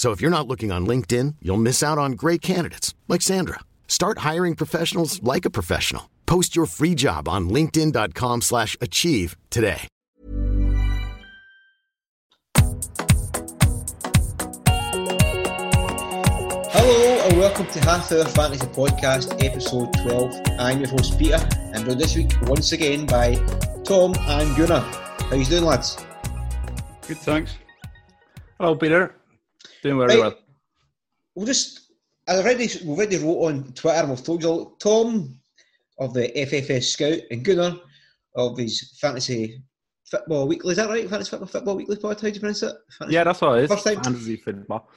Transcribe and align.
So 0.00 0.12
if 0.12 0.22
you're 0.22 0.30
not 0.30 0.48
looking 0.48 0.72
on 0.72 0.86
LinkedIn, 0.86 1.34
you'll 1.42 1.58
miss 1.58 1.82
out 1.82 1.98
on 1.98 2.12
great 2.12 2.40
candidates 2.40 2.94
like 3.06 3.20
Sandra. 3.20 3.60
Start 3.86 4.20
hiring 4.20 4.54
professionals 4.54 5.22
like 5.22 5.44
a 5.44 5.50
professional. 5.50 6.08
Post 6.24 6.56
your 6.56 6.64
free 6.64 6.94
job 6.94 7.28
on 7.28 7.50
linkedin.com/achieve 7.50 8.40
slash 8.42 8.78
achieve 8.80 9.36
today. 9.50 9.88
Hello 16.72 17.20
and 17.26 17.36
welcome 17.36 17.66
to 17.66 17.80
Half 17.80 18.10
Hour 18.10 18.24
Fantasy 18.24 18.68
Podcast, 18.68 19.44
episode 19.44 19.92
12. 20.02 20.32
I'm 20.58 20.80
your 20.80 20.88
host 20.88 21.18
Peter, 21.18 21.46
and 21.74 21.86
we're 21.86 21.94
this 21.94 22.16
week 22.16 22.32
once 22.44 22.72
again 22.72 23.04
by 23.04 23.34
Tom 23.84 24.14
and 24.18 24.56
Gunnar. 24.56 24.80
How 25.28 25.36
you 25.36 25.44
doing, 25.44 25.64
lads? 25.64 25.98
Good, 27.06 27.18
thanks. 27.18 27.56
Hello, 28.58 28.74
Peter. 28.74 29.19
Doing 29.82 29.98
very 29.98 30.08
Right. 30.10 30.18
well. 30.20 30.38
We'll 31.34 31.46
just, 31.46 31.92
I 32.28 32.36
already, 32.36 32.68
we 32.84 32.90
already 32.90 33.16
wrote 33.18 33.42
on 33.46 33.72
Twitter 33.72 34.06
we've 34.06 34.22
told 34.24 34.42
you, 34.42 34.76
Tom 34.78 35.38
of 35.98 36.14
the 36.14 36.28
FFS 36.36 36.84
Scout 36.84 37.18
and 37.30 37.44
Gunnar 37.44 37.78
of 38.34 38.58
his 38.58 38.96
Fantasy 39.00 39.62
Football 40.04 40.48
Weekly. 40.48 40.72
Is 40.72 40.76
that 40.78 40.88
right? 40.88 41.08
Fantasy 41.08 41.30
Football, 41.30 41.48
Football 41.48 41.76
Weekly 41.76 41.96
pod? 41.96 42.20
How 42.20 42.28
do 42.28 42.34
you 42.34 42.40
pronounce 42.40 42.62
it? 42.62 42.74
Fantasy 42.98 43.14
Yeah, 43.14 43.24
that's 43.24 43.40
what 43.40 43.58
it 43.58 43.64
is. 43.64 43.70
First 43.70 43.84
time- 43.86 44.02
Fantasy 44.02 44.36
football. 44.36 44.90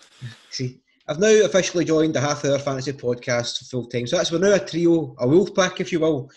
See, 0.49 0.81
I've 1.07 1.19
now 1.19 1.45
officially 1.45 1.85
joined 1.85 2.15
the 2.15 2.21
Half 2.21 2.45
Hour 2.45 2.57
Fantasy 2.59 2.93
Podcast 2.93 3.69
full 3.69 3.85
time. 3.85 4.07
So 4.07 4.17
that's 4.17 4.31
we're 4.31 4.39
now 4.39 4.53
a 4.55 4.59
trio, 4.59 5.15
a 5.19 5.27
wolf 5.27 5.53
pack, 5.53 5.79
if 5.81 5.91
you 5.91 5.99
will. 5.99 6.29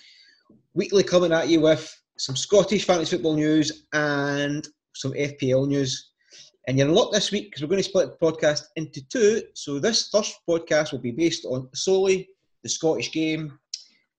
Weekly 0.75 1.03
coming 1.05 1.33
at 1.33 1.48
you 1.48 1.60
with 1.60 1.91
some 2.19 2.36
Scottish 2.36 2.84
fantasy 2.84 3.16
football 3.16 3.34
news 3.34 3.86
and 3.92 4.66
some 4.94 5.12
FPL 5.14 5.66
news. 5.69 6.10
And 6.67 6.77
you're 6.77 6.89
in 6.89 6.95
luck 6.95 7.12
this 7.12 7.31
week 7.31 7.45
because 7.45 7.62
we're 7.62 7.69
going 7.69 7.83
to 7.83 7.89
split 7.89 8.11
the 8.11 8.27
podcast 8.27 8.64
into 8.75 9.06
two. 9.09 9.42
So 9.55 9.78
this 9.78 10.09
first 10.09 10.41
podcast 10.48 10.91
will 10.91 10.98
be 10.98 11.12
based 11.12 11.45
on 11.45 11.69
solely 11.75 12.28
the 12.64 12.69
Scottish 12.69 13.12
game, 13.12 13.56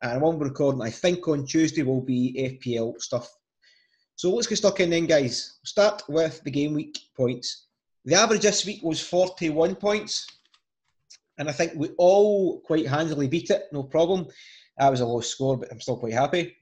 and 0.02 0.22
one 0.22 0.40
we're 0.40 0.48
recording, 0.48 0.82
I 0.82 0.90
think, 0.90 1.28
on 1.28 1.46
Tuesday 1.46 1.84
will 1.84 2.02
be 2.02 2.58
FPL 2.64 3.02
stuff. 3.02 3.30
So 4.16 4.34
let's 4.34 4.48
get 4.48 4.60
stuck 4.60 4.80
in 4.80 4.92
then, 4.92 5.08
guys. 5.08 5.58
Start 5.66 6.04
with 6.08 6.42
the 6.44 6.52
game 6.52 6.74
week 6.74 6.98
points. 7.18 7.68
The 8.06 8.16
average 8.16 8.44
this 8.44 8.66
week 8.66 8.82
was 8.82 9.02
41 9.02 9.76
points, 9.76 10.26
and 11.38 11.50
I 11.50 11.52
think 11.52 11.74
we 11.76 11.90
all 11.98 12.62
quite 12.62 12.88
handily 12.88 13.28
beat 13.28 13.50
it, 13.50 13.64
no 13.74 13.84
problem. 13.84 14.28
That 14.78 14.90
was 14.90 15.02
a 15.02 15.06
low 15.06 15.20
score, 15.20 15.58
but 15.58 15.70
I'm 15.70 15.82
still 15.82 15.98
quite 15.98 16.14
happy. 16.14 16.56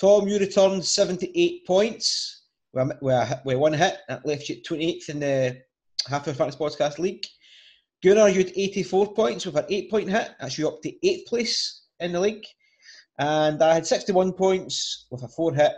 Tom, 0.00 0.26
you 0.26 0.38
returned 0.38 0.82
78 0.82 1.66
points 1.66 2.39
a- 2.74 3.40
with 3.44 3.56
one 3.58 3.72
hit. 3.72 3.98
That 4.08 4.26
left 4.26 4.48
you 4.48 4.56
at 4.56 4.64
28th 4.64 5.08
in 5.08 5.20
the 5.20 5.62
Half 6.08 6.28
Hour 6.28 6.34
Fantasy 6.34 6.58
Podcast 6.58 6.98
League. 6.98 7.26
Gunnar, 8.02 8.28
you 8.28 8.38
had 8.38 8.52
84 8.56 9.14
points 9.14 9.46
with 9.46 9.56
an 9.56 9.66
8 9.68 9.90
point 9.90 10.08
hit. 10.08 10.30
That's 10.40 10.58
you 10.58 10.68
up 10.68 10.80
to 10.82 10.92
8th 11.04 11.26
place 11.26 11.82
in 12.00 12.12
the 12.12 12.20
league. 12.20 12.44
And 13.18 13.62
I 13.62 13.74
had 13.74 13.86
61 13.86 14.32
points 14.32 15.06
with 15.10 15.22
a 15.22 15.28
4 15.28 15.54
hit. 15.54 15.72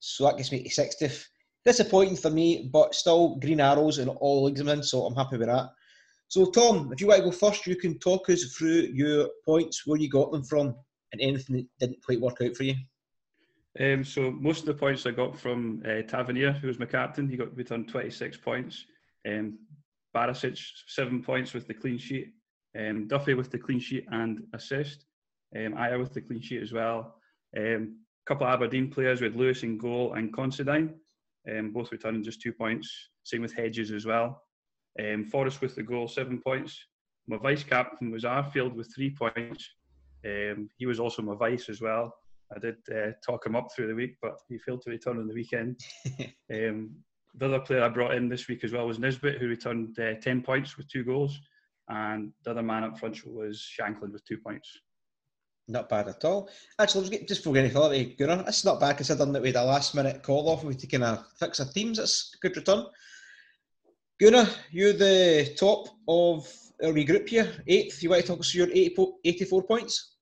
So 0.00 0.24
that 0.24 0.36
gets 0.36 0.52
me 0.52 0.62
to 0.62 0.68
60th. 0.68 1.24
Disappointing 1.64 2.16
for 2.16 2.30
me, 2.30 2.68
but 2.72 2.94
still 2.94 3.36
green 3.36 3.60
arrows 3.60 3.98
in 3.98 4.08
all 4.08 4.44
leagues 4.44 4.60
I'm 4.60 4.68
in, 4.68 4.82
so 4.82 5.04
I'm 5.04 5.14
happy 5.14 5.36
with 5.36 5.48
that. 5.48 5.70
So, 6.28 6.46
Tom, 6.46 6.90
if 6.92 7.00
you 7.00 7.08
want 7.08 7.18
to 7.18 7.24
go 7.24 7.32
first, 7.32 7.66
you 7.66 7.76
can 7.76 7.98
talk 7.98 8.30
us 8.30 8.44
through 8.56 8.88
your 8.92 9.28
points, 9.44 9.86
where 9.86 10.00
you 10.00 10.08
got 10.08 10.32
them 10.32 10.44
from, 10.44 10.74
and 11.12 11.20
anything 11.20 11.56
that 11.56 11.66
didn't 11.78 12.02
quite 12.04 12.20
work 12.20 12.38
out 12.42 12.56
for 12.56 12.62
you. 12.62 12.74
Um, 13.78 14.04
so 14.04 14.30
most 14.32 14.60
of 14.60 14.66
the 14.66 14.74
points 14.74 15.06
I 15.06 15.12
got 15.12 15.38
from 15.38 15.82
uh, 15.86 16.02
Tavernier, 16.02 16.52
who 16.52 16.66
was 16.66 16.78
my 16.78 16.86
captain. 16.86 17.28
He 17.28 17.36
got 17.36 17.56
returned 17.56 17.88
26 17.88 18.38
points. 18.38 18.84
Um, 19.28 19.58
Barisic, 20.14 20.60
seven 20.88 21.22
points 21.22 21.54
with 21.54 21.68
the 21.68 21.74
clean 21.74 21.98
sheet. 21.98 22.32
Um, 22.76 23.06
Duffy 23.06 23.34
with 23.34 23.50
the 23.50 23.58
clean 23.58 23.78
sheet 23.78 24.06
and 24.10 24.42
assist. 24.54 25.04
Um, 25.56 25.74
Ajer 25.74 26.00
with 26.00 26.14
the 26.14 26.20
clean 26.20 26.40
sheet 26.40 26.62
as 26.62 26.72
well. 26.72 27.16
Um, 27.56 27.96
couple 28.26 28.46
of 28.46 28.52
Aberdeen 28.52 28.88
players 28.88 29.20
with 29.20 29.34
Lewis 29.34 29.64
in 29.64 29.76
goal 29.76 30.14
and 30.14 30.32
Considine, 30.32 30.94
um, 31.50 31.72
both 31.72 31.90
returning 31.90 32.22
just 32.22 32.40
two 32.40 32.52
points. 32.52 33.10
Same 33.24 33.42
with 33.42 33.52
Hedges 33.52 33.90
as 33.90 34.06
well. 34.06 34.42
Um, 35.00 35.24
Forrest 35.24 35.60
with 35.60 35.74
the 35.74 35.82
goal, 35.82 36.06
seven 36.06 36.40
points. 36.40 36.78
My 37.26 37.38
vice 37.38 37.64
captain 37.64 38.10
was 38.10 38.22
Arfield 38.22 38.74
with 38.74 38.94
three 38.94 39.10
points. 39.10 39.68
Um, 40.24 40.68
he 40.76 40.86
was 40.86 41.00
also 41.00 41.22
my 41.22 41.34
vice 41.34 41.68
as 41.68 41.80
well. 41.80 42.14
I 42.54 42.58
did 42.58 42.76
uh, 42.94 43.12
talk 43.24 43.46
him 43.46 43.56
up 43.56 43.68
through 43.74 43.88
the 43.88 43.94
week, 43.94 44.16
but 44.20 44.38
he 44.48 44.58
failed 44.58 44.82
to 44.82 44.90
return 44.90 45.18
on 45.18 45.28
the 45.28 45.34
weekend. 45.34 45.80
um, 46.52 46.90
the 47.34 47.46
other 47.46 47.60
player 47.60 47.84
I 47.84 47.88
brought 47.88 48.14
in 48.14 48.28
this 48.28 48.48
week 48.48 48.64
as 48.64 48.72
well 48.72 48.86
was 48.86 48.98
Nisbet, 48.98 49.38
who 49.38 49.46
returned 49.46 49.98
uh, 49.98 50.14
10 50.20 50.42
points 50.42 50.76
with 50.76 50.88
two 50.88 51.04
goals. 51.04 51.38
And 51.88 52.32
the 52.44 52.52
other 52.52 52.62
man 52.62 52.84
up 52.84 52.98
front 52.98 53.24
was 53.26 53.64
Shankland 53.78 54.12
with 54.12 54.24
two 54.24 54.38
points. 54.38 54.68
Not 55.68 55.88
bad 55.88 56.08
at 56.08 56.24
all. 56.24 56.50
Actually, 56.78 57.10
get, 57.10 57.28
just 57.28 57.44
for 57.44 57.56
any 57.56 57.68
further, 57.68 58.02
Gunnar, 58.18 58.42
that's 58.42 58.64
not 58.64 58.80
bad 58.80 58.96
considering 58.96 59.32
that 59.32 59.42
we 59.42 59.48
had 59.48 59.56
a 59.56 59.64
last 59.64 59.94
minute 59.94 60.22
call 60.22 60.48
off 60.48 60.64
and 60.64 60.74
we 60.74 60.86
kind 60.86 61.04
of 61.04 61.24
fix 61.38 61.60
of 61.60 61.72
teams. 61.72 61.98
That's 61.98 62.34
a 62.34 62.38
good 62.38 62.56
return. 62.56 62.86
Gunnar, 64.20 64.48
you're 64.70 64.92
the 64.92 65.54
top 65.58 65.88
of 66.08 66.52
our 66.84 66.92
group 66.92 67.28
here, 67.28 67.52
eighth. 67.66 68.02
You 68.02 68.10
want 68.10 68.22
to 68.22 68.28
talk 68.28 68.40
us 68.40 68.50
through 68.50 68.66
your 68.66 68.74
84 69.24 69.62
points? 69.62 70.16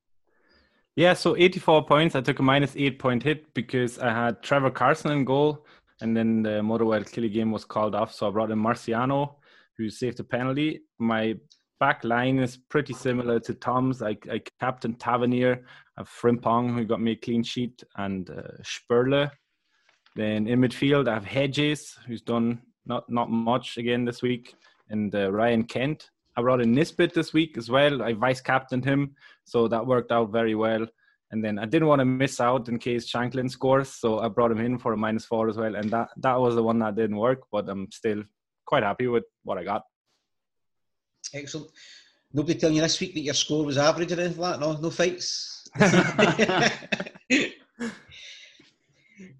Yeah, 0.99 1.13
so 1.13 1.37
84 1.37 1.87
points. 1.87 2.17
I 2.17 2.21
took 2.21 2.41
a 2.41 2.43
minus 2.43 2.75
eight 2.75 2.99
point 2.99 3.23
hit 3.23 3.55
because 3.55 4.01
I 4.01 4.11
had 4.11 4.43
Trevor 4.43 4.73
Carson 4.73 5.13
in 5.13 5.25
goal, 5.25 5.65
and 6.01 6.17
then 6.17 6.43
the 6.43 6.61
Motherwell 6.61 7.05
Killy 7.05 7.29
game 7.29 7.53
was 7.53 7.65
called 7.65 7.95
off. 7.95 8.13
So 8.13 8.27
I 8.27 8.33
brought 8.33 8.51
in 8.51 8.59
Marciano, 8.59 9.37
who 9.77 9.91
saved 9.91 10.19
a 10.19 10.25
penalty. 10.25 10.81
My 10.99 11.37
back 11.79 12.03
line 12.03 12.41
is 12.41 12.57
pretty 12.57 12.95
similar 12.95 13.39
to 13.39 13.55
Tom's. 13.55 14.03
I, 14.03 14.17
I 14.29 14.43
captain 14.59 14.95
Tavernier, 14.95 15.65
I 15.97 16.01
have 16.01 16.09
Frimpong, 16.09 16.75
who 16.75 16.85
got 16.85 17.01
me 17.01 17.13
a 17.13 17.17
clean 17.17 17.45
sheet, 17.45 17.81
and 17.95 18.29
uh, 18.31 18.61
Sporle. 18.65 19.31
Then 20.17 20.49
in 20.49 20.61
midfield, 20.61 21.07
I 21.07 21.15
have 21.15 21.25
Hedges, 21.25 21.97
who's 22.09 22.23
done 22.23 22.61
not, 22.87 23.09
not 23.09 23.31
much 23.31 23.79
again 23.79 24.05
this 24.05 24.21
week, 24.21 24.57
and 24.89 25.15
uh, 25.15 25.31
Ryan 25.31 25.63
Kent. 25.63 26.11
I 26.39 26.41
brought 26.41 26.61
in 26.61 26.73
Nisbet 26.73 27.13
this 27.13 27.33
week 27.33 27.59
as 27.59 27.69
well. 27.69 28.01
I 28.01 28.13
vice 28.13 28.41
captained 28.41 28.85
him, 28.85 29.17
so 29.45 29.67
that 29.67 29.85
worked 29.85 30.13
out 30.13 30.31
very 30.31 30.55
well. 30.55 30.87
And 31.33 31.45
then 31.45 31.59
I 31.59 31.67
didn't 31.67 31.89
want 31.89 31.99
to 31.99 32.05
miss 32.05 32.41
out 32.41 32.69
in 32.69 32.79
case 32.79 33.11
Shankland 33.13 33.51
scores, 33.51 33.89
so 33.89 34.21
I 34.21 34.29
brought 34.29 34.53
him 34.53 34.61
in 34.61 34.79
for 34.79 34.93
a 34.93 34.97
minus 34.97 35.25
four 35.25 35.49
as 35.49 35.57
well. 35.57 35.75
And 35.75 35.91
that 35.91 36.11
that 36.19 36.39
was 36.39 36.55
the 36.55 36.63
one 36.63 36.79
that 36.79 36.95
didn't 36.95 37.17
work, 37.17 37.41
but 37.51 37.69
I'm 37.69 37.91
still 37.91 38.23
quite 38.65 38.85
happy 38.85 39.09
with 39.09 39.25
what 39.43 39.59
I 39.59 39.65
got. 39.65 39.83
Excellent. 41.35 41.71
Nobody 42.33 42.57
telling 42.57 42.77
you 42.77 42.83
this 42.83 43.01
week 43.01 43.15
that 43.15 43.21
your 43.21 43.35
score 43.35 43.65
was 43.65 43.77
average 43.77 44.13
or 44.13 44.21
anything 44.21 44.41
like 44.41 44.61
that? 44.61 44.61
No, 44.61 44.75
no 44.75 44.91
fights. 44.91 45.69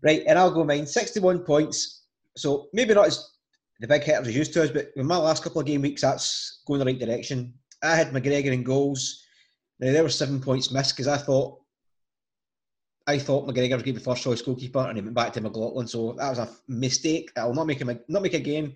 right, 0.03 0.25
and 0.27 0.37
I'll 0.37 0.51
go 0.51 0.65
mine. 0.65 0.85
61 0.85 1.45
points. 1.45 2.07
So 2.37 2.67
maybe 2.73 2.93
not 2.95 3.07
as 3.07 3.38
the 3.81 3.87
big 3.87 4.03
hitters 4.03 4.29
as 4.29 4.37
used 4.37 4.53
to 4.55 4.63
us, 4.63 4.71
but 4.71 4.91
in 4.97 5.07
my 5.07 5.17
last 5.17 5.43
couple 5.43 5.61
of 5.61 5.67
game 5.67 5.83
weeks, 5.83 6.03
that's 6.03 6.63
going 6.67 6.81
the 6.81 6.87
right 6.87 6.99
direction. 6.99 7.55
I 7.83 7.95
had 7.95 8.13
McGregor 8.13 8.53
in 8.53 8.65
goals. 8.65 9.25
Now 9.79 9.93
there 9.93 10.03
were 10.03 10.09
seven 10.09 10.41
points 10.41 10.73
missed 10.73 10.97
because 10.97 11.07
I 11.09 11.17
thought 11.17 11.61
I 13.07 13.19
thought 13.19 13.47
McGregor 13.47 13.75
was 13.75 13.83
going 13.83 13.95
to 13.95 14.01
be 14.01 14.01
first 14.01 14.23
choice 14.23 14.43
goalkeeper, 14.43 14.81
and 14.81 14.99
he 14.99 15.03
went 15.03 15.15
back 15.15 15.33
to 15.33 15.41
McLaughlin. 15.41 15.87
So 15.87 16.13
that 16.19 16.29
was 16.29 16.39
a 16.39 16.51
mistake. 16.67 17.31
I'll 17.37 17.55
not 17.55 17.67
make 17.67 17.81
him 17.81 17.99
not 18.09 18.23
make 18.23 18.35
again. 18.35 18.75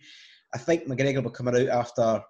I 0.54 0.58
think 0.58 0.86
McGregor 0.86 1.22
will 1.22 1.30
come 1.30 1.48
out 1.48 1.56
after 1.56 2.22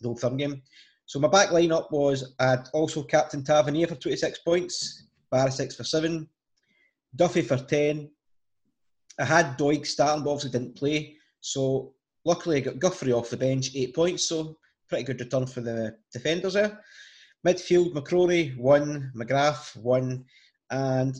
the 0.00 0.08
old 0.08 0.20
third 0.20 0.36
game. 0.36 0.62
So 1.06 1.20
my 1.20 1.28
back 1.28 1.50
lineup 1.50 1.90
was 1.92 2.34
I 2.40 2.58
also 2.74 3.04
captain 3.04 3.44
Tavernier 3.44 3.86
for 3.86 3.94
26 3.94 4.40
points, 4.40 5.06
Barisic 5.32 5.74
for 5.74 5.84
seven, 5.84 6.28
Duffy 7.14 7.42
for 7.42 7.56
10, 7.56 8.10
I 9.18 9.24
had 9.24 9.56
Doig 9.56 9.86
starting, 9.86 10.24
but 10.24 10.30
obviously 10.30 10.58
didn't 10.58 10.76
play. 10.76 11.16
So 11.40 11.94
luckily, 12.26 12.58
I 12.58 12.60
got 12.60 12.78
Guthrie 12.78 13.12
off 13.12 13.30
the 13.30 13.36
bench, 13.38 13.70
eight 13.74 13.94
points. 13.94 14.28
So 14.28 14.58
pretty 14.88 15.04
good 15.04 15.20
return 15.20 15.46
for 15.46 15.62
the 15.62 15.96
defenders 16.12 16.54
there. 16.54 16.80
Midfield, 17.46 17.94
McCrorie, 17.94 18.56
one, 18.58 19.12
McGrath, 19.16 19.76
one, 19.76 20.24
and 20.70 21.16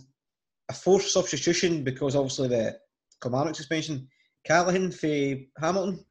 a 0.68 0.74
fourth 0.74 1.06
substitution 1.06 1.84
because 1.84 2.16
obviously 2.16 2.48
the 2.48 2.78
Kilmarnock 3.22 3.54
suspension. 3.54 4.08
Callaghan 4.44 4.92
for 4.92 5.36
Hamilton, 5.60 6.04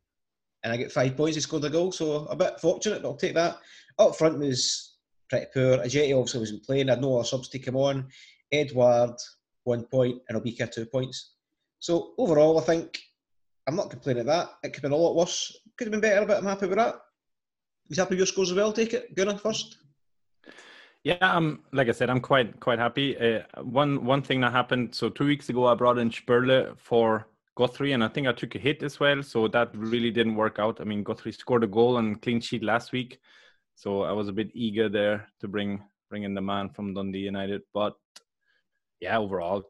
and 0.63 0.73
I 0.73 0.77
get 0.77 0.91
five 0.91 1.15
points. 1.15 1.35
He 1.35 1.41
scored 1.41 1.63
a 1.65 1.69
goal, 1.69 1.91
so 1.91 2.25
a 2.25 2.35
bit 2.35 2.59
fortunate, 2.59 3.01
but 3.01 3.09
I'll 3.09 3.15
take 3.15 3.35
that. 3.35 3.59
Up 3.99 4.15
front 4.15 4.39
was 4.39 4.97
pretty 5.29 5.45
poor. 5.53 5.77
Ajeti 5.77 6.17
obviously 6.17 6.39
wasn't 6.41 6.65
playing. 6.65 6.89
I 6.89 6.93
had 6.93 7.01
no 7.01 7.15
other 7.15 7.25
subs 7.25 7.47
to 7.49 7.59
come 7.59 7.77
on. 7.77 8.07
Edouard, 8.51 9.15
one 9.63 9.85
point, 9.85 10.21
and 10.27 10.41
Obika, 10.41 10.69
two 10.69 10.85
points. 10.85 11.35
So 11.79 12.13
overall, 12.17 12.59
I 12.59 12.63
think 12.63 12.99
I'm 13.67 13.75
not 13.75 13.89
complaining 13.89 14.21
at 14.21 14.25
that. 14.27 14.49
It 14.63 14.69
could 14.69 14.75
have 14.75 14.81
been 14.83 14.91
a 14.91 14.95
lot 14.95 15.15
worse. 15.15 15.57
Could 15.77 15.87
have 15.87 15.91
been 15.91 16.01
better, 16.01 16.25
but 16.25 16.37
I'm 16.37 16.45
happy 16.45 16.67
with 16.67 16.77
that. 16.77 16.95
He's 17.87 17.97
happy 17.97 18.11
with 18.11 18.19
your 18.19 18.27
scores 18.27 18.51
as 18.51 18.57
well. 18.57 18.71
Take 18.71 18.93
it, 18.93 19.15
Gunnar 19.15 19.37
first. 19.37 19.77
Yeah, 21.03 21.17
um, 21.21 21.61
like 21.71 21.87
I 21.87 21.91
said, 21.91 22.09
I'm 22.09 22.19
quite 22.19 22.59
quite 22.59 22.79
happy. 22.79 23.15
Uh, 23.17 23.43
one 23.61 24.05
one 24.05 24.23
thing 24.23 24.41
that 24.41 24.51
happened. 24.51 24.95
So 24.95 25.09
two 25.09 25.25
weeks 25.25 25.49
ago, 25.49 25.67
I 25.67 25.75
brought 25.75 25.99
in 25.99 26.09
Sporle 26.09 26.75
for 26.79 27.27
Guthrie, 27.55 27.93
and 27.93 28.03
I 28.03 28.07
think 28.07 28.27
I 28.27 28.33
took 28.33 28.55
a 28.55 28.59
hit 28.59 28.81
as 28.81 28.99
well. 28.99 29.21
So 29.21 29.47
that 29.49 29.69
really 29.75 30.09
didn't 30.09 30.35
work 30.35 30.57
out. 30.57 30.81
I 30.81 30.83
mean, 30.83 31.03
Guthrie 31.03 31.31
scored 31.31 31.63
a 31.63 31.67
goal 31.67 31.97
and 31.97 32.19
clean 32.21 32.41
sheet 32.41 32.63
last 32.63 32.91
week, 32.91 33.19
so 33.75 34.01
I 34.01 34.13
was 34.13 34.29
a 34.29 34.33
bit 34.33 34.49
eager 34.55 34.89
there 34.89 35.27
to 35.41 35.47
bring 35.47 35.83
bring 36.09 36.23
in 36.23 36.33
the 36.33 36.41
man 36.41 36.69
from 36.69 36.95
Dundee 36.95 37.19
United. 37.19 37.61
But 37.71 37.93
yeah, 38.99 39.19
overall, 39.19 39.63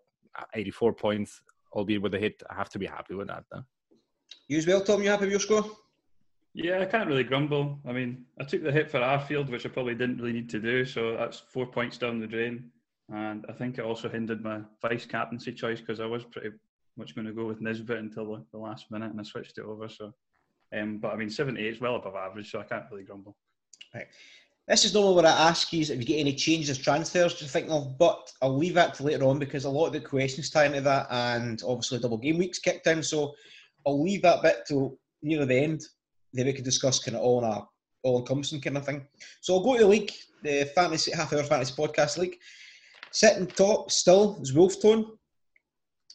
84 0.53 0.93
points, 0.93 1.41
albeit 1.73 2.01
with 2.01 2.13
a 2.13 2.19
hit. 2.19 2.41
I 2.49 2.55
have 2.55 2.69
to 2.69 2.79
be 2.79 2.85
happy 2.85 3.13
with 3.13 3.27
that. 3.27 3.43
Though. 3.51 3.63
You 4.47 4.57
as 4.57 4.67
well, 4.67 4.81
Tom. 4.81 5.01
You 5.01 5.09
happy 5.09 5.25
with 5.25 5.31
your 5.31 5.39
score? 5.39 5.65
Yeah, 6.53 6.79
I 6.79 6.85
can't 6.85 7.07
really 7.07 7.23
grumble. 7.23 7.79
I 7.85 7.91
mean, 7.91 8.25
I 8.39 8.45
took 8.45 8.63
the 8.63 8.71
hit 8.71 8.89
for 8.89 8.99
Arfield, 8.99 9.49
which 9.49 9.65
I 9.65 9.69
probably 9.69 9.95
didn't 9.95 10.17
really 10.17 10.31
need 10.31 10.49
to 10.51 10.59
do. 10.59 10.85
So 10.85 11.17
that's 11.17 11.39
four 11.39 11.65
points 11.65 11.97
down 11.97 12.19
the 12.19 12.27
drain. 12.27 12.71
And 13.13 13.45
I 13.49 13.51
think 13.51 13.77
it 13.77 13.83
also 13.83 14.07
hindered 14.09 14.41
my 14.41 14.61
vice 14.81 15.05
captaincy 15.05 15.51
choice 15.51 15.79
because 15.79 15.99
I 15.99 16.05
was 16.05 16.23
pretty 16.23 16.51
much 16.97 17.13
going 17.13 17.27
to 17.27 17.33
go 17.33 17.45
with 17.45 17.61
Nisbet 17.61 17.97
until 17.97 18.25
the, 18.25 18.45
the, 18.51 18.57
last 18.57 18.89
minute 18.89 19.11
and 19.11 19.19
I 19.19 19.23
switched 19.23 19.57
it 19.57 19.65
over. 19.65 19.89
So, 19.89 20.13
um, 20.73 20.97
but 20.99 21.11
I 21.11 21.17
mean, 21.17 21.29
78 21.29 21.65
is 21.65 21.81
well 21.81 21.97
above 21.97 22.15
average, 22.15 22.49
so 22.49 22.59
I 22.59 22.63
can't 22.63 22.85
really 22.89 23.03
grumble. 23.03 23.35
Right. 23.93 24.07
This 24.67 24.85
is 24.85 24.93
normally 24.93 25.15
what 25.15 25.25
I 25.25 25.49
ask 25.49 25.71
you 25.71 25.81
if 25.81 25.89
you 25.89 26.05
get 26.05 26.19
any 26.19 26.33
changes, 26.33 26.77
transfers 26.77 27.35
to 27.35 27.45
think 27.45 27.69
of, 27.69 27.99
but 27.99 28.31
I'll 28.41 28.57
leave 28.57 28.73
that 28.73 28.95
to 28.95 29.03
later 29.03 29.25
on 29.25 29.37
because 29.37 29.65
a 29.65 29.69
lot 29.69 29.87
of 29.87 29.93
the 29.93 29.99
questions 29.99 30.49
tie 30.49 30.65
into 30.65 30.81
that 30.81 31.07
and 31.11 31.61
obviously 31.67 31.99
double 31.99 32.17
game 32.17 32.39
weeks 32.39 32.57
kicked 32.57 32.87
in. 32.87 33.03
So 33.03 33.35
I'll 33.85 34.03
leave 34.03 34.21
that 34.23 34.41
bit 34.41 34.63
till 34.67 34.97
near 35.21 35.45
the 35.45 35.55
end 35.55 35.81
then 36.35 36.45
we 36.47 36.53
can 36.53 36.63
discuss 36.63 36.99
kind 36.99 37.15
of 37.15 37.23
all 37.23 37.43
in 37.43 37.49
a 37.49 37.65
all 38.03 38.19
encompassing 38.19 38.61
kind 38.61 38.77
of 38.77 38.85
thing. 38.85 39.07
So 39.41 39.55
I'll 39.55 39.63
go 39.63 39.73
to 39.73 39.83
the 39.83 39.87
league, 39.87 40.11
the 40.43 40.69
fantasy 40.75 41.11
half 41.11 41.33
hour 41.33 41.43
fantasy 41.43 41.73
podcast 41.73 42.17
league. 42.17 42.37
Sitting 43.11 43.47
top 43.47 43.89
still 43.89 44.37
is 44.41 44.53
Wolf 44.53 44.79
Tone. 44.79 45.17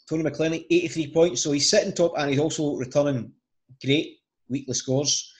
Tony 0.08 0.22
McClenny, 0.22 0.66
83 0.70 1.12
points. 1.12 1.42
So 1.42 1.52
he's 1.52 1.68
sitting 1.68 1.92
top 1.92 2.12
and 2.16 2.30
he's 2.30 2.38
also 2.38 2.76
returning 2.76 3.32
great 3.84 4.18
weekly 4.48 4.74
scores. 4.74 5.32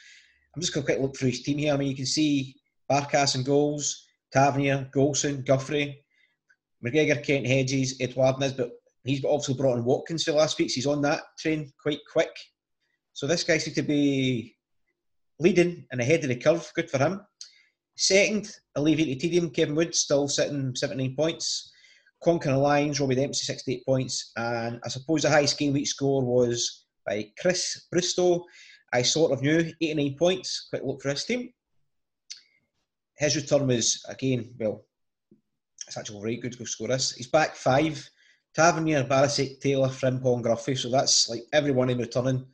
I'm 0.55 0.61
just 0.61 0.75
going 0.75 0.85
to 0.85 0.93
quick 0.93 1.03
look 1.03 1.17
through 1.17 1.31
his 1.31 1.43
team 1.43 1.59
here. 1.59 1.75
I 1.75 1.76
mean, 1.76 1.88
you 1.88 1.97
can 1.97 2.06
see 2.06 2.56
Barkas 2.91 3.37
and 3.37 3.44
goals, 3.44 4.06
Tavernier, 4.33 4.88
Goldson, 4.93 5.44
Guthrie, 5.44 6.03
McGregor, 6.85 7.23
Kent 7.23 7.47
Hedges, 7.47 7.97
Edouard 8.00 8.37
but 8.56 8.73
He's 9.05 9.25
also 9.25 9.55
brought 9.55 9.79
in 9.79 9.85
Watkins 9.85 10.25
for 10.25 10.32
last 10.32 10.58
week. 10.58 10.70
He's 10.70 10.87
on 10.87 11.02
that 11.02 11.23
train 11.38 11.73
quite 11.82 12.00
quick. 12.11 12.31
So 13.12 13.26
this 13.26 13.44
guy 13.44 13.58
seems 13.58 13.76
to 13.76 13.82
be 13.82 14.56
leading 15.38 15.87
and 15.91 16.00
ahead 16.00 16.23
of 16.23 16.29
the 16.29 16.37
curve. 16.37 16.70
Good 16.75 16.91
for 16.91 16.99
him. 16.99 17.20
Second, 17.97 18.56
alleviated 18.76 19.20
tedium. 19.20 19.50
Kevin 19.50 19.75
Wood 19.75 19.94
still 19.94 20.29
sitting 20.29 20.75
79 20.75 21.17
points. 21.17 21.73
Conquering 22.23 22.56
the 22.56 22.61
Lions, 22.61 23.00
Robbie 23.00 23.14
Dempsey 23.14 23.44
68 23.44 23.87
points. 23.87 24.32
And 24.37 24.81
I 24.85 24.88
suppose 24.88 25.23
the 25.23 25.31
highest 25.31 25.58
game 25.58 25.73
week 25.73 25.87
score 25.87 26.23
was 26.23 26.85
by 27.06 27.31
Chris 27.38 27.87
Bristow. 27.91 28.44
I 28.93 29.02
sort 29.02 29.32
of 29.32 29.43
knew 29.43 29.73
89 29.81 30.17
points. 30.19 30.67
Quick 30.70 30.82
look 30.85 31.00
for 31.00 31.11
his 31.11 31.25
team. 31.25 31.50
His 33.17 33.37
return 33.37 33.67
was 33.67 34.05
again, 34.08 34.55
well, 34.58 34.85
it's 35.87 35.97
actually 35.97 36.20
very 36.20 36.37
good 36.37 36.52
to 36.52 36.67
score 36.67 36.88
this. 36.88 37.12
He's 37.12 37.26
back 37.26 37.55
five. 37.55 38.08
Tavernier, 38.55 39.05
Barisic, 39.05 39.61
Taylor, 39.61 39.88
Frimpong, 39.88 40.43
Gruffy. 40.43 40.76
So 40.76 40.91
that's 40.91 41.29
like 41.29 41.43
everyone 41.52 41.91
in 41.91 41.99
returning. 41.99 42.47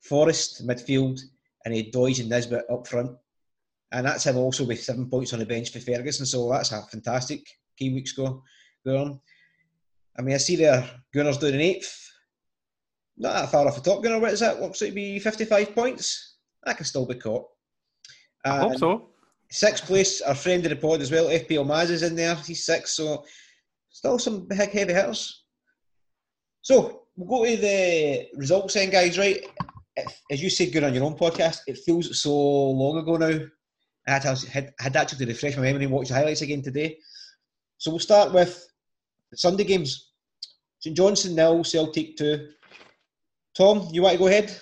Forrest, 0.00 0.66
midfield 0.66 1.20
and 1.64 1.74
he 1.74 1.82
had 1.82 1.94
and 1.94 2.28
Nisbet 2.28 2.70
up 2.70 2.86
front. 2.86 3.16
And 3.92 4.06
that's 4.06 4.26
him 4.26 4.36
also 4.36 4.64
with 4.64 4.82
seven 4.82 5.08
points 5.08 5.32
on 5.32 5.38
the 5.38 5.46
bench 5.46 5.70
for 5.70 5.80
Ferguson. 5.80 6.26
So 6.26 6.50
that's 6.50 6.72
a 6.72 6.82
fantastic 6.82 7.46
key 7.78 7.94
week 7.94 8.08
score 8.08 8.42
going 8.84 9.00
on. 9.00 9.20
I 10.18 10.22
mean, 10.22 10.34
I 10.34 10.38
see 10.38 10.56
there 10.56 10.88
Gunnar's 11.14 11.38
doing 11.38 11.54
an 11.54 11.60
eighth. 11.60 12.00
Not 13.16 13.34
that 13.34 13.50
far 13.50 13.66
off 13.66 13.76
the 13.76 13.80
top, 13.80 14.02
Gunnar. 14.02 14.18
What 14.18 14.32
is 14.32 14.40
that? 14.40 14.60
Looks 14.60 14.82
like 14.82 14.94
be 14.94 15.18
55 15.18 15.74
points. 15.74 16.36
That 16.64 16.76
can 16.76 16.86
still 16.86 17.06
be 17.06 17.14
caught. 17.14 17.46
I 18.44 18.58
hope 18.58 18.78
so. 18.78 19.08
Sixth 19.50 19.86
place, 19.86 20.20
our 20.20 20.34
friend 20.34 20.64
of 20.66 20.70
the 20.70 20.76
pod 20.76 21.00
as 21.00 21.12
well, 21.12 21.26
FPL 21.26 21.66
Maz 21.66 21.90
is 21.90 22.02
in 22.02 22.16
there. 22.16 22.34
He's 22.34 22.66
six, 22.66 22.94
so 22.94 23.24
still 23.94 24.18
some 24.18 24.46
big 24.46 24.58
heavy 24.58 24.92
hitters. 24.92 25.44
So 26.62 27.04
we'll 27.16 27.28
go 27.28 27.44
to 27.46 27.56
the 27.56 28.28
results 28.34 28.74
then, 28.74 28.90
guys, 28.90 29.16
right? 29.16 29.40
as 30.28 30.42
you 30.42 30.50
said, 30.50 30.72
good 30.72 30.82
on 30.82 30.92
your 30.92 31.04
own 31.04 31.16
podcast, 31.16 31.60
it 31.68 31.78
feels 31.78 32.20
so 32.20 32.34
long 32.34 32.98
ago 32.98 33.16
now. 33.16 33.46
I 34.06 34.10
had, 34.10 34.22
to, 34.22 34.50
had, 34.50 34.74
had 34.80 34.96
actually 34.96 35.26
refresh 35.26 35.56
my 35.56 35.62
memory 35.62 35.84
and 35.84 35.92
watch 35.92 36.08
the 36.08 36.14
highlights 36.14 36.42
again 36.42 36.62
today. 36.62 36.98
So 37.78 37.92
we'll 37.92 38.00
start 38.00 38.34
with 38.34 38.66
the 39.30 39.36
Sunday 39.36 39.62
games. 39.62 40.10
St 40.80 40.96
Johnstone 40.96 41.36
nil, 41.36 41.62
Celtic 41.62 42.16
two. 42.16 42.48
Tom, 43.56 43.88
you 43.92 44.02
want 44.02 44.14
to 44.14 44.18
go 44.18 44.26
ahead? 44.26 44.54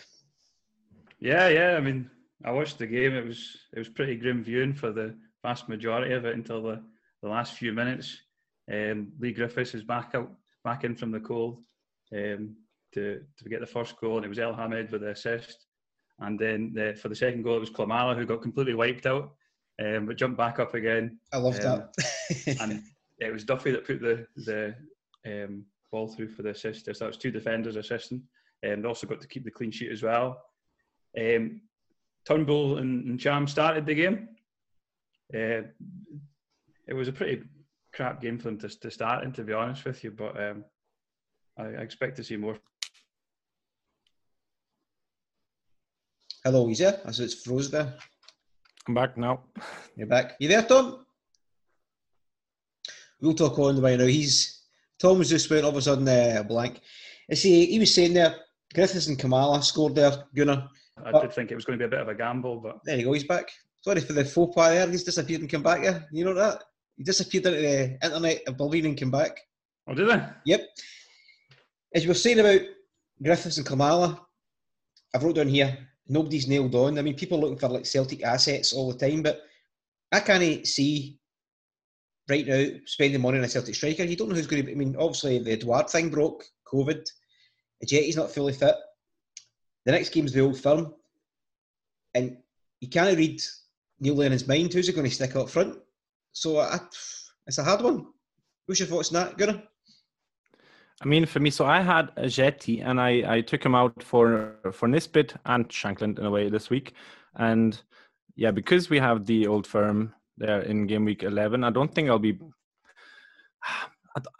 Yeah, 1.18 1.48
yeah. 1.48 1.76
I 1.76 1.80
mean, 1.80 2.10
I 2.44 2.52
watched 2.52 2.78
the 2.78 2.86
game. 2.86 3.14
It 3.14 3.26
was 3.26 3.56
it 3.72 3.78
was 3.78 3.88
pretty 3.88 4.16
grim 4.16 4.44
viewing 4.44 4.74
for 4.74 4.92
the 4.92 5.16
vast 5.42 5.68
majority 5.68 6.12
of 6.12 6.26
it 6.26 6.36
until 6.36 6.62
the, 6.62 6.82
the 7.22 7.28
last 7.28 7.54
few 7.54 7.72
minutes. 7.72 8.16
Um, 8.72 9.12
Leigh 9.20 9.32
Griffiths 9.32 9.74
is 9.74 9.84
back 9.84 10.12
out, 10.14 10.32
back 10.64 10.84
in 10.84 10.96
from 10.96 11.10
the 11.10 11.20
cold. 11.20 11.62
Um, 12.14 12.56
to, 12.92 13.20
to 13.38 13.48
get 13.48 13.60
the 13.60 13.66
first 13.66 13.98
goal, 14.00 14.16
and 14.16 14.24
it 14.24 14.28
was 14.28 14.38
El 14.38 14.54
Hamed 14.54 14.90
with 14.90 15.00
the 15.02 15.10
assist. 15.10 15.66
And 16.20 16.38
then 16.38 16.72
the, 16.74 16.94
for 17.00 17.08
the 17.08 17.16
second 17.16 17.42
goal, 17.42 17.56
it 17.56 17.60
was 17.60 17.70
Klimala 17.70 18.16
who 18.16 18.26
got 18.26 18.42
completely 18.42 18.74
wiped 18.74 19.06
out, 19.06 19.32
um, 19.84 20.06
but 20.06 20.16
jumped 20.16 20.36
back 20.36 20.58
up 20.58 20.74
again. 20.74 21.18
I 21.32 21.38
love 21.38 21.58
um, 21.60 21.60
that. 21.62 22.56
and 22.60 22.82
it 23.18 23.32
was 23.32 23.44
Duffy 23.44 23.70
that 23.72 23.86
put 23.86 24.00
the 24.00 24.26
the 24.36 24.74
um, 25.26 25.64
ball 25.90 26.08
through 26.08 26.28
for 26.28 26.42
the 26.42 26.50
assist. 26.50 26.84
So 26.84 26.92
that 26.92 27.06
was 27.06 27.16
two 27.16 27.30
defenders 27.30 27.76
assisting. 27.76 28.22
And 28.62 28.74
um, 28.74 28.82
they 28.82 28.88
also 28.88 29.06
got 29.06 29.20
to 29.20 29.28
keep 29.28 29.44
the 29.44 29.50
clean 29.50 29.70
sheet 29.70 29.90
as 29.90 30.02
well. 30.02 30.42
Um, 31.18 31.62
Turnbull 32.24 32.78
and, 32.78 33.04
and 33.08 33.20
Cham 33.20 33.48
started 33.48 33.86
the 33.86 33.94
game. 33.94 34.28
Uh, 35.34 35.66
it 36.86 36.94
was 36.94 37.08
a 37.08 37.12
pretty 37.12 37.42
crap 37.92 38.20
game 38.20 38.38
for 38.38 38.44
them 38.44 38.58
to, 38.58 38.68
to 38.68 38.90
start 38.90 39.24
in, 39.24 39.32
to 39.32 39.42
be 39.42 39.52
honest 39.52 39.84
with 39.84 40.02
you. 40.02 40.10
But 40.10 40.40
um, 40.42 40.64
I, 41.58 41.64
I, 41.64 41.82
expect 41.82 42.16
to 42.16 42.24
see 42.24 42.36
more 42.36 42.58
Hello, 46.44 46.66
he's 46.66 46.80
there. 46.80 47.00
As 47.04 47.20
it's 47.20 47.34
froze 47.34 47.70
there. 47.70 47.94
I'm 48.88 48.94
back 48.94 49.16
now. 49.16 49.44
You're 49.96 50.08
back. 50.08 50.34
You 50.40 50.48
there, 50.48 50.62
Tom? 50.62 51.06
We'll 53.20 53.34
talk 53.34 53.56
on 53.60 53.76
the 53.76 53.80
way 53.80 53.96
now. 53.96 54.06
He's 54.06 54.62
Tom 54.98 55.18
was 55.18 55.30
just 55.30 55.48
went 55.48 55.62
all 55.62 55.70
of 55.70 55.76
a 55.76 55.82
sudden 55.82 56.08
uh, 56.08 56.42
blank. 56.42 56.80
I 57.30 57.34
see 57.34 57.66
he 57.66 57.78
was 57.78 57.94
saying 57.94 58.14
there, 58.14 58.34
Griffiths 58.74 59.06
and 59.06 59.16
Klimala 59.16 59.62
scored 59.62 59.94
there, 59.94 60.24
Gunnar. 60.34 60.68
I 61.04 61.12
but, 61.12 61.22
did 61.22 61.32
think 61.32 61.52
it 61.52 61.54
was 61.54 61.64
going 61.64 61.78
to 61.78 61.82
be 61.82 61.86
a 61.86 61.96
bit 61.96 62.00
of 62.00 62.08
a 62.08 62.14
gamble, 62.14 62.60
but 62.60 62.80
there 62.84 62.98
you 62.98 63.04
go, 63.04 63.12
he's 63.12 63.24
back. 63.24 63.48
Sorry 63.80 64.00
for 64.00 64.12
the 64.12 64.24
faux 64.24 64.52
pas 64.54 64.70
there. 64.70 64.90
He's 64.90 65.04
disappeared 65.04 65.42
and 65.42 65.50
come 65.50 65.62
back. 65.62 65.84
Yeah, 65.84 66.00
you 66.10 66.24
know 66.24 66.34
that 66.34 66.64
he 67.02 67.04
disappeared 67.04 67.46
into 67.46 67.60
the 67.60 67.98
internet 68.06 68.42
of 68.46 68.56
Berlin 68.56 68.86
and 68.86 68.96
came 68.96 69.10
back. 69.10 69.40
Oh, 69.88 69.94
did 69.94 70.08
I? 70.08 70.30
Yep. 70.44 70.68
As 71.96 72.04
you 72.04 72.08
were 72.08 72.14
saying 72.14 72.38
about 72.38 72.60
Griffiths 73.20 73.58
and 73.58 73.66
Klimala, 73.66 74.20
I've 75.12 75.24
wrote 75.24 75.34
down 75.34 75.48
here 75.48 75.76
nobody's 76.06 76.46
nailed 76.46 76.76
on. 76.76 77.00
I 77.00 77.02
mean, 77.02 77.16
people 77.16 77.38
are 77.38 77.40
looking 77.40 77.58
for 77.58 77.70
like 77.70 77.86
Celtic 77.86 78.22
assets 78.22 78.72
all 78.72 78.92
the 78.92 78.98
time, 78.98 79.20
but 79.20 79.42
I 80.12 80.20
can't 80.20 80.64
see 80.64 81.18
right 82.28 82.46
now 82.46 82.66
spending 82.86 83.20
money 83.20 83.38
on 83.38 83.44
a 83.44 83.48
Celtic 83.48 83.74
striker. 83.74 84.04
You 84.04 84.14
don't 84.14 84.28
know 84.28 84.36
who's 84.36 84.46
going 84.46 84.62
to 84.62 84.66
be. 84.66 84.72
I 84.72 84.76
mean, 84.76 84.94
obviously 84.96 85.40
the 85.40 85.52
Edouard 85.52 85.90
thing 85.90 86.08
broke, 86.08 86.44
COVID. 86.72 87.04
Ajeti's 87.84 88.16
not 88.16 88.30
fully 88.30 88.52
fit. 88.52 88.76
The 89.86 89.90
next 89.90 90.10
game's 90.10 90.32
the 90.32 90.42
old 90.42 90.60
firm, 90.60 90.94
and 92.14 92.36
you 92.80 92.88
can't 92.88 93.18
read 93.18 93.42
Neil 93.98 94.14
Lennon's 94.14 94.46
mind. 94.46 94.72
Who's 94.72 94.86
he 94.86 94.92
going 94.92 95.08
to 95.08 95.12
stick 95.12 95.34
up 95.34 95.50
front? 95.50 95.80
So 96.32 96.58
I, 96.58 96.78
it's 97.46 97.58
a 97.58 97.64
hard 97.64 97.82
one. 97.82 98.06
What's 98.66 98.80
your 98.80 98.88
thoughts 98.88 99.14
on 99.14 99.24
that, 99.24 99.36
Gunnar? 99.36 99.62
I 101.02 101.06
mean, 101.06 101.26
for 101.26 101.40
me, 101.40 101.50
so 101.50 101.66
I 101.66 101.80
had 101.80 102.14
Ajeti 102.16 102.84
and 102.84 103.00
I, 103.00 103.36
I 103.36 103.40
took 103.40 103.64
him 103.64 103.74
out 103.74 104.02
for 104.02 104.54
for 104.72 104.86
Nisbet 104.86 105.34
and 105.46 105.68
Shankland 105.68 106.18
in 106.18 106.26
a 106.26 106.30
way 106.30 106.48
this 106.48 106.70
week, 106.70 106.94
and 107.34 107.80
yeah, 108.36 108.52
because 108.52 108.88
we 108.88 108.98
have 109.00 109.26
the 109.26 109.46
old 109.48 109.66
firm 109.66 110.14
there 110.38 110.60
in 110.62 110.86
game 110.86 111.04
week 111.04 111.24
eleven, 111.24 111.64
I 111.64 111.70
don't 111.70 111.92
think 111.92 112.08
I'll 112.08 112.18
be. 112.18 112.38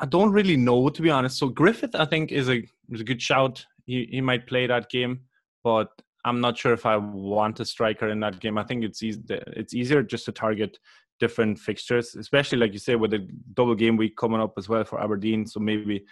I, 0.01 0.05
don't 0.05 0.33
really 0.33 0.57
know 0.57 0.91
to 0.91 1.01
be 1.03 1.09
honest. 1.09 1.39
So 1.39 1.49
Griffith, 1.49 1.95
I 1.95 2.05
think, 2.05 2.31
is 2.31 2.49
a 2.51 2.63
is 2.91 3.01
a 3.01 3.05
good 3.05 3.23
shout. 3.23 3.65
He 3.87 4.07
he 4.11 4.21
might 4.21 4.47
play 4.47 4.67
that 4.67 4.91
game, 4.91 5.23
but 5.65 5.89
I'm 6.25 6.41
not 6.41 6.59
sure 6.59 6.73
if 6.73 6.87
I 6.87 6.97
want 6.97 7.59
a 7.59 7.65
striker 7.65 8.09
in 8.09 8.21
that 8.21 8.39
game. 8.39 8.59
I 8.59 8.65
think 8.65 8.85
it's 8.85 9.03
easy. 9.03 9.23
It's 9.31 9.75
easier 9.75 10.03
just 10.03 10.27
to 10.27 10.33
target 10.33 10.79
different 11.21 11.59
fixtures, 11.59 12.14
especially 12.14 12.59
like 12.59 12.73
you 12.73 12.78
say 12.78 12.97
with 12.97 13.12
the 13.12 13.28
double 13.54 13.75
game 13.75 13.97
week 13.97 14.16
coming 14.16 14.40
up 14.40 14.54
as 14.59 14.69
well 14.69 14.85
for 14.85 15.00
Aberdeen. 15.00 15.47
So 15.47 15.61
maybe 15.61 16.04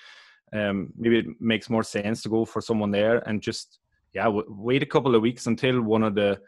um, 0.52 0.92
maybe 0.96 1.18
it 1.18 1.26
makes 1.40 1.70
more 1.70 1.82
sense 1.82 2.22
to 2.22 2.28
go 2.28 2.44
for 2.44 2.60
someone 2.60 2.90
there 2.90 3.18
and 3.28 3.40
just 3.40 3.78
yeah 4.12 4.24
w- 4.24 4.46
wait 4.48 4.82
a 4.82 4.86
couple 4.86 5.14
of 5.14 5.22
weeks 5.22 5.46
until 5.46 5.80
one 5.80 6.02
of 6.02 6.14
the 6.14 6.40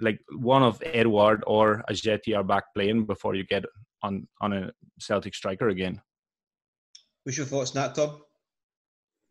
like 0.00 0.20
one 0.36 0.62
of 0.62 0.82
Edouard 0.84 1.42
or 1.46 1.82
Ajeti 1.90 2.36
are 2.36 2.44
back 2.44 2.64
playing 2.74 3.06
before 3.06 3.34
you 3.34 3.44
get 3.44 3.64
on 4.02 4.26
on 4.40 4.52
a 4.52 4.70
Celtic 4.98 5.34
striker 5.34 5.68
again. 5.68 6.00
What's 7.24 7.38
your 7.38 7.46
thoughts, 7.46 7.74
Nat 7.74 7.94
Tom? 7.94 8.22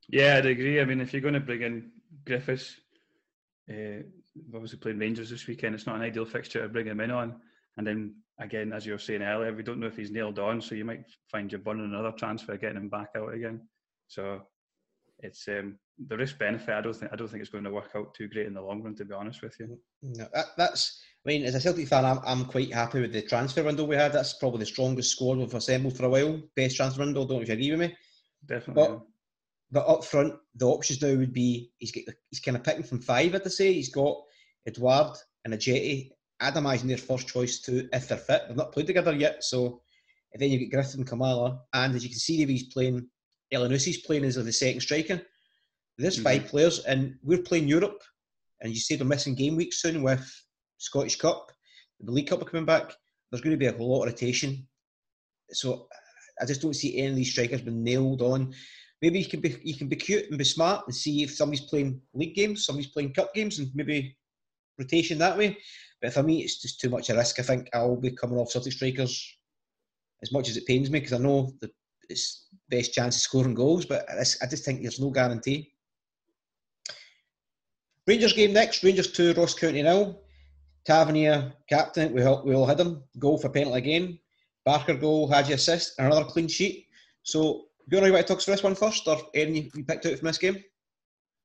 Yeah, 0.09 0.37
I'd 0.37 0.45
agree. 0.45 0.81
I 0.81 0.85
mean, 0.85 1.01
if 1.01 1.13
you're 1.13 1.21
going 1.21 1.33
to 1.33 1.39
bring 1.39 1.61
in 1.61 1.91
Griffiths, 2.25 2.75
uh, 3.69 4.03
obviously 4.53 4.79
playing 4.79 4.99
Rangers 4.99 5.29
this 5.29 5.47
weekend, 5.47 5.75
it's 5.75 5.85
not 5.85 5.95
an 5.95 6.01
ideal 6.01 6.25
fixture 6.25 6.61
to 6.61 6.69
bring 6.69 6.87
him 6.87 6.99
in 6.99 7.11
on. 7.11 7.41
And 7.81 7.87
then 7.87 8.13
again, 8.39 8.73
as 8.73 8.85
you 8.85 8.91
were 8.91 8.99
saying 8.99 9.23
earlier, 9.23 9.51
we 9.51 9.63
don't 9.63 9.79
know 9.79 9.87
if 9.87 9.97
he's 9.97 10.11
nailed 10.11 10.37
on, 10.37 10.61
so 10.61 10.75
you 10.75 10.85
might 10.85 11.03
find 11.31 11.51
you're 11.51 11.57
burning 11.57 11.85
another 11.85 12.11
transfer 12.11 12.55
getting 12.55 12.77
him 12.77 12.89
back 12.89 13.09
out 13.17 13.33
again. 13.33 13.67
So 14.07 14.43
it's 15.17 15.47
um, 15.47 15.79
the 16.07 16.15
risk 16.15 16.37
benefit. 16.37 16.75
I 16.75 16.81
don't 16.81 16.95
think 16.95 17.11
I 17.11 17.15
don't 17.15 17.27
think 17.27 17.41
it's 17.41 17.49
going 17.49 17.63
to 17.63 17.71
work 17.71 17.89
out 17.95 18.13
too 18.13 18.27
great 18.27 18.45
in 18.45 18.53
the 18.53 18.61
long 18.61 18.83
run, 18.83 18.93
to 18.97 19.05
be 19.05 19.15
honest 19.15 19.41
with 19.41 19.55
you. 19.59 19.79
No, 20.03 20.27
that, 20.31 20.45
that's. 20.57 21.01
I 21.25 21.29
mean, 21.29 21.43
as 21.43 21.55
a 21.55 21.59
Celtic 21.59 21.87
fan, 21.87 22.05
I'm, 22.05 22.19
I'm 22.23 22.45
quite 22.45 22.71
happy 22.71 23.01
with 23.01 23.13
the 23.13 23.23
transfer 23.23 23.63
window 23.63 23.85
we 23.85 23.95
had. 23.95 24.13
That's 24.13 24.33
probably 24.33 24.59
the 24.59 24.67
strongest 24.67 25.13
squad 25.13 25.39
we've 25.39 25.51
assembled 25.55 25.97
for 25.97 26.05
a 26.05 26.09
while. 26.09 26.39
Best 26.55 26.75
transfer 26.75 27.01
window. 27.01 27.25
Don't 27.25 27.37
know 27.37 27.41
if 27.41 27.47
you 27.47 27.55
agree 27.55 27.71
with 27.71 27.79
me. 27.79 27.97
Definitely. 28.45 28.83
But, 28.83 29.01
but 29.71 29.87
up 29.87 30.05
front, 30.05 30.35
the 30.53 30.67
options 30.67 31.01
now 31.01 31.15
would 31.15 31.33
be 31.33 31.71
he's 31.79 31.91
get, 31.91 32.05
he's 32.29 32.41
kind 32.41 32.57
of 32.57 32.63
picking 32.63 32.83
from 32.83 33.01
five. 33.01 33.33
I'd 33.33 33.51
say 33.51 33.73
he's 33.73 33.89
got 33.89 34.17
Edouard 34.67 35.17
and 35.45 35.55
Ajeti 35.55 36.11
I'd 36.41 36.57
imagine 36.57 36.87
their 36.87 36.97
first 36.97 37.27
choice 37.27 37.59
too, 37.59 37.87
if 37.93 38.07
they're 38.07 38.17
fit. 38.17 38.43
They've 38.47 38.57
not 38.57 38.71
played 38.71 38.87
together 38.87 39.13
yet, 39.15 39.43
so 39.43 39.81
and 40.33 40.41
then 40.41 40.49
you 40.49 40.59
get 40.59 40.71
Griffith 40.71 40.95
and 40.95 41.07
Klimala, 41.07 41.59
and 41.73 41.95
as 41.95 42.03
you 42.03 42.09
can 42.09 42.19
see, 42.19 42.45
he's 42.45 42.71
playing. 42.73 43.07
Elyounoussi's 43.53 43.97
playing 43.97 44.23
as 44.23 44.35
the 44.35 44.51
second 44.51 44.79
striker. 44.79 45.21
There's 45.97 46.15
mm-hmm. 46.15 46.23
five 46.23 46.45
players, 46.45 46.79
and 46.85 47.15
we're 47.21 47.43
playing 47.43 47.67
Europe, 47.67 48.01
and 48.61 48.71
you 48.73 48.79
see 48.79 48.95
they're 48.95 49.05
missing 49.05 49.35
game 49.35 49.57
weeks 49.57 49.81
soon 49.81 50.01
with 50.01 50.25
Scottish 50.77 51.17
Cup, 51.17 51.51
the 52.03 52.11
League 52.11 52.27
Cup 52.27 52.41
are 52.41 52.45
coming 52.45 52.65
back. 52.65 52.93
There's 53.29 53.41
going 53.41 53.51
to 53.51 53.57
be 53.57 53.67
a 53.67 53.73
whole 53.73 53.89
lot 53.89 54.03
of 54.03 54.13
rotation, 54.13 54.67
so 55.51 55.87
I 56.41 56.45
just 56.45 56.61
don't 56.61 56.75
see 56.75 56.97
any 56.97 57.09
of 57.09 57.15
these 57.15 57.31
strikers 57.31 57.61
being 57.61 57.83
nailed 57.83 58.21
on. 58.21 58.53
Maybe 59.01 59.19
you 59.19 59.25
can 59.25 59.41
be 59.41 59.57
you 59.63 59.75
can 59.75 59.87
be 59.87 59.95
cute 59.95 60.25
and 60.29 60.37
be 60.37 60.43
smart 60.43 60.85
and 60.87 60.95
see 60.95 61.23
if 61.23 61.33
somebody's 61.33 61.65
playing 61.65 62.01
league 62.13 62.35
games, 62.35 62.65
somebody's 62.65 62.91
playing 62.91 63.13
cup 63.13 63.33
games, 63.33 63.59
and 63.59 63.69
maybe 63.73 64.15
rotation 64.77 65.17
that 65.19 65.37
way. 65.37 65.57
But 66.01 66.13
for 66.13 66.23
me, 66.23 66.41
it's 66.41 66.61
just 66.61 66.79
too 66.79 66.89
much 66.89 67.09
a 67.09 67.15
risk. 67.15 67.39
I 67.39 67.43
think 67.43 67.69
I'll 67.73 67.95
be 67.95 68.11
coming 68.11 68.37
off 68.37 68.51
Celtic 68.51 68.73
strikers 68.73 69.37
as 70.23 70.31
much 70.31 70.49
as 70.49 70.57
it 70.57 70.65
pains 70.65 70.89
me 70.89 70.99
because 70.99 71.13
I 71.13 71.17
know 71.17 71.53
that 71.61 71.71
it's 72.09 72.47
best 72.69 72.93
chance 72.93 73.15
of 73.15 73.21
scoring 73.21 73.53
goals, 73.53 73.85
but 73.85 74.05
I 74.09 74.47
just 74.47 74.65
think 74.65 74.81
there's 74.81 74.99
no 74.99 75.09
guarantee. 75.09 75.73
Rangers 78.07 78.33
game 78.33 78.53
next. 78.53 78.83
Rangers 78.83 79.11
2, 79.11 79.33
Ross 79.33 79.53
County 79.53 79.83
now. 79.83 80.17
Tavernier, 80.85 81.53
captain, 81.69 82.11
we 82.13 82.23
all, 82.23 82.43
we 82.43 82.55
all 82.55 82.65
had 82.65 82.79
him. 82.79 83.03
Goal 83.19 83.37
for 83.37 83.49
penalty 83.49 83.77
again. 83.77 84.19
Barker 84.65 84.95
goal, 84.95 85.27
Hagi 85.27 85.53
assist, 85.53 85.93
and 85.97 86.07
another 86.07 86.25
clean 86.25 86.47
sheet. 86.47 86.87
So, 87.23 87.65
do 87.89 87.97
you 87.97 88.01
want 88.01 88.15
to 88.15 88.23
talk 88.23 88.41
for 88.41 88.51
this 88.51 88.63
one 88.63 88.75
first, 88.75 89.07
or 89.07 89.17
any 89.35 89.69
you 89.75 89.83
picked 89.83 90.05
out 90.05 90.17
from 90.17 90.27
this 90.27 90.37
game? 90.37 90.63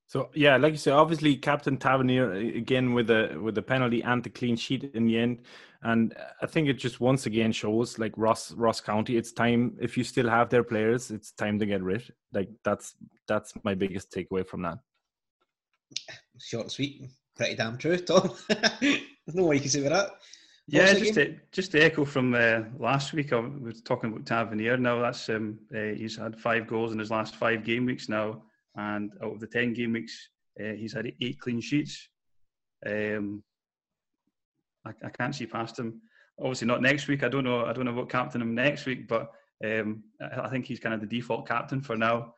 So 0.09 0.31
yeah, 0.35 0.57
like 0.57 0.73
you 0.73 0.79
said, 0.79 0.93
obviously 0.93 1.37
Captain 1.37 1.77
Tavernier 1.77 2.33
again 2.33 2.95
with 2.95 3.09
the 3.09 3.39
with 3.43 3.57
the 3.57 3.63
penalty 3.63 4.03
and 4.03 4.23
the 4.23 4.31
clean 4.31 4.57
sheet 4.57 4.93
in 4.95 5.07
the 5.07 5.19
end, 5.19 5.43
and 5.83 6.15
I 6.41 6.47
think 6.47 6.69
it 6.69 6.75
just 6.75 7.01
once 7.01 7.27
again 7.27 7.51
shows 7.51 7.99
like 7.99 8.13
Ross 8.17 8.53
Ross 8.53 8.81
County, 8.81 9.17
it's 9.17 9.33
time 9.33 9.77
if 9.81 9.97
you 9.97 10.05
still 10.05 10.29
have 10.29 10.49
their 10.49 10.63
players, 10.63 11.11
it's 11.11 11.33
time 11.33 11.59
to 11.59 11.67
get 11.67 11.83
rid. 11.83 12.13
Like 12.33 12.51
that's 12.63 12.95
that's 13.27 13.53
my 13.65 13.75
biggest 13.75 14.13
takeaway 14.13 14.47
from 14.47 14.63
that. 14.63 14.79
Short 16.39 16.65
and 16.65 16.73
sweet, 16.73 17.03
pretty 17.37 17.57
damn 17.57 17.77
true, 17.77 17.99
Tom. 17.99 18.33
There's 18.49 19.01
no 19.35 19.47
way 19.47 19.57
you 19.57 19.63
can 19.63 19.71
say 19.71 19.81
with 19.81 19.91
that. 19.91 20.11
Yeah, 20.69 20.95
just 20.95 21.15
to, 21.15 21.37
just 21.53 21.73
to 21.73 21.81
echo 21.81 22.05
from 22.05 22.35
uh, 22.35 22.63
last 22.79 23.13
week, 23.13 23.33
I 23.33 23.39
was 23.39 23.83
talking 23.83 24.11
about 24.11 24.27
Tavernier. 24.27 24.77
Now 24.77 25.01
that's 25.01 25.29
um, 25.29 25.59
uh, 25.75 25.95
he's 25.97 26.17
had 26.17 26.39
five 26.39 26.67
goals 26.67 26.93
in 26.93 26.99
his 26.99 27.11
last 27.11 27.37
five 27.37 27.65
game 27.65 27.87
weeks 27.87 28.09
now 28.09 28.43
and 28.77 29.11
out 29.23 29.35
of 29.35 29.41
the 29.41 29.47
10 29.47 29.73
game 29.73 29.93
weeks, 29.93 30.29
uh, 30.61 30.73
he's 30.73 30.93
had 30.93 31.11
eight 31.21 31.41
clean 31.41 31.61
sheets. 31.61 32.09
Um, 32.85 33.43
I, 34.85 34.91
I, 35.05 35.11
can't 35.11 35.35
see 35.35 35.47
past 35.47 35.79
him. 35.79 36.01
Obviously, 36.39 36.67
not 36.67 36.83
next 36.83 37.09
week. 37.09 37.25
I 37.25 37.29
don't 37.29 37.45
know. 37.45 37.65
I 37.65 37.73
don't 37.73 37.85
know 37.85 37.93
what 37.93 38.11
captain 38.11 38.43
him 38.43 38.55
next 38.55 38.87
week, 38.87 39.09
but 39.09 39.31
um, 39.65 40.05
I, 40.21 40.49
think 40.49 40.67
he's 40.67 40.81
kind 40.81 40.95
of 40.95 41.01
the 41.01 41.07
default 41.07 41.49
captain 41.49 41.81
for 41.81 41.97
now. 41.97 42.35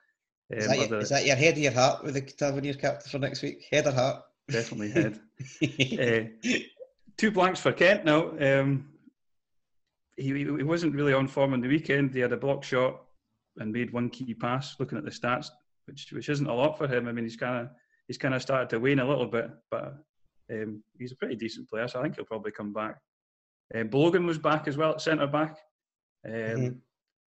Um, 0.52 0.58
is, 0.58 0.66
that 0.66 0.78
your, 0.78 0.88
the, 0.88 0.98
is, 0.98 1.08
that 1.10 1.26
your, 1.26 1.36
head 1.36 1.56
or 1.56 1.60
your 1.60 1.72
heart 1.72 2.04
with 2.04 2.14
the 2.14 2.20
Tavernier 2.20 2.74
captain 2.74 3.10
for 3.10 3.18
next 3.18 3.42
week? 3.42 3.66
Head 3.70 3.86
or 3.86 3.92
heart? 3.92 4.22
Definitely 4.48 4.90
head. 4.90 5.20
uh, 5.62 6.58
two 7.18 7.30
blanks 7.30 7.60
for 7.60 7.72
Kent 7.72 8.04
now. 8.04 8.30
Um, 8.40 8.88
he, 10.16 10.32
he 10.32 10.62
wasn't 10.62 10.94
really 10.94 11.12
on 11.12 11.28
form 11.28 11.52
on 11.52 11.60
the 11.60 11.68
weekend. 11.68 12.14
He 12.14 12.20
had 12.20 12.32
a 12.32 12.36
block 12.36 12.64
shot 12.64 13.02
and 13.58 13.72
made 13.72 13.92
one 13.92 14.08
key 14.08 14.34
pass. 14.34 14.76
Looking 14.78 14.98
at 14.98 15.04
the 15.04 15.10
stats, 15.10 15.48
which 15.88 16.12
which 16.12 16.28
isn't 16.28 16.46
a 16.46 16.54
lot 16.54 16.78
for 16.78 16.86
him. 16.86 17.08
I 17.08 17.12
mean, 17.12 17.24
he's 17.24 17.36
kind 17.36 17.62
of 17.62 17.70
he's 18.06 18.18
kind 18.18 18.34
of 18.34 18.42
started 18.42 18.70
to 18.70 18.80
wane 18.80 19.00
a 19.00 19.08
little 19.08 19.26
bit, 19.26 19.50
but 19.70 19.94
um, 20.52 20.82
he's 20.98 21.12
a 21.12 21.16
pretty 21.16 21.36
decent 21.36 21.68
player, 21.68 21.88
so 21.88 21.98
I 21.98 22.02
think 22.02 22.16
he'll 22.16 22.24
probably 22.24 22.52
come 22.52 22.72
back. 22.72 22.96
Um, 23.74 23.88
Balogun 23.88 24.26
was 24.26 24.38
back 24.38 24.68
as 24.68 24.76
well 24.76 24.92
at 24.92 25.00
centre 25.00 25.26
back. 25.26 25.56
Um, 26.26 26.32
mm-hmm. 26.32 26.76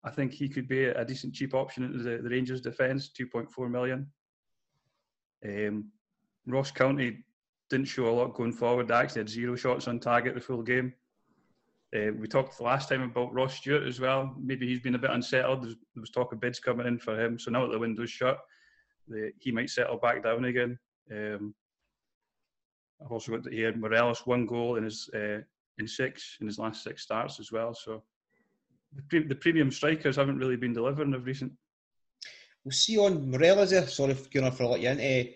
I 0.04 0.12
think 0.12 0.32
he 0.32 0.48
could 0.48 0.68
be 0.68 0.86
a, 0.86 1.04
decent 1.04 1.34
cheap 1.34 1.54
option 1.54 1.84
into 1.84 1.98
the, 1.98 2.22
the 2.24 2.30
Rangers' 2.30 2.62
defence, 2.62 3.10
two 3.10 3.28
point 3.28 3.52
four 3.52 3.68
million. 3.68 4.08
Um, 5.44 5.92
Ross 6.46 6.72
County 6.72 7.26
didn't 7.70 7.88
show 7.88 8.08
a 8.08 8.12
lot 8.12 8.34
going 8.34 8.54
forward. 8.54 8.88
They 8.88 8.94
actually 8.94 9.22
had 9.22 9.30
zero 9.30 9.56
shots 9.56 9.88
on 9.88 10.00
target 10.00 10.36
the 10.36 10.42
full 10.42 10.64
game. 10.64 10.94
Uh, 11.96 12.12
we 12.20 12.28
talked 12.28 12.60
last 12.62 12.90
time 12.90 13.02
about 13.02 13.34
Ross 13.34 13.56
Stewart 13.56 13.88
as 13.88 14.00
well. 14.00 14.36
Maybe 14.40 14.68
he's 14.68 14.80
been 14.80 14.96
a 14.96 15.00
bit 15.00 15.10
unsettled. 15.10 15.64
There 15.64 15.76
was 16.00 16.12
talk 16.12 16.32
of 16.32 16.40
bids 16.40 16.60
coming 16.60 16.86
in 16.86 17.00
for 17.00 17.20
him. 17.20 17.40
So 17.40 17.50
now 17.50 17.66
that 17.66 17.72
the 17.72 17.80
window's 17.80 18.12
shut, 18.12 18.38
the, 19.08 19.32
he 19.40 19.52
might 19.52 19.72
settle 19.72 19.98
back 19.98 20.24
down 20.24 20.46
again. 20.46 20.78
Um, 21.12 21.56
I've 23.04 23.12
also 23.12 23.38
got 23.38 23.52
here 23.52 23.76
Morelos 23.76 24.28
one 24.28 24.46
goal 24.46 24.76
in 24.76 24.84
his 24.84 25.10
uh, 25.16 25.40
in 25.80 25.88
six 25.88 26.38
in 26.42 26.48
his 26.48 26.60
last 26.60 26.84
six 26.84 27.02
starts 27.02 27.40
as 27.40 27.52
well. 27.52 27.74
So 27.74 28.04
the, 28.94 29.02
pre- 29.04 29.28
the 29.28 29.36
premium 29.36 29.72
strikers 29.72 30.18
haven't 30.18 30.38
really 30.38 30.58
been 30.58 30.74
delivering 30.74 31.14
of 31.14 31.26
recent. 31.26 31.54
We'll 32.64 32.74
see 32.74 32.98
on 32.98 33.32
Morelos 33.32 33.72
there. 33.72 33.88
Sorry 33.88 34.14
on 34.14 34.52
for 34.52 34.66
lot 34.66 34.82
you 34.82 34.90
into. 34.90 35.30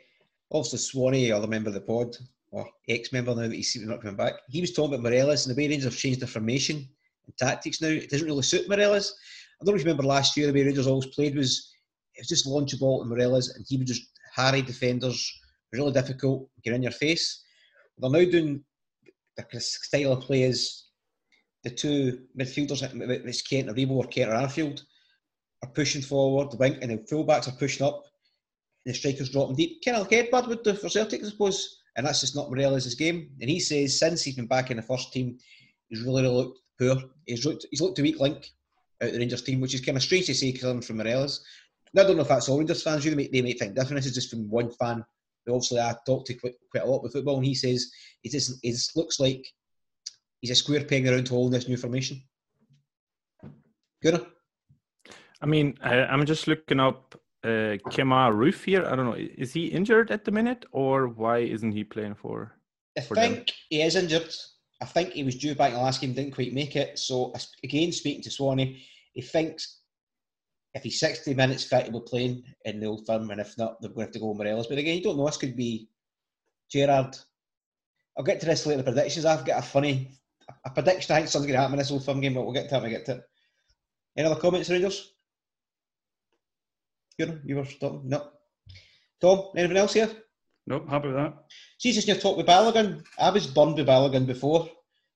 Obviously, 0.52 0.80
Swanee, 0.80 1.32
other 1.32 1.48
member 1.48 1.70
of 1.70 1.74
the 1.74 1.82
pod, 1.82 2.16
or 2.54 2.70
ex-member 2.88 3.34
now 3.34 3.42
that 3.42 3.52
he's 3.52 3.76
not 3.82 4.00
coming 4.00 4.16
back. 4.16 4.34
He 4.48 4.62
was 4.62 4.74
talking 4.74 4.94
about 4.94 5.04
Morelos 5.04 5.46
and 5.46 5.56
the 5.56 5.60
way 5.60 5.68
Rangers 5.68 5.86
have 5.86 5.98
changed 5.98 6.22
their 6.22 6.28
formation 6.28 6.88
and 7.26 7.38
tactics 7.38 7.82
now. 7.82 7.88
It 7.88 8.12
doesn't 8.12 8.28
really 8.28 8.44
suit 8.44 8.70
Morelos. 8.70 9.16
I 9.60 9.66
don't 9.66 9.76
remember 9.76 10.04
last 10.04 10.38
year 10.38 10.48
the 10.48 10.54
way 10.54 10.64
Rangers 10.64 10.86
always 10.86 11.08
played 11.08 11.36
was 11.36 11.74
it 12.14 12.22
was 12.22 12.28
just 12.28 12.46
launch 12.46 12.74
a 12.74 12.78
ball 12.78 13.02
to 13.02 13.10
Morelos 13.10 13.50
and 13.56 13.66
he 13.68 13.78
would 13.78 13.88
just 13.88 14.04
harry 14.36 14.62
defenders. 14.62 15.34
Really 15.72 15.92
difficult, 15.92 16.48
get 16.64 16.76
in 16.76 16.84
your 16.84 16.92
face. 16.92 17.44
They're 17.98 18.12
now 18.12 18.20
doing 18.20 18.64
the 19.36 19.60
style 19.60 20.14
of 20.14 20.22
play 20.22 20.44
is 20.44 20.86
the 21.64 21.72
two 21.72 22.20
midfielders, 22.40 22.84
uh, 22.84 23.28
it's 23.28 23.42
Kent 23.42 23.70
or 23.70 23.74
Rebo 23.74 23.92
or 23.92 24.04
Kent 24.06 24.30
or 24.30 24.36
Arfield, 24.36 24.84
are 25.64 25.70
pushing 25.70 26.04
forward, 26.04 26.52
the 26.52 26.58
wing 26.58 26.78
and 26.84 26.92
the 26.92 26.98
fullbacks 26.98 27.48
are 27.48 27.58
pushing 27.58 27.88
up, 27.88 28.04
and 28.86 28.94
the 28.94 28.98
strikers 29.00 29.32
dropping 29.32 29.56
deep. 29.56 29.84
Kind 29.84 29.98
of 29.98 30.04
like 30.04 30.14
Edouard 30.14 30.46
would 30.48 30.62
do 30.62 30.76
for 30.76 30.90
Celtic, 30.90 31.24
I 31.24 31.30
suppose 31.30 31.80
and 31.96 32.06
that's 32.06 32.22
just 32.22 32.36
not 32.36 32.50
Morelos' 32.50 32.96
game. 32.96 33.30
And 33.40 33.50
he 33.50 33.60
says 33.60 34.00
since 34.00 34.24
he's 34.24 34.36
been 34.36 34.48
back 34.48 34.72
in 34.72 34.78
the 34.78 34.84
first 34.84 35.14
team, 35.14 35.38
he's 35.90 36.02
really, 36.02 36.24
really 36.24 36.36
looked 36.36 36.60
poor. 36.80 36.98
He's 37.26 37.46
looked 37.46 37.66
he's 37.70 37.82
looked 37.82 38.00
a 38.00 38.02
weak 38.02 38.20
link 38.20 38.50
out 39.02 39.12
the 39.12 39.20
Rangers 39.20 39.44
team, 39.44 39.62
which 39.62 39.74
is 39.74 39.82
kind 39.82 39.98
of 39.98 40.04
strange 40.04 40.28
to 40.28 40.34
say 40.34 40.52
coming 40.52 40.82
from 40.82 40.98
Morelos. 40.98 41.44
I 41.96 42.04
don't 42.04 42.16
know 42.16 42.24
if 42.24 42.28
that's 42.28 42.50
all 42.50 42.58
Rangers 42.58 42.82
fans. 42.82 43.06
You 43.06 43.16
may, 43.16 43.28
they 43.28 43.42
may 43.42 43.54
think 43.54 43.76
different. 43.76 43.98
This 43.98 44.08
is 44.08 44.16
just 44.16 44.30
from 44.30 44.50
one 44.50 44.72
fan. 44.72 45.04
Who 45.46 45.54
obviously, 45.54 45.80
I 45.80 45.96
talk 46.06 46.26
to 46.26 46.34
quite, 46.36 46.56
quite 46.72 46.84
a 46.84 46.88
lot 46.88 47.04
with 47.04 47.14
football, 47.14 47.36
and 47.36 47.46
he 47.46 47.54
says 47.54 47.92
he 48.22 48.30
just 48.30 48.96
looks 48.96 49.20
like 49.20 49.46
he's 50.42 50.52
a 50.52 50.56
square 50.56 50.86
peg 50.86 51.08
around 51.08 51.26
to 51.28 51.36
all 51.36 51.50
this 51.50 51.68
new 51.68 51.78
formation. 51.78 52.22
Good. 54.02 54.26
I 55.42 55.46
mean, 55.46 55.78
I, 55.84 55.98
I'm 56.06 56.26
just 56.26 56.48
looking 56.48 56.80
up 56.80 57.20
uh, 57.44 57.78
Kemar 57.90 58.34
Roofe 58.34 58.64
here. 58.64 58.86
I 58.86 58.96
don't 58.96 59.06
know. 59.06 59.18
Is 59.18 59.54
he 59.54 59.68
injured 59.68 60.12
at 60.12 60.26
the 60.26 60.32
minute, 60.32 60.66
or 60.72 61.08
why 61.08 61.40
isn't 61.40 61.72
he 61.72 61.84
playing 61.84 62.16
for? 62.16 62.56
I 62.98 63.02
for 63.02 63.16
think 63.16 63.36
them. 63.36 63.56
he 63.70 63.82
is 63.82 63.96
injured. 63.96 64.34
I 64.82 64.86
think 64.86 65.12
he 65.12 65.24
was 65.24 65.36
due 65.36 65.56
back 65.56 65.72
in 65.72 65.78
the 65.78 65.84
last 65.84 66.02
game, 66.02 66.14
didn't 66.14 66.36
quite 66.36 66.54
make 66.54 66.76
it. 66.76 67.00
So 67.00 67.34
again, 67.64 67.92
speaking 67.92 68.24
to 68.24 68.32
Swanee, 68.32 68.84
he 69.14 69.22
thinks 69.22 69.80
if 70.74 70.84
he's 70.84 71.00
60 71.00 71.34
minutes 71.34 71.64
fit, 71.64 71.84
he'll 71.84 72.02
be 72.02 72.06
playing 72.06 72.44
in 72.66 72.80
the 72.80 72.88
old 72.88 73.06
firm, 73.06 73.30
and 73.30 73.40
if 73.40 73.58
not, 73.58 73.80
they're 73.80 73.90
going 73.90 74.00
to 74.00 74.06
have 74.08 74.14
to 74.14 74.20
go 74.20 74.34
Morelos. 74.34 74.68
But 74.68 74.80
again, 74.80 74.98
you 74.98 75.04
don't 75.04 75.18
know. 75.18 75.26
This 75.26 75.38
could 75.38 75.56
be 75.56 75.90
Gerrard. 76.72 77.18
I'll 78.18 78.24
get 78.24 78.40
to 78.42 78.46
this 78.46 78.66
later. 78.66 78.82
The 78.82 78.92
predictions. 78.92 79.26
I've 79.26 79.46
got 79.46 79.60
a 79.60 79.62
funny 79.62 80.12
a 80.66 80.70
prediction. 80.70 81.14
I 81.14 81.20
think 81.20 81.30
something's 81.30 81.52
going 81.52 81.58
to 81.58 81.62
happen 81.62 81.74
in 81.74 81.80
this 81.80 81.92
old 81.92 82.06
firm 82.06 82.22
game, 82.22 82.34
but 82.34 82.44
we'll 82.44 82.54
get 82.54 82.70
to 82.70 82.76
it. 82.76 82.82
when 82.82 82.92
we 82.92 82.98
get 82.98 83.06
to 83.06 83.14
it. 83.14 83.24
Any 84.18 84.28
other 84.28 84.40
comments, 84.40 84.70
Rangers? 84.70 85.13
You 87.18 87.56
were 87.56 87.66
talking. 87.66 88.10
No. 88.10 88.30
Tom, 89.22 89.50
anything 89.56 89.78
else 89.78 89.94
here? 89.94 90.10
Nope, 90.66 90.90
happy 90.90 91.08
with 91.08 91.18
that. 91.18 91.34
Jesus, 91.80 92.08
you're 92.08 92.18
talking 92.18 92.38
with 92.38 92.48
Balogun. 92.48 93.04
I 93.20 93.30
was 93.30 93.48
burned 93.48 93.76
with 93.76 93.88
Balogun 93.88 94.26
before. 94.26 94.70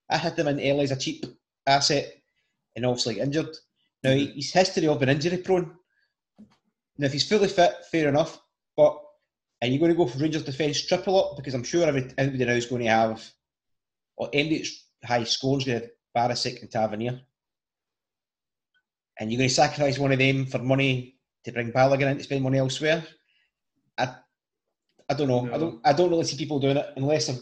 I 0.09 0.17
had 0.17 0.37
him 0.37 0.47
in 0.47 0.59
early 0.59 0.83
as 0.83 0.91
a 0.91 0.97
cheap 0.97 1.25
asset 1.65 2.13
and 2.75 2.85
obviously 2.85 3.19
injured. 3.19 3.55
Now, 4.03 4.11
his 4.11 4.51
history 4.51 4.87
of 4.87 4.99
being 4.99 5.09
injury 5.09 5.37
prone. 5.37 5.75
Now, 6.97 7.07
if 7.07 7.13
he's 7.13 7.27
fully 7.27 7.47
fit, 7.47 7.73
fair 7.91 8.09
enough. 8.09 8.39
But 8.75 9.01
are 9.61 9.67
you 9.67 9.79
going 9.79 9.91
to 9.91 9.97
go 9.97 10.05
for 10.05 10.19
Rangers 10.19 10.43
defence 10.43 10.85
triple 10.85 11.19
up? 11.19 11.37
Because 11.37 11.53
I'm 11.53 11.63
sure 11.63 11.87
everybody 11.87 12.45
now 12.45 12.51
is 12.51 12.67
going 12.67 12.83
to 12.83 12.89
have, 12.89 13.25
or 14.15 14.29
anybody 14.33 14.59
that's 14.59 14.85
high 15.03 15.23
scores 15.23 15.65
going 15.65 15.81
to 15.81 15.85
have 15.85 16.29
Barisic 16.29 16.61
and 16.61 16.71
Tavernier. 16.71 17.21
And 19.19 19.31
you're 19.31 19.39
going 19.39 19.49
to 19.49 19.55
sacrifice 19.55 19.97
one 19.97 20.11
of 20.11 20.19
them 20.19 20.45
for 20.45 20.59
money 20.59 21.16
to 21.47 21.53
bring 21.53 21.71
Balogun 21.71 22.11
in 22.11 22.17
to 22.17 22.23
spend 22.23 22.43
money 22.43 22.59
elsewhere. 22.59 23.03
I, 23.97 24.15
I 25.09 25.13
don't 25.13 25.27
know. 25.27 25.49
I 25.53 25.57
don't. 25.57 25.81
I 25.83 25.93
don't 25.93 26.09
really 26.09 26.23
see 26.25 26.37
people 26.37 26.59
doing 26.59 26.77
it 26.77 26.85
unless 26.95 27.27
they're, 27.27 27.41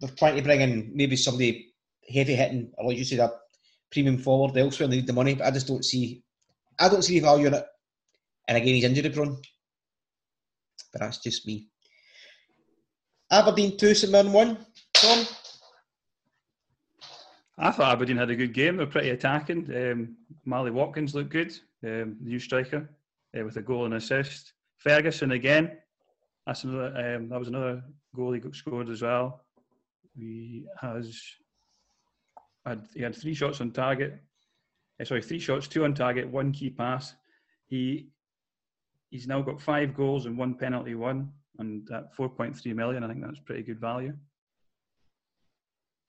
they're 0.00 0.16
trying 0.16 0.36
to 0.36 0.42
bring 0.42 0.60
in 0.60 0.92
maybe 0.94 1.16
somebody 1.16 1.74
heavy 2.08 2.34
hitting, 2.34 2.72
or 2.78 2.88
like 2.88 2.98
you 2.98 3.04
said, 3.04 3.20
a 3.20 3.32
premium 3.90 4.18
forward 4.18 4.56
elsewhere. 4.56 4.84
and 4.84 4.92
They 4.92 4.96
need 4.96 5.06
the 5.06 5.12
money, 5.12 5.34
but 5.34 5.46
I 5.46 5.50
just 5.50 5.66
don't 5.66 5.84
see. 5.84 6.22
I 6.80 6.88
don't 6.88 7.02
see 7.02 7.18
the 7.18 7.26
value 7.26 7.48
in 7.48 7.54
it. 7.54 7.66
And 8.48 8.56
again, 8.56 8.74
he's 8.74 8.84
injury 8.84 9.10
prone. 9.10 9.36
But 10.92 11.02
that's 11.02 11.18
just 11.18 11.46
me. 11.46 11.68
Aberdeen 13.30 13.76
two, 13.76 13.94
St 13.94 14.12
Mirren 14.12 14.32
one. 14.32 14.58
Tom, 14.94 15.26
I 17.58 17.70
thought 17.70 17.92
Aberdeen 17.92 18.16
had 18.16 18.30
a 18.30 18.36
good 18.36 18.52
game. 18.52 18.76
They're 18.76 18.86
pretty 18.86 19.10
attacking. 19.10 19.70
Um, 19.74 20.16
Mally 20.44 20.70
Watkins 20.70 21.14
looked 21.14 21.30
good, 21.30 21.52
um, 21.84 22.16
the 22.20 22.28
new 22.30 22.38
striker, 22.38 22.88
uh, 23.38 23.44
with 23.44 23.56
a 23.56 23.62
goal 23.62 23.84
and 23.84 23.94
assist. 23.94 24.52
Ferguson 24.78 25.32
again. 25.32 25.78
That's 26.46 26.64
another. 26.64 27.16
Um, 27.16 27.28
that 27.28 27.38
was 27.38 27.48
another 27.48 27.82
goal 28.14 28.32
he 28.32 28.40
got 28.40 28.54
scored 28.54 28.88
as 28.88 29.02
well. 29.02 29.44
He 30.16 30.64
has 30.80 31.20
had 32.66 32.86
he 32.94 33.02
had 33.02 33.14
three 33.14 33.34
shots 33.34 33.60
on 33.60 33.70
target. 33.70 34.20
Uh, 35.00 35.04
sorry, 35.04 35.22
three 35.22 35.38
shots, 35.38 35.68
two 35.68 35.84
on 35.84 35.94
target, 35.94 36.28
one 36.28 36.52
key 36.52 36.70
pass. 36.70 37.14
He 37.66 38.08
he's 39.10 39.26
now 39.26 39.40
got 39.42 39.60
five 39.60 39.94
goals 39.94 40.26
and 40.26 40.36
one 40.36 40.54
penalty 40.54 40.94
won, 40.94 41.30
and 41.58 41.88
at 41.92 42.14
4.3 42.16 42.74
million, 42.74 43.04
I 43.04 43.08
think 43.08 43.20
that's 43.22 43.40
pretty 43.40 43.62
good 43.62 43.80
value. 43.80 44.14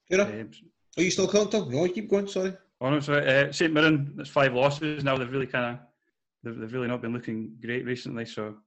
you 0.10 0.18
know, 0.18 0.24
Um, 0.26 0.52
are 0.98 1.04
you 1.04 1.12
still 1.12 1.28
counting? 1.28 1.70
No, 1.70 1.84
I 1.86 1.90
keep 1.90 2.10
going. 2.10 2.28
Sorry. 2.28 2.54
Uh, 2.84 3.52
St 3.52 3.72
Mirren, 3.72 4.14
that's 4.16 4.30
five 4.30 4.54
losses 4.54 5.04
now. 5.04 5.18
They've 5.18 5.32
really 5.32 5.48
kind 5.48 5.74
of, 5.74 5.80
they've, 6.44 6.60
they've 6.60 6.74
really 6.74 6.88
not 6.88 7.02
been 7.02 7.14
looking 7.14 7.56
great 7.64 7.86
recently. 7.86 8.26
So 8.26 8.58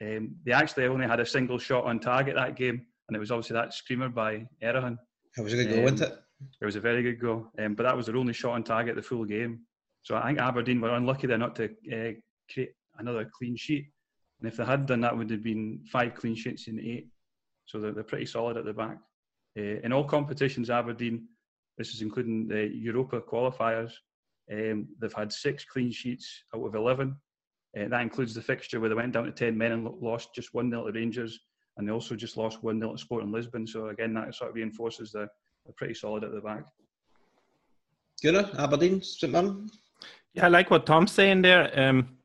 um, 0.00 0.36
they 0.44 0.52
actually 0.52 0.86
only 0.86 1.06
had 1.06 1.20
a 1.20 1.26
single 1.26 1.58
shot 1.58 1.84
on 1.84 1.98
target 1.98 2.34
that 2.34 2.56
game, 2.56 2.84
and 3.08 3.16
it 3.16 3.20
was 3.20 3.30
obviously 3.30 3.54
that 3.54 3.72
screamer 3.72 4.08
by 4.08 4.46
Erhahon. 4.62 4.98
That 5.36 5.42
was 5.44 5.54
a 5.54 5.56
good 5.56 5.68
goal, 5.70 5.78
Um, 5.78 5.84
wasn't 5.84 6.02
it? 6.02 6.18
It 6.60 6.64
was 6.64 6.76
a 6.76 6.80
very 6.80 7.02
good 7.02 7.20
goal, 7.20 7.46
um, 7.58 7.74
but 7.74 7.84
that 7.84 7.96
was 7.96 8.06
their 8.06 8.16
only 8.16 8.32
shot 8.34 8.52
on 8.52 8.64
target 8.64 8.96
the 8.96 9.02
full 9.02 9.24
game. 9.24 9.60
So 10.02 10.16
I 10.16 10.26
think 10.26 10.40
Aberdeen 10.40 10.80
were 10.80 10.94
unlucky 10.94 11.26
there 11.26 11.38
not 11.38 11.56
to 11.56 11.64
uh, 11.64 12.12
create 12.52 12.72
another 12.98 13.30
clean 13.32 13.56
sheet. 13.56 13.86
And 14.40 14.50
if 14.50 14.58
they 14.58 14.64
had 14.64 14.84
done 14.84 15.00
that, 15.00 15.16
would 15.16 15.30
have 15.30 15.42
been 15.42 15.80
five 15.90 16.14
clean 16.14 16.34
sheets 16.34 16.68
in 16.68 16.78
eight. 16.80 17.08
So 17.64 17.78
they're, 17.78 17.92
they're 17.92 18.02
pretty 18.02 18.26
solid 18.26 18.58
at 18.58 18.66
the 18.66 18.74
back. 18.74 18.98
Uh, 19.56 19.80
in 19.82 19.92
all 19.92 20.04
competitions, 20.04 20.68
Aberdeen, 20.68 21.28
this 21.78 21.94
is 21.94 22.02
including 22.02 22.48
the 22.48 22.70
Europa 22.72 23.20
qualifiers, 23.20 23.92
um, 24.52 24.86
they've 25.00 25.12
had 25.12 25.32
six 25.32 25.64
clean 25.64 25.90
sheets 25.90 26.44
out 26.54 26.64
of 26.64 26.74
11. 26.74 27.16
Uh, 27.76 27.88
that 27.88 28.02
includes 28.02 28.34
the 28.34 28.42
fixture 28.42 28.78
where 28.78 28.88
they 28.88 28.94
went 28.94 29.12
down 29.12 29.24
to 29.24 29.32
10 29.32 29.56
men 29.56 29.72
and 29.72 29.88
lost 30.00 30.34
just 30.34 30.54
1 30.54 30.70
0 30.70 30.86
to 30.86 30.92
Rangers. 30.92 31.40
And 31.76 31.88
they 31.88 31.92
also 31.92 32.14
just 32.14 32.36
lost 32.36 32.62
1 32.62 32.78
0 32.78 32.92
to 32.92 32.98
Sporting 32.98 33.32
Lisbon. 33.32 33.66
So 33.66 33.88
again, 33.88 34.14
that 34.14 34.34
sort 34.34 34.50
of 34.50 34.56
reinforces 34.56 35.12
the, 35.12 35.28
they're 35.64 35.74
pretty 35.76 35.94
solid 35.94 36.24
at 36.24 36.32
the 36.32 36.40
back. 36.40 36.64
Gunnar, 38.22 38.48
Aberdeen, 38.58 39.02
St 39.02 39.32
Mirren. 39.32 39.68
Yeah, 40.34 40.46
I 40.46 40.48
like 40.48 40.70
what 40.70 40.86
Tom's 40.86 41.12
saying 41.12 41.42
there. 41.42 41.70
Um, 41.78 42.16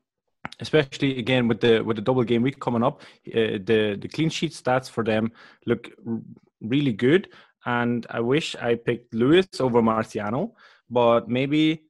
especially 0.60 1.18
again 1.18 1.48
with 1.48 1.60
the 1.60 1.80
with 1.80 1.96
the 1.96 2.02
double 2.02 2.24
game 2.24 2.42
week 2.42 2.60
coming 2.60 2.82
up, 2.82 3.02
uh, 3.28 3.58
the 3.64 3.98
the 4.00 4.08
clean 4.08 4.28
sheet 4.28 4.52
stats 4.52 4.88
for 4.88 5.04
them 5.04 5.32
look 5.66 5.90
r- 6.06 6.20
really 6.60 6.92
good. 6.92 7.28
And 7.66 8.06
I 8.10 8.20
wish 8.20 8.56
I 8.56 8.74
picked 8.74 9.14
Lewis 9.14 9.46
over 9.60 9.82
Marciano, 9.82 10.52
but 10.88 11.28
maybe 11.28 11.82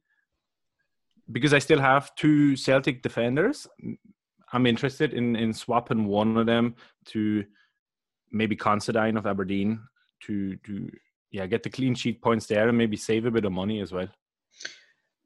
because 1.31 1.53
I 1.53 1.59
still 1.59 1.79
have 1.79 2.13
two 2.15 2.55
Celtic 2.57 3.01
defenders, 3.01 3.67
I'm 4.53 4.65
interested 4.65 5.13
in 5.13 5.35
in 5.35 5.53
swapping 5.53 6.05
one 6.05 6.37
of 6.37 6.45
them 6.45 6.75
to 7.07 7.45
maybe 8.31 8.55
Considine 8.55 9.17
of 9.17 9.25
Aberdeen 9.25 9.79
to 10.23 10.55
to 10.57 10.91
yeah 11.31 11.45
get 11.45 11.63
the 11.63 11.69
clean 11.69 11.95
sheet 11.95 12.21
points 12.21 12.47
there 12.47 12.67
and 12.67 12.77
maybe 12.77 12.97
save 12.97 13.25
a 13.25 13.31
bit 13.31 13.45
of 13.45 13.51
money 13.51 13.79
as 13.79 13.91
well. 13.91 14.09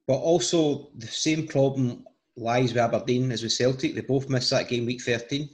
But 0.06 0.18
also, 0.18 0.90
the 0.96 1.08
same 1.08 1.48
problem 1.48 2.04
lies 2.36 2.72
with 2.72 2.82
Aberdeen 2.82 3.32
as 3.32 3.42
with 3.42 3.52
Celtic. 3.52 3.94
They 3.94 4.02
both 4.02 4.28
missed 4.28 4.50
that 4.50 4.68
game 4.68 4.86
week 4.86 5.02
13. 5.02 5.48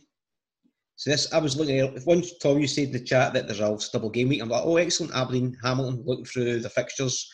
So 0.97 1.11
this, 1.11 1.33
I 1.33 1.39
was 1.39 1.57
looking 1.57 1.79
at, 1.81 2.07
once 2.07 2.39
Tom, 2.39 2.61
you 2.61 2.67
said 2.67 2.89
in 2.89 2.93
the 2.93 3.01
chat 3.01 3.33
that 3.33 3.47
there's 3.47 3.61
a 3.61 3.79
double 3.93 4.11
game 4.11 4.29
week, 4.29 4.43
I'm 4.43 4.49
like, 4.49 4.63
oh, 4.65 4.77
excellent, 4.77 5.15
Aberdeen, 5.15 5.57
Hamilton, 5.63 6.03
looking 6.05 6.25
through 6.25 6.61
the 6.61 6.69
fixtures, 6.69 7.31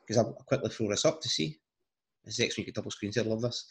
because 0.00 0.18
I'll 0.18 0.32
quickly 0.46 0.70
throw 0.70 0.88
this 0.88 1.04
up 1.04 1.20
to 1.20 1.28
see. 1.28 1.58
This 2.24 2.38
next 2.38 2.58
week 2.58 2.68
at 2.68 2.74
double 2.74 2.90
screens, 2.90 3.18
I 3.18 3.22
love 3.22 3.42
this. 3.42 3.66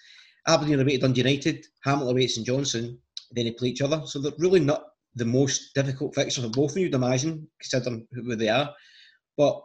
Aberdeen 0.48 0.80
away 0.80 0.98
to 0.98 1.00
Dundee 1.00 1.22
United, 1.22 1.66
Hamilton 1.84 2.12
away 2.12 2.26
to 2.26 2.34
St 2.34 2.48
Johnstone, 2.48 2.98
then 3.32 3.46
they 3.46 3.52
play 3.52 3.70
each 3.70 3.82
other. 3.82 4.02
So 4.06 4.20
they're 4.20 4.32
really 4.40 4.60
not 4.60 4.86
the 5.16 5.26
most 5.26 5.74
difficult 5.76 6.16
fixtures 6.16 6.44
for 6.44 6.50
both 6.50 6.72
of 6.72 6.78
you, 6.78 6.86
you'd 6.86 6.96
imagine, 6.96 7.48
considering 7.62 8.08
who 8.12 8.36
they 8.36 8.50
are. 8.50 8.74
But 9.38 9.62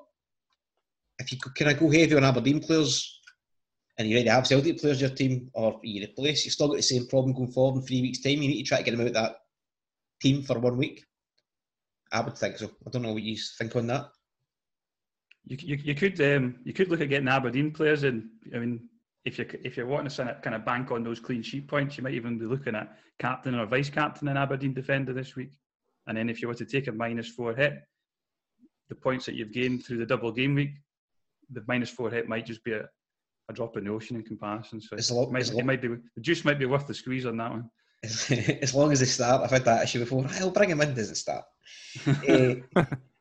if 1.19 1.33
you 1.33 1.39
can 1.57 1.69
I 1.69 1.73
go 1.73 1.91
heavy 1.91 2.15
on 2.17 2.25
Aberdeen 2.25 2.61
players 2.61 3.21
and 3.99 4.09
you 4.09 4.17
already 4.17 4.31
have 4.31 4.47
Celtic 4.47 4.79
players 4.79 5.01
in 5.01 5.09
your 5.09 5.17
team 5.17 5.51
or 5.55 5.81
you 5.83 6.03
replace, 6.03 6.45
you've 6.45 6.55
still 6.55 6.69
got 6.69 6.77
the 6.77 6.83
same 6.83 7.07
problem 7.07 7.35
going 7.35 7.53
forward 7.53 7.81
in 7.81 7.87
three 7.87 8.03
weeks' 8.03 8.21
time. 8.21 8.43
You 8.43 8.49
need 8.49 8.63
to 8.63 8.69
try 8.69 8.79
to 8.79 8.85
get 8.85 8.97
them 8.97 9.07
out 9.07 9.13
that 9.15 9.37
team 10.25 10.43
for 10.43 10.59
one 10.59 10.77
week. 10.79 11.05
I 12.13 12.21
would 12.21 12.37
think 12.39 12.57
so. 12.59 12.71
I 12.87 12.91
don't 12.91 13.03
know 13.03 13.13
what 13.13 13.23
you 13.23 13.37
think 13.59 13.75
on 13.77 13.87
that. 13.89 14.07
You, 15.47 15.57
you, 15.61 15.77
you 15.89 15.95
could 15.95 16.19
um, 16.21 16.57
you 16.65 16.73
could 16.73 16.89
look 16.89 17.01
at 17.03 17.11
getting 17.11 17.29
Aberdeen 17.29 17.71
players 17.71 18.05
in. 18.05 18.31
I 18.55 18.59
mean, 18.59 18.89
if 19.25 19.39
you 19.39 19.47
if 19.63 19.77
you're 19.77 19.87
wanting 19.87 20.11
to 20.11 20.17
kind 20.17 20.31
of- 20.31 20.43
kind 20.43 20.57
of 20.57 20.65
bank 20.65 20.91
on 20.91 21.05
those 21.05 21.21
clean 21.21 21.43
sheet 21.43 21.69
points, 21.69 21.97
you 21.97 22.03
might 22.05 22.15
even 22.15 22.39
be 22.39 22.47
looking 22.47 22.75
at 22.75 22.97
captain 23.19 23.55
or 23.55 23.67
vice 23.67 23.91
captain 23.91 24.29
in 24.29 24.37
Aberdeen 24.37 24.73
defender 24.75 25.13
this 25.13 25.37
week. 25.37 25.53
And 26.07 26.17
then 26.17 26.29
if 26.31 26.41
you 26.41 26.49
were 26.49 26.55
to 26.55 26.65
take 26.65 26.87
a 26.89 26.93
minus 26.93 27.29
four 27.29 27.55
hit, 27.55 27.75
the 28.89 28.95
points 28.95 29.27
that 29.27 29.35
you've 29.35 29.53
gained 29.53 29.85
through 29.85 29.99
the 29.99 30.07
double 30.07 30.33
game 30.33 30.55
week, 30.55 30.75
the 31.51 31.63
minus 31.67 31.91
four 31.91 32.11
hit 32.11 32.29
might 32.29 32.47
just 32.47 32.63
be 32.65 32.73
a, 32.73 32.85
a 33.51 33.53
drop 33.53 33.77
in 33.77 33.85
the 33.85 33.91
ocean 33.91 34.17
in 34.17 34.23
comparison. 34.23 34.81
So 34.81 34.97
It's 34.97 35.11
a 35.11 35.15
lot- 35.15 35.29
it 35.29 35.33
might, 35.33 35.53
it 35.53 35.65
might 35.67 35.83
be 35.83 35.89
the 35.89 36.21
juice 36.21 36.45
might 36.45 36.59
be 36.59 36.67
worth 36.67 36.87
the 36.87 36.95
squeeze 36.95 37.27
on 37.27 37.37
that 37.39 37.51
one. 37.51 37.71
as 38.63 38.75
long 38.75 38.93
as 38.93 39.01
they 39.01 39.07
start, 39.07 39.43
I've 39.43 39.51
had 39.51 39.65
that 39.65 39.85
issue 39.85 40.01
before. 40.01 40.25
I'll 40.41 40.51
bring 40.51 40.71
him 40.71 40.81
in. 40.81 40.95
Does 40.95 41.11
it 41.11 41.17
start? 41.17 41.45
Eh, 42.27 42.57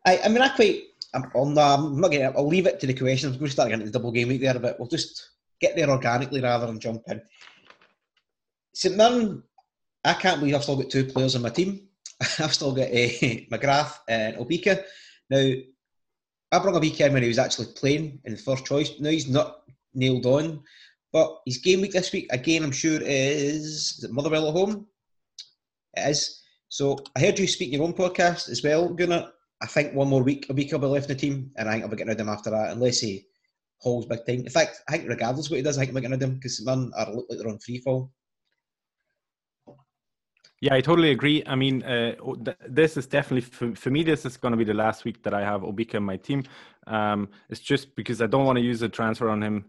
I, 0.06 0.20
I 0.26 0.28
mean, 0.30 0.42
I 0.42 0.50
quite. 0.50 0.82
I'm, 1.14 1.32
oh, 1.36 1.48
no, 1.48 1.62
I'm 1.62 2.02
not 2.02 2.12
getting. 2.12 2.36
I'll 2.36 2.48
leave 2.48 2.66
it 2.66 2.80
to 2.80 2.88
the 2.88 2.94
questions. 2.94 3.34
I'm 3.34 3.40
going 3.40 3.48
to 3.48 3.54
start 3.54 3.70
getting 3.70 3.86
the 3.86 3.92
double 3.92 4.12
game 4.12 4.28
week 4.28 4.42
there, 4.42 4.58
but 4.58 4.80
we'll 4.80 4.90
just 4.90 5.30
get 5.62 5.76
there 5.76 5.90
organically 5.90 6.42
rather 6.42 6.66
than 6.66 6.80
jump 6.80 7.04
in. 7.08 7.22
St 8.74 8.98
Mirren, 8.98 9.44
I 10.04 10.14
can't 10.14 10.40
believe 10.40 10.56
I've 10.56 10.64
still 10.64 10.76
got 10.76 10.90
two 10.90 11.06
players 11.06 11.36
on 11.36 11.44
my 11.44 11.50
team. 11.50 11.88
I've 12.40 12.54
still 12.54 12.74
got 12.74 12.88
uh, 12.88 13.14
McGrath 13.52 14.00
and 14.08 14.36
Obika. 14.38 14.84
Now, 15.30 15.54
I 16.52 16.60
brought 16.60 16.82
Obika 16.82 17.08
in 17.08 17.14
when 17.14 17.22
he 17.22 17.30
was 17.30 17.40
actually 17.40 17.68
playing 17.76 18.20
in 18.26 18.34
the 18.34 18.40
first 18.40 18.66
choice. 18.66 18.92
Now 19.00 19.12
he's 19.12 19.30
not 19.30 19.62
nailed 19.94 20.26
on, 20.26 20.64
but 21.14 21.38
his 21.46 21.60
game 21.60 21.82
week 21.82 21.94
this 21.94 22.12
week 22.12 22.28
again. 22.32 22.64
I'm 22.64 22.72
sure 22.72 23.00
is, 23.00 24.00
is 24.00 24.10
Motherwell 24.12 24.48
at 24.48 24.54
home. 24.54 24.88
It 25.96 26.10
is. 26.10 26.42
So 26.68 26.98
I 27.16 27.20
heard 27.20 27.38
you 27.38 27.48
speak 27.48 27.70
in 27.70 27.76
your 27.76 27.84
own 27.84 27.94
podcast 27.94 28.50
as 28.50 28.64
well, 28.64 28.90
Gunnar. 28.90 29.32
I 29.62 29.68
think 29.68 29.94
one 29.94 30.10
more 30.10 30.24
week, 30.24 30.48
a 30.50 30.54
week 30.54 30.74
I'll 30.74 30.80
be 30.80 30.88
left 30.88 31.10
in 31.10 31.16
the 31.16 31.22
team, 31.22 31.52
and 31.56 31.70
I 31.70 31.74
think 31.74 31.84
I'll 31.84 31.90
be 31.90 31.96
getting 31.96 32.10
rid 32.10 32.20
of 32.20 32.28
him 32.28 32.34
after 32.34 32.50
that, 32.50 32.72
unless 32.72 33.00
he 33.00 33.28
holds 33.78 34.08
big 34.08 34.26
time. 34.26 34.40
In 34.40 34.50
fact, 34.50 34.82
I 34.90 34.94
think 34.94 35.08
regardless 35.08 35.50
what 35.50 35.58
he 35.58 35.62
does, 35.62 35.78
I 35.78 35.82
think 35.82 35.94
we're 35.94 36.02
going 36.02 36.20
to 36.20 36.26
him 36.26 36.36
because 36.36 36.60
none 36.62 36.92
are 36.98 37.14
look 37.14 37.28
like 37.30 37.38
they're 37.38 37.48
on 37.48 37.60
free 37.60 37.78
fall. 37.78 38.12
Yeah, 40.62 40.74
I 40.74 40.82
totally 40.82 41.12
agree. 41.12 41.44
I 41.46 41.56
mean, 41.56 41.84
uh, 41.84 42.16
this 42.68 42.96
is 42.96 43.06
definitely 43.06 43.42
for, 43.42 43.76
for, 43.76 43.90
me. 43.92 44.02
This 44.02 44.26
is 44.26 44.38
going 44.38 44.54
to 44.54 44.58
be 44.58 44.64
the 44.64 44.74
last 44.74 45.04
week 45.04 45.22
that 45.24 45.34
I 45.34 45.42
have 45.42 45.62
Obika 45.62 45.96
in 45.96 46.04
my 46.04 46.16
team. 46.16 46.44
Um, 46.88 47.30
it's 47.50 47.60
just 47.60 47.96
because 47.98 48.22
I 48.22 48.28
don't 48.28 48.46
want 48.46 48.58
to 48.58 48.64
use 48.64 48.82
a 48.82 48.88
transfer 48.88 49.30
on 49.30 49.44
him 49.44 49.66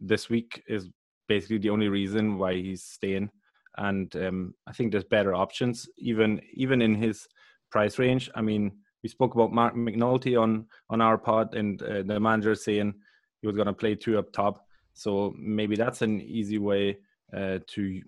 this 0.00 0.28
week. 0.28 0.62
Is 0.66 0.88
basically 1.28 1.58
the 1.58 1.70
only 1.70 1.88
reason 1.88 2.38
why 2.38 2.54
he's 2.54 2.82
staying. 2.82 3.30
And 3.78 4.14
um, 4.16 4.54
I 4.66 4.72
think 4.72 4.90
there's 4.90 5.04
better 5.04 5.34
options, 5.34 5.88
even 5.96 6.40
even 6.52 6.82
in 6.82 6.94
his 6.94 7.28
price 7.70 7.98
range. 7.98 8.28
I 8.34 8.42
mean, 8.42 8.72
we 9.02 9.08
spoke 9.08 9.34
about 9.34 9.52
Marc 9.52 9.74
McNulty 9.74 10.40
on 10.40 10.66
on 10.90 11.00
our 11.00 11.16
pod, 11.16 11.54
and 11.54 11.80
uh, 11.82 12.02
the 12.02 12.18
manager 12.18 12.54
saying 12.54 12.94
he 13.40 13.46
was 13.46 13.56
going 13.56 13.68
to 13.68 13.72
play 13.72 13.94
two 13.94 14.18
up 14.18 14.32
top. 14.32 14.66
So 14.94 15.32
maybe 15.38 15.76
that's 15.76 16.02
an 16.02 16.20
easy 16.20 16.58
way 16.58 16.98
uh, 17.32 17.60
to 17.68 18.02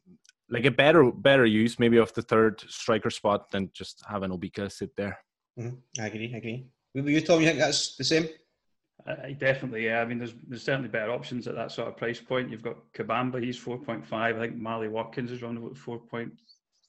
like 0.50 0.66
a 0.66 0.70
better 0.70 1.10
better 1.10 1.46
use 1.46 1.78
maybe 1.78 1.96
of 1.96 2.12
the 2.12 2.22
third 2.22 2.60
striker 2.68 3.10
spot 3.10 3.50
than 3.50 3.70
just 3.72 4.02
have 4.08 4.24
an 4.24 4.32
Obika 4.32 4.70
sit 4.70 4.94
there. 4.96 5.18
Mm-hmm. 5.58 6.02
I 6.02 6.06
agree. 6.06 6.32
I 6.34 6.38
agree. 6.38 6.66
You, 6.94 7.20
Tom? 7.22 7.40
You 7.40 7.46
think 7.46 7.58
that's 7.58 7.96
the 7.96 8.04
same? 8.04 8.28
Uh, 9.06 9.14
definitely, 9.38 9.86
yeah. 9.86 10.00
I 10.00 10.04
mean, 10.04 10.18
there's 10.18 10.34
there's 10.46 10.62
certainly 10.62 10.88
better 10.88 11.10
options 11.10 11.48
at 11.48 11.56
that 11.56 11.72
sort 11.72 11.88
of 11.88 11.96
price 11.96 12.20
point. 12.20 12.50
You've 12.50 12.62
got 12.62 12.76
Kabamba, 12.92 13.42
he's 13.42 13.58
4.5. 13.58 14.12
I 14.12 14.32
think 14.32 14.56
Marley 14.56 14.88
Watkins 14.88 15.32
is 15.32 15.42
around 15.42 15.56
about 15.56 15.74
4.3, 15.74 16.30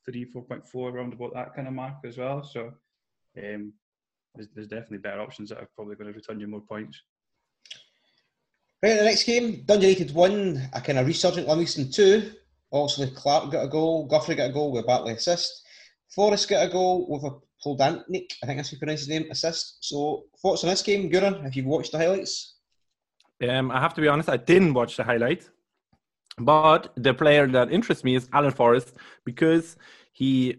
4.4, 0.07 0.75
around 0.75 1.13
about 1.13 1.33
that 1.33 1.55
kind 1.55 1.67
of 1.67 1.73
mark 1.73 1.95
as 2.05 2.17
well. 2.17 2.43
So 2.43 2.71
um, 3.37 3.73
there's, 4.35 4.47
there's 4.53 4.67
definitely 4.67 4.99
better 4.99 5.21
options 5.21 5.49
that 5.49 5.59
are 5.59 5.69
probably 5.75 5.95
going 5.95 6.11
to 6.11 6.15
return 6.15 6.39
you 6.39 6.47
more 6.47 6.61
points. 6.61 7.01
Right, 8.83 8.97
the 8.97 9.05
next 9.05 9.23
game, 9.23 9.63
Dundee 9.65 9.93
United 9.93 10.13
won, 10.13 10.61
a 10.73 10.81
kind 10.81 10.99
of 10.99 11.07
resurgent 11.07 11.47
Livingston 11.47 11.89
2. 11.91 12.31
Obviously, 12.71 13.15
Clark 13.15 13.51
got 13.51 13.65
a 13.65 13.69
goal, 13.69 14.05
Guthrie 14.07 14.35
got 14.35 14.49
a 14.49 14.53
goal 14.53 14.71
with 14.71 14.83
a 14.83 14.87
Bartley 14.87 15.13
assist. 15.13 15.63
Forrest 16.09 16.49
got 16.49 16.67
a 16.67 16.69
goal 16.69 17.07
with 17.09 17.23
a 17.23 17.35
Poplatnik, 17.65 18.33
I 18.41 18.45
think 18.45 18.57
that's 18.57 18.69
how 18.69 18.75
you 18.75 18.79
pronounce 18.79 19.01
his 19.01 19.09
name, 19.09 19.25
assist. 19.31 19.77
So, 19.81 20.25
thoughts 20.41 20.63
on 20.63 20.69
this 20.69 20.81
game, 20.81 21.09
Gunnar, 21.09 21.45
if 21.45 21.55
you've 21.55 21.65
watched 21.65 21.91
the 21.91 21.97
highlights? 21.97 22.55
Um, 23.47 23.71
I 23.71 23.79
have 23.79 23.93
to 23.95 24.01
be 24.01 24.07
honest, 24.07 24.29
I 24.29 24.37
didn't 24.37 24.73
watch 24.73 24.97
the 24.97 25.03
highlights. 25.03 25.49
But 26.37 26.93
the 26.95 27.13
player 27.13 27.47
that 27.47 27.71
interests 27.71 28.03
me 28.03 28.15
is 28.15 28.27
Alan 28.33 28.51
Forrest 28.51 28.95
because 29.23 29.77
he, 30.11 30.55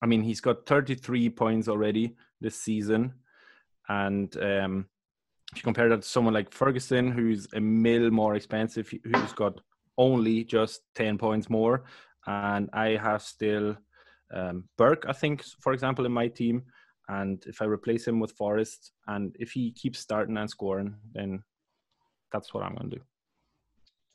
I 0.00 0.06
mean, 0.06 0.22
he's 0.22 0.40
got 0.40 0.66
33 0.66 1.30
points 1.30 1.68
already 1.68 2.16
this 2.40 2.56
season. 2.56 3.14
And 3.88 4.34
um, 4.38 4.86
if 5.52 5.58
you 5.58 5.62
compare 5.62 5.88
that 5.90 6.02
to 6.02 6.08
someone 6.08 6.32
like 6.32 6.52
Ferguson, 6.52 7.10
who's 7.10 7.48
a 7.52 7.60
mil 7.60 8.10
more 8.10 8.36
expensive, 8.36 8.92
who's 9.04 9.32
got 9.34 9.60
only 9.98 10.44
just 10.44 10.80
10 10.94 11.18
points 11.18 11.50
more. 11.50 11.84
And 12.26 12.70
I 12.72 12.90
have 12.90 13.22
still 13.22 13.76
um, 14.34 14.64
Burke, 14.76 15.04
I 15.08 15.12
think, 15.12 15.44
for 15.60 15.72
example, 15.72 16.06
in 16.06 16.12
my 16.12 16.28
team. 16.28 16.62
And 17.08 17.42
if 17.46 17.60
I 17.60 17.64
replace 17.64 18.06
him 18.06 18.20
with 18.20 18.32
Forrest, 18.32 18.92
and 19.08 19.34
if 19.40 19.50
he 19.50 19.72
keeps 19.72 19.98
starting 19.98 20.36
and 20.36 20.48
scoring, 20.48 20.94
then 21.12 21.42
that's 22.32 22.54
what 22.54 22.62
I'm 22.62 22.76
going 22.76 22.90
to 22.90 22.96
do. 22.96 23.02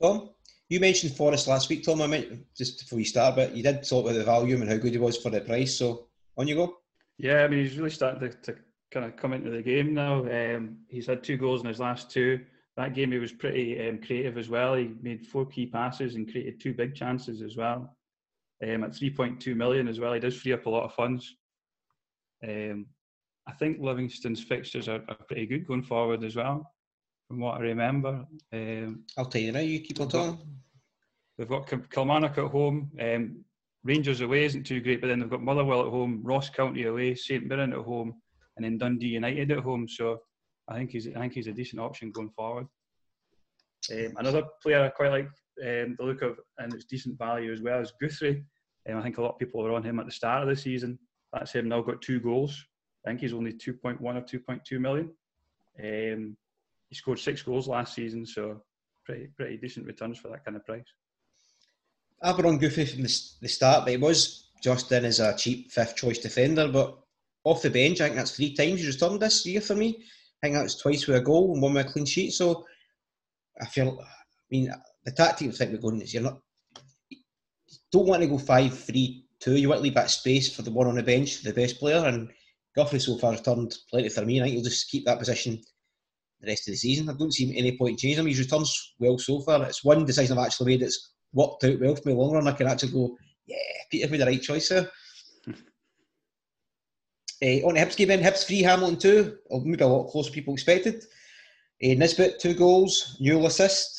Tom, 0.00 0.30
you 0.68 0.80
mentioned 0.80 1.14
Forrest 1.14 1.46
last 1.46 1.68
week, 1.68 1.84
Tom. 1.84 2.00
I 2.02 2.06
meant 2.06 2.46
just 2.56 2.80
before 2.80 2.98
you 2.98 3.04
start, 3.04 3.36
but 3.36 3.54
you 3.54 3.62
did 3.62 3.86
talk 3.86 4.04
about 4.04 4.14
the 4.14 4.24
volume 4.24 4.62
and 4.62 4.70
how 4.70 4.76
good 4.78 4.92
he 4.92 4.98
was 4.98 5.18
for 5.18 5.30
the 5.30 5.40
price. 5.40 5.76
So 5.76 6.06
on 6.36 6.48
you 6.48 6.54
go. 6.54 6.78
Yeah, 7.18 7.44
I 7.44 7.48
mean, 7.48 7.60
he's 7.60 7.76
really 7.76 7.90
starting 7.90 8.20
to, 8.20 8.36
to 8.42 8.56
kind 8.90 9.06
of 9.06 9.16
come 9.16 9.32
into 9.32 9.50
the 9.50 9.62
game 9.62 9.94
now. 9.94 10.20
Um, 10.20 10.78
he's 10.88 11.06
had 11.06 11.22
two 11.22 11.36
goals 11.36 11.60
in 11.60 11.68
his 11.68 11.80
last 11.80 12.10
two. 12.10 12.40
That 12.76 12.94
game 12.94 13.12
he 13.12 13.18
was 13.18 13.32
pretty 13.32 13.88
um, 13.88 13.98
creative 13.98 14.36
as 14.36 14.48
well. 14.48 14.74
He 14.74 14.92
made 15.00 15.26
four 15.26 15.46
key 15.46 15.66
passes 15.66 16.14
and 16.14 16.30
created 16.30 16.60
two 16.60 16.74
big 16.74 16.94
chances 16.94 17.40
as 17.40 17.56
well. 17.56 17.95
Um, 18.62 18.84
at 18.84 18.92
3.2 18.92 19.54
million 19.54 19.86
as 19.86 20.00
well, 20.00 20.14
he 20.14 20.20
does 20.20 20.36
free 20.36 20.52
up 20.52 20.66
a 20.66 20.70
lot 20.70 20.84
of 20.84 20.94
funds. 20.94 21.36
Um, 22.42 22.86
I 23.46 23.52
think 23.52 23.78
Livingston's 23.80 24.42
fixtures 24.42 24.88
are, 24.88 25.02
are, 25.08 25.16
pretty 25.28 25.46
good 25.46 25.66
going 25.66 25.82
forward 25.82 26.24
as 26.24 26.36
well, 26.36 26.72
from 27.28 27.40
what 27.40 27.58
I 27.58 27.60
remember. 27.60 28.24
Um, 28.52 29.04
I'll 29.16 29.26
tell 29.26 29.42
you 29.42 29.52
now. 29.52 29.60
You 29.60 29.80
keep 29.80 30.00
on 30.00 30.08
talking. 30.08 30.38
They've 31.36 31.48
got 31.48 31.70
Kilmarnock 31.90 32.38
at 32.38 32.50
home. 32.50 32.90
Um, 32.98 33.44
Rangers 33.84 34.20
away 34.20 34.44
isn't 34.44 34.64
too 34.64 34.80
great, 34.80 35.00
but 35.00 35.08
then 35.08 35.20
they've 35.20 35.30
got 35.30 35.42
Motherwell 35.42 35.82
at 35.82 35.92
home, 35.92 36.20
Ross 36.24 36.50
County 36.50 36.84
away, 36.84 37.14
St 37.14 37.46
Mirren 37.46 37.72
at 37.72 37.78
home, 37.78 38.14
and 38.56 38.64
then 38.64 38.78
Dundee 38.78 39.08
United 39.08 39.52
at 39.52 39.60
home. 39.60 39.86
So 39.86 40.22
I 40.66 40.74
think 40.76 40.90
he's 40.90 41.06
I 41.08 41.20
think 41.20 41.34
he's 41.34 41.46
a 41.46 41.52
decent 41.52 41.80
option 41.80 42.10
going 42.10 42.30
forward. 42.30 42.66
Um, 43.92 44.14
another 44.16 44.42
player 44.60 44.82
I 44.82 44.88
quite 44.88 45.12
like 45.12 45.28
um, 45.62 45.96
the 45.98 46.04
look 46.04 46.22
of 46.22 46.38
and 46.58 46.72
it's 46.74 46.84
decent 46.84 47.18
value 47.18 47.52
as 47.52 47.62
well 47.62 47.80
as 47.80 47.92
Guthrie. 48.00 48.44
Um, 48.88 48.98
I 48.98 49.02
think 49.02 49.18
a 49.18 49.22
lot 49.22 49.32
of 49.32 49.38
people 49.38 49.62
were 49.62 49.74
on 49.74 49.82
him 49.82 49.98
at 49.98 50.06
the 50.06 50.12
start 50.12 50.42
of 50.42 50.48
the 50.48 50.56
season. 50.56 50.98
That's 51.32 51.52
him 51.52 51.68
now 51.68 51.82
got 51.82 52.02
two 52.02 52.20
goals. 52.20 52.64
I 53.04 53.10
think 53.10 53.20
he's 53.20 53.32
only 53.32 53.52
2.1 53.52 54.00
or 54.00 54.20
2.2 54.20 54.80
million. 54.80 55.10
Um, 55.78 56.36
he 56.88 56.94
scored 56.94 57.18
six 57.18 57.42
goals 57.42 57.68
last 57.68 57.94
season, 57.94 58.24
so 58.26 58.62
pretty 59.04 59.28
pretty 59.36 59.56
decent 59.56 59.86
returns 59.86 60.18
for 60.18 60.28
that 60.28 60.44
kind 60.44 60.56
of 60.56 60.64
price. 60.64 60.86
I've 62.22 62.36
been 62.36 62.46
on 62.46 62.58
Guthrie 62.58 62.86
from 62.86 63.02
the, 63.02 63.20
the 63.42 63.48
start, 63.48 63.84
but 63.84 63.90
he 63.90 63.96
was 63.96 64.50
just 64.62 64.90
in 64.92 65.04
as 65.04 65.20
a 65.20 65.36
cheap 65.36 65.70
fifth 65.70 65.96
choice 65.96 66.18
defender. 66.18 66.68
But 66.68 66.98
off 67.44 67.62
the 67.62 67.70
bench, 67.70 68.00
I 68.00 68.06
think 68.06 68.16
that's 68.16 68.36
three 68.36 68.54
times 68.54 68.80
he's 68.80 68.94
returned 68.94 69.20
this 69.20 69.44
year 69.46 69.60
for 69.60 69.74
me. 69.74 70.02
I 70.42 70.46
think 70.46 70.56
that's 70.56 70.76
twice 70.76 71.06
with 71.06 71.16
a 71.16 71.20
goal 71.20 71.52
and 71.52 71.62
one 71.62 71.74
with 71.74 71.86
a 71.86 71.88
clean 71.88 72.06
sheet. 72.06 72.32
So 72.32 72.64
I 73.60 73.66
feel, 73.66 73.98
I 74.00 74.06
mean, 74.50 74.72
the 75.06 75.12
tactic 75.12 75.48
I 75.48 75.52
think 75.52 75.72
we're 75.72 75.78
going 75.78 76.02
is 76.02 76.12
you're 76.12 76.22
not, 76.22 76.40
you 77.08 77.18
don't 77.92 78.08
want 78.08 78.22
to 78.22 78.28
go 78.28 78.38
5 78.38 78.78
3 78.78 79.24
2. 79.40 79.56
You 79.56 79.68
want 79.68 79.78
to 79.78 79.82
leave 79.82 79.94
that 79.94 80.10
space 80.10 80.54
for 80.54 80.62
the 80.62 80.70
one 80.70 80.88
on 80.88 80.96
the 80.96 81.02
bench, 81.02 81.42
the 81.42 81.52
best 81.52 81.78
player. 81.78 82.04
And 82.06 82.28
Guthrie 82.74 82.98
so 82.98 83.16
far 83.16 83.32
has 83.32 83.40
turned 83.40 83.74
plenty 83.88 84.08
for 84.08 84.24
me. 84.24 84.40
I 84.40 84.44
think 84.44 84.54
he'll 84.54 84.64
just 84.64 84.90
keep 84.90 85.04
that 85.06 85.18
position 85.18 85.60
the 86.40 86.48
rest 86.48 86.68
of 86.68 86.72
the 86.72 86.76
season. 86.76 87.08
I 87.08 87.14
don't 87.14 87.32
see 87.32 87.56
any 87.56 87.78
point 87.78 88.00
changing 88.00 88.20
him. 88.20 88.26
He's 88.26 88.40
returns 88.40 88.94
well 88.98 89.18
so 89.18 89.40
far. 89.40 89.62
It's 89.64 89.84
one 89.84 90.04
decision 90.04 90.36
I've 90.36 90.46
actually 90.46 90.72
made 90.72 90.82
that's 90.82 91.12
worked 91.32 91.64
out 91.64 91.80
well 91.80 91.94
for 91.94 92.08
me 92.08 92.14
long 92.14 92.32
run. 92.32 92.48
I 92.48 92.52
can 92.52 92.66
actually 92.66 92.92
go, 92.92 93.16
yeah, 93.46 93.56
Peter 93.90 94.08
made 94.10 94.20
the 94.20 94.26
right 94.26 94.42
choice 94.42 94.68
there. 94.68 94.90
Uh, 97.42 97.62
on 97.66 97.74
the 97.74 97.80
Hibs 97.80 97.96
game 97.96 98.08
then, 98.08 98.22
Hibs 98.22 98.44
3, 98.46 98.62
Hamilton 98.62 98.98
2, 98.98 99.36
or 99.50 99.60
maybe 99.64 99.84
a 99.84 99.86
lot 99.86 100.10
closer 100.10 100.32
people 100.32 100.54
expected. 100.54 101.04
Uh, 101.82 101.94
Nisbet, 101.94 102.40
two 102.40 102.54
goals, 102.54 103.16
Newell 103.20 103.46
assist, 103.46 103.95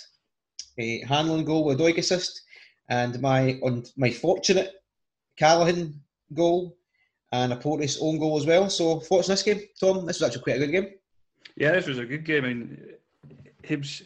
uh, 0.79 1.07
Hanlon 1.07 1.43
goal 1.45 1.65
with 1.65 1.79
a 1.79 1.83
Doig 1.83 1.97
assist, 1.97 2.41
and 2.89 3.19
my 3.21 3.59
on 3.63 3.83
my 3.95 4.11
fortunate 4.11 4.73
Callaghan 5.37 6.01
goal 6.33 6.77
and 7.31 7.53
a 7.53 7.55
Porteous 7.55 7.99
own 8.01 8.19
goal 8.19 8.37
as 8.37 8.45
well. 8.45 8.69
So, 8.69 8.99
thoughts 8.99 9.29
on 9.29 9.33
this 9.33 9.43
game, 9.43 9.61
Tom? 9.79 10.05
This 10.05 10.19
was 10.19 10.27
actually 10.27 10.43
quite 10.43 10.55
a 10.57 10.65
good 10.65 10.71
game. 10.71 10.93
Yeah, 11.55 11.71
this 11.71 11.87
was 11.87 11.99
a 11.99 12.05
good 12.05 12.23
game. 12.23 12.45
I 12.45 12.47
mean, 12.47 12.93
Hibs, 13.63 14.03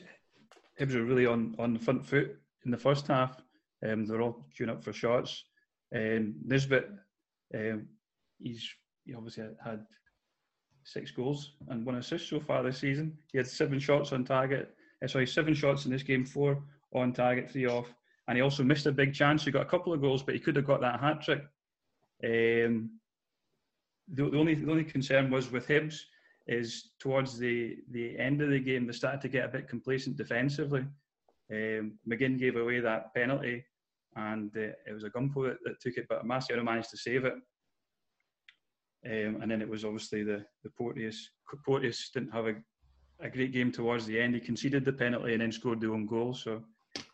Hibs 0.79 0.95
were 0.95 1.03
really 1.03 1.25
on, 1.25 1.55
on 1.59 1.73
the 1.73 1.79
front 1.79 2.05
foot 2.05 2.35
in 2.65 2.71
the 2.71 2.77
first 2.77 3.07
half. 3.07 3.41
Um, 3.87 4.05
they 4.05 4.13
were 4.13 4.21
all 4.21 4.45
queuing 4.57 4.69
up 4.69 4.83
for 4.83 4.93
shots. 4.93 5.43
Um, 5.95 6.35
Nisbet, 6.45 6.89
um, 7.53 7.87
he's 8.39 8.67
he 9.05 9.13
obviously 9.13 9.43
had 9.63 9.85
six 10.83 11.11
goals 11.11 11.53
and 11.69 11.85
one 11.85 11.95
assist 11.95 12.29
so 12.29 12.39
far 12.39 12.63
this 12.63 12.77
season. 12.77 13.17
He 13.31 13.37
had 13.37 13.47
seven 13.47 13.79
shots 13.79 14.13
on 14.13 14.23
target. 14.23 14.73
Uh, 15.03 15.07
sorry, 15.07 15.27
seven 15.27 15.53
shots 15.53 15.85
in 15.85 15.91
this 15.91 16.03
game, 16.03 16.25
four 16.25 16.63
on 16.93 17.13
target, 17.13 17.49
three 17.49 17.67
off. 17.67 17.93
And 18.27 18.37
he 18.37 18.41
also 18.41 18.63
missed 18.63 18.85
a 18.85 18.91
big 18.91 19.13
chance. 19.13 19.43
He 19.43 19.51
got 19.51 19.65
a 19.65 19.69
couple 19.69 19.93
of 19.93 20.01
goals, 20.01 20.23
but 20.23 20.35
he 20.35 20.39
could 20.39 20.55
have 20.55 20.67
got 20.67 20.81
that 20.81 20.99
hat 20.99 21.21
trick. 21.21 21.43
Um, 22.23 22.91
the, 24.13 24.29
the, 24.29 24.37
only 24.37 24.55
the 24.55 24.69
only 24.69 24.83
concern 24.83 25.31
was 25.31 25.51
with 25.51 25.67
Hibs 25.67 25.99
is 26.47 26.91
towards 26.99 27.37
the 27.37 27.77
the 27.91 28.17
end 28.17 28.41
of 28.41 28.49
the 28.49 28.59
game 28.59 28.85
they 28.85 28.93
started 28.93 29.21
to 29.21 29.29
get 29.29 29.45
a 29.45 29.49
bit 29.49 29.69
complacent 29.69 30.17
defensively. 30.17 30.85
Um, 31.51 31.97
McGinn 32.07 32.39
gave 32.39 32.55
away 32.55 32.79
that 32.79 33.13
penalty, 33.13 33.65
and 34.15 34.55
uh, 34.55 34.73
it 34.87 34.93
was 34.93 35.03
a 35.03 35.09
Gumpo 35.09 35.47
that, 35.47 35.57
that 35.63 35.81
took 35.81 35.97
it, 35.97 36.07
but 36.07 36.25
Marciano 36.25 36.63
managed 36.63 36.91
to 36.91 36.97
save 36.97 37.25
it. 37.25 37.33
Um, 39.03 39.41
and 39.41 39.49
then 39.49 39.61
it 39.61 39.69
was 39.69 39.83
obviously 39.83 40.23
the 40.23 40.45
the 40.63 40.69
Porteous. 40.69 41.29
Porteous 41.65 42.09
didn't 42.13 42.31
have 42.31 42.47
a, 42.47 42.55
a 43.21 43.29
great 43.29 43.51
game 43.51 43.71
towards 43.71 44.05
the 44.05 44.19
end. 44.19 44.33
He 44.35 44.41
conceded 44.41 44.85
the 44.85 44.93
penalty 44.93 45.33
and 45.33 45.41
then 45.41 45.51
scored 45.51 45.81
the 45.81 45.91
own 45.91 46.05
goal. 46.05 46.33
So 46.33 46.63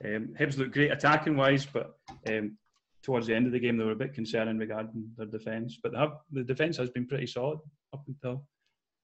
um, 0.03 0.35
Hibs 0.39 0.57
looked 0.57 0.73
great 0.73 0.91
attacking 0.91 1.35
wise, 1.35 1.65
but 1.65 1.97
um, 2.27 2.57
towards 3.03 3.27
the 3.27 3.35
end 3.35 3.45
of 3.45 3.51
the 3.51 3.59
game 3.59 3.77
they 3.77 3.83
were 3.83 3.91
a 3.91 3.95
bit 3.95 4.13
concerning 4.13 4.57
regarding 4.57 5.09
their 5.17 5.27
defence. 5.27 5.77
But 5.81 5.95
have, 5.95 6.17
the 6.31 6.43
defence 6.43 6.77
has 6.77 6.89
been 6.89 7.07
pretty 7.07 7.27
solid 7.27 7.59
up 7.93 8.03
until 8.07 8.43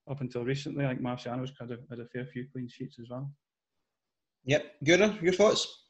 up 0.08 0.20
until 0.20 0.44
recently. 0.44 0.84
I 0.84 0.88
think 0.88 1.02
Marciano's 1.02 1.52
had 1.58 1.70
a, 1.70 1.78
had 1.88 1.98
a 1.98 2.06
fair 2.06 2.26
few 2.26 2.46
clean 2.52 2.68
sheets 2.68 2.98
as 3.00 3.08
well. 3.08 3.30
Yep, 4.44 4.74
Gunnar, 4.84 5.18
your 5.22 5.32
thoughts? 5.32 5.84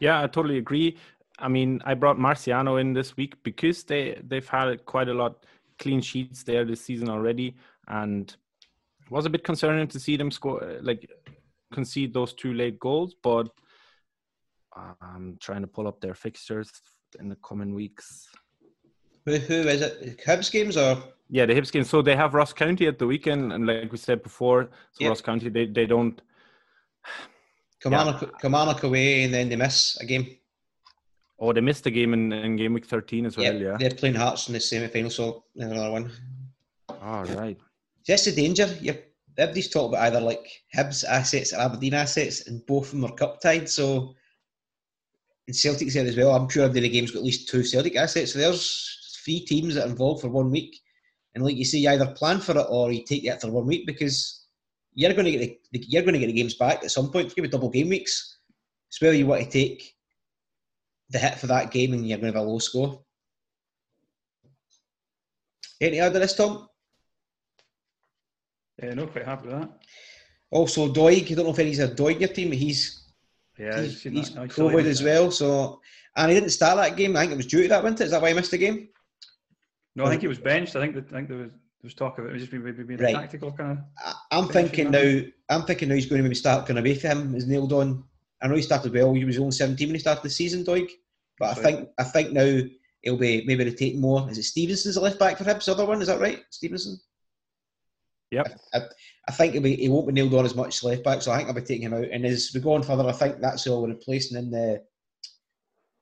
Yeah, 0.00 0.22
I 0.22 0.26
totally 0.26 0.56
agree. 0.56 0.96
I 1.38 1.48
mean, 1.48 1.82
I 1.84 1.94
brought 1.94 2.16
Marciano 2.16 2.80
in 2.80 2.94
this 2.94 3.16
week 3.16 3.34
because 3.42 3.84
they 3.84 4.20
they've 4.26 4.48
had 4.48 4.84
quite 4.86 5.08
a 5.08 5.14
lot 5.14 5.44
clean 5.78 6.00
sheets 6.00 6.44
there 6.44 6.64
this 6.64 6.80
season 6.80 7.10
already, 7.10 7.56
and 7.88 8.34
it 9.04 9.10
was 9.10 9.26
a 9.26 9.30
bit 9.30 9.44
concerning 9.44 9.88
to 9.88 10.00
see 10.00 10.16
them 10.16 10.30
score 10.30 10.62
uh, 10.62 10.78
like 10.80 11.08
concede 11.72 12.14
those 12.14 12.32
two 12.32 12.52
late 12.54 12.78
goals, 12.78 13.14
but 13.22 13.48
I'm 15.00 15.36
trying 15.40 15.60
to 15.60 15.66
pull 15.66 15.86
up 15.86 16.00
their 16.00 16.14
fixtures 16.14 16.70
in 17.20 17.28
the 17.28 17.36
coming 17.36 17.74
weeks. 17.74 18.28
Who, 19.26 19.36
who 19.36 19.54
is 19.68 19.82
it? 19.82 20.18
Hibs 20.26 20.50
games 20.50 20.76
or? 20.76 21.02
Yeah, 21.30 21.46
the 21.46 21.54
Hibs 21.54 21.72
games. 21.72 21.88
So 21.88 22.02
they 22.02 22.16
have 22.16 22.34
Ross 22.34 22.52
County 22.52 22.86
at 22.86 22.98
the 22.98 23.06
weekend, 23.06 23.52
and 23.52 23.66
like 23.66 23.90
we 23.90 23.98
said 23.98 24.22
before, 24.22 24.68
so 24.92 25.04
Yep. 25.04 25.08
Ross 25.08 25.20
County 25.20 25.48
they, 25.48 25.66
they 25.66 25.86
don't. 25.86 26.20
come 27.80 27.92
Kilmarnock, 27.92 28.40
Kilmarnock 28.40 28.82
away 28.82 29.24
and 29.24 29.34
then 29.34 29.48
they 29.48 29.56
miss 29.56 29.96
a 30.00 30.06
game. 30.06 30.26
Oh, 31.38 31.52
they 31.52 31.60
missed 31.60 31.86
a 31.86 31.90
game 31.90 32.14
in, 32.14 32.32
in 32.32 32.56
game 32.56 32.72
week 32.72 32.86
13 32.86 33.26
as 33.26 33.36
well. 33.36 33.52
Yep, 33.52 33.62
Yeah. 33.62 33.76
They're 33.78 33.96
playing 33.96 34.14
Hearts 34.14 34.48
in 34.48 34.54
the 34.54 34.60
semi 34.60 34.86
final, 34.88 35.10
so 35.10 35.44
another 35.56 35.90
one. 35.90 36.10
All 37.02 37.24
right. 37.24 37.58
That's 38.06 38.24
the 38.24 38.32
danger. 38.32 38.66
You're, 38.80 38.98
everybody's 39.38 39.68
talking 39.68 39.94
about 39.94 40.04
either 40.04 40.20
like 40.20 40.46
Hibs 40.74 41.04
assets 41.04 41.52
or 41.52 41.60
Aberdeen 41.60 41.94
assets, 41.94 42.46
and 42.46 42.64
both 42.66 42.86
of 42.86 43.00
them 43.00 43.04
are 43.04 43.14
cup 43.14 43.40
tied. 43.40 43.68
So, 43.68 44.14
and 45.46 45.56
Celtic's 45.56 45.94
there 45.94 46.06
as 46.06 46.16
well. 46.16 46.34
I'm 46.34 46.48
sure 46.48 46.64
every 46.64 46.88
game's 46.88 47.10
got 47.10 47.18
at 47.18 47.24
least 47.24 47.48
two 47.48 47.64
Celtic 47.64 47.96
assets. 47.96 48.32
So 48.32 48.38
there's 48.38 49.20
three 49.24 49.40
teams 49.40 49.74
that 49.74 49.86
are 49.86 49.90
involved 49.90 50.22
for 50.22 50.28
one 50.28 50.50
week. 50.50 50.78
And 51.34 51.44
like 51.44 51.56
you 51.56 51.64
say, 51.64 51.78
you 51.78 51.90
either 51.90 52.14
plan 52.14 52.40
for 52.40 52.56
it 52.56 52.66
or 52.68 52.92
you 52.92 53.04
take 53.04 53.24
it 53.24 53.40
for 53.40 53.50
one 53.50 53.66
week 53.66 53.86
because 53.86 54.46
you're 54.94 55.12
going 55.12 55.24
to 55.24 55.32
get 55.32 55.58
the, 55.72 55.84
you're 55.88 56.02
going 56.02 56.14
to 56.14 56.20
get 56.20 56.26
the 56.26 56.32
games 56.32 56.54
back 56.54 56.84
at 56.84 56.90
some 56.90 57.10
point. 57.10 57.26
If 57.26 57.36
you 57.36 57.42
have 57.42 57.50
double 57.52 57.70
game 57.70 57.88
weeks, 57.88 58.38
it's 58.88 59.00
whether 59.00 59.16
you 59.16 59.26
want 59.26 59.42
to 59.42 59.50
take 59.50 59.94
the 61.10 61.18
hit 61.18 61.38
for 61.38 61.48
that 61.48 61.70
game 61.70 61.92
and 61.92 62.08
you're 62.08 62.18
going 62.18 62.32
to 62.32 62.38
have 62.38 62.46
a 62.46 62.50
low 62.50 62.58
score. 62.58 63.02
Any 65.80 66.00
other 66.00 66.20
this, 66.20 66.36
Tom? 66.36 66.68
Yeah, 68.84 68.94
no, 68.94 69.06
quite 69.06 69.24
happy 69.24 69.48
with 69.48 69.60
that. 69.60 69.70
Also, 70.50 70.92
Doig, 70.92 71.30
I 71.30 71.34
don't 71.34 71.46
know 71.46 71.50
if 71.50 71.56
he's 71.56 71.78
a 71.78 71.88
Doig 71.88 72.16
in 72.16 72.20
your 72.20 72.28
team, 72.28 72.48
but 72.50 72.58
he's 72.58 73.04
Yeah, 73.58 73.82
he's, 73.82 74.02
he's 74.02 74.28
saw 74.34 74.46
COVID 74.46 74.80
him. 74.80 74.86
as 74.86 75.02
well. 75.02 75.30
So, 75.30 75.80
and 76.16 76.30
he 76.30 76.38
didn't 76.38 76.50
start 76.50 76.76
that 76.76 76.96
game. 76.96 77.16
I 77.16 77.20
think 77.20 77.32
it 77.32 77.36
was 77.36 77.46
due 77.46 77.62
to 77.62 77.68
that, 77.68 77.84
it? 77.84 78.00
Is 78.00 78.10
that 78.10 78.22
why 78.22 78.28
he 78.28 78.34
missed 78.34 78.50
the 78.50 78.58
game? 78.58 78.88
No, 79.96 80.04
I 80.04 80.10
think 80.10 80.22
he 80.22 80.28
was 80.28 80.38
benched. 80.38 80.76
I 80.76 80.80
think 80.80 80.94
that, 80.94 81.08
I 81.08 81.16
think 81.16 81.28
there 81.28 81.38
was 81.38 81.50
there 81.50 81.88
was 81.88 81.94
talk 81.94 82.18
of 82.18 82.24
it 82.24 82.28
It 82.30 82.32
was 82.32 82.42
just 82.42 82.52
maybe 82.52 82.82
being 82.82 82.98
Right. 83.00 83.14
a 83.14 83.18
tactical 83.18 83.52
kind 83.52 83.78
of. 83.78 84.14
I'm 84.30 84.48
thinking 84.48 84.90
now. 84.90 85.20
I'm 85.48 85.62
thinking 85.62 85.88
now 85.88 85.94
he's 85.94 86.06
going 86.06 86.18
to 86.18 86.22
maybe 86.22 86.34
start 86.34 86.66
going 86.66 86.78
away 86.78 86.94
for 86.94 87.08
him. 87.08 87.34
Is 87.34 87.46
nailed 87.46 87.72
on. 87.72 88.04
I 88.42 88.48
know 88.48 88.56
he 88.56 88.62
started 88.62 88.92
well. 88.92 89.12
He 89.14 89.24
was 89.24 89.38
only 89.38 89.52
17 89.52 89.88
when 89.88 89.94
he 89.94 90.00
started 90.00 90.22
the 90.22 90.30
season, 90.30 90.64
Doig. 90.64 90.88
But 91.38 91.56
I 91.56 91.62
think 91.62 91.88
I 91.98 92.04
think 92.04 92.32
now 92.32 92.60
he'll 93.02 93.16
be 93.16 93.44
maybe 93.46 93.64
rotating 93.64 94.00
more. 94.00 94.28
Is 94.30 94.38
it 94.38 94.44
Stevenson's 94.44 94.94
the 94.96 95.00
left 95.00 95.18
back 95.18 95.38
for 95.38 95.44
Hibs? 95.44 95.66
The 95.66 95.72
other 95.72 95.84
one 95.86 96.00
is 96.00 96.08
that 96.08 96.20
right? 96.20 96.42
Stevenson. 96.50 96.98
Yep. 98.34 98.60
I, 98.74 98.80
I 99.28 99.32
think 99.32 99.54
he'll 99.54 99.62
be, 99.62 99.76
he 99.76 99.88
won't 99.88 100.06
be 100.06 100.12
nailed 100.12 100.34
on 100.34 100.44
as 100.44 100.54
much 100.54 100.82
left 100.82 101.04
back, 101.04 101.22
so 101.22 101.32
I 101.32 101.36
think 101.36 101.48
I'll 101.48 101.54
be 101.54 101.62
taking 101.62 101.86
him 101.86 101.94
out. 101.94 102.08
And 102.12 102.26
as 102.26 102.50
we 102.54 102.60
go 102.60 102.74
on 102.74 102.82
further, 102.82 103.08
I 103.08 103.12
think 103.12 103.40
that's 103.40 103.66
all 103.66 103.82
we're 103.82 103.88
replacing 103.88 104.38
in 104.38 104.50
the 104.50 104.82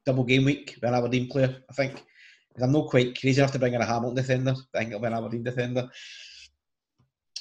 double 0.05 0.25
game 0.25 0.45
week 0.45 0.75
with 0.75 0.89
an 0.89 0.95
Aberdeen 0.95 1.29
player. 1.29 1.57
I 1.71 1.73
think. 1.75 2.05
I'm 2.61 2.71
not 2.71 2.89
quite 2.89 3.19
crazy 3.19 3.41
enough 3.41 3.53
to 3.53 3.59
bring 3.59 3.73
in 3.73 3.81
a 3.81 3.87
Hamilton 3.87 4.15
defender. 4.15 4.55
I 4.75 4.79
think 4.79 4.91
it'll 4.91 5.01
be 5.01 5.07
an 5.07 5.15
Aberdeen 5.15 5.43
defender. 5.43 5.89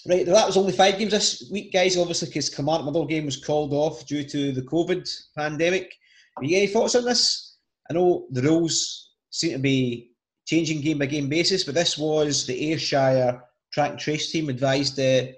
Right, 0.07 0.25
that 0.25 0.47
was 0.47 0.55
only 0.55 0.71
five 0.71 0.97
games 0.97 1.11
this 1.11 1.49
week, 1.51 1.73
guys. 1.73 1.97
Obviously, 1.97 2.29
because 2.29 2.49
Kilmarnock 2.49 2.85
Motherwell 2.85 3.07
game 3.07 3.25
was 3.25 3.43
called 3.43 3.73
off 3.73 4.05
due 4.05 4.23
to 4.23 4.51
the 4.53 4.61
COVID 4.61 5.07
pandemic. 5.37 5.93
Have 6.37 6.49
you 6.49 6.55
any 6.55 6.67
thoughts 6.67 6.95
on 6.95 7.03
this? 7.03 7.57
I 7.89 7.93
know 7.93 8.25
the 8.31 8.41
rules 8.41 9.11
seem 9.31 9.51
to 9.51 9.59
be 9.59 10.11
changing 10.45 10.79
game 10.79 10.97
by 10.97 11.07
game 11.07 11.27
basis, 11.27 11.65
but 11.65 11.75
this 11.75 11.97
was 11.97 12.47
the 12.47 12.71
Ayrshire 12.71 13.43
track 13.71 13.91
and 13.91 13.99
trace 13.99 14.31
team 14.31 14.49
advised 14.49 14.95
the 14.95 15.35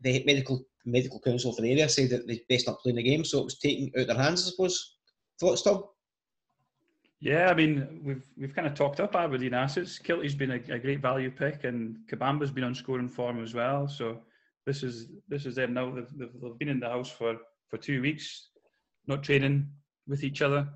the 0.00 0.22
medical 0.24 0.64
medical 0.84 1.20
council 1.20 1.52
for 1.52 1.62
the 1.62 1.72
area 1.72 1.88
said 1.88 2.10
that 2.10 2.26
they 2.26 2.40
best 2.48 2.66
not 2.66 2.78
playing 2.80 2.96
the 2.96 3.02
game, 3.02 3.24
so 3.24 3.40
it 3.40 3.44
was 3.44 3.58
taken 3.58 3.90
out 3.98 4.06
their 4.06 4.16
hands, 4.16 4.46
I 4.46 4.50
suppose. 4.50 4.96
Thoughts, 5.38 5.62
Tom? 5.62 5.84
Yeah, 7.20 7.50
I 7.50 7.54
mean 7.54 8.00
we've 8.04 8.26
we've 8.36 8.54
kind 8.54 8.66
of 8.66 8.74
talked 8.74 9.00
up 9.00 9.16
Aberdeen 9.16 9.54
assets. 9.54 9.98
Kiltie's 9.98 10.34
been 10.34 10.52
a, 10.52 10.74
a 10.74 10.78
great 10.78 11.00
value 11.00 11.30
pick, 11.30 11.64
and 11.64 11.98
Kabamba's 12.10 12.50
been 12.50 12.64
on 12.64 12.74
scoring 12.74 13.08
form 13.08 13.42
as 13.42 13.54
well. 13.54 13.88
So 13.88 14.20
this 14.66 14.82
is 14.82 15.08
this 15.28 15.46
is 15.46 15.56
them 15.56 15.74
now. 15.74 15.90
They've, 15.90 16.10
they've, 16.16 16.32
they've 16.40 16.58
been 16.58 16.68
in 16.68 16.80
the 16.80 16.88
house 16.88 17.10
for 17.10 17.36
for 17.68 17.76
two 17.76 18.00
weeks, 18.00 18.50
not 19.06 19.22
training 19.22 19.68
with 20.06 20.22
each 20.22 20.42
other. 20.42 20.68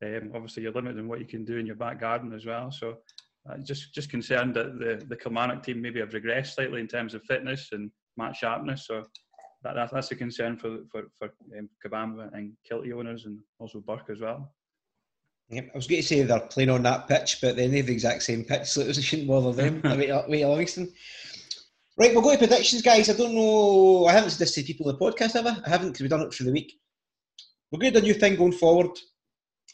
Um, 0.00 0.30
obviously, 0.34 0.62
you're 0.62 0.72
limited 0.72 0.98
in 0.98 1.08
what 1.08 1.18
you 1.18 1.26
can 1.26 1.44
do 1.44 1.56
in 1.56 1.66
your 1.66 1.74
back 1.74 2.00
garden 2.00 2.32
as 2.32 2.46
well. 2.46 2.70
So 2.70 2.90
uh, 2.90 2.94
just 3.62 3.94
just 3.94 4.10
concerned 4.10 4.54
that 4.54 4.78
the 4.78 5.04
the 5.08 5.16
Kilmarnock 5.16 5.62
team 5.62 5.80
maybe 5.80 6.00
have 6.00 6.10
regressed 6.10 6.54
slightly 6.54 6.80
in 6.80 6.88
terms 6.88 7.14
of 7.14 7.22
fitness 7.24 7.68
and 7.72 7.90
match 8.16 8.38
sharpness. 8.38 8.86
So 8.86 9.04
that, 9.62 9.74
that 9.74 9.90
that's 9.92 10.10
a 10.10 10.16
concern 10.16 10.56
for 10.56 10.78
for 10.90 11.04
for 11.18 11.30
um, 11.58 11.68
Kabamba 11.84 12.32
and 12.34 12.52
Kiltie 12.70 12.92
owners, 12.92 13.24
and 13.24 13.38
also 13.58 13.80
Burke 13.80 14.10
as 14.10 14.20
well. 14.20 14.52
Yep, 15.50 15.70
I 15.72 15.76
was 15.76 15.86
going 15.86 16.02
to 16.02 16.06
say 16.06 16.22
they're 16.22 16.40
playing 16.40 16.68
on 16.68 16.82
that 16.82 17.08
pitch, 17.08 17.38
but 17.40 17.56
then 17.56 17.70
they 17.70 17.78
have 17.78 17.86
the 17.86 17.92
exact 17.92 18.22
same 18.22 18.44
pitch, 18.44 18.66
so 18.66 18.82
it 18.82 18.94
shouldn't 18.96 19.28
bother 19.28 19.52
them. 19.52 19.80
wait, 19.98 20.10
wait, 20.28 20.44
Livingston. 20.44 20.92
Right, 21.96 22.12
we'll 22.12 22.22
go 22.22 22.32
to 22.32 22.38
predictions, 22.38 22.82
guys. 22.82 23.08
I 23.08 23.14
don't 23.14 23.34
know. 23.34 24.04
I 24.04 24.12
haven't 24.12 24.30
said 24.30 24.40
this 24.40 24.54
to 24.54 24.62
people 24.62 24.88
in 24.88 24.96
the 24.96 25.04
podcast 25.04 25.36
ever. 25.36 25.56
I 25.64 25.68
haven't 25.68 25.88
because 25.88 26.02
we've 26.02 26.10
done 26.10 26.20
it 26.20 26.34
for 26.34 26.44
the 26.44 26.52
week. 26.52 26.74
We're 27.72 27.80
going 27.80 27.94
to 27.94 28.00
do 28.00 28.06
a 28.06 28.08
new 28.08 28.14
thing 28.18 28.36
going 28.36 28.52
forward. 28.52 28.90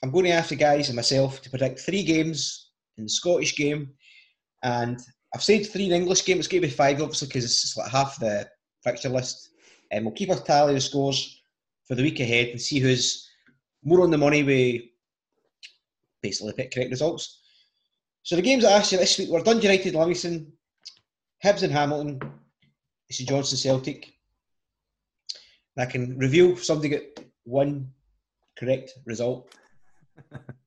I'm 0.03 0.11
going 0.11 0.27
to 0.27 0.31
ask 0.31 0.51
the 0.51 0.57
guys 0.57 0.89
and 0.89 0.97
myself 0.97 1.43
to 1.43 1.51
predict 1.51 1.81
three 1.81 2.03
games 2.03 2.64
in 2.97 3.05
the 3.05 3.11
Scottish 3.11 3.57
game, 3.57 3.91
and 4.63 5.01
I've 5.35 5.43
said 5.43 5.67
three 5.67 5.85
in 5.85 5.91
the 5.91 5.97
English 5.97 6.25
game. 6.25 6.39
It's 6.39 6.47
going 6.47 6.63
to 6.63 6.69
be 6.69 6.73
five, 6.73 7.03
obviously, 7.03 7.29
because 7.29 7.45
it's 7.45 7.77
like 7.77 7.91
half 7.91 8.19
the 8.21 8.49
fixture 8.85 9.09
list. 9.09 9.51
And 9.91 10.05
we'll 10.05 10.15
keep 10.15 10.31
a 10.31 10.37
tally 10.37 10.77
of 10.77 10.83
scores 10.83 11.41
for 11.87 11.95
the 11.97 12.03
week 12.03 12.21
ahead 12.21 12.49
and 12.49 12.61
see 12.61 12.79
who's 12.79 13.29
more 13.83 14.03
on 14.03 14.11
the 14.11 14.19
money 14.19 14.43
with 14.43 14.83
basically 16.23 16.53
pick 16.53 16.73
correct 16.73 16.91
results. 16.91 17.41
So 18.23 18.37
the 18.37 18.43
games 18.43 18.65
I 18.65 18.73
asked 18.73 18.93
you 18.93 18.99
this 18.99 19.19
week 19.19 19.29
were 19.29 19.43
Dundee 19.43 19.69
United, 19.69 19.95
Livingston, 19.95 20.53
Hibs 21.45 21.63
and 21.63 21.73
Hamilton, 21.73 22.21
St 23.11 23.29
Johnstone 23.29 23.59
Celtic. 23.59 24.13
And 25.77 25.87
I 25.87 25.91
can 25.91 26.17
reveal 26.17 26.57
somebody 26.57 26.89
got 26.91 27.25
one 27.43 27.91
correct 28.57 28.93
result. 29.05 29.55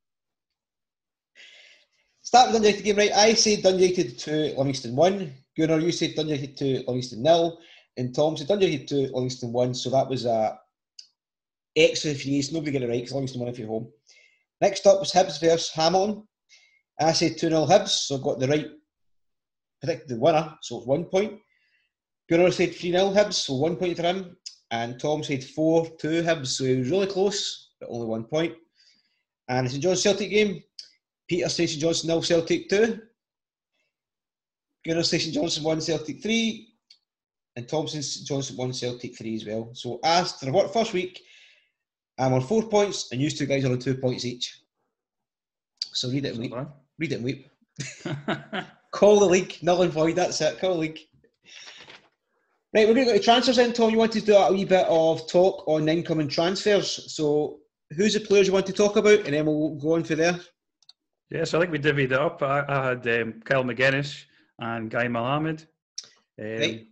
Start 2.28 2.48
with 2.48 2.56
Dundee 2.56 2.68
United 2.72 2.84
game, 2.84 2.98
right? 2.98 3.12
I 3.14 3.34
said 3.36 3.64
Dundee 3.64 3.88
United 3.88 4.20
2, 4.20 4.56
Livingston 4.58 4.98
1. 4.98 5.34
Gunnar, 5.58 5.80
you 5.80 5.94
said 5.94 6.14
Dundee 6.14 6.34
United 6.34 6.58
2, 6.58 6.84
Livingston 6.86 7.24
nil. 7.24 7.58
And 7.96 8.14
Tom 8.14 8.36
said 8.36 8.50
Dundee 8.50 8.66
United 8.66 8.90
2, 8.90 8.96
Livingston 9.14 9.54
1. 9.54 9.74
So 9.74 9.90
that 9.92 10.10
was 10.10 10.26
a 10.26 10.60
extra 11.78 12.12
need. 12.12 12.52
Nobody 12.52 12.72
get 12.74 12.84
it 12.84 12.90
right 12.90 13.00
because 13.00 13.14
Livingston 13.14 13.40
won 13.40 13.48
if 13.48 13.58
you're 13.58 13.70
home. 13.70 13.88
Next 14.60 14.86
up 14.86 15.00
was 15.00 15.14
Hibs 15.14 15.40
versus 15.40 15.72
Hamilton. 15.74 16.28
I 17.00 17.14
said 17.14 17.38
2 17.38 17.48
0 17.48 17.66
Hibs, 17.66 17.88
so 17.88 18.18
got 18.18 18.42
the 18.42 18.48
right, 18.50 18.68
predicted 19.82 20.10
the 20.10 20.20
winner, 20.20 20.54
so 20.64 20.80
it's 20.80 20.86
one 20.86 21.06
point. 21.06 21.40
Gunnar 22.30 22.52
said 22.52 22.76
3 22.76 22.92
0 22.92 23.12
Hibs, 23.12 23.36
so 23.36 23.54
one 23.56 23.78
point 23.78 23.96
for 23.96 24.04
him. 24.04 24.36
And 24.72 25.00
Tom 25.00 25.24
said 25.24 25.46
4 25.46 25.92
2 25.98 26.24
Hibs, 26.24 26.48
so 26.48 26.66
he 26.66 26.76
was 26.76 26.90
really 26.90 27.08
close, 27.08 27.70
but 27.80 27.88
only 27.90 28.06
one 28.06 28.26
point. 28.26 28.54
And 29.48 29.66
the 29.66 29.72
St 29.72 29.82
John's 29.82 30.04
Celtic 30.04 30.30
game, 30.30 30.62
Peter 31.28 31.50
said 31.50 31.70
St 31.70 31.82
Johnstone 31.82 32.10
0 32.10 32.22
Celtic 32.22 32.70
2. 32.70 33.00
Gunnar 34.86 35.04
said 35.04 35.22
St 35.22 35.34
Johnstone 35.34 35.64
1 35.64 35.82
Celtic 35.82 36.24
3. 36.24 36.68
And 37.56 37.68
Thompson 37.68 38.02
Johnson 38.26 38.56
1 38.56 38.74
Celtic 38.74 39.18
3 39.18 39.36
as 39.36 39.46
well. 39.46 39.70
So 39.74 40.00
as 40.04 40.34
for 40.34 40.52
what 40.52 40.72
first 40.72 40.94
week, 40.94 41.22
I'm 42.20 42.34
on 42.34 42.42
four 42.42 42.64
points, 42.64 43.12
and 43.12 43.22
you 43.22 43.30
two 43.30 43.46
guys 43.46 43.64
are 43.66 43.72
on 43.72 43.80
two 43.80 43.96
points 43.96 44.26
each. 44.26 44.62
So 45.94 46.10
read 46.10 46.26
it 46.26 46.36
and 46.36 46.40
weep. 46.40 46.54
Read 46.98 47.12
it 47.12 47.16
and 47.16 47.24
weep. 47.24 47.50
Call 48.92 49.20
the 49.20 49.26
league, 49.26 49.58
null 49.62 49.84
and 49.84 49.92
void. 49.92 50.16
That's 50.16 50.42
it. 50.42 50.60
Call 50.60 50.74
the 50.74 50.80
league. 50.80 51.00
Right, 52.76 52.88
we're 52.88 52.94
going 52.94 53.08
to 53.08 53.14
go 53.14 53.18
to 53.18 53.24
transfers 53.24 53.56
then, 53.56 53.74
Tom. 53.74 53.92
You 53.92 53.98
wanted 53.98 54.22
to 54.22 54.26
do 54.26 54.36
a 54.36 54.52
wee 54.52 54.66
bit 54.66 54.86
of 54.88 55.28
talk 55.30 55.68
on 55.68 55.88
incoming 55.88 56.28
transfers. 56.28 57.14
So, 57.14 57.60
who's 57.96 58.14
the 58.14 58.20
players 58.20 58.48
you 58.48 58.54
want 58.54 58.66
to 58.68 58.74
talk 58.74 58.98
about, 58.98 59.20
and 59.20 59.34
then 59.34 59.46
we'll 59.46 59.76
go 59.76 59.96
on 59.96 60.04
from 60.04 60.18
there. 60.18 60.40
Yeah, 61.30 61.44
so 61.44 61.58
I 61.58 61.62
think 61.62 61.74
we 61.74 61.80
divvied 61.80 62.12
it 62.12 62.14
up. 62.14 62.42
I, 62.42 62.64
I 62.68 62.88
had 62.88 63.08
um, 63.08 63.42
Kyle 63.44 63.64
Magennis 63.64 64.24
and 64.60 64.90
Guy 64.90 65.08
Mohammed. 65.08 65.68
Um, 66.40 66.58
Right. 66.60 66.88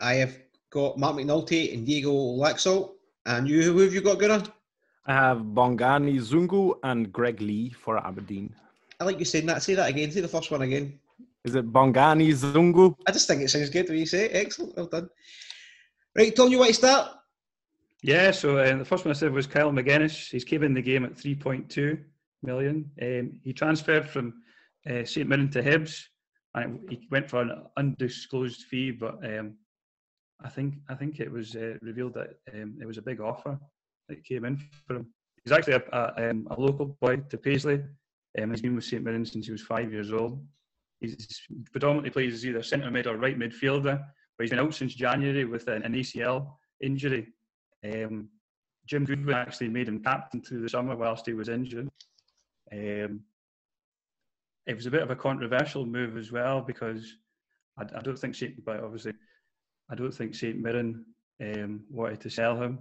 I 0.00 0.14
have 0.14 0.38
got 0.70 0.98
Marc 0.98 1.16
McNulty 1.16 1.74
and 1.74 1.86
Diego 1.86 2.12
Laxalt. 2.12 2.92
And 3.26 3.48
you, 3.48 3.62
who 3.62 3.78
have 3.80 3.92
you 3.92 4.00
got, 4.00 4.18
Gunnar? 4.18 4.42
I 5.06 5.14
have 5.14 5.38
Bongani 5.38 6.18
Zungu 6.20 6.78
and 6.82 7.12
Greg 7.12 7.40
Leigh 7.40 7.70
for 7.70 7.98
Aberdeen. 7.98 8.54
I 9.00 9.04
like 9.04 9.18
you 9.18 9.24
saying 9.24 9.46
that. 9.46 9.62
Say 9.62 9.74
that 9.74 9.88
again. 9.88 10.10
Say 10.10 10.20
the 10.20 10.28
first 10.28 10.50
one 10.50 10.62
again. 10.62 10.98
Is 11.44 11.54
it 11.54 11.72
Bongani 11.72 12.30
Zungu? 12.30 12.96
I 13.06 13.12
just 13.12 13.28
think 13.28 13.42
it 13.42 13.48
sounds 13.48 13.70
good 13.70 13.88
when 13.88 13.98
you 13.98 14.06
say 14.06 14.26
it. 14.26 14.30
Excellent. 14.34 14.76
Well 14.76 14.86
done. 14.86 15.08
Right, 16.16 16.34
Tom, 16.34 16.50
you 16.50 16.58
want 16.58 16.68
to 16.68 16.74
start? 16.74 17.10
Yeah, 18.02 18.30
so 18.30 18.58
uh, 18.58 18.76
the 18.76 18.84
first 18.84 19.04
one 19.04 19.10
I 19.10 19.14
said 19.14 19.32
was 19.32 19.46
Kyle 19.46 19.72
Magennis. 19.72 20.30
He's 20.30 20.44
came 20.44 20.62
in 20.62 20.74
the 20.74 20.82
game 20.82 21.04
at 21.04 21.14
3.2 21.14 21.98
million. 22.42 22.90
Um, 23.00 23.40
he 23.42 23.52
transferred 23.52 24.08
from 24.08 24.34
uh, 24.88 25.04
St 25.04 25.28
Mirren 25.28 25.50
to 25.50 25.62
Hibs, 25.62 26.02
and 26.54 26.80
he 26.88 27.06
went 27.10 27.28
for 27.28 27.42
an 27.42 27.62
undisclosed 27.76 28.62
fee, 28.64 28.90
but 28.90 29.16
um, 29.24 29.54
I 30.44 30.48
think 30.48 30.74
I 30.88 30.94
think 30.94 31.20
it 31.20 31.30
was 31.30 31.56
uh, 31.56 31.74
revealed 31.82 32.14
that 32.14 32.30
um, 32.54 32.78
it 32.80 32.86
was 32.86 32.98
a 32.98 33.02
big 33.02 33.20
offer 33.20 33.58
that 34.08 34.24
came 34.24 34.44
in 34.44 34.60
for 34.86 34.96
him. 34.96 35.06
He's 35.44 35.52
actually 35.52 35.74
a, 35.74 35.82
a, 35.92 36.30
um, 36.30 36.48
a 36.50 36.60
local 36.60 36.96
boy 37.00 37.16
to 37.16 37.38
Paisley. 37.38 37.82
Um, 38.40 38.50
he's 38.50 38.62
been 38.62 38.74
with 38.74 38.84
St 38.84 39.02
Mirren 39.02 39.24
since 39.24 39.46
he 39.46 39.52
was 39.52 39.62
five 39.62 39.92
years 39.92 40.12
old. 40.12 40.44
He's 41.00 41.42
predominantly 41.70 42.10
plays 42.10 42.34
as 42.34 42.46
either 42.46 42.62
centre 42.62 42.90
mid 42.90 43.06
or 43.06 43.16
right 43.16 43.38
midfielder, 43.38 43.98
but 43.98 44.42
he's 44.42 44.50
been 44.50 44.58
out 44.58 44.74
since 44.74 44.94
January 44.94 45.44
with 45.44 45.68
an, 45.68 45.82
an 45.82 45.94
ACL 45.94 46.54
injury. 46.80 47.28
Um, 47.84 48.28
Jim 48.86 49.04
Goodwin 49.04 49.36
actually 49.36 49.68
made 49.68 49.88
him 49.88 50.02
captain 50.02 50.42
through 50.42 50.62
the 50.62 50.68
summer 50.68 50.96
whilst 50.96 51.26
he 51.26 51.34
was 51.34 51.48
injured. 51.48 51.88
Um, 52.72 53.20
it 54.66 54.76
was 54.76 54.86
a 54.86 54.90
bit 54.90 55.02
of 55.02 55.10
a 55.10 55.16
controversial 55.16 55.86
move 55.86 56.16
as 56.16 56.30
well 56.30 56.60
because 56.60 57.16
I, 57.78 57.82
I 57.82 58.00
don't 58.02 58.18
think 58.18 58.34
St. 58.34 58.64
But 58.64 58.80
obviously, 58.80 59.12
I 59.90 59.94
don't 59.94 60.12
think 60.12 60.34
St 60.34 60.58
Mirren 60.58 61.04
um, 61.42 61.80
wanted 61.90 62.20
to 62.20 62.30
sell 62.30 62.60
him. 62.60 62.80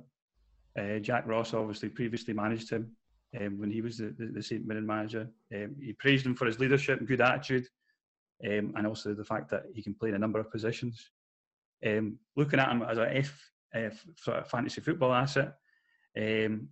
Uh, 0.78 1.00
Jack 1.00 1.26
Ross 1.26 1.54
obviously 1.54 1.90
previously 1.90 2.34
managed 2.34 2.70
him 2.70 2.92
um, 3.40 3.58
when 3.58 3.72
he 3.72 3.82
was 3.82 3.98
the, 3.98 4.14
the, 4.18 4.28
the 4.28 4.44
St 4.44 4.68
Mirren 4.68 4.86
manager. 4.86 5.30
Um, 5.54 5.76
he 5.82 5.94
praised 5.94 6.26
him 6.26 6.36
for 6.36 6.46
his 6.46 6.60
leadership 6.60 7.00
and 7.00 7.08
good 7.08 7.22
attitude, 7.22 7.68
um, 8.46 8.74
and 8.76 8.86
also 8.86 9.14
the 9.14 9.26
fact 9.26 9.50
that 9.52 9.64
he 9.74 9.82
can 9.82 9.94
play 9.94 10.10
in 10.10 10.16
a 10.16 10.20
number 10.20 10.40
of 10.40 10.52
positions. 10.52 11.10
Um, 11.86 12.18
looking 12.36 12.60
at 12.60 12.70
him 12.70 12.82
as 12.82 12.98
a 12.98 13.16
F, 13.16 13.52
F 13.74 14.06
sort 14.18 14.38
of 14.38 14.50
fantasy 14.50 14.82
football 14.82 15.14
asset, 15.14 15.54
um, 16.18 16.68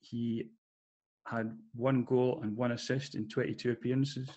he 0.00 0.50
had 1.32 1.56
one 1.74 2.04
goal 2.04 2.40
and 2.42 2.56
one 2.56 2.72
assist 2.72 3.14
in 3.14 3.28
22 3.28 3.70
appearances. 3.72 4.28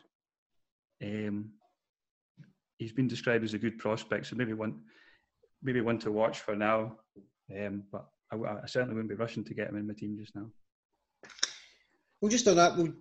Um, 1.04 1.52
he's 2.78 2.94
been 2.94 3.08
described 3.08 3.44
as 3.44 3.54
a 3.54 3.60
good 3.60 3.78
prospect, 3.78 4.28
so 4.28 4.36
maybe 4.36 4.54
one, 4.54 4.80
maybe 5.62 5.82
one 5.82 6.00
to 6.00 6.12
watch 6.12 6.40
for 6.40 6.56
now. 6.56 6.96
Um, 7.56 7.84
but 7.92 8.06
I, 8.32 8.38
I, 8.64 8.66
certainly 8.66 8.96
wouldn't 8.96 9.10
be 9.10 9.16
rushing 9.16 9.44
to 9.44 9.54
get 9.54 9.70
him 9.70 9.78
in 9.78 9.88
my 9.88 9.94
team 9.94 10.18
just 10.20 10.36
now. 10.36 10.48
Well, 12.22 12.32
just 12.32 12.48
on 12.48 12.56
that, 12.56 12.78
well, 12.78 12.88
do 12.88 12.94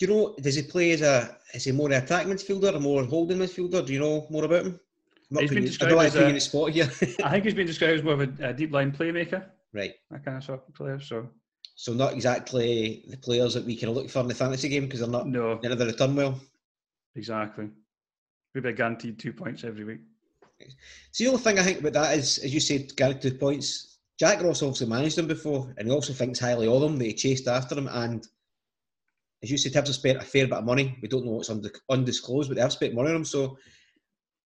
you 0.00 0.06
know? 0.08 0.34
Does 0.40 0.56
he 0.56 0.62
play 0.62 0.90
as 0.92 1.02
a 1.02 1.36
is 1.52 1.64
he 1.64 1.72
more 1.72 1.86
an 1.86 2.02
attack 2.02 2.26
midfielder 2.26 2.74
or 2.74 2.80
more 2.80 3.04
holding 3.04 3.38
midfielder? 3.38 3.86
Do 3.86 3.92
you 3.92 4.00
know 4.00 4.26
more 4.30 4.44
about 4.44 4.66
him? 4.66 4.80
He's 5.38 5.50
been 5.50 5.64
described 5.64 5.92
as 5.92 6.16
a, 6.16 6.40
spot 6.40 6.70
here. 6.70 6.84
I 7.24 7.30
think 7.30 7.44
he's 7.44 7.54
been 7.54 7.66
described 7.66 7.98
as 7.98 8.02
more 8.02 8.14
of 8.14 8.20
a, 8.20 8.48
a 8.48 8.52
deep 8.52 8.72
line 8.72 8.90
playmaker. 8.90 9.44
Right. 9.72 9.92
That 10.10 10.24
kind 10.24 10.36
of 10.36 10.44
sort 10.44 10.62
of 10.66 10.74
player. 10.74 11.00
So. 11.00 11.28
So 11.74 11.92
not 11.92 12.12
exactly 12.12 13.04
the 13.08 13.16
players 13.16 13.54
that 13.54 13.64
we 13.64 13.76
can 13.76 13.90
look 13.90 14.08
for 14.08 14.20
in 14.20 14.28
the 14.28 14.34
fantasy 14.34 14.68
game 14.68 14.84
because 14.84 15.00
they're 15.00 15.08
not. 15.08 15.26
No. 15.26 15.58
None 15.62 15.72
of 15.72 15.78
the 15.78 15.86
return 15.86 16.14
well. 16.14 16.40
Exactly. 17.16 17.68
Maybe 18.54 18.68
a 18.68 18.72
guaranteed 18.72 19.18
two 19.18 19.32
points 19.32 19.64
every 19.64 19.84
week. 19.84 20.00
So 21.10 21.24
the 21.24 21.30
only 21.30 21.42
thing 21.42 21.58
I 21.58 21.62
think 21.62 21.80
about 21.80 21.94
that 21.94 22.16
is, 22.16 22.38
as 22.38 22.54
you 22.54 22.60
said, 22.60 22.94
guaranteed 22.96 23.32
two 23.32 23.38
points. 23.38 23.98
Jack 24.18 24.40
Ross 24.42 24.62
obviously 24.62 24.86
managed 24.86 25.16
them 25.16 25.26
before, 25.26 25.74
and 25.76 25.88
he 25.88 25.92
also 25.92 26.12
thinks 26.12 26.38
highly 26.38 26.68
of 26.68 26.80
them. 26.80 26.96
That 26.96 27.06
he 27.06 27.14
chased 27.14 27.48
after 27.48 27.74
them, 27.74 27.88
and 27.88 28.24
as 29.42 29.50
you 29.50 29.58
said, 29.58 29.72
Hibs 29.72 29.88
have 29.88 29.96
spent 29.96 30.18
a 30.18 30.24
fair 30.24 30.46
bit 30.46 30.58
of 30.58 30.64
money. 30.64 30.96
We 31.02 31.08
don't 31.08 31.26
know 31.26 31.32
what's 31.32 31.50
undisclosed, 31.90 32.48
but 32.48 32.54
they 32.54 32.62
have 32.62 32.72
spent 32.72 32.94
money 32.94 33.10
on 33.10 33.16
him. 33.16 33.24
So 33.24 33.58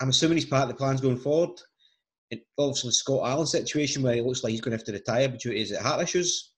I'm 0.00 0.08
assuming 0.08 0.38
he's 0.38 0.46
part 0.46 0.62
of 0.62 0.68
the 0.68 0.74
plans 0.74 1.02
going 1.02 1.18
forward. 1.18 1.60
And 2.30 2.40
obviously, 2.58 2.92
Scott 2.92 3.28
Allan's 3.28 3.52
situation 3.52 4.02
where 4.02 4.14
he 4.14 4.22
looks 4.22 4.42
like 4.42 4.50
he's 4.52 4.60
going 4.62 4.72
to 4.72 4.78
have 4.78 4.86
to 4.86 4.92
retire 4.92 5.28
due 5.28 5.52
to 5.52 5.58
his 5.58 5.78
heart 5.78 6.02
issues. 6.02 6.54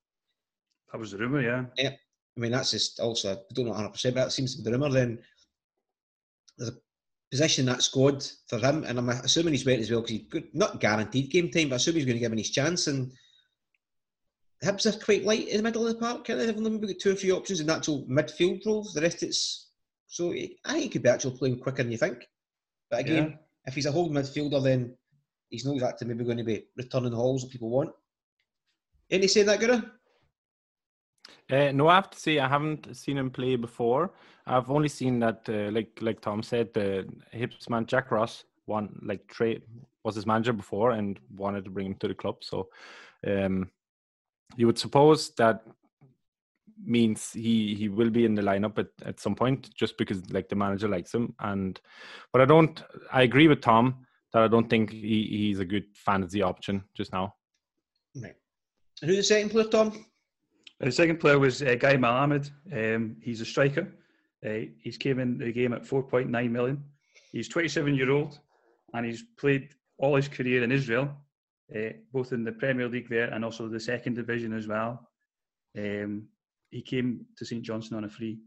That 0.93 0.99
was 0.99 1.13
the 1.13 1.19
rumour, 1.19 1.43
yeah. 1.43 1.65
Yeah. 1.77 1.91
I 2.37 2.41
mean, 2.41 2.53
that's 2.53 2.71
just 2.71 3.01
also, 3.01 3.35
I 3.35 3.55
don't 3.55 3.67
know 3.67 3.73
100%, 3.73 3.93
but 3.93 4.15
that 4.15 4.33
seems 4.33 4.55
to 4.55 4.63
be 4.63 4.65
the 4.65 4.73
rumour. 4.73 4.91
Then 4.91 5.19
there's 6.57 6.71
a 6.71 6.77
position 7.31 7.67
that 7.67 7.83
squad 7.83 8.25
for 8.49 8.59
him, 8.59 8.85
and 8.85 8.99
I'm 8.99 9.09
assuming 9.09 9.53
he's 9.53 9.67
waiting 9.67 9.83
as 9.83 9.91
well 9.91 10.01
because 10.01 10.17
he's 10.17 10.29
good, 10.29 10.49
not 10.55 10.81
guaranteed 10.81 11.31
game 11.31 11.51
time, 11.51 11.69
but 11.69 11.75
I 11.75 11.77
assume 11.77 11.97
he's 11.97 12.05
going 12.05 12.17
to 12.17 12.21
give 12.21 12.33
him 12.33 12.39
his 12.39 12.51
chance. 12.51 12.87
And 12.87 13.13
Hibs 14.65 14.87
are 14.87 15.05
quite 15.05 15.25
light 15.25 15.49
in 15.49 15.57
the 15.57 15.63
middle 15.63 15.87
of 15.87 15.95
the 15.95 16.01
park. 16.01 16.25
Can't 16.25 16.39
they? 16.39 16.47
They've 16.47 16.57
only 16.57 16.79
got 16.79 17.01
two 17.01 17.13
or 17.13 17.15
three 17.15 17.33
options 17.33 17.61
in 17.61 17.71
actual 17.71 18.05
midfield 18.07 18.65
roles. 18.67 18.95
The 18.95 19.01
rest 19.01 19.23
it's 19.23 19.71
so 20.11 20.33
I 20.33 20.51
think 20.67 20.83
he 20.83 20.89
could 20.89 21.05
be 21.05 21.09
actually 21.09 21.39
playing 21.39 21.61
quicker 21.61 21.85
than 21.85 21.93
you 21.93 21.99
think. 21.99 22.27
But 22.91 23.01
again, 23.01 23.31
yeah. 23.31 23.37
if 23.67 23.75
he's 23.77 23.87
a 23.87 23.93
whole 23.93 24.11
midfielder, 24.11 24.63
then 24.63 24.97
he's 25.49 25.65
not 25.65 25.75
exactly 25.75 26.09
maybe 26.09 26.25
going 26.25 26.39
to 26.39 26.45
be 26.45 26.65
returning 26.77 27.13
hauls 27.13 27.43
that 27.43 27.53
people 27.53 27.71
want. 27.71 27.93
Any 29.09 29.29
say 29.29 29.45
that, 29.45 29.61
Guru? 29.61 29.83
Uh, 31.51 31.73
no, 31.73 31.89
I 31.89 31.97
have 31.97 32.11
to 32.11 32.19
say 32.19 32.39
I 32.39 32.49
haven't 32.49 32.97
seen 32.97 33.19
him 33.19 33.31
play 33.31 33.57
before. 33.57 34.13
I've 34.47 34.71
only 34.71 34.89
seen 34.89 35.19
that, 35.21 35.49
uh, 35.49 35.71
like 35.71 35.99
like 36.01 36.21
Tom 36.21 36.43
said, 36.43 36.73
the 36.75 37.09
Hibs 37.35 37.69
man 37.69 37.87
Jack 37.87 38.11
Ross 38.11 38.45
one 38.67 38.99
like 39.03 39.27
trade 39.27 39.63
was 40.05 40.15
his 40.15 40.27
manager 40.27 40.53
before 40.53 40.93
and 40.93 41.19
wanted 41.37 41.65
to 41.65 41.71
bring 41.71 41.87
him 41.87 41.95
to 41.97 42.09
the 42.09 42.15
club. 42.15 42.37
So 42.41 42.69
um, 43.27 43.71
you 44.57 44.67
would 44.67 44.79
suppose 44.79 45.31
that 45.37 45.63
means 46.83 47.33
he 47.33 47.75
he 47.75 47.89
will 47.89 48.11
be 48.11 48.25
in 48.25 48.35
the 48.35 48.43
lineup 48.43 48.79
at, 48.79 48.89
at 49.05 49.21
some 49.21 49.35
point 49.35 49.75
just 49.75 49.99
because 49.99 50.31
like 50.31 50.49
the 50.49 50.57
manager 50.57 50.89
likes 50.89 51.13
him 51.13 51.35
and 51.41 51.79
but 52.33 52.41
I 52.41 52.47
don't 52.47 52.83
I 53.13 53.23
agree 53.23 53.49
with 53.49 53.61
Tom 53.61 54.07
that 54.33 54.43
I 54.43 54.49
don't 54.49 54.71
think 54.71 54.91
he, 54.91 55.27
he's 55.31 55.59
a 55.59 55.65
good 55.65 55.85
fantasy 55.95 56.41
option 56.41 56.83
just 56.95 57.13
now. 57.13 57.35
Right. 58.17 58.37
Who's 59.03 59.17
the 59.17 59.23
second 59.23 59.51
player, 59.51 59.67
Tom? 59.67 60.07
The 60.81 60.91
second 60.91 61.21
player 61.21 61.39
was 61.39 61.63
uh, 61.63 61.75
Guy 61.75 61.97
Melamed. 61.97 62.51
Um, 62.73 63.17
he's 63.21 63.43
a 63.43 63.45
striker. 63.45 63.87
Uh, 64.45 64.71
he's 64.79 64.97
came 64.97 65.19
in 65.19 65.37
the 65.37 65.53
game 65.53 65.75
at 65.75 65.83
4.9 65.83 66.51
million. 66.51 66.83
He's 67.33 67.49
27 67.49 67.95
year 67.95 68.11
old, 68.11 68.39
and 68.95 69.05
he's 69.05 69.23
played 69.39 69.75
all 69.99 70.17
his 70.17 70.27
career 70.27 70.65
in 70.65 70.73
Israel, 70.73 71.11
uh, 71.77 71.91
both 72.15 72.33
in 72.33 72.45
the 72.45 72.53
Premier 72.53 72.89
League 72.89 73.11
there 73.11 73.29
and 73.29 73.45
also 73.45 73.69
the 73.69 73.79
second 73.79 74.15
division 74.15 74.55
as 74.55 74.67
well. 74.67 75.07
Um, 75.77 76.29
he 76.71 76.81
came 76.81 77.27
to 77.37 77.45
St 77.45 77.63
Johnstone 77.63 77.99
on 77.99 78.05
a 78.05 78.09
free. 78.09 78.39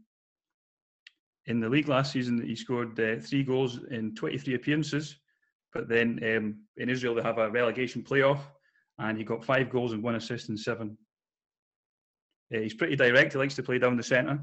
In 1.46 1.60
the 1.60 1.68
league 1.68 1.88
last 1.88 2.10
season, 2.10 2.42
he 2.44 2.56
scored 2.56 2.98
uh, 2.98 3.20
three 3.20 3.44
goals 3.44 3.78
in 3.92 4.12
23 4.16 4.54
appearances, 4.54 5.16
but 5.72 5.88
then 5.88 6.18
um, 6.24 6.56
in 6.78 6.88
Israel 6.88 7.14
they 7.14 7.22
have 7.22 7.38
a 7.38 7.50
relegation 7.50 8.02
playoff, 8.02 8.40
and 8.98 9.16
he 9.16 9.22
got 9.22 9.44
five 9.44 9.70
goals 9.70 9.92
and 9.92 10.02
one 10.02 10.16
assist 10.16 10.48
in 10.48 10.56
seven 10.56 10.98
uh, 12.54 12.60
he's 12.60 12.74
pretty 12.74 12.96
direct. 12.96 13.32
He 13.32 13.38
likes 13.38 13.54
to 13.56 13.62
play 13.62 13.78
down 13.78 13.96
the 13.96 14.02
centre. 14.02 14.40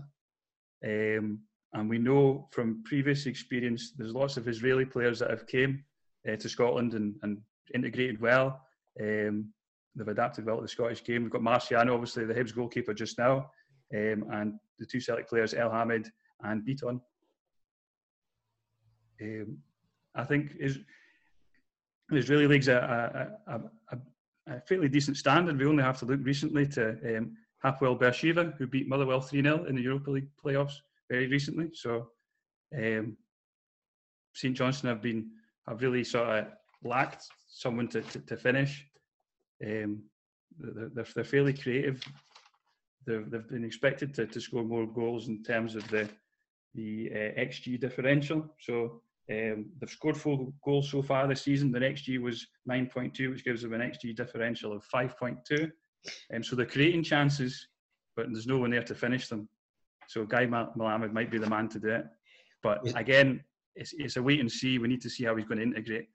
Um, 0.85 1.39
and 1.73 1.89
we 1.89 1.97
know 1.97 2.47
from 2.51 2.83
previous 2.83 3.25
experience, 3.25 3.93
there's 3.97 4.13
lots 4.13 4.37
of 4.37 4.47
Israeli 4.47 4.85
players 4.85 5.19
that 5.19 5.29
have 5.29 5.47
came 5.47 5.83
uh, 6.29 6.35
to 6.35 6.49
Scotland 6.49 6.93
and, 6.93 7.15
and 7.23 7.37
integrated 7.73 8.19
well. 8.19 8.61
Um, 8.99 9.53
they've 9.95 10.07
adapted 10.07 10.45
well 10.45 10.57
to 10.57 10.63
the 10.63 10.67
Scottish 10.67 11.03
game. 11.03 11.23
We've 11.23 11.31
got 11.31 11.41
Marciano, 11.41 11.93
obviously 11.93 12.25
the 12.25 12.33
Hibs 12.33 12.55
goalkeeper 12.55 12.93
just 12.93 13.17
now, 13.17 13.49
um, 13.95 14.25
and 14.31 14.53
the 14.79 14.85
two 14.85 14.99
Celtic 14.99 15.29
players, 15.29 15.53
Elhamed 15.53 16.09
and 16.43 16.65
Bitton. 16.65 16.99
Um, 19.21 19.57
I 20.15 20.23
think 20.23 20.51
is 20.59 20.79
Israeli 22.11 22.47
league's 22.47 22.67
a, 22.67 23.37
a, 23.47 23.53
a, 23.53 23.97
a, 24.47 24.61
fairly 24.61 24.89
decent 24.89 25.15
standard. 25.15 25.57
We 25.57 25.65
only 25.65 25.83
have 25.83 25.99
to 25.99 26.05
look 26.05 26.19
recently 26.23 26.67
to 26.69 27.17
um, 27.17 27.37
Hapoel 27.63 27.99
Beersheva, 27.99 28.55
who 28.57 28.67
beat 28.67 28.87
Motherwell 28.87 29.21
3 29.21 29.43
0 29.43 29.65
in 29.65 29.75
the 29.75 29.81
Europa 29.81 30.11
League 30.11 30.29
playoffs 30.43 30.75
very 31.09 31.27
recently. 31.27 31.69
So 31.73 32.07
um, 32.75 33.17
St 34.33 34.55
Johnstone 34.55 34.89
have 34.89 35.01
been 35.01 35.29
have 35.67 35.81
really 35.81 36.03
sort 36.03 36.27
of 36.27 36.45
lacked 36.83 37.27
someone 37.47 37.87
to, 37.89 38.01
to, 38.01 38.19
to 38.19 38.37
finish. 38.37 38.85
Um, 39.63 40.03
they're, 40.57 40.89
they're, 40.89 41.05
they're, 41.15 41.23
fairly 41.23 41.53
creative. 41.53 42.03
They've, 43.05 43.29
they've 43.29 43.47
been 43.47 43.63
expected 43.63 44.13
to, 44.15 44.25
to 44.25 44.41
score 44.41 44.63
more 44.63 44.87
goals 44.87 45.27
in 45.27 45.43
terms 45.43 45.75
of 45.75 45.87
the 45.89 46.09
the 46.73 47.11
uh, 47.13 47.39
XG 47.39 47.79
differential. 47.79 48.45
So 48.59 49.01
um, 49.29 49.65
they've 49.79 49.89
scored 49.89 50.17
four 50.17 50.51
goals 50.63 50.89
so 50.89 51.01
far 51.01 51.27
this 51.27 51.41
season. 51.41 51.71
Their 51.71 51.81
XG 51.81 52.21
was 52.21 52.47
9.2, 52.69 53.31
which 53.31 53.43
gives 53.43 53.61
them 53.61 53.73
an 53.73 53.81
XG 53.81 54.15
differential 54.15 54.73
of 54.73 54.83
5.2. 54.93 55.69
Um, 56.33 56.43
so 56.43 56.55
they're 56.55 56.65
creating 56.65 57.03
chances, 57.03 57.67
but 58.15 58.27
there's 58.31 58.47
no 58.47 58.57
one 58.57 58.71
there 58.71 58.83
to 58.83 58.95
finish 58.95 59.27
them. 59.27 59.47
So 60.07 60.25
Guy 60.25 60.45
Melamed 60.45 61.13
might 61.13 61.31
be 61.31 61.37
the 61.37 61.49
man 61.49 61.69
to 61.69 61.79
do 61.79 61.89
it. 61.89 62.05
But 62.61 62.81
again, 62.97 63.43
it's, 63.75 63.93
it's 63.97 64.17
a 64.17 64.23
wait 64.23 64.39
and 64.39 64.51
see. 64.51 64.77
We 64.77 64.87
need 64.87 65.01
to 65.01 65.09
see 65.09 65.23
how 65.23 65.35
he's 65.35 65.45
going 65.45 65.59
to 65.59 65.63
integrate. 65.63 66.07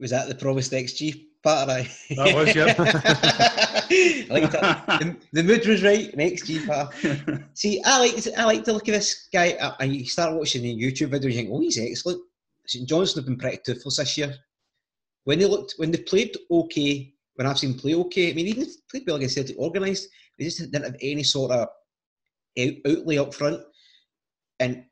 Was 0.00 0.10
that 0.10 0.28
the 0.28 0.34
promised 0.34 0.72
XG 0.72 1.26
part? 1.42 1.68
I 1.68 1.90
that 2.10 2.34
was 2.34 2.54
yeah. 2.54 2.66
like 4.32 4.50
the, 4.50 5.16
the, 5.32 5.42
mood 5.42 5.66
was 5.66 5.82
right. 5.82 6.12
An 6.12 6.20
XG 6.20 6.66
part. 6.66 6.94
see, 7.54 7.82
I 7.84 7.98
like 7.98 8.16
to, 8.16 8.40
I 8.40 8.44
like 8.44 8.64
to 8.64 8.72
look 8.72 8.88
at 8.88 8.92
this 8.92 9.28
guy. 9.32 9.52
Uh, 9.52 9.74
and 9.80 9.94
you 9.94 10.04
start 10.06 10.34
watching 10.34 10.62
the 10.62 10.76
YouTube 10.76 11.10
video, 11.10 11.30
you 11.30 11.36
think, 11.36 11.50
oh, 11.52 11.60
he's 11.60 11.78
excellent. 11.78 12.22
St 12.66 12.88
Johnstone 12.88 13.22
have 13.22 13.26
been 13.26 13.38
pretty 13.38 13.58
toothless 13.64 13.96
this 13.96 14.18
year. 14.18 14.34
When 15.24 15.38
they 15.38 15.46
looked, 15.46 15.74
when 15.78 15.90
they 15.90 15.98
played 15.98 16.36
okay 16.50 17.12
when 17.38 17.46
I've 17.46 17.58
seen 17.58 17.78
play 17.78 17.94
okay. 17.94 18.30
I 18.30 18.34
mean, 18.34 18.48
even 18.48 18.64
if 18.64 18.88
played 18.90 19.04
well 19.06 19.14
against 19.14 19.36
Celtic 19.36 19.56
organised, 19.58 20.08
they 20.36 20.44
just 20.44 20.58
didn't 20.58 20.82
have 20.82 20.96
any 21.00 21.22
sort 21.22 21.52
of 21.52 21.68
outlay 22.84 23.18
up 23.18 23.32
front. 23.32 23.60
And 24.58 24.84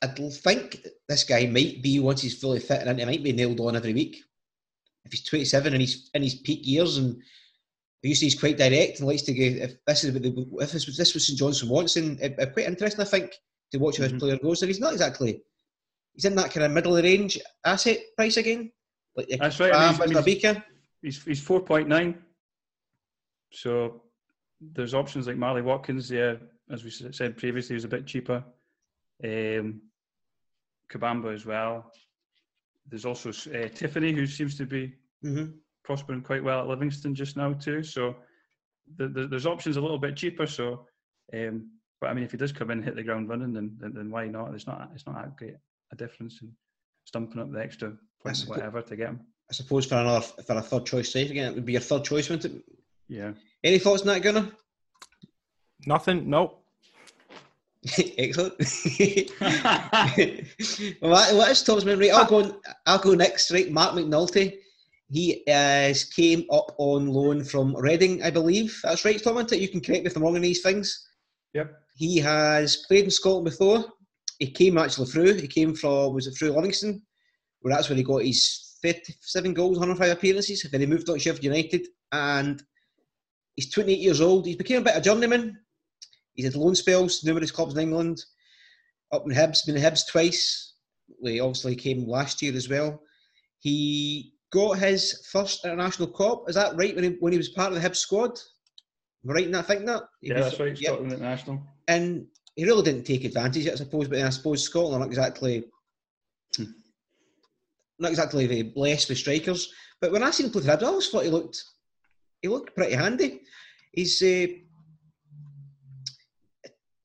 I 0.00 0.06
think 0.06 0.78
this 1.08 1.24
guy 1.24 1.46
might 1.46 1.82
be 1.82 1.98
once 1.98 2.22
he's 2.22 2.38
fully 2.38 2.60
fit 2.60 2.86
and 2.86 3.00
he 3.00 3.04
might 3.04 3.24
be 3.24 3.32
nailed 3.32 3.58
on 3.58 3.74
every 3.74 3.92
week. 3.92 4.22
If 5.04 5.10
he's 5.10 5.24
27 5.24 5.72
and 5.72 5.80
he's 5.80 6.08
in 6.14 6.22
his 6.22 6.36
peak 6.36 6.60
years 6.62 6.98
and 6.98 7.20
usually 8.02 8.26
he's 8.26 8.38
quite 8.38 8.56
direct 8.56 9.00
and 9.00 9.08
likes 9.08 9.22
to 9.22 9.34
go. 9.34 9.42
If 9.42 9.84
this 9.84 10.04
is 10.04 10.14
the, 10.14 10.46
if 10.60 10.70
this 10.70 10.86
was 10.86 10.96
this 10.96 11.14
was 11.14 11.26
St 11.26 11.36
Johnstone 11.36 11.70
wants, 11.70 11.96
and 11.96 12.20
it, 12.20 12.36
it, 12.38 12.52
quite 12.52 12.66
interesting, 12.66 13.00
I 13.00 13.04
think, 13.04 13.32
to 13.72 13.78
watch 13.78 13.96
how 13.96 14.04
mm-hmm. 14.04 14.14
his 14.14 14.22
player 14.22 14.38
goes. 14.38 14.60
So 14.60 14.68
he's 14.68 14.78
not 14.78 14.92
exactly. 14.92 15.42
He's 16.14 16.26
in 16.26 16.36
that 16.36 16.52
kind 16.52 16.64
of 16.64 16.70
middle 16.70 16.96
of 16.96 17.02
the 17.02 17.08
range 17.08 17.38
asset 17.64 17.98
price 18.16 18.36
again. 18.36 18.70
Like 19.28 19.40
That's 19.40 19.60
right. 19.60 19.74
I 19.74 20.06
mean, 20.06 20.22
he's, 20.24 20.56
he's, 21.02 21.24
he's 21.24 21.40
four 21.40 21.60
point 21.60 21.88
nine. 21.88 22.18
So 23.52 24.02
there's 24.60 24.94
options 24.94 25.26
like 25.26 25.36
Marley 25.36 25.62
Watkins. 25.62 26.10
Yeah, 26.10 26.34
as 26.70 26.84
we 26.84 26.90
said 26.90 27.36
previously, 27.36 27.74
was 27.74 27.84
a 27.84 27.88
bit 27.88 28.06
cheaper. 28.06 28.44
Um, 29.24 29.82
Kabamba 30.90 31.34
as 31.34 31.46
well. 31.46 31.92
There's 32.88 33.04
also 33.04 33.30
uh, 33.30 33.68
Tiffoney, 33.68 34.14
who 34.14 34.26
seems 34.26 34.56
to 34.58 34.66
be 34.66 34.94
mm-hmm. 35.24 35.52
prospering 35.84 36.22
quite 36.22 36.42
well 36.42 36.60
at 36.60 36.68
Livingston 36.68 37.14
just 37.14 37.36
now 37.36 37.52
too. 37.52 37.82
So 37.82 38.16
the, 38.96 39.08
the, 39.08 39.26
there's 39.26 39.46
options 39.46 39.76
a 39.76 39.80
little 39.80 39.98
bit 39.98 40.16
cheaper. 40.16 40.46
So, 40.46 40.86
um, 41.32 41.70
but 42.00 42.10
I 42.10 42.14
mean, 42.14 42.24
if 42.24 42.32
he 42.32 42.36
does 42.36 42.52
come 42.52 42.70
in 42.70 42.78
and 42.78 42.84
hit 42.84 42.96
the 42.96 43.02
ground 43.02 43.28
running, 43.28 43.52
then, 43.52 43.76
then, 43.78 43.92
then 43.94 44.10
why 44.10 44.26
not? 44.26 44.54
It's 44.54 44.66
not 44.66 44.90
it's 44.94 45.06
not 45.06 45.16
that 45.16 45.36
great 45.36 45.54
a 45.92 45.96
difference 45.96 46.40
in 46.42 46.50
stumping 47.04 47.40
up 47.40 47.52
the 47.52 47.60
extra 47.60 47.92
points, 48.22 48.46
whatever, 48.46 48.82
to 48.82 48.96
get 48.96 49.08
him. 49.08 49.20
I 49.50 49.52
suppose 49.52 49.86
for 49.86 49.96
another 49.96 50.20
for 50.20 50.56
a 50.56 50.62
third 50.62 50.86
choice 50.86 51.12
save 51.12 51.30
again, 51.30 51.50
it 51.50 51.54
would 51.54 51.66
be 51.66 51.72
your 51.72 51.80
third 51.80 52.04
choice, 52.04 52.28
wouldn't 52.28 52.54
it? 52.54 52.62
Yeah. 53.08 53.32
Any 53.64 53.78
thoughts 53.78 54.02
on 54.02 54.08
that, 54.08 54.22
Gunnar? 54.22 54.48
Nothing. 55.86 56.30
No. 56.30 56.58
Excellent. 58.18 58.54
well, 61.00 61.36
what 61.36 61.50
is 61.50 61.62
Tom's 61.62 61.84
memory? 61.84 62.10
I'll 62.10 62.26
go. 62.26 62.60
I'll 62.86 62.98
go 62.98 63.14
next. 63.14 63.50
Right, 63.50 63.70
Marc 63.70 63.94
McNulty. 63.94 64.58
He 65.10 65.42
uh, 65.48 65.88
is 65.88 66.04
came 66.04 66.44
up 66.52 66.74
on 66.78 67.08
loan 67.08 67.42
from 67.42 67.74
Reading, 67.74 68.22
I 68.22 68.30
believe. 68.30 68.78
That's 68.84 69.04
right, 69.04 69.20
Tom. 69.20 69.44
You 69.50 69.68
can 69.68 69.80
correct 69.80 70.04
me 70.04 70.10
if 70.10 70.16
I'm 70.16 70.22
wrong 70.22 70.36
on 70.36 70.42
these 70.42 70.62
things. 70.62 71.08
Yep. 71.54 71.74
He 71.96 72.18
has 72.18 72.84
played 72.86 73.04
in 73.04 73.10
Scotland 73.10 73.46
before. 73.46 73.84
He 74.38 74.50
came 74.50 74.78
actually 74.78 75.06
through. 75.06 75.34
He 75.34 75.48
came 75.48 75.74
from 75.74 76.14
was 76.14 76.26
it 76.26 76.32
through 76.32 76.50
Livingston, 76.50 77.02
where 77.60 77.74
that's 77.74 77.88
when 77.88 77.98
he 77.98 78.04
got 78.04 78.22
his 78.22 78.76
37 78.82 79.54
goals, 79.54 79.78
105 79.78 80.10
appearances. 80.10 80.66
Then 80.70 80.80
he 80.80 80.86
moved 80.86 81.08
on 81.08 81.16
to 81.16 81.20
Sheffield 81.20 81.44
United, 81.44 81.86
and 82.12 82.62
he's 83.56 83.70
28 83.70 83.98
years 83.98 84.20
old. 84.20 84.46
He's 84.46 84.56
became 84.56 84.78
a 84.78 84.84
bit 84.84 84.94
of 84.94 85.00
a 85.00 85.04
journeyman 85.04 85.58
He's 86.40 86.46
had 86.46 86.56
loan 86.56 86.74
spells, 86.74 87.22
numerous 87.24 87.50
clubs 87.50 87.74
in 87.74 87.80
England. 87.80 88.24
Up 89.12 89.24
in 89.26 89.36
Hibs, 89.36 89.66
been 89.66 89.76
in 89.76 89.82
Hibs 89.82 90.08
twice. 90.08 90.74
He 91.22 91.40
obviously 91.40 91.74
came 91.74 92.08
last 92.08 92.40
year 92.40 92.54
as 92.54 92.68
well. 92.68 93.02
He 93.58 94.32
got 94.52 94.78
his 94.78 95.26
first 95.30 95.64
international 95.64 96.08
cop. 96.08 96.48
Is 96.48 96.54
that 96.54 96.76
right? 96.76 96.94
When 96.94 97.04
he, 97.04 97.10
when 97.20 97.32
he 97.32 97.38
was 97.38 97.50
part 97.50 97.72
of 97.72 97.80
the 97.80 97.86
Hibs 97.86 97.96
squad? 97.96 98.38
Am 99.22 99.30
I 99.30 99.34
right 99.34 99.44
in 99.44 99.52
that 99.52 99.66
thinking 99.66 99.86
that? 99.86 100.04
He 100.22 100.28
yeah, 100.28 100.36
was, 100.36 100.44
that's 100.46 100.60
right. 100.60 100.78
Scotland 100.78 101.10
yep. 101.10 101.18
international. 101.18 101.62
And 101.88 102.26
he 102.54 102.64
really 102.64 102.84
didn't 102.84 103.04
take 103.04 103.24
advantage, 103.24 103.68
I 103.68 103.74
suppose. 103.74 104.08
But 104.08 104.20
I 104.20 104.30
suppose 104.30 104.62
Scotland 104.62 104.96
are 104.96 105.00
not 105.00 105.08
exactly. 105.08 105.64
Not 108.00 108.10
exactly 108.10 108.46
the 108.46 108.62
blessed 108.62 109.08
with 109.08 109.18
strikers. 109.18 109.72
But 110.00 110.12
when 110.12 110.22
I 110.22 110.30
seen 110.30 110.46
him 110.46 110.52
play 110.52 110.62
for 110.62 110.68
Hibs, 110.68 110.82
I 110.82 110.86
always 110.86 111.08
thought 111.08 111.24
he 111.24 111.30
looked 111.30 111.62
he 112.42 112.48
looked 112.48 112.74
pretty 112.74 112.94
handy. 112.94 113.42
He's 113.92 114.22
uh, 114.22 114.46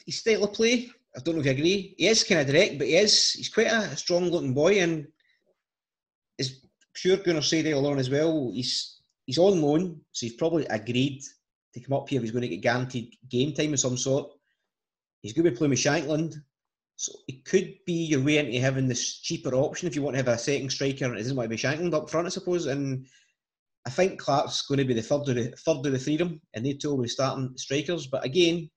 his 0.06 0.20
style 0.20 0.46
of 0.46 0.54
play, 0.54 0.90
I 1.16 1.22
don't 1.22 1.36
know 1.36 1.40
if 1.42 1.46
you 1.46 1.52
agree. 1.52 1.96
He 1.98 2.08
is 2.08 2.24
kind 2.24 2.42
of 2.42 2.48
direct, 2.48 2.78
but 2.78 2.88
he 2.88 2.96
is 2.96 3.32
he's 3.32 3.50
quite 3.50 3.68
a 3.68 3.96
strong 3.96 4.30
looking 4.30 4.54
boy, 4.54 4.82
and 4.82 5.08
is 6.38 6.66
sure 6.94 7.18
to 7.18 7.42
say 7.42 7.62
they 7.62 7.72
alone 7.72 8.00
as 8.00 8.10
well. 8.10 8.52
He's 8.54 9.02
he's 9.26 9.38
on 9.38 9.62
loan, 9.62 10.02
so 10.12 10.26
he's 10.26 10.36
probably 10.36 10.66
agreed 10.66 11.22
to 11.74 11.80
come 11.80 11.98
up 11.98 12.10
here. 12.10 12.22
He's 12.22 12.32
going 12.32 12.42
to 12.42 12.50
get 12.50 12.62
guaranteed 12.62 13.16
game 13.30 13.54
time 13.54 13.74
of 13.74 13.80
some 13.80 13.98
sort. 13.98 14.32
He's 15.22 15.34
going 15.34 15.46
to 15.46 15.52
be 15.52 15.58
playing 15.58 15.72
with 15.72 15.80
Shankland, 15.80 16.36
so 16.96 17.12
it 17.28 17.44
could 17.46 17.76
be 17.86 18.06
your 18.06 18.22
way 18.22 18.38
into 18.38 18.60
having 18.60 18.88
this 18.88 19.20
cheaper 19.20 19.54
option 19.54 19.88
if 19.88 19.96
you 19.96 20.02
want 20.02 20.16
to 20.16 20.24
have 20.24 20.28
a 20.28 20.38
second 20.38 20.72
striker. 20.72 21.14
It 21.14 21.18
doesn't 21.18 21.36
want 21.36 21.50
to 21.50 21.56
be 21.56 21.62
Shankland 21.62 21.94
up 21.94 22.10
front, 22.10 22.28
I 22.28 22.30
suppose, 22.30 22.66
and. 22.66 23.06
I 23.88 23.92
think 23.92 24.20
Clark's 24.20 24.64
going 24.64 24.80
to 24.80 24.84
be 24.84 24.96
the 24.96 25.04
third 25.04 25.30
of 25.30 25.36
the 25.36 25.54
third 25.64 25.86
of 25.86 25.92
the 25.92 26.00
freedom, 26.00 26.42
and 26.56 26.66
they 26.66 26.74
two 26.74 26.90
will 26.90 27.04
be 27.04 27.08
starting 27.08 27.54
strikers. 27.56 28.08
But 28.08 28.26
again, 28.26 28.68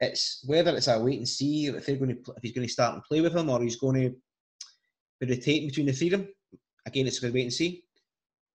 it's 0.00 0.44
whether 0.46 0.74
it's 0.74 0.88
a 0.88 0.98
wait 0.98 1.18
and 1.18 1.28
see 1.28 1.66
if 1.66 1.86
they're 1.86 1.96
going 1.96 2.16
to 2.16 2.32
if 2.36 2.42
he's 2.42 2.52
going 2.52 2.66
to 2.66 2.72
start 2.72 2.94
and 2.94 3.04
play 3.04 3.20
with 3.20 3.34
him 3.34 3.48
or 3.48 3.62
he's 3.62 3.76
going 3.76 4.02
to 4.02 4.14
be 5.20 5.26
rotating 5.26 5.68
between 5.68 5.86
the 5.86 5.92
three 5.92 6.12
of 6.12 6.20
them. 6.20 6.28
Again, 6.86 7.06
it's 7.06 7.20
to 7.20 7.30
wait 7.30 7.42
and 7.42 7.52
see. 7.52 7.84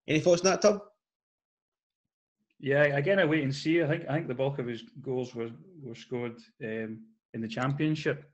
Any 0.08 0.20
thoughts 0.20 0.42
on 0.42 0.52
that, 0.52 0.62
Tom? 0.62 0.82
Yeah, 2.60 2.84
again, 2.84 3.20
I 3.20 3.26
wait 3.26 3.44
and 3.44 3.54
see. 3.54 3.84
I 3.84 3.88
think 3.88 4.04
I 4.10 4.14
think 4.14 4.28
the 4.28 4.36
bulk 4.36 4.60
of 4.60 4.68
his 4.68 4.84
goals 5.02 5.34
were 5.34 5.50
were 5.84 5.96
scored 5.96 6.38
um, 6.64 7.00
in 7.34 7.42
the 7.42 7.48
championship. 7.48 8.30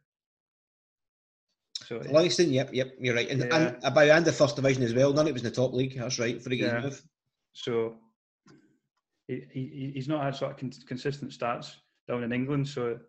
So 1.85 1.97
Livingston, 1.97 2.51
yep, 2.51 2.69
yep, 2.73 2.93
you're 2.99 3.15
right, 3.15 3.29
and, 3.29 3.41
yeah. 3.41 3.73
and 3.83 3.95
by 3.95 4.05
and 4.05 4.25
the 4.25 4.33
first 4.33 4.55
division 4.55 4.83
as 4.83 4.93
well. 4.93 5.13
None 5.13 5.25
of 5.25 5.27
it 5.27 5.33
was 5.33 5.43
in 5.43 5.49
the 5.49 5.55
top 5.55 5.73
league. 5.73 5.97
That's 5.97 6.19
right 6.19 6.41
for 6.41 6.49
the 6.49 6.57
game. 6.57 6.83
Yeah. 6.83 6.89
So 7.53 7.95
he, 9.27 9.43
he 9.51 9.91
he's 9.93 10.07
not 10.07 10.23
had 10.23 10.35
sort 10.35 10.51
of 10.51 10.85
consistent 10.85 11.31
stats 11.31 11.75
down 12.07 12.23
in 12.23 12.33
England. 12.33 12.67
So 12.67 12.99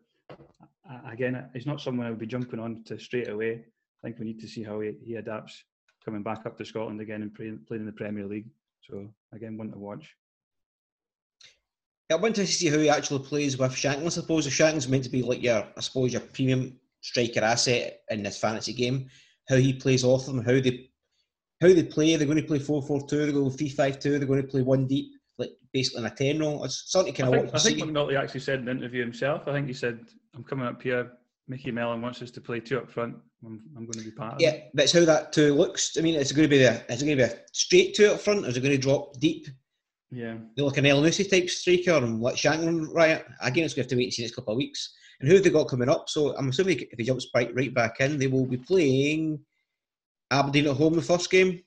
again, 1.11 1.49
he's 1.55 1.67
not 1.67 1.81
someone 1.81 2.07
I 2.07 2.11
would 2.11 2.19
be 2.19 2.27
jumping 2.27 2.61
on 2.61 2.83
to 2.85 2.99
straight 2.99 3.29
away. 3.29 3.65
I 4.03 4.07
think 4.07 4.19
we 4.19 4.27
need 4.27 4.41
to 4.41 4.49
see 4.49 4.63
how 4.63 4.81
he, 4.81 4.95
he 5.05 5.17
adapts 5.17 5.65
coming 6.05 6.23
back 6.23 6.47
up 6.47 6.57
to 6.59 6.65
Scotland 6.65 7.01
again 7.01 7.23
and 7.23 7.35
playing, 7.35 7.61
playing 7.67 7.83
in 7.83 7.87
the 7.87 7.93
Premier 7.93 8.27
League. 8.27 8.47
So 8.89 9.09
again, 9.33 9.57
one 9.57 9.71
to 9.73 9.79
watch. 9.79 10.15
I 12.11 12.15
want 12.15 12.37
to 12.37 12.47
see 12.47 12.69
how 12.69 12.79
he 12.79 12.89
actually 12.89 13.25
plays 13.25 13.59
with 13.59 13.73
Shankland. 13.73 14.07
I 14.07 14.09
suppose 14.09 14.47
if 14.47 14.55
Shankland's 14.57 14.89
meant 14.89 15.05
to 15.05 15.11
be 15.11 15.23
like 15.23 15.43
your, 15.43 15.67
I 15.77 15.81
suppose 15.81 16.13
your 16.13 16.23
premium 16.23 16.79
striker 17.01 17.41
asset 17.41 18.01
in 18.11 18.23
this 18.23 18.39
fantasy 18.39 18.73
game, 18.73 19.09
how 19.49 19.57
he 19.57 19.73
plays 19.73 20.05
off 20.05 20.27
them, 20.27 20.45
how 20.45 20.61
they 20.61 20.91
how 21.61 21.69
they 21.69 21.83
play. 21.83 22.15
They're 22.17 22.27
going 22.27 22.41
to 22.41 22.47
play 22.47 22.59
4-4-2, 22.59 23.09
they're 23.11 23.33
going 23.33 23.51
to 23.51 23.65
3-5-2, 23.65 24.03
they're 24.03 24.25
going 24.27 24.43
to 24.43 24.49
play 24.49 24.63
one 24.63 24.87
deep 24.87 25.13
like 25.39 25.51
basically 25.73 26.01
in 26.01 26.07
a 26.07 26.15
ten 26.15 26.39
role. 26.41 26.65
It's 26.65 26.91
something 26.91 27.15
kind 27.15 27.35
I 27.35 27.39
think, 27.39 27.55
I 27.55 27.59
think 27.59 27.79
McNulty 27.79 28.19
actually 28.19 28.41
said 28.41 28.61
in 28.61 28.65
the 28.67 28.73
interview 28.73 29.01
himself. 29.01 29.47
I 29.47 29.53
think 29.53 29.67
he 29.69 29.73
said, 29.73 30.01
"I'm 30.35 30.45
coming 30.45 30.67
up 30.67 30.83
here. 30.83 31.13
Micky 31.47 31.71
Mellon 31.71 32.03
wants 32.03 32.21
us 32.21 32.31
to 32.33 32.41
play 32.41 32.61
two 32.61 32.79
up 32.79 32.91
front. 32.91 33.17
I'm, 33.45 33.63
I'm 33.77 33.87
going 33.87 34.05
to 34.05 34.05
be 34.05 34.11
part 34.11 34.41
yeah, 34.41 34.49
of 34.49 34.55
it." 34.55 34.59
Yeah, 34.59 34.69
that's 34.75 34.93
how 34.93 35.05
that 35.05 35.33
two 35.33 35.55
looks. 35.55 35.97
I 35.97 36.03
mean, 36.03 36.17
it's 36.17 36.33
going 36.33 36.49
to 36.49 36.57
be 36.57 36.63
a 36.65 36.83
it's 36.89 37.03
going 37.03 37.17
to 37.17 37.25
be 37.25 37.33
a 37.33 37.39
straight 37.53 37.95
two 37.95 38.13
up 38.13 38.21
front? 38.21 38.45
Or 38.45 38.49
is 38.49 38.57
it 38.57 38.61
going 38.61 38.75
to 38.75 38.79
drop 38.79 39.19
deep? 39.21 39.47
Yeah, 40.11 40.39
they 40.57 40.63
look 40.63 40.79
an 40.79 40.85
Elyounoussi 40.85 41.31
type 41.31 41.49
striker 41.51 42.05
and 42.05 42.21
let 42.21 42.37
Shankland 42.37 42.89
right 42.93 43.25
again. 43.43 43.65
It's 43.65 43.75
going 43.75 43.87
to 43.87 43.89
have 43.89 43.89
to 43.89 43.97
wait 43.97 44.05
and 44.05 44.13
see 44.13 44.23
next 44.23 44.35
couple 44.35 44.55
of 44.55 44.59
weeks. 44.59 44.95
And 45.21 45.29
who 45.29 45.35
have 45.35 45.45
they 45.45 45.51
got 45.51 45.69
coming 45.69 45.89
up? 45.89 46.09
So 46.09 46.37
I'm 46.37 46.49
assuming 46.49 46.81
if 46.81 46.99
he 46.99 47.05
jumps 47.05 47.29
right 47.35 47.55
right 47.55 47.75
back 47.75 48.01
in, 48.01 48.19
they 48.19 48.29
will 48.29 48.47
be 48.47 48.57
playing 48.57 49.41
Aberdeen 50.31 50.69
at 50.69 50.77
home 50.77 50.95
the 50.95 51.03
first 51.03 51.31
game. 51.31 51.61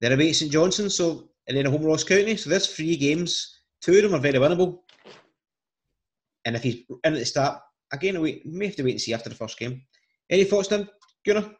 They're 0.00 0.12
away 0.12 0.30
at 0.30 0.36
St 0.36 0.50
Johnstone, 0.50 0.90
so 0.90 1.30
and 1.46 1.56
then 1.56 1.66
a 1.66 1.70
home 1.70 1.82
Ross 1.82 2.04
County. 2.04 2.36
So 2.36 2.50
there's 2.50 2.66
three 2.66 2.96
games. 2.96 3.60
Two 3.80 3.96
of 3.96 4.02
them 4.02 4.14
are 4.14 4.18
very 4.18 4.38
winnable. 4.38 4.80
And 6.44 6.56
if 6.56 6.62
he's 6.62 6.84
in 7.04 7.12
at 7.12 7.14
the 7.14 7.24
start, 7.24 7.60
again, 7.92 8.20
we 8.20 8.42
may 8.44 8.66
have 8.66 8.76
to 8.76 8.82
wait 8.82 8.92
and 8.92 9.00
see 9.00 9.14
after 9.14 9.28
the 9.28 9.34
first 9.34 9.58
game. 9.58 9.82
Any 10.30 10.44
thoughts, 10.44 10.68
then, 10.68 10.88
Gunnar? 11.26 11.50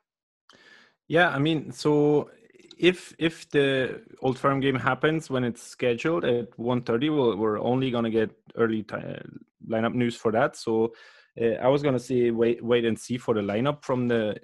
Yeah, 1.08 1.30
I 1.30 1.38
mean, 1.38 1.72
so 1.72 2.30
if 2.78 3.14
if 3.18 3.48
the 3.50 4.02
Old 4.22 4.38
Firm 4.38 4.60
game 4.60 4.76
happens 4.76 5.30
when 5.30 5.44
it's 5.44 5.62
scheduled 5.62 6.24
at 6.24 6.50
1.30, 6.56 7.14
we'll, 7.14 7.36
we're 7.36 7.60
only 7.60 7.90
going 7.90 8.04
to 8.04 8.10
get 8.10 8.30
early 8.56 8.84
lineup 9.68 9.94
news 9.94 10.16
for 10.16 10.32
that. 10.32 10.56
So 10.56 10.92
uh, 11.40 11.54
I 11.62 11.68
was 11.68 11.82
going 11.82 11.94
to 11.94 12.00
say 12.00 12.30
wait 12.30 12.64
wait 12.64 12.84
and 12.84 12.98
see 12.98 13.18
for 13.18 13.34
the 13.34 13.40
lineup 13.40 13.84
from 13.84 14.08
the 14.08 14.36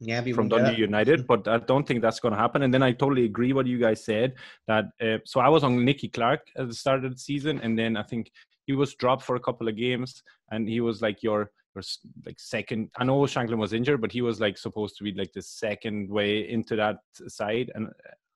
yeah, 0.00 0.22
from 0.32 0.48
Dundee 0.48 0.80
United, 0.80 1.26
but 1.26 1.48
I 1.48 1.58
don't 1.58 1.86
think 1.86 2.02
that's 2.02 2.20
going 2.20 2.32
to 2.32 2.38
happen. 2.38 2.62
And 2.62 2.72
then 2.72 2.84
I 2.84 2.92
totally 2.92 3.24
agree 3.24 3.52
what 3.52 3.66
you 3.66 3.78
guys 3.78 4.04
said 4.04 4.34
that. 4.68 4.84
Uh, 5.00 5.18
so 5.24 5.40
I 5.40 5.48
was 5.48 5.64
on 5.64 5.84
Nicky 5.84 6.08
Clark 6.08 6.40
at 6.56 6.68
the 6.68 6.74
start 6.74 7.04
of 7.04 7.12
the 7.12 7.18
season, 7.18 7.60
and 7.62 7.76
then 7.76 7.96
I 7.96 8.04
think 8.04 8.30
he 8.66 8.74
was 8.74 8.94
dropped 8.94 9.24
for 9.24 9.34
a 9.34 9.40
couple 9.40 9.66
of 9.66 9.76
games, 9.76 10.22
and 10.50 10.68
he 10.68 10.80
was 10.80 11.02
like 11.02 11.22
your 11.22 11.50
your 11.74 11.82
like 12.26 12.38
second. 12.38 12.90
I 12.96 13.04
know 13.04 13.20
Shankland 13.20 13.58
was 13.58 13.72
injured, 13.72 14.00
but 14.00 14.12
he 14.12 14.22
was 14.22 14.40
like 14.40 14.58
supposed 14.58 14.96
to 14.98 15.04
be 15.04 15.12
like 15.12 15.32
the 15.32 15.42
second 15.42 16.10
way 16.10 16.48
into 16.48 16.76
that 16.76 16.98
side. 17.26 17.70
And 17.74 17.88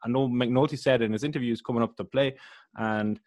I 0.04 0.08
know 0.08 0.28
McNulty 0.28 0.78
said 0.78 1.02
in 1.02 1.12
his 1.12 1.24
interviews 1.24 1.60
coming 1.60 1.82
up 1.82 1.96
to 1.96 2.04
play, 2.04 2.36
and 2.76 3.20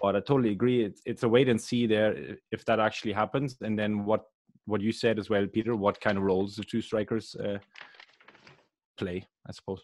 but 0.00 0.16
I 0.16 0.20
totally 0.20 0.50
agree. 0.50 0.84
It's 0.84 1.02
it's 1.06 1.22
a 1.22 1.28
wait 1.28 1.48
and 1.48 1.60
see 1.60 1.86
there 1.86 2.36
if 2.50 2.64
that 2.64 2.80
actually 2.80 3.12
happens, 3.12 3.56
and 3.60 3.78
then 3.78 4.04
what 4.04 4.24
what 4.66 4.80
you 4.80 4.92
said 4.92 5.18
as 5.18 5.30
well, 5.30 5.46
Peter. 5.46 5.76
What 5.76 6.00
kind 6.00 6.18
of 6.18 6.24
roles 6.24 6.56
the 6.56 6.64
two 6.64 6.80
strikers 6.80 7.34
uh, 7.36 7.58
play? 8.96 9.26
I 9.46 9.52
suppose. 9.52 9.82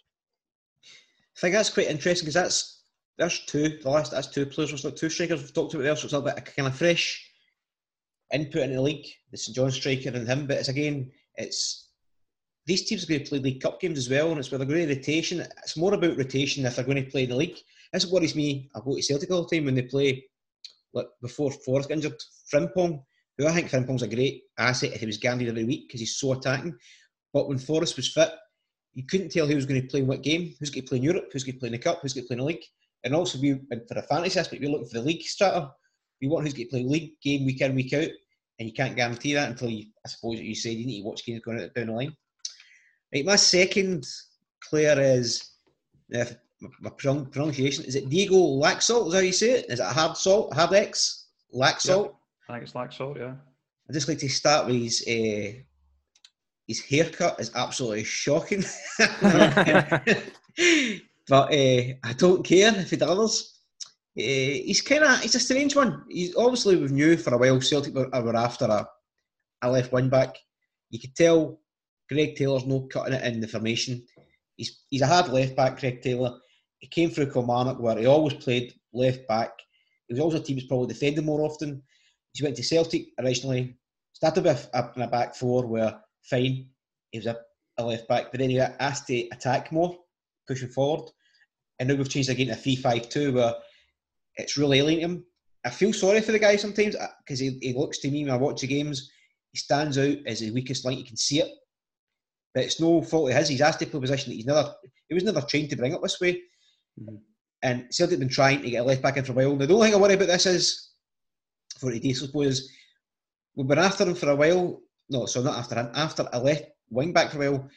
I 1.37 1.41
think 1.41 1.55
that's 1.55 1.71
quite 1.71 1.89
interesting 1.89 2.27
because 2.27 2.35
that's 2.35 2.83
there's 3.19 3.41
two. 3.47 3.79
The 3.79 3.91
last 3.91 4.11
that's 4.11 4.29
two 4.29 4.47
players. 4.47 4.73
We've 4.73 4.83
got 4.83 4.97
two 4.97 5.09
strikers 5.09 5.41
we've 5.41 5.55
talked 5.55 5.75
about 5.75 5.85
there, 5.85 5.97
so 5.97 6.05
it's 6.05 6.13
a 6.13 6.21
bit 6.21 6.45
kind 6.57 6.69
of 6.69 6.77
fresh 6.77 7.32
input 8.33 8.63
in 8.63 8.75
the 8.75 8.81
league. 8.81 9.07
The 9.31 9.39
St 9.39 9.55
John 9.55 9.71
striker 9.71 10.11
and 10.11 10.27
him, 10.27 10.47
but 10.47 10.59
it's 10.59 10.69
again 10.69 11.11
it's 11.37 11.89
these 12.67 12.85
teams 12.85 13.03
are 13.03 13.07
going 13.09 13.25
to 13.25 13.29
play 13.29 13.39
League 13.39 13.61
Cup 13.61 13.81
games 13.81 13.99
as 13.99 14.09
well, 14.09 14.31
and 14.31 14.39
it's 14.39 14.51
where 14.51 14.59
they're 14.59 14.67
going 14.67 14.87
to 14.87 14.95
rotation. 14.95 15.41
It's 15.41 15.77
more 15.77 15.95
about 15.95 16.17
rotation 16.17 16.65
if 16.65 16.77
they're 16.77 16.85
going 16.85 17.05
to 17.05 17.11
play 17.11 17.25
in 17.25 17.31
the 17.31 17.37
league. 17.37 17.59
This 17.93 18.07
worries 18.07 18.37
me. 18.37 18.71
I 18.75 18.81
go 18.81 18.95
to 18.95 19.03
Celtic 19.03 19.31
all 19.31 19.45
the 19.45 19.57
time 19.57 19.65
when 19.65 19.75
they 19.75 19.83
play, 19.83 20.25
like 20.95 21.07
before 21.21 21.51
Forrest 21.51 21.89
got 21.89 21.97
injured, 21.97 22.15
Frimpong, 22.53 23.03
who 23.37 23.47
I 23.47 23.53
think 23.53 23.69
Frimpong's 23.69 24.03
a 24.03 24.09
great 24.09 24.45
asset 24.59 24.93
if 24.93 25.01
he 25.01 25.07
was 25.07 25.19
guaranteed 25.19 25.49
every 25.49 25.65
week 25.65 25.89
because 25.89 26.01
he's 26.01 26.17
so 26.17 26.33
attacking. 26.33 26.77
But 27.33 27.49
when 27.49 27.59
Forrest 27.59 27.97
was 27.97 28.13
fit, 28.13 28.31
you 28.95 29.05
couldn't 29.05 29.31
tell 29.31 29.47
who 29.47 29.57
was 29.57 29.67
going 29.67 29.83
to 29.83 29.89
play 29.89 30.01
in 30.01 30.07
what 30.07 30.23
game, 30.23 30.55
who's 30.61 30.71
going 30.71 30.85
to 30.85 30.89
play 30.89 30.99
in 30.99 31.05
Europe, 31.05 31.31
who's 31.33 31.45
going 31.45 31.55
to 31.55 31.61
play 31.61 31.69
in 31.69 31.73
the 31.73 31.79
Cup, 31.79 32.01
who's 32.01 32.13
going 32.13 32.25
to 32.25 32.29
play 32.29 32.35
in 32.35 32.41
the 32.41 32.45
league. 32.45 32.65
And 33.05 33.15
also, 33.15 33.39
we, 33.41 33.55
for 33.89 33.99
a 33.99 34.03
fantasy 34.03 34.39
aspect, 34.39 34.63
we're 34.63 34.71
looking 34.71 34.87
for 34.87 34.99
the 34.99 35.05
league 35.05 35.23
strata. 35.23 35.73
We 36.21 36.29
want 36.29 36.45
who's 36.45 36.55
going 36.55 36.67
to 36.67 36.71
play 36.71 36.85
league 36.85 37.21
game 37.23 37.45
week 37.45 37.61
in, 37.61 37.75
week 37.75 37.93
out, 37.95 38.11
and 38.63 38.69
you 38.69 38.75
can't 38.75 38.95
guarantee 38.95 39.35
that 39.35 39.51
until 39.51 39.69
you, 39.69 39.87
I 40.07 40.09
suppose, 40.09 40.39
you 40.39 40.55
said 40.55 40.75
you 40.75 40.87
need 40.87 41.01
to 41.01 41.09
watch 41.09 41.27
games 41.27 41.43
going 41.45 41.59
down 41.59 41.87
the 41.89 41.93
line. 41.93 42.17
Right, 43.13 43.25
my 43.25 43.35
second 43.35 44.07
player 44.71 44.95
is 45.01 45.55
uh, 46.15 46.27
my 46.81 46.91
pronunciation. 46.91 47.85
Is 47.85 47.97
it 47.97 48.09
Diego 48.09 48.37
Laxalt? 48.37 49.07
Is 49.07 49.13
that 49.13 49.19
how 49.19 49.25
you 49.25 49.33
say 49.33 49.51
it? 49.51 49.67
Is 49.69 49.81
it 49.81 49.87
hard 49.87 50.17
salt? 50.17 50.55
Hard 50.55 50.75
X? 50.75 51.27
Laxalt? 51.53 52.15
I 52.49 52.53
think 52.53 52.63
it's 52.63 52.73
Laxalt, 52.75 53.19
yeah. 53.19 53.35
I'd 53.89 53.95
just 53.95 54.07
like 54.07 54.19
to 54.19 54.29
start 54.29 54.67
with 54.67 54.77
his 54.77 55.05
uh, 55.09 55.59
his 56.69 56.81
haircut 56.85 57.41
is 57.41 57.51
absolutely 57.57 58.05
shocking. 58.05 58.63
but 61.29 61.51
uh, 61.53 61.83
I 62.05 62.13
don't 62.17 62.45
care 62.45 62.73
if 62.77 62.91
he 62.91 62.97
does. 62.97 63.59
Uh, 64.19 64.61
he's 64.67 64.83
kind 64.83 65.05
of 65.05 65.21
he's 65.21 65.35
a 65.35 65.41
strange 65.41 65.75
one. 65.75 66.05
He's 66.09 66.37
obviously 66.37 66.77
we've 66.77 66.93
knew 66.93 67.17
for 67.17 67.35
a 67.35 67.39
while 67.39 67.61
Celtic 67.61 67.95
were, 67.95 68.09
were 68.09 68.37
after 68.37 68.67
a, 68.67 68.87
a 69.63 69.71
left 69.71 69.93
wing 69.93 70.11
back. 70.11 70.37
You 70.91 71.01
could 71.01 71.17
tell 71.17 71.61
Greg 72.11 72.37
Taylor's 72.37 72.67
not 72.67 72.91
cutting 72.91 73.15
it 73.15 73.25
in 73.25 73.41
the 73.41 73.49
formation. 73.49 74.05
He's 74.57 74.85
he's 74.91 75.01
a 75.01 75.07
hard 75.07 75.29
left 75.29 75.57
back, 75.57 75.81
Greg 75.81 76.03
Taylor. 76.03 76.39
He 76.79 76.89
came 76.89 77.09
through 77.09 77.31
Kilmarnock 77.31 77.81
where 77.81 77.99
he 77.99 78.07
always 78.07 78.35
played 78.35 78.75
left 78.93 79.27
back. 79.29 79.53
He 80.09 80.15
was 80.15 80.21
always 80.21 80.39
a 80.39 80.43
team 80.43 80.57
that's 80.57 80.69
probably 80.69 80.93
defending 80.93 81.25
more 81.25 81.41
often. 81.41 81.83
He 82.35 82.45
went 82.45 82.57
to 82.57 82.63
Celtic 82.63 83.09
originally, 83.19 83.77
started 84.13 84.45
with 84.45 84.69
a, 84.75 84.93
in 84.97 85.03
a 85.03 85.09
back 85.09 85.35
four 85.35 85.67
where 85.67 86.01
fine, 86.23 86.67
he 87.11 87.19
was 87.19 87.27
a, 87.27 87.39
a 87.79 87.85
left 87.85 88.09
back, 88.09 88.31
but 88.31 88.41
then 88.41 88.51
he 88.51 88.57
got 88.57 88.75
asked 88.81 89.07
to 89.07 89.29
attack 89.29 89.73
more, 89.73 89.97
pushing 90.47 90.69
forward. 90.69 91.11
And 91.79 91.89
now 91.89 91.95
we've 91.95 92.09
changed 92.09 92.31
again 92.31 92.49
to 92.49 92.55
3 92.55 92.77
5 92.77 93.09
2 93.09 93.33
where 93.33 93.55
it's 94.37 94.57
really 94.57 94.79
alienating 94.79 95.05
him. 95.05 95.25
I 95.65 95.71
feel 95.71 95.93
sorry 95.93 96.21
for 96.21 96.33
the 96.33 96.39
guy 96.39 96.57
sometimes 96.57 96.97
because 97.25 97.41
uh, 97.41 97.45
he, 97.45 97.59
he 97.63 97.73
looks 97.73 97.99
to 97.99 98.11
me 98.11 98.25
when 98.25 98.33
I 98.33 98.37
watch 98.37 98.61
the 98.61 98.67
games, 98.67 99.11
he 99.53 99.59
stands 99.59 99.99
out 99.99 100.17
as 100.27 100.41
the 100.41 100.51
weakest 100.51 100.85
link. 100.85 100.99
You 100.99 101.05
can 101.05 101.17
see 101.17 101.41
it 101.41 101.53
but 102.55 102.65
it's 102.65 102.81
no 102.81 103.03
fault 103.03 103.31
of 103.31 103.37
his. 103.37 103.49
He's 103.49 103.61
asked 103.61 103.81
to 103.81 103.87
play 103.87 103.99
a 103.99 104.01
position 104.01 104.31
that 104.31 104.37
he's 104.37 104.47
never, 104.47 104.75
he 105.09 105.15
was 105.15 105.25
never 105.25 105.41
trained 105.41 105.71
to 105.71 105.77
bring 105.77 105.95
up 105.95 106.03
this 106.03 106.21
way. 106.21 106.35
Mm-hmm. 107.01 107.17
And 107.63 107.87
Celtic 107.91 108.13
have 108.13 108.21
been 108.21 108.29
trying 108.29 108.63
to 108.63 108.71
get 108.71 108.79
a 108.79 108.85
left 108.85 109.03
back 109.03 109.17
in 109.17 109.25
for 109.25 109.33
a 109.33 109.35
while. 109.35 109.57
Now, 109.57 109.67
the 109.67 109.75
only 109.75 109.89
thing 109.89 109.95
I 109.95 110.01
worry 110.01 110.15
about 110.15 110.29
this 110.29 110.47
is, 110.47 110.91
for 111.79 111.93
today, 111.93 112.11
I 112.11 112.13
suppose, 112.13 112.69
we've 113.55 113.69
been 113.69 113.79
after 113.79 114.05
him 114.05 114.15
for 114.15 114.31
a 114.31 114.37
while. 114.37 114.81
No, 115.09 115.27
so 115.27 115.43
not 115.43 115.59
after 115.59 115.77
him, 115.77 115.91
after 115.95 116.29
a 116.33 116.41
left 116.41 116.65
wing 116.91 117.13
back 117.13 117.31
for 117.31 117.43
a 117.43 117.51
while. 117.51 117.69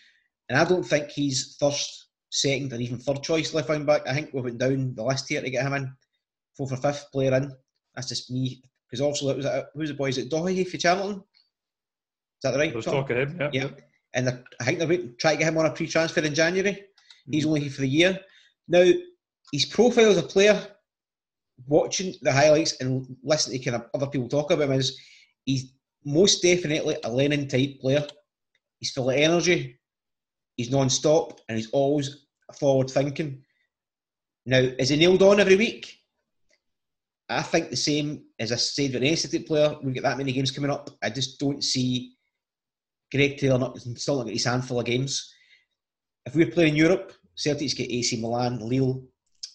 And 0.49 0.59
I 0.59 0.65
don't 0.65 0.83
think 0.83 1.09
he's 1.09 1.55
first, 1.59 2.07
second, 2.31 2.73
or 2.73 2.77
even 2.77 2.97
third 2.97 3.23
choice 3.23 3.53
left 3.53 3.69
wing 3.69 3.85
back. 3.85 4.07
I 4.07 4.13
think 4.13 4.33
we 4.33 4.41
went 4.41 4.57
down 4.57 4.95
the 4.95 5.03
list 5.03 5.29
here 5.29 5.41
to 5.41 5.49
get 5.49 5.65
him 5.65 5.73
in. 5.73 5.93
Fourth 6.57 6.71
or 6.71 6.77
fifth 6.77 7.11
player 7.11 7.33
in. 7.35 7.51
That's 7.95 8.07
just 8.07 8.31
me. 8.31 8.61
Because 8.89 9.01
also, 9.01 9.29
it 9.29 9.37
was, 9.37 9.47
who's 9.73 9.89
the 9.89 9.95
boys 9.95 10.17
at 10.17 10.29
Doherty 10.29 10.63
for 10.63 10.77
Charlton? 10.77 11.17
Is 11.17 11.23
that 12.43 12.51
the 12.51 12.59
right? 12.59 12.73
I 12.73 12.75
was 12.75 12.85
talking 12.85 13.17
him, 13.17 13.37
yeah. 13.39 13.49
yeah 13.51 13.67
and 14.15 14.29
I 14.59 14.63
think 14.63 14.79
they're 14.79 14.87
trying 15.19 15.37
to 15.37 15.43
get 15.43 15.49
him 15.49 15.57
on 15.57 15.65
a 15.65 15.71
pre-transfer 15.71 16.21
in 16.21 16.33
January. 16.33 16.71
Mm-hmm. 16.71 17.33
He's 17.33 17.45
only 17.45 17.59
here 17.61 17.71
for 17.71 17.81
the 17.81 17.87
year. 17.87 18.19
Now, 18.67 18.89
his 19.51 19.65
profile 19.65 20.09
as 20.09 20.17
a 20.17 20.23
player, 20.23 20.59
watching 21.67 22.15
the 22.21 22.31
highlights 22.31 22.79
and 22.79 23.15
listening 23.23 23.59
to 23.59 23.69
kind 23.69 23.83
of 23.83 23.89
other 23.93 24.07
people 24.07 24.29
talk 24.29 24.51
about 24.51 24.69
him, 24.69 24.79
is 24.79 24.97
he's 25.43 25.73
most 26.05 26.41
definitely 26.41 26.95
a 27.03 27.09
Lennon 27.09 27.47
type 27.47 27.79
player. 27.81 28.07
He's 28.79 28.91
full 28.91 29.09
of 29.09 29.17
energy, 29.17 29.79
he's 30.55 30.71
non-stop, 30.71 31.39
and 31.47 31.57
he's 31.57 31.69
always 31.71 32.25
forward 32.57 32.89
thinking. 32.89 33.43
Now, 34.45 34.59
is 34.59 34.89
he 34.89 34.97
nailed 34.97 35.23
on 35.23 35.39
every 35.39 35.55
week? 35.55 35.97
I 37.29 37.41
think 37.41 37.69
the 37.69 37.75
same 37.75 38.23
as 38.39 38.51
I 38.51 38.55
said 38.55 38.93
with 38.93 39.01
any 39.01 39.15
Celtic 39.15 39.47
player. 39.47 39.75
We've 39.81 39.95
got 39.95 40.03
that 40.03 40.17
many 40.17 40.31
games 40.31 40.51
coming 40.51 40.69
up. 40.69 40.89
I 41.03 41.09
just 41.09 41.39
don't 41.39 41.63
see 41.63 42.13
Greg 43.11 43.37
Taylor 43.37 43.57
not, 43.57 43.79
still 43.79 44.17
not 44.17 44.25
got 44.25 44.33
his 44.33 44.45
handful 44.45 44.79
of 44.79 44.85
games. 44.85 45.33
If 46.25 46.35
we're 46.35 46.51
playing 46.51 46.75
Europe, 46.75 47.13
Celtic's 47.35 47.73
get 47.73 47.91
AC 47.91 48.21
Milan, 48.21 48.59
Lille, 48.59 49.03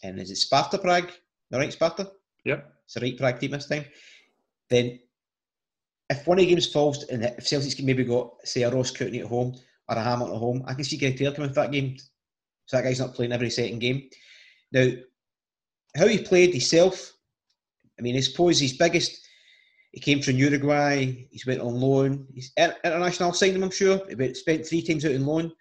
and 0.02 0.18
is 0.20 0.30
it 0.30 0.36
Sparta 0.36 0.78
Prague? 0.78 1.10
The 1.50 1.58
right 1.58 1.72
Sparta? 1.72 2.10
Yep. 2.44 2.72
It's 2.84 2.94
the 2.94 3.00
right 3.00 3.18
Prague 3.18 3.38
team 3.38 3.50
this 3.52 3.66
time. 3.66 3.84
Then 4.68 4.98
if 6.08 6.26
one 6.26 6.38
of 6.38 6.44
the 6.44 6.50
games 6.50 6.66
falls 6.66 7.04
and 7.04 7.24
if 7.24 7.46
Celtic's 7.46 7.80
maybe 7.80 8.04
got, 8.04 8.34
say, 8.44 8.62
a 8.62 8.70
Ross 8.70 8.90
County 8.90 9.20
at 9.20 9.26
home 9.26 9.54
or 9.88 9.96
a 9.96 10.02
Hamilton 10.02 10.34
at 10.34 10.40
home, 10.40 10.64
I 10.66 10.74
can 10.74 10.84
see 10.84 10.96
Greg 10.96 11.16
Taylor 11.16 11.34
coming 11.34 11.50
for 11.50 11.60
that 11.60 11.72
game. 11.72 11.96
So 12.66 12.76
that 12.76 12.84
guy's 12.84 13.00
not 13.00 13.14
playing 13.14 13.32
every 13.32 13.50
second 13.50 13.78
game. 13.80 14.08
Now, 14.72 14.90
how 15.96 16.06
he 16.06 16.22
played 16.22 16.50
himself, 16.50 17.12
I 18.01 18.03
mean, 18.03 18.16
I 18.16 18.20
suppose 18.20 18.59
his 18.59 18.72
biggest 18.72 19.28
he 19.92 20.01
came 20.01 20.22
from 20.22 20.36
Uruguay. 20.36 21.26
He's 21.30 21.46
went 21.46 21.61
on 21.61 21.74
loan. 21.74 22.26
He's 22.32 22.53
international 22.57 23.32
signed 23.32 23.57
him, 23.57 23.64
I'm 23.64 23.70
sure. 23.70 24.01
He 24.09 24.34
spent 24.34 24.66
three 24.66 24.82
times 24.82 25.05
out 25.05 25.14
on 25.14 25.26
loan. 25.26 25.53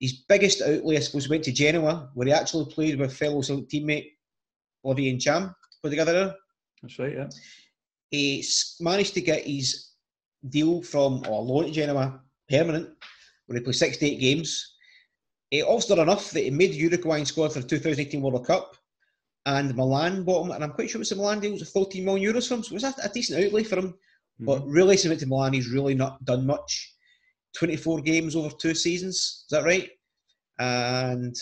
His 0.00 0.24
biggest 0.28 0.60
outlay, 0.62 0.96
I 0.96 1.00
suppose, 1.00 1.28
went 1.28 1.44
to 1.44 1.52
Genoa, 1.52 2.10
where 2.14 2.26
he 2.26 2.32
actually 2.32 2.72
played 2.72 2.98
with 2.98 3.16
fellow 3.16 3.40
teammate 3.40 4.10
Olivier 4.84 5.16
Ntcham. 5.16 5.54
Put 5.80 5.90
together 5.90 6.12
there. 6.12 6.34
That's 6.82 6.98
right, 6.98 7.14
yeah. 7.14 7.28
He 8.10 8.44
managed 8.80 9.14
to 9.14 9.20
get 9.20 9.46
his 9.46 9.90
deal 10.48 10.82
from 10.82 11.24
or 11.28 11.40
loan 11.40 11.66
to 11.66 11.70
Genoa 11.70 12.20
permanent, 12.50 12.90
where 13.46 13.58
he 13.58 13.64
played 13.64 13.76
68 13.76 14.18
games. 14.18 14.74
He 15.50 15.62
also 15.62 15.94
done 15.94 16.08
enough 16.08 16.32
that 16.32 16.40
he 16.40 16.50
made 16.50 16.72
the 16.72 16.78
Uruguayan 16.78 17.26
squad 17.26 17.52
for 17.52 17.60
the 17.60 17.68
2018 17.68 18.20
World 18.20 18.44
Cup 18.44 18.76
and 19.46 19.74
Milan 19.74 20.24
bought 20.24 20.46
him, 20.46 20.52
and 20.52 20.62
I'm 20.62 20.72
quite 20.72 20.88
sure 20.88 20.98
it 20.98 21.00
was 21.00 21.08
the 21.08 21.16
Milan 21.16 21.40
deal, 21.40 21.52
it 21.52 21.60
was 21.60 21.70
14 21.70 22.04
million 22.04 22.32
euros 22.32 22.48
for 22.48 22.54
him, 22.54 22.62
so 22.62 22.72
it 22.72 22.74
was 22.74 22.84
a, 22.84 22.94
a 23.04 23.08
decent 23.08 23.44
outlay 23.44 23.64
for 23.64 23.78
him. 23.78 23.88
Mm-hmm. 23.88 24.44
But 24.44 24.66
really, 24.66 24.96
since 24.96 25.20
to 25.20 25.26
Milan, 25.26 25.52
he's 25.52 25.70
really 25.70 25.94
not 25.94 26.24
done 26.24 26.46
much. 26.46 26.94
24 27.56 28.00
games 28.02 28.36
over 28.36 28.50
two 28.50 28.74
seasons, 28.74 29.16
is 29.16 29.46
that 29.50 29.64
right? 29.64 29.90
And 30.58 31.34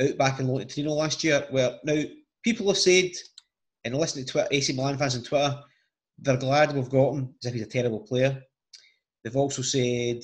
out 0.00 0.18
back 0.18 0.40
in 0.40 0.46
Torino 0.46 0.92
last 0.92 1.24
year, 1.24 1.46
where 1.50 1.78
now 1.84 2.02
people 2.44 2.68
have 2.68 2.78
said, 2.78 3.10
and 3.84 3.94
listening 3.94 4.24
to 4.24 4.32
Twitter, 4.32 4.48
AC 4.50 4.72
Milan 4.72 4.96
fans 4.96 5.16
on 5.16 5.24
Twitter, 5.24 5.60
they're 6.18 6.36
glad 6.36 6.72
we've 6.72 6.88
got 6.88 7.14
him 7.14 7.34
as 7.42 7.48
if 7.48 7.54
he's 7.54 7.62
a 7.62 7.66
terrible 7.66 8.00
player. 8.00 8.40
They've 9.22 9.36
also 9.36 9.62
said, 9.62 10.22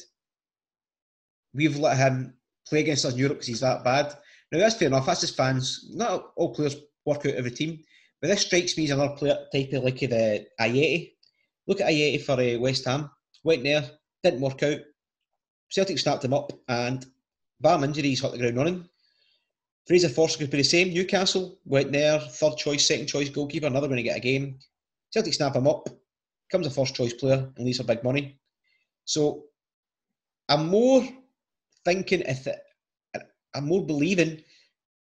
we've 1.53 1.77
let 1.77 1.97
him 1.97 2.35
play 2.67 2.81
against 2.81 3.05
us 3.05 3.13
in 3.13 3.19
Europe 3.19 3.39
because 3.39 3.49
he's 3.49 3.61
that 3.61 3.83
bad. 3.83 4.15
Now 4.53 4.61
that's 4.61 4.77
fair 4.77 4.89
enough. 4.89 5.07
That's 5.07 5.21
just 5.21 5.37
fans. 5.37 5.91
Not 5.93 6.33
all 6.37 6.55
players 6.55 6.77
work 7.11 7.27
out 7.27 7.35
every 7.35 7.51
team. 7.51 7.81
But 8.21 8.29
this 8.29 8.43
strikes 8.43 8.77
me 8.77 8.85
as 8.85 8.91
another 8.91 9.17
player 9.17 9.39
type 9.53 9.73
of 9.73 9.85
like 9.85 10.01
the 10.01 10.47
Ajeti. 10.61 11.13
Look 11.67 11.81
at 11.81 11.89
Ajeti 11.89 12.23
for 12.23 12.41
uh, 12.41 12.59
West 12.59 12.85
Ham. 12.85 13.11
Went 13.45 13.65
there, 13.65 13.89
didn't 14.23 14.41
work 14.41 14.63
out. 14.63 14.81
Celtic 15.71 15.99
snapped 15.99 16.25
him 16.25 16.35
up, 16.35 16.53
and 16.69 17.07
bam 17.61 17.85
injuries 17.85 18.21
hit 18.21 18.33
the 18.33 18.39
ground 18.39 18.57
running. 18.57 18.89
Fraser 19.87 20.09
Forster 20.09 20.39
could 20.41 20.51
be 20.51 20.59
the 20.59 20.65
same. 20.65 20.93
Newcastle 20.93 21.59
went 21.65 21.93
there, 21.93 22.21
third 22.21 22.57
choice, 22.57 22.87
second 22.87 23.07
choice 23.07 23.29
goalkeeper, 23.29 23.67
another 23.67 23.89
going 23.89 23.97
to 23.97 24.03
get 24.03 24.17
a 24.17 24.21
game. 24.21 24.59
Celtic 25.13 25.35
snap 25.35 25.57
him 25.57 25.67
up, 25.67 25.89
comes 26.53 26.67
a 26.67 26.71
first 26.71 26.95
choice 26.95 27.15
player, 27.15 27.51
and 27.57 27.65
leaves 27.65 27.79
for 27.79 27.85
big 27.85 28.05
money. 28.05 28.39
So 29.05 29.45
I'm 30.49 30.69
more 30.69 31.03
thinking 31.85 32.21
if 32.23 32.47
it, 32.47 32.61
I'm 33.55 33.67
more 33.67 33.85
believing 33.85 34.43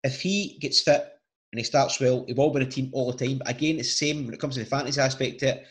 if 0.03 0.22
he 0.22 0.57
gets 0.60 0.82
fit 0.82 1.18
and 1.52 1.60
he 1.60 1.64
starts 1.64 2.00
well. 2.00 2.26
They've 2.26 2.38
all 2.38 2.52
been 2.52 2.62
a 2.62 2.70
team 2.70 2.89
all 2.93 3.12
the 3.12 3.26
time. 3.26 3.39
But 3.39 3.50
again, 3.50 3.80
it's 3.80 4.00
the 4.00 4.08
same 4.08 4.26
when 4.26 4.34
it 4.34 4.39
comes 4.39 4.56
to 4.56 4.62
the 4.62 4.70
fantasy 4.70 5.02
aspect 5.02 5.43
it. 5.43 5.66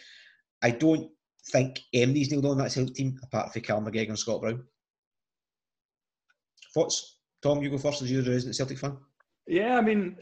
I 0.63 0.71
don't 0.71 1.11
think 1.53 1.81
MD's 1.95 2.31
nailed 2.31 2.47
on 2.47 2.59
that 2.59 2.73
Celtic 2.73 2.95
team 2.95 3.19
apart 3.23 3.53
from 3.53 3.63
Cal 3.63 3.81
McGregor 3.81 4.09
and 4.09 4.19
Scott 4.19 4.41
Brown. 4.41 4.65
Thoughts? 6.75 7.19
Tom, 7.43 7.63
you 7.63 7.71
go 7.71 7.79
first 7.79 8.03
as 8.03 8.11
you're 8.11 8.23
a 8.23 8.29
resident 8.29 8.57
Celtic 8.57 8.79
fan. 8.79 8.97
Yeah, 9.47 9.79
I 9.79 9.81
mean, 9.81 10.17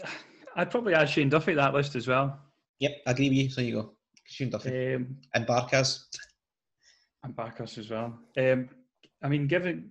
I'd 0.57 0.70
probably 0.70 0.94
add 0.94 1.09
Shane 1.09 1.30
Duffy 1.30 1.52
to 1.52 1.57
that 1.57 1.74
list 1.74 1.96
as 1.96 2.07
well. 2.07 2.38
Yep, 2.80 2.92
I 3.07 3.11
agree 3.11 3.30
with 3.30 3.38
you. 3.38 3.50
So 3.50 3.62
you 3.62 3.74
go. 3.74 3.92
Shane 4.24 4.50
Duffy. 4.50 4.94
Um, 4.94 5.16
and 5.34 5.46
Barkas. 5.46 6.04
And 7.24 7.34
Barkas 7.34 7.78
as 7.78 7.90
well. 7.90 8.18
Um, 8.36 8.68
I 9.22 9.28
mean, 9.28 9.46
given 9.46 9.90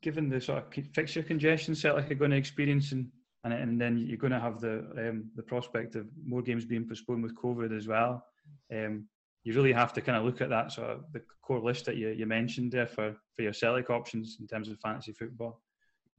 given 0.00 0.28
the 0.28 0.40
sort 0.40 0.58
of 0.58 0.84
fixture 0.92 1.22
congestion 1.22 1.74
Celtic 1.74 2.10
are 2.10 2.14
going 2.14 2.30
to 2.30 2.36
experience 2.36 2.92
in 2.92 3.10
and, 3.44 3.52
and 3.52 3.80
then 3.80 3.98
you're 3.98 4.16
going 4.18 4.32
to 4.32 4.40
have 4.40 4.60
the 4.60 4.78
um, 4.98 5.30
the 5.36 5.42
prospect 5.42 5.94
of 5.96 6.06
more 6.26 6.42
games 6.42 6.64
being 6.64 6.88
postponed 6.88 7.22
with 7.22 7.36
COVID 7.36 7.76
as 7.76 7.86
well. 7.86 8.24
Um, 8.72 9.06
you 9.44 9.52
really 9.52 9.72
have 9.72 9.92
to 9.92 10.00
kind 10.00 10.16
of 10.16 10.24
look 10.24 10.40
at 10.40 10.48
that 10.48 10.72
sort 10.72 10.88
of 10.90 11.04
the 11.12 11.22
core 11.42 11.60
list 11.60 11.84
that 11.84 11.96
you, 11.96 12.08
you 12.08 12.24
mentioned 12.24 12.72
there 12.72 12.86
for, 12.86 13.14
for 13.36 13.42
your 13.42 13.52
Celtic 13.52 13.90
options 13.90 14.38
in 14.40 14.46
terms 14.46 14.68
of 14.68 14.80
fantasy 14.80 15.12
football. 15.12 15.60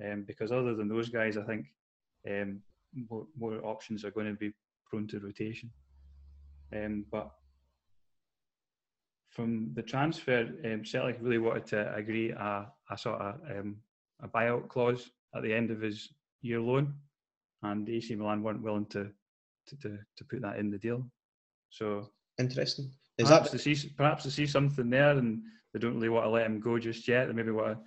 Um, 0.04 0.24
because 0.28 0.52
other 0.52 0.76
than 0.76 0.88
those 0.88 1.10
guys, 1.10 1.36
I 1.36 1.44
think 1.44 1.66
um, 2.30 2.62
more, 3.10 3.26
more, 3.38 3.66
options 3.66 4.06
are 4.06 4.12
going 4.12 4.28
to 4.28 4.34
be 4.34 4.54
prone 4.86 5.08
to 5.08 5.20
rotation. 5.20 5.72
Um, 6.76 7.06
but 7.12 7.32
from 9.32 9.72
the 9.74 9.82
transfer, 9.82 10.48
um, 10.64 10.86
Celtic 10.86 11.18
really 11.20 11.40
wanted 11.40 11.66
to 11.68 11.96
agree 11.96 12.30
a, 12.30 12.68
a 12.92 12.98
sort 12.98 13.22
of 13.22 13.36
um, 13.50 13.78
a 14.22 14.28
buyout 14.28 14.68
clause 14.70 15.10
at 15.36 15.42
the 15.42 15.54
end 15.54 15.72
of 15.72 15.82
his 15.82 16.10
year 16.42 16.62
loan, 16.62 16.94
and 17.72 17.88
AC 17.90 18.16
Milan 18.16 18.44
weren't 18.44 18.62
willing 18.62 18.86
to 18.88 19.10
to, 19.68 19.76
to, 19.78 20.00
to 20.18 20.24
put 20.26 20.42
that 20.42 20.58
in 20.58 20.70
the 20.70 20.78
deal. 20.78 21.06
So 21.70 22.10
interesting. 22.40 22.92
Is 23.18 23.28
perhaps 23.28 23.52
that... 23.52 23.58
to 23.58 23.76
see 23.76 23.90
perhaps 23.90 24.24
to 24.24 24.32
see 24.32 24.46
something 24.46 24.90
there, 24.90 25.12
and 25.12 25.42
they 25.74 25.80
don't 25.80 25.96
really 25.96 26.10
want 26.10 26.26
to 26.26 26.30
let 26.30 26.46
him 26.46 26.60
go 26.60 26.80
just 26.80 27.08
yet. 27.08 27.28
They 27.28 27.34
maybe 27.34 27.52
want 27.52 27.78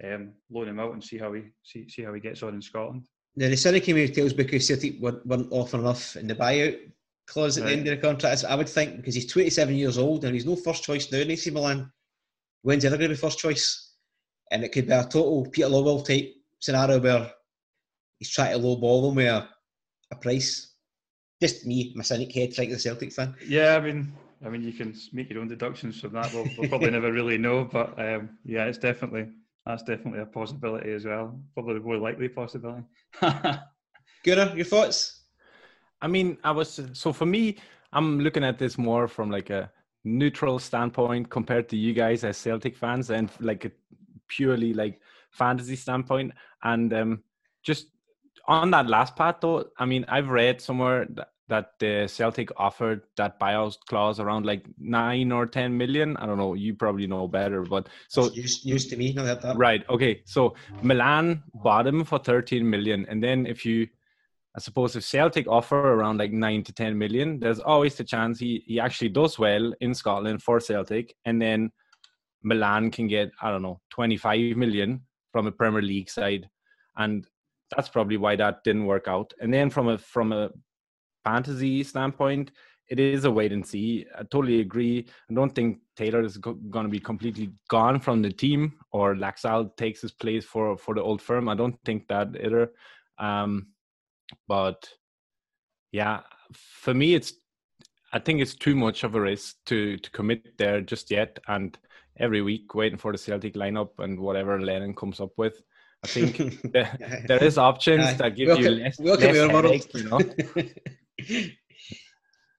to 0.00 0.14
um, 0.14 0.32
loan 0.50 0.68
him 0.68 0.80
out 0.80 0.92
and 0.92 1.02
see 1.02 1.18
how 1.18 1.32
he 1.32 1.42
see, 1.62 1.88
see 1.88 2.02
how 2.02 2.14
he 2.14 2.20
gets 2.20 2.42
on 2.42 2.54
in 2.54 2.62
Scotland. 2.62 3.06
Now 3.36 3.48
the 3.48 3.56
cynic 3.56 3.84
came 3.84 3.96
tails 4.12 4.32
because 4.32 4.66
Celtic 4.66 5.00
weren't 5.00 5.52
offering 5.52 5.82
enough 5.82 6.16
in 6.16 6.26
the 6.26 6.34
buyout 6.34 6.78
clause 7.26 7.58
at 7.58 7.64
right. 7.64 7.70
the 7.70 7.76
end 7.76 7.88
of 7.88 7.96
the 7.96 8.06
contract. 8.06 8.44
I 8.44 8.54
would 8.54 8.68
think 8.68 8.96
because 8.96 9.14
he's 9.14 9.30
27 9.30 9.74
years 9.74 9.98
old 9.98 10.24
and 10.24 10.34
he's 10.34 10.46
no 10.46 10.56
first 10.56 10.84
choice 10.84 11.10
now 11.12 11.18
in 11.18 11.30
AC 11.30 11.50
Milan. 11.50 11.90
When's 12.62 12.82
he 12.82 12.86
ever 12.86 12.96
going 12.96 13.10
to 13.10 13.14
be 13.14 13.20
first 13.20 13.38
choice? 13.38 13.94
And 14.50 14.64
it 14.64 14.72
could 14.72 14.86
be 14.86 14.92
a 14.92 15.02
total 15.02 15.46
Peter 15.50 15.68
Lawwell 15.68 16.06
type 16.06 16.32
scenario 16.60 17.00
where 17.00 17.30
he's 18.18 18.30
trying 18.30 18.52
to 18.52 18.58
lowball 18.58 19.08
him 19.08 19.16
with 19.16 19.26
a, 19.26 19.48
a 20.12 20.16
price. 20.16 20.74
Just 21.40 21.66
me, 21.66 21.92
my 21.94 22.02
cynic 22.02 22.32
head, 22.32 22.54
trying 22.54 22.68
to 22.68 22.74
the 22.74 22.80
Celtic 22.80 23.12
fan. 23.12 23.34
Yeah, 23.46 23.76
I 23.76 23.80
mean, 23.80 24.12
I 24.44 24.48
mean, 24.48 24.62
you 24.62 24.72
can 24.72 24.94
make 25.12 25.30
your 25.30 25.40
own 25.40 25.48
deductions 25.48 26.00
from 26.00 26.12
that. 26.12 26.32
We'll, 26.32 26.48
we'll 26.56 26.68
probably 26.68 26.90
never 26.98 27.12
really 27.12 27.38
know, 27.38 27.64
but 27.64 27.98
um, 27.98 28.38
yeah, 28.44 28.64
it's 28.64 28.78
definitely 28.78 29.28
that's 29.64 29.82
definitely 29.82 30.20
a 30.20 30.26
possibility 30.26 30.92
as 30.92 31.04
well. 31.04 31.38
Probably 31.54 31.74
the 31.74 31.80
more 31.80 31.98
likely 31.98 32.28
possibility. 32.28 32.84
Gunnar, 33.20 34.54
your 34.54 34.64
thoughts? 34.64 35.24
I 36.00 36.06
mean, 36.06 36.38
I 36.44 36.52
was 36.52 36.80
so 36.92 37.12
for 37.12 37.26
me, 37.26 37.56
I'm 37.92 38.20
looking 38.20 38.44
at 38.44 38.58
this 38.58 38.78
more 38.78 39.08
from 39.08 39.30
like 39.30 39.50
a 39.50 39.70
neutral 40.04 40.58
standpoint 40.58 41.30
compared 41.30 41.68
to 41.70 41.76
you 41.76 41.92
guys 41.92 42.22
as 42.22 42.36
Celtic 42.36 42.76
fans, 42.76 43.10
and 43.10 43.30
like 43.40 43.64
a 43.64 43.72
purely 44.28 44.72
like 44.72 45.00
fantasy 45.32 45.76
standpoint. 45.76 46.32
And 46.62 46.92
um, 46.92 47.22
just 47.62 47.88
on 48.48 48.70
that 48.70 48.88
last 48.88 49.16
part, 49.16 49.40
though, 49.40 49.64
I 49.78 49.86
mean, 49.86 50.04
I've 50.08 50.28
read 50.28 50.60
somewhere 50.60 51.06
that 51.10 51.28
that 51.48 51.78
the 51.78 52.08
Celtic 52.08 52.50
offered 52.56 53.02
that 53.16 53.38
buyout 53.38 53.76
clause 53.88 54.18
around 54.18 54.44
like 54.46 54.66
nine 54.78 55.30
or 55.30 55.46
ten 55.46 55.76
million. 55.76 56.16
I 56.16 56.26
don't 56.26 56.38
know. 56.38 56.54
You 56.54 56.74
probably 56.74 57.06
know 57.06 57.28
better, 57.28 57.62
but 57.62 57.88
so 58.08 58.30
used, 58.32 58.64
used 58.64 58.90
to 58.90 58.96
me. 58.96 59.12
Not 59.12 59.26
that, 59.26 59.42
that. 59.42 59.56
Right. 59.56 59.88
Okay. 59.88 60.22
So 60.24 60.56
Milan 60.82 61.44
bought 61.54 61.86
him 61.86 62.04
for 62.04 62.18
thirteen 62.18 62.68
million, 62.68 63.06
and 63.08 63.22
then 63.22 63.46
if 63.46 63.64
you, 63.64 63.86
I 64.56 64.60
suppose, 64.60 64.96
if 64.96 65.04
Celtic 65.04 65.46
offer 65.46 65.78
around 65.78 66.18
like 66.18 66.32
nine 66.32 66.64
to 66.64 66.72
ten 66.72 66.98
million, 66.98 67.38
there's 67.38 67.60
always 67.60 67.94
the 67.94 68.04
chance 68.04 68.40
he 68.40 68.64
he 68.66 68.80
actually 68.80 69.10
does 69.10 69.38
well 69.38 69.72
in 69.80 69.94
Scotland 69.94 70.42
for 70.42 70.58
Celtic, 70.58 71.14
and 71.24 71.40
then 71.40 71.70
Milan 72.42 72.90
can 72.90 73.06
get 73.06 73.30
I 73.40 73.50
don't 73.50 73.62
know 73.62 73.80
twenty 73.90 74.16
five 74.16 74.56
million 74.56 75.02
from 75.30 75.46
a 75.46 75.52
Premier 75.52 75.82
League 75.82 76.10
side, 76.10 76.48
and 76.96 77.24
that's 77.74 77.88
probably 77.88 78.16
why 78.16 78.36
that 78.36 78.62
didn't 78.64 78.86
work 78.86 79.08
out. 79.08 79.32
And 79.40 79.52
then 79.52 79.70
from 79.70 79.88
a 79.88 79.98
from 79.98 80.32
a 80.32 80.50
fantasy 81.24 81.82
standpoint, 81.82 82.52
it 82.88 83.00
is 83.00 83.24
a 83.24 83.30
wait 83.30 83.52
and 83.52 83.66
see. 83.66 84.06
I 84.16 84.22
totally 84.22 84.60
agree. 84.60 85.06
I 85.30 85.34
don't 85.34 85.54
think 85.54 85.78
Taylor 85.96 86.22
is 86.22 86.36
go- 86.36 86.54
going 86.54 86.84
to 86.84 86.90
be 86.90 87.00
completely 87.00 87.50
gone 87.68 87.98
from 87.98 88.22
the 88.22 88.30
team 88.30 88.74
or 88.92 89.14
Laxal 89.14 89.76
takes 89.76 90.02
his 90.02 90.12
place 90.12 90.44
for 90.44 90.76
for 90.78 90.94
the 90.94 91.02
old 91.02 91.20
firm. 91.20 91.48
I 91.48 91.54
don't 91.54 91.78
think 91.84 92.06
that 92.08 92.28
either. 92.42 92.72
Um, 93.18 93.68
but 94.46 94.88
yeah, 95.92 96.20
for 96.52 96.94
me, 96.94 97.14
it's 97.14 97.34
I 98.12 98.18
think 98.20 98.40
it's 98.40 98.54
too 98.54 98.76
much 98.76 99.02
of 99.02 99.14
a 99.14 99.20
risk 99.20 99.56
to 99.66 99.96
to 99.98 100.10
commit 100.10 100.56
there 100.58 100.80
just 100.80 101.10
yet. 101.10 101.38
And 101.48 101.76
every 102.18 102.42
week 102.42 102.74
waiting 102.74 102.98
for 102.98 103.12
the 103.12 103.18
Celtic 103.18 103.54
lineup 103.54 103.98
and 103.98 104.18
whatever 104.18 104.60
Lennon 104.60 104.94
comes 104.94 105.20
up 105.20 105.32
with. 105.36 105.60
I 106.06 106.08
think 106.08 106.62
there, 106.72 107.24
there 107.26 107.42
is 107.42 107.58
options 107.58 108.16
that 108.16 108.36
give 108.36 108.48
welcome, 108.48 108.64
you 108.64 108.70
less, 108.70 108.98
welcome 109.00 109.34
less 109.34 109.50
headache, 109.50 109.94
you 109.94 110.04
know. 110.04 110.20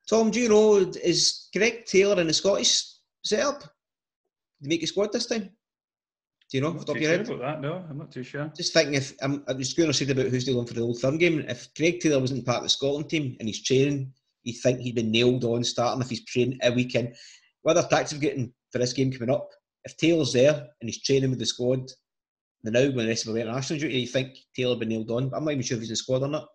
Tom, 0.10 0.32
do 0.32 0.39
you 0.39 0.50
know 0.50 0.76
is 0.76 1.48
Greg 1.56 1.86
Taylor 1.86 2.20
in 2.20 2.28
the 2.28 2.34
Scottish 2.34 2.84
setup? 3.24 3.62
Did 3.62 3.70
he 4.64 4.68
make 4.68 4.84
a 4.84 4.88
squad 4.88 5.14
this 5.14 5.28
time? 5.28 5.43
Do 6.50 6.58
you 6.58 6.62
know? 6.62 6.70
I'm 6.70 6.78
not 6.78 6.88
too 6.88 7.02
sure 7.02 7.22
about 7.22 7.39
that. 7.39 7.62
No, 7.62 7.86
I'm 7.89 7.98
not 7.98 8.12
too 8.12 8.24
sure. 8.24 8.52
Just 8.56 8.74
thinking 8.74 8.95
if 8.95 9.14
I'm, 9.22 9.43
I 9.48 9.54
was 9.54 9.74
going 9.74 9.89
to 9.89 9.93
say 9.93 10.10
about 10.10 10.26
who's 10.26 10.45
doing 10.45 10.66
for 10.66 10.74
the 10.74 10.82
old 10.82 11.00
firm 11.00 11.18
game. 11.18 11.39
If 11.48 11.74
Greg 11.74 12.00
Taylor 12.00 12.20
wasn't 12.20 12.45
part 12.45 12.58
of 12.58 12.64
the 12.64 12.70
Scotland 12.70 13.10
team 13.10 13.38
and 13.39 13.48
he's 13.48 13.64
training, 13.64 14.12
you 14.43 14.54
think 14.54 14.80
he'd 14.80 14.95
been 14.95 15.12
nailed 15.12 15.43
on 15.43 15.64
starting 15.64 16.02
if 16.02 16.10
he's 16.10 16.26
training 16.26 16.60
a 16.64 16.72
weekend. 16.72 17.16
Whether 17.62 17.84
tactics 17.84 18.14
getting 18.14 18.54
for 18.72 18.80
this 18.80 18.93
game 18.93 19.12
coming 19.12 19.34
up, 19.34 19.50
if 19.84 19.98
Taylor's 19.98 20.34
there 20.34 20.68
and 20.82 20.89
he's 20.89 21.02
training 21.02 21.30
with 21.30 21.39
the 21.39 21.45
squad, 21.45 21.89
the 22.64 22.72
now 22.72 22.82
when 22.82 23.05
the 23.05 23.08
rest 23.08 23.28
of 23.28 23.34
the 23.34 23.41
international 23.41 23.80
duty, 23.80 23.99
you 23.99 24.08
think 24.08 24.38
Taylor 24.55 24.76
been 24.76 24.89
nailed 24.89 25.12
on. 25.12 25.32
I'm 25.34 25.45
not 25.45 25.51
even 25.51 25.64
sure 25.64 25.76
if 25.76 25.82
he's 25.82 25.89
in 25.89 25.93
the 25.93 25.97
squad 25.97 26.24
or 26.24 26.28
not. 26.28 26.47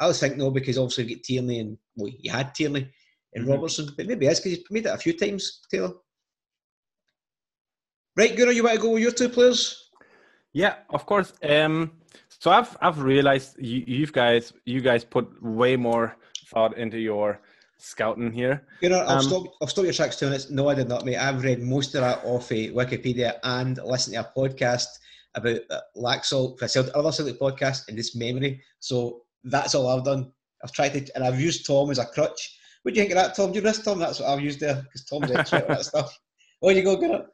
I 0.00 0.04
always 0.04 0.20
think 0.20 0.36
no, 0.36 0.50
because 0.50 0.78
obviously 0.78 1.04
you 1.04 1.16
get 1.16 1.24
Tierney 1.24 1.60
and 1.60 1.78
well, 1.96 2.12
you 2.18 2.30
had 2.30 2.54
Tierney 2.54 2.90
and 3.34 3.44
mm-hmm. 3.44 3.52
Robertson, 3.52 3.88
but 3.96 4.06
maybe 4.06 4.26
it's 4.26 4.40
because 4.40 4.58
he's 4.58 4.70
made 4.70 4.86
it 4.86 4.94
a 4.94 4.98
few 4.98 5.16
times, 5.16 5.60
Taylor. 5.70 5.92
Right, 8.16 8.36
Gunnar, 8.36 8.52
you 8.52 8.62
want 8.62 8.76
to 8.76 8.82
go 8.82 8.90
with 8.90 9.02
your 9.02 9.12
two 9.12 9.28
players? 9.28 9.90
Yeah, 10.52 10.74
of 10.90 11.06
course. 11.06 11.32
Um, 11.48 11.92
so 12.28 12.50
I've 12.50 12.76
I've 12.80 13.00
realized 13.00 13.56
you, 13.58 13.84
you 13.86 14.06
guys 14.06 14.52
you 14.64 14.80
guys 14.80 15.04
put 15.04 15.42
way 15.42 15.76
more 15.76 16.16
thought 16.46 16.76
into 16.76 16.98
your 16.98 17.40
scouting 17.78 18.32
here. 18.32 18.66
You 18.80 18.90
know, 18.90 19.00
I'll 19.00 19.18
um, 19.18 19.22
stop. 19.22 19.44
I'll 19.60 19.68
stop 19.68 19.84
your 19.84 19.92
tracks 19.92 20.16
two 20.16 20.26
minutes. 20.26 20.50
No, 20.50 20.68
I 20.68 20.74
did 20.74 20.88
not, 20.88 21.04
mate. 21.04 21.16
I've 21.16 21.42
read 21.42 21.62
most 21.62 21.94
of 21.94 22.02
that 22.02 22.24
off 22.24 22.50
of 22.50 22.56
Wikipedia 22.56 23.38
and 23.44 23.78
listened 23.84 24.14
to 24.14 24.20
a 24.20 24.32
podcast 24.36 24.86
about 25.34 25.60
uh, 25.70 25.80
Laxalt 25.96 26.58
for 26.58 26.64
a 26.66 26.98
other 26.98 27.12
Celtic 27.12 27.40
podcast 27.40 27.88
in 27.88 27.96
this 27.96 28.14
memory. 28.14 28.62
So 28.80 29.22
that's 29.44 29.74
all 29.74 29.88
I've 29.88 30.04
done. 30.04 30.32
I've 30.62 30.72
tried 30.72 30.90
to, 30.90 31.14
and 31.14 31.24
I've 31.24 31.40
used 31.40 31.66
Tom 31.66 31.90
as 31.90 31.98
a 31.98 32.06
crutch. 32.06 32.58
What 32.82 32.94
do 32.94 33.00
you 33.00 33.06
think 33.06 33.16
of 33.16 33.22
that, 33.22 33.34
Tom? 33.34 33.52
Do 33.52 33.58
you 33.58 33.64
miss 33.64 33.82
Tom? 33.82 33.98
That's 33.98 34.20
what 34.20 34.28
I've 34.28 34.40
used 34.40 34.60
there 34.60 34.82
because 34.82 35.04
Tom's 35.04 35.30
expert 35.30 35.68
that 35.68 35.84
stuff. 35.84 36.18
Oh, 36.64 36.70
you 36.70 36.84
go, 36.84 36.96
get 36.96 37.10
it. 37.10 37.26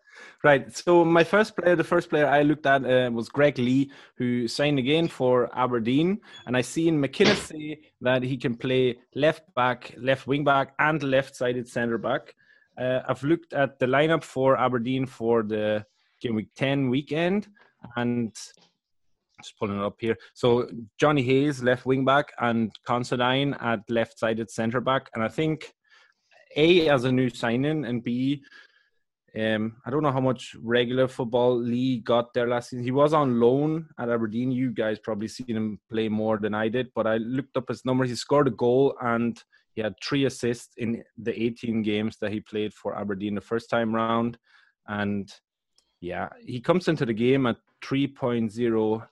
Right. 0.43 0.75
So 0.75 1.05
my 1.05 1.23
first 1.23 1.55
player, 1.55 1.77
the 1.77 1.85
first 1.85 2.09
player 2.09 2.27
I 2.27 2.43
looked 2.43 2.65
at 2.65 2.85
uh, 2.85 3.11
was 3.13 3.29
Greg 3.29 3.59
Leigh, 3.59 3.91
who 4.17 4.49
signed 4.49 4.79
again 4.79 5.07
for 5.09 5.51
Aberdeen, 5.55 6.21
and 6.47 6.57
I 6.57 6.63
seen 6.63 6.99
McInnes 6.99 7.37
say 7.37 7.81
that 8.01 8.23
he 8.23 8.39
can 8.39 8.55
play 8.55 8.99
left 9.15 9.43
back, 9.55 9.95
left 9.99 10.27
wing 10.27 10.45
back, 10.45 10.75
and 10.79 11.03
left-sided 11.03 11.69
centre 11.69 11.99
back. 11.99 12.35
Uh, 12.81 13.01
I've 13.07 13.23
looked 13.23 13.53
at 13.53 13.79
the 13.79 13.87
lineup 13.87 14.23
for 14.23 14.57
Aberdeen 14.57 15.07
for 15.07 15.43
the 15.43 15.85
game 16.21 16.37
week 16.37 16.51
ten 16.55 16.89
weekend, 16.89 17.49
and 17.97 18.35
just 19.43 19.59
pulling 19.59 19.79
it 19.79 19.85
up 19.85 19.97
here. 19.99 20.17
So 20.35 20.69
Jonny 20.99 21.23
Hayes, 21.23 21.63
left 21.63 21.87
wing 21.87 22.05
back, 22.05 22.33
and 22.41 22.73
Considine 22.87 23.55
at 23.55 23.81
left 23.89 24.19
sided 24.19 24.51
centre 24.51 24.81
back. 24.81 25.09
And 25.15 25.23
I 25.23 25.29
think 25.29 25.73
A 26.57 26.89
as 26.89 27.05
a 27.05 27.13
new 27.13 27.31
signing 27.31 27.85
and 27.85 28.03
B, 28.03 28.43
um, 29.39 29.77
I 29.85 29.91
don't 29.91 30.03
know 30.03 30.11
how 30.11 30.21
much 30.21 30.57
regular 30.61 31.07
football 31.07 31.57
Leigh 31.57 31.99
got 31.99 32.33
there 32.33 32.49
last 32.49 32.71
season. 32.71 32.85
He 32.85 32.91
was 32.91 33.13
on 33.13 33.39
loan 33.39 33.87
at 33.99 34.09
Aberdeen. 34.09 34.51
You 34.51 34.71
guys 34.71 34.99
probably 34.99 35.29
seen 35.29 35.55
him 35.55 35.79
play 35.91 36.09
more 36.09 36.39
than 36.39 36.55
I 36.55 36.69
did, 36.69 36.89
but 36.95 37.07
I 37.07 37.19
looked 37.19 37.57
up 37.57 37.69
his 37.69 37.85
numbers. 37.85 38.09
He 38.09 38.17
scored 38.17 38.49
a 38.49 38.53
goal 38.53 38.97
and 39.01 39.41
he 39.75 39.83
had 39.83 39.95
three 40.03 40.25
assists 40.25 40.73
in 40.79 41.05
the 41.19 41.41
18 41.41 41.83
games 41.83 42.17
that 42.21 42.33
he 42.33 42.41
played 42.41 42.75
for 42.75 42.99
Aberdeen 42.99 43.35
the 43.35 43.41
first 43.41 43.71
time 43.71 43.95
round. 43.95 44.39
And 44.89 45.31
yeah, 46.01 46.29
he 46.45 46.61
comes 46.61 46.89
into 46.89 47.05
the 47.05 47.13
game 47.13 47.47
at 47.47 47.57
3.0 47.85 49.09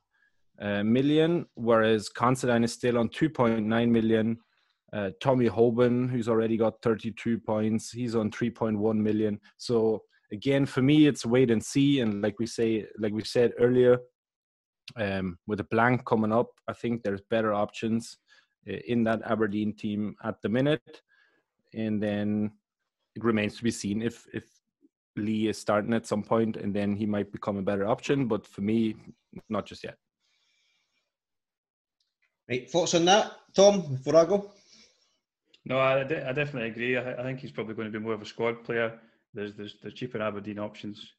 uh, 0.61 0.83
million, 0.85 1.47
whereas 1.55 2.09
Considine 2.09 2.65
is 2.65 2.73
still 2.73 2.99
on 2.99 3.09
2.9 3.09 3.89
million. 3.91 4.39
Uh, 4.93 5.11
Tommy 5.21 5.49
Hoban, 5.49 6.09
who's 6.09 6.29
already 6.29 6.57
got 6.57 6.81
32 6.83 7.39
points, 7.41 7.91
he's 7.91 8.15
on 8.15 8.31
3.1 8.31 8.97
million. 8.97 9.41
So 9.57 10.03
again, 10.33 10.65
for 10.65 10.81
me, 10.81 11.07
it's 11.07 11.27
wait 11.27 11.51
and 11.51 11.63
see. 11.63 12.01
And 12.01 12.23
like 12.23 12.39
we 12.39 12.47
say, 12.47 12.87
like 12.99 13.13
we 13.13 13.25
said 13.25 13.53
earlier, 13.59 13.99
um, 14.97 15.39
with 15.47 15.61
a 15.61 15.65
blank 15.65 16.05
coming 16.05 16.33
up, 16.33 16.51
I 16.69 16.73
think 16.73 17.03
there's 17.03 17.21
better 17.29 17.53
options 17.53 18.17
uh, 18.71 18.77
in 18.87 19.03
that 19.05 19.23
Aberdeen 19.25 19.75
team 19.75 20.15
at 20.23 20.41
the 20.43 20.49
minute. 20.49 21.03
And 21.75 22.01
then 22.01 22.53
it 23.17 23.25
remains 23.25 23.57
to 23.57 23.65
be 23.65 23.71
seen 23.71 24.03
if 24.03 24.25
if 24.33 24.45
Leigh 25.17 25.49
is 25.49 25.59
starting 25.59 25.95
at 25.95 26.07
some 26.07 26.23
point, 26.23 26.57
and 26.57 26.75
then 26.75 26.97
he 26.97 27.07
might 27.07 27.33
become 27.33 27.57
a 27.57 27.63
better 27.63 27.87
option. 27.87 28.27
But 28.27 28.47
for 28.47 28.61
me, 28.61 28.97
not 29.49 29.67
just 29.67 29.85
yet. 29.85 29.97
Right, 32.49 32.71
thoughts 32.71 32.95
on 32.95 33.05
that, 33.07 33.33
Tom, 33.55 33.95
before 33.95 34.17
I 34.17 34.25
go? 34.25 34.53
No, 35.65 35.79
I, 35.79 36.01
I 36.01 36.33
definitely 36.33 36.69
agree. 36.69 36.97
I, 36.97 37.15
I, 37.15 37.23
think 37.25 37.41
he's 37.41 37.51
probably 37.51 37.75
going 37.75 37.91
to 37.91 37.99
be 37.99 38.03
more 38.03 38.15
of 38.15 38.23
a 38.23 38.27
squad 38.27 38.63
player. 38.63 39.01
There's 39.35 39.55
there's, 39.55 39.75
there's 39.83 39.95
cheaper 39.95 40.23
Aberdeen 40.23 40.61
options 40.61 41.13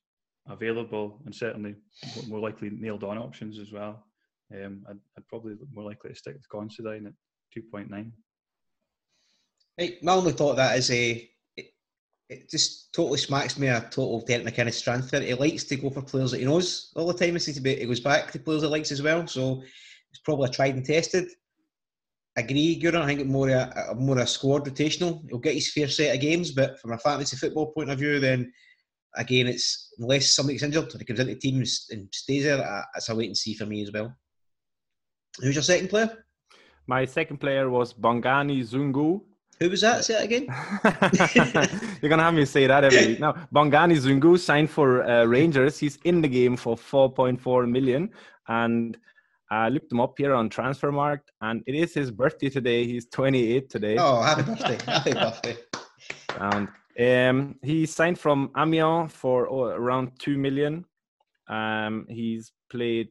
available, 0.47 1.19
and 1.25 1.35
certainly 1.35 1.75
more 2.29 2.39
likely 2.39 2.69
nailed 2.69 3.03
on 3.03 3.17
options 3.17 3.59
as 3.59 3.73
well. 3.73 4.05
Um, 4.53 4.85
I'd, 4.89 4.99
I'd, 5.17 5.27
probably 5.27 5.55
more 5.73 5.83
likely 5.83 6.11
to 6.11 6.15
stick 6.15 6.35
with 6.35 6.47
Considine 6.49 7.07
at 7.07 7.13
two 7.53 7.61
point 7.61 7.89
nine. 7.89 8.13
Right, 9.77 10.01
my 10.01 10.13
only 10.13 10.31
thought 10.31 10.55
that 10.55 10.77
is 10.77 10.89
a 10.91 11.29
it, 12.29 12.49
just 12.49 12.93
totally 12.93 13.17
smacks 13.17 13.57
me 13.57 13.67
a 13.67 13.81
total 13.81 14.21
Derek 14.21 14.45
McInnes 14.45 14.83
transfer. 14.83 15.19
He 15.19 15.33
likes 15.33 15.63
to 15.65 15.75
go 15.75 15.89
for 15.89 16.01
players 16.01 16.31
that 16.31 16.39
he 16.39 16.45
knows 16.45 16.91
all 16.95 17.07
the 17.07 17.13
time. 17.13 17.33
He 17.33 17.39
seems 17.39 17.57
to 17.57 17.63
be 17.63 17.75
he 17.75 17.85
goes 17.85 17.99
back 17.99 18.31
to 18.31 18.39
players 18.39 18.61
he 18.61 18.67
likes 18.67 18.91
as 18.91 19.01
well. 19.01 19.25
So 19.27 19.61
it's 20.09 20.19
probably 20.23 20.49
a 20.49 20.51
tried 20.51 20.75
and 20.75 20.85
tested 20.85 21.27
agree, 22.37 22.79
Guran. 22.79 23.01
I 23.01 23.07
think 23.07 23.21
it's 23.21 23.29
more 23.29 23.49
a, 23.49 23.87
a, 23.89 23.95
more 23.95 24.19
a 24.19 24.27
squad 24.27 24.65
rotational. 24.65 25.27
He'll 25.27 25.39
get 25.39 25.55
his 25.55 25.71
fair 25.71 25.89
set 25.89 26.15
of 26.15 26.21
games, 26.21 26.51
but 26.51 26.79
from 26.79 26.93
a 26.93 26.97
fantasy 26.97 27.35
football 27.35 27.71
point 27.71 27.89
of 27.89 27.99
view, 27.99 28.19
then 28.19 28.53
again, 29.15 29.47
it's 29.47 29.93
unless 29.97 30.33
somebody 30.33 30.53
gets 30.53 30.63
injured 30.63 30.93
or 30.93 30.99
he 30.99 31.05
comes 31.05 31.19
into 31.19 31.35
teams 31.35 31.87
and 31.89 32.07
stays 32.13 32.43
there, 32.43 32.63
uh, 32.63 32.83
it's 32.95 33.09
a 33.09 33.15
wait 33.15 33.27
and 33.27 33.37
see 33.37 33.55
for 33.55 33.65
me 33.65 33.81
as 33.81 33.91
well. 33.91 34.15
Who's 35.39 35.55
your 35.55 35.63
second 35.63 35.89
player? 35.89 36.25
My 36.85 37.03
second 37.05 37.39
player 37.39 37.69
was 37.69 37.93
Bongani 37.93 38.61
Zungu. 38.61 39.21
Who 39.59 39.69
was 39.69 39.81
that? 39.81 40.05
Say 40.05 40.15
it 40.15 40.25
again. 40.25 40.45
You're 42.01 42.09
gonna 42.09 42.23
have 42.23 42.33
me 42.33 42.45
say 42.45 42.67
that 42.67 42.83
every 42.83 43.07
week. 43.07 43.19
Now, 43.19 43.33
Bongani 43.53 43.97
Zungu 43.97 44.37
signed 44.37 44.69
for 44.69 45.03
uh, 45.03 45.25
Rangers. 45.25 45.79
He's 45.79 45.97
in 46.03 46.21
the 46.21 46.27
game 46.27 46.55
for 46.55 46.75
4.4 46.75 47.69
million, 47.69 48.11
and 48.47 48.97
I 49.49 49.69
looked 49.69 49.91
him 49.91 49.99
up 49.99 50.15
here 50.17 50.33
on 50.35 50.49
Transfermarkt, 50.49 51.29
and 51.41 51.63
it 51.65 51.73
is 51.73 51.93
his 51.93 52.11
birthday 52.11 52.49
today. 52.49 52.85
He's 52.85 53.07
28 53.07 53.69
today. 53.69 53.97
Oh, 53.97 54.21
happy 54.21 54.43
birthday! 54.43 54.77
happy 54.85 55.13
birthday! 55.13 55.57
And 56.39 56.67
um, 56.99 57.55
he 57.63 57.87
signed 57.87 58.19
from 58.19 58.51
Amiens 58.55 59.11
for 59.11 59.49
oh, 59.49 59.69
around 59.69 60.11
two 60.19 60.37
million. 60.37 60.85
Um, 61.47 62.05
he's 62.09 62.51
played 62.69 63.09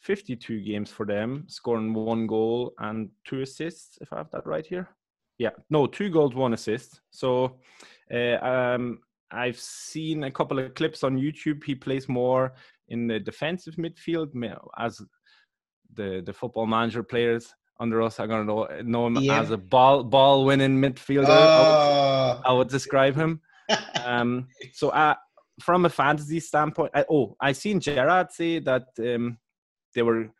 52 0.00 0.60
games 0.60 0.90
for 0.90 1.04
them, 1.04 1.44
scoring 1.48 1.92
one 1.92 2.26
goal 2.26 2.72
and 2.78 3.10
two 3.26 3.42
assists. 3.42 3.98
If 4.00 4.12
I 4.12 4.18
have 4.18 4.30
that 4.30 4.46
right 4.46 4.64
here, 4.64 4.88
yeah, 5.38 5.50
no, 5.70 5.86
two 5.86 6.10
goals, 6.10 6.34
one 6.34 6.52
assist. 6.52 7.00
So, 7.10 7.58
uh, 8.12 8.36
um, 8.44 9.00
I've 9.30 9.58
seen 9.58 10.24
a 10.24 10.30
couple 10.30 10.58
of 10.58 10.74
clips 10.74 11.02
on 11.02 11.18
YouTube. 11.18 11.64
He 11.64 11.74
plays 11.74 12.08
more 12.08 12.54
in 12.88 13.06
the 13.06 13.18
defensive 13.18 13.76
midfield 13.76 14.34
as 14.78 15.00
the 15.94 16.22
the 16.24 16.32
football 16.32 16.66
manager 16.66 17.02
players 17.02 17.54
under 17.80 18.02
us 18.02 18.20
are 18.20 18.26
going 18.26 18.46
to 18.46 18.52
know, 18.52 18.68
know 18.82 19.06
him 19.08 19.16
yeah. 19.16 19.40
as 19.40 19.50
a 19.50 19.56
ball 19.56 20.04
ball 20.04 20.44
winning 20.44 20.80
midfielder. 20.80 21.24
I, 21.24 21.28
would, 21.28 21.38
ah. 21.38 22.42
I, 22.44 22.52
would, 22.52 22.68
describe 22.68 23.16
him. 23.16 23.40
um, 24.04 24.46
so 24.72 24.90
uh, 24.90 25.14
from 25.60 25.84
a 25.84 25.90
fantasy 25.90 26.38
standpoint, 26.38 26.92
I, 26.94 27.04
oh, 27.10 27.36
I 27.40 27.52
seen 27.52 27.80
Gerrard 27.80 28.30
say 28.30 28.60
that 28.60 28.84
um, 29.00 29.38
they 29.94 30.02
were 30.02 30.30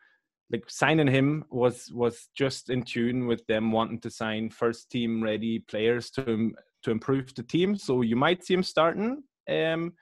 like 0.53 0.69
signing 0.69 1.09
him 1.09 1.45
was 1.51 1.91
was 1.93 2.29
just 2.35 2.69
in 2.69 2.83
tune 2.83 3.27
with 3.27 3.45
them 3.47 3.73
wanting 3.73 3.99
to 4.01 4.11
sign 4.11 4.51
first 4.51 4.91
team 4.91 5.23
ready 5.23 5.59
players 5.61 6.11
to 6.11 6.53
to 6.83 6.91
improve 6.91 7.35
the 7.35 7.43
team. 7.43 7.77
So 7.77 8.03
you 8.03 8.17
might 8.17 8.45
see 8.45 8.55
him 8.55 8.63
starting, 8.63 9.23
um, 9.49 9.95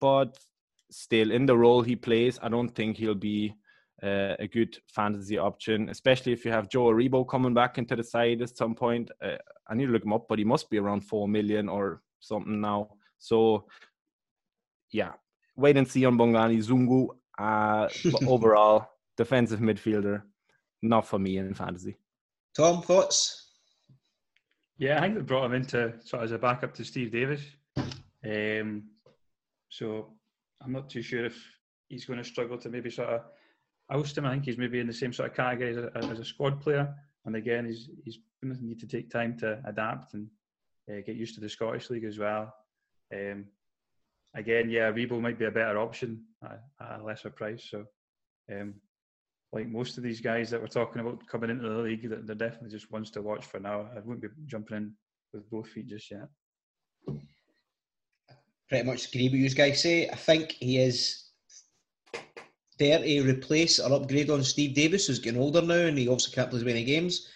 but 0.00 0.38
still 0.90 1.30
in 1.30 1.46
the 1.46 1.56
role 1.56 1.82
he 1.82 1.96
plays, 1.96 2.38
I 2.42 2.48
don't 2.48 2.68
think 2.68 2.96
he'll 2.96 3.14
be 3.14 3.54
uh, 4.02 4.34
a 4.38 4.46
good 4.46 4.76
fantasy 4.88 5.38
option, 5.38 5.88
especially 5.88 6.32
if 6.32 6.44
you 6.44 6.50
have 6.50 6.68
Joe 6.68 6.86
Aribo 6.86 7.26
coming 7.26 7.54
back 7.54 7.78
into 7.78 7.96
the 7.96 8.04
side 8.04 8.42
at 8.42 8.56
some 8.56 8.74
point. 8.74 9.10
Uh, 9.22 9.36
I 9.68 9.74
need 9.74 9.86
to 9.86 9.92
look 9.92 10.04
him 10.04 10.12
up, 10.12 10.26
but 10.28 10.38
he 10.38 10.44
must 10.44 10.68
be 10.68 10.78
around 10.78 11.02
four 11.02 11.26
million 11.26 11.68
or 11.68 12.02
something 12.20 12.60
now. 12.60 12.90
So, 13.18 13.66
yeah, 14.90 15.12
wait 15.56 15.76
and 15.76 15.88
see 15.88 16.04
on 16.04 16.18
Bongani 16.18 16.58
Zungu. 16.62 17.08
Uh, 17.38 17.88
but 18.12 18.22
overall, 18.28 18.88
defensive 19.16 19.60
midfielder, 19.60 20.22
not 20.82 21.06
for 21.06 21.18
me 21.18 21.38
in 21.38 21.54
fantasy. 21.54 21.96
Tom, 22.56 22.82
thoughts? 22.82 23.52
Yeah, 24.78 24.98
I 24.98 25.02
think 25.02 25.14
they 25.14 25.20
brought 25.22 25.46
him 25.46 25.54
into 25.54 25.94
sort 26.04 26.22
of 26.22 26.24
as 26.24 26.32
a 26.32 26.38
backup 26.38 26.74
to 26.74 26.84
Steve 26.84 27.12
Davis. 27.12 27.42
Um, 28.24 28.84
so 29.68 30.14
I'm 30.62 30.72
not 30.72 30.88
too 30.88 31.02
sure 31.02 31.24
if 31.24 31.36
he's 31.88 32.04
going 32.04 32.18
to 32.18 32.24
struggle 32.24 32.58
to 32.58 32.68
maybe 32.68 32.90
sort 32.90 33.08
of 33.08 33.20
oust 33.90 34.16
him. 34.16 34.26
I 34.26 34.32
think 34.32 34.44
he's 34.44 34.58
maybe 34.58 34.80
in 34.80 34.86
the 34.86 34.92
same 34.92 35.12
sort 35.12 35.30
of 35.30 35.36
category 35.36 35.70
as 35.70 35.76
a, 35.76 36.12
as 36.12 36.18
a 36.18 36.24
squad 36.24 36.60
player. 36.60 36.94
And 37.24 37.36
again, 37.36 37.66
he's 37.66 37.88
he's 38.04 38.18
going 38.42 38.56
to 38.56 38.64
need 38.64 38.80
to 38.80 38.86
take 38.86 39.10
time 39.10 39.36
to 39.38 39.60
adapt 39.64 40.14
and 40.14 40.28
uh, 40.90 41.00
get 41.06 41.16
used 41.16 41.34
to 41.36 41.40
the 41.40 41.48
Scottish 41.48 41.90
League 41.90 42.04
as 42.04 42.18
well. 42.18 42.54
Um, 43.12 43.46
again, 44.34 44.70
yeah, 44.70 44.90
Rebo 44.90 45.20
might 45.20 45.38
be 45.38 45.46
a 45.46 45.50
better 45.50 45.78
option 45.78 46.24
at, 46.44 46.62
at 46.80 47.00
a 47.00 47.04
lesser 47.04 47.30
price. 47.30 47.66
So, 47.70 47.84
um, 48.52 48.74
like 49.54 49.68
most 49.68 49.96
of 49.96 50.02
these 50.02 50.20
guys 50.20 50.50
that 50.50 50.60
we're 50.60 50.66
talking 50.66 51.00
about 51.00 51.24
coming 51.28 51.48
into 51.48 51.68
the 51.68 51.78
league, 51.78 52.10
that 52.10 52.26
they're 52.26 52.34
definitely 52.34 52.70
just 52.70 52.90
ones 52.90 53.10
to 53.12 53.22
watch 53.22 53.46
for 53.46 53.60
now. 53.60 53.88
I 53.96 54.00
wouldn't 54.00 54.22
be 54.22 54.28
jumping 54.46 54.76
in 54.76 54.92
with 55.32 55.48
both 55.48 55.68
feet 55.68 55.86
just 55.86 56.10
yet. 56.10 56.28
Pretty 58.68 58.84
much 58.84 59.08
agree 59.08 59.28
with 59.28 59.34
you 59.34 59.50
guys 59.50 59.82
say. 59.82 60.08
I 60.08 60.16
think 60.16 60.52
he 60.52 60.78
is 60.78 61.26
there 62.80 62.98
to 62.98 63.22
replace 63.22 63.78
or 63.78 63.92
upgrade 63.92 64.28
on 64.30 64.42
Steve 64.42 64.74
Davis, 64.74 65.06
who's 65.06 65.20
getting 65.20 65.40
older 65.40 65.62
now 65.62 65.74
and 65.74 65.96
he 65.96 66.08
also 66.08 66.32
can't 66.32 66.50
play 66.50 66.58
as 66.58 66.64
many 66.64 66.82
games. 66.82 67.28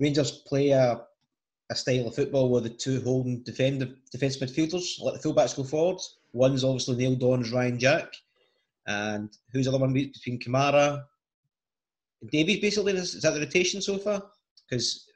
Rangers 0.00 0.42
play 0.48 0.70
a, 0.70 1.00
a 1.70 1.74
style 1.76 2.08
of 2.08 2.16
football 2.16 2.50
where 2.50 2.62
the 2.62 2.70
two 2.70 3.00
holding 3.02 3.44
defend, 3.44 3.94
defence 4.10 4.38
midfielders 4.38 5.00
let 5.00 5.22
the 5.22 5.28
fullbacks 5.28 5.56
go 5.56 5.62
forward. 5.62 6.00
One's 6.32 6.64
obviously 6.64 6.96
Neil 6.96 7.14
Don's 7.14 7.52
Ryan 7.52 7.78
Jack, 7.78 8.12
and 8.86 9.30
who's 9.52 9.66
the 9.66 9.70
other 9.70 9.78
one 9.78 9.92
between 9.92 10.40
Kamara 10.40 11.04
Davis, 12.30 12.58
basically? 12.58 12.92
Is, 12.92 13.14
is 13.14 13.22
that 13.22 13.34
the 13.34 13.40
rotation 13.40 13.80
so 13.80 13.98
far? 13.98 14.22
Because 14.68 15.06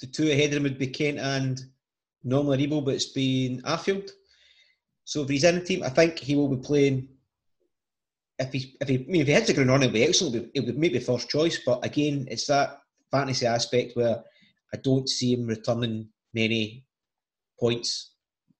the 0.00 0.06
two 0.06 0.30
ahead 0.30 0.50
of 0.50 0.58
him 0.58 0.62
would 0.64 0.78
be 0.78 0.86
Kent 0.86 1.18
and 1.18 1.60
normally 2.24 2.66
Rebo, 2.66 2.84
but 2.84 2.94
it's 2.94 3.06
been 3.06 3.62
Arfield. 3.62 4.10
So 5.04 5.22
if 5.22 5.28
he's 5.28 5.44
in 5.44 5.56
the 5.56 5.64
team, 5.64 5.82
I 5.82 5.88
think 5.88 6.18
he 6.18 6.36
will 6.36 6.48
be 6.48 6.62
playing 6.62 7.08
if 8.38 8.52
he 8.52 8.76
if 8.80 8.88
he 8.88 8.94
I 8.94 9.10
mean 9.10 9.20
if 9.22 9.26
he 9.26 9.32
hits 9.32 9.46
the 9.46 9.54
ground 9.54 9.70
on, 9.70 9.82
it'll 9.82 9.92
be 9.92 10.04
excellent. 10.04 10.50
It 10.54 10.64
would 10.64 10.78
maybe 10.78 10.98
first 10.98 11.28
choice, 11.28 11.60
but 11.64 11.84
again, 11.84 12.26
it's 12.30 12.46
that 12.46 12.80
fantasy 13.10 13.46
aspect 13.46 13.96
where 13.96 14.22
I 14.72 14.76
don't 14.78 15.08
see 15.08 15.34
him 15.34 15.46
returning 15.46 16.08
many 16.34 16.84
points, 17.58 18.12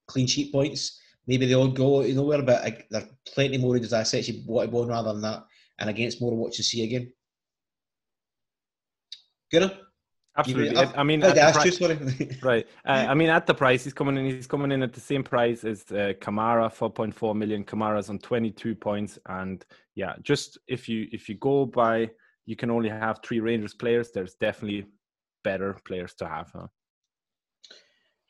clean 0.06 0.26
sheet 0.26 0.52
points. 0.52 0.98
Maybe 1.26 1.46
the 1.46 1.54
odd 1.54 1.76
goal 1.76 2.04
you 2.04 2.14
know 2.14 2.22
nowhere, 2.22 2.42
but 2.42 2.64
I, 2.64 2.84
there 2.90 3.02
are 3.02 3.08
plenty 3.26 3.58
more 3.58 3.76
of 3.76 3.82
those 3.82 3.92
assets 3.92 4.28
you 4.28 4.42
want 4.46 4.68
to 4.68 4.72
go 4.72 4.86
rather 4.86 5.12
than 5.12 5.22
that. 5.22 5.44
And 5.78 5.88
against 5.88 6.20
more 6.20 6.32
of 6.32 6.38
what 6.38 6.54
see 6.54 6.84
again. 6.84 7.12
Good. 9.52 9.78
Absolutely. 10.36 10.76
I, 10.76 10.92
I 10.96 11.02
mean, 11.02 11.20
price, 11.20 11.78
you, 11.78 12.28
right. 12.42 12.66
Uh, 12.86 13.06
I 13.08 13.12
mean, 13.12 13.28
at 13.28 13.46
the 13.46 13.52
price 13.52 13.84
he's 13.84 13.92
coming 13.92 14.16
in, 14.16 14.24
he's 14.24 14.46
coming 14.46 14.72
in 14.72 14.82
at 14.82 14.94
the 14.94 15.00
same 15.00 15.22
price 15.22 15.62
as 15.64 15.84
uh, 15.90 16.14
Kamara, 16.20 16.72
four 16.72 16.90
point 16.90 17.14
four 17.14 17.34
million. 17.34 17.64
Kamara's 17.64 18.08
on 18.08 18.18
twenty 18.18 18.50
two 18.50 18.74
points, 18.74 19.18
and 19.28 19.62
yeah, 19.94 20.14
just 20.22 20.56
if 20.68 20.88
you 20.88 21.06
if 21.12 21.28
you 21.28 21.34
go 21.34 21.66
by, 21.66 22.08
you 22.46 22.56
can 22.56 22.70
only 22.70 22.88
have 22.88 23.20
three 23.22 23.40
Rangers 23.40 23.74
players. 23.74 24.10
There's 24.10 24.34
definitely 24.34 24.86
better 25.44 25.76
players 25.84 26.14
to 26.14 26.26
have. 26.26 26.50
Huh? 26.54 26.66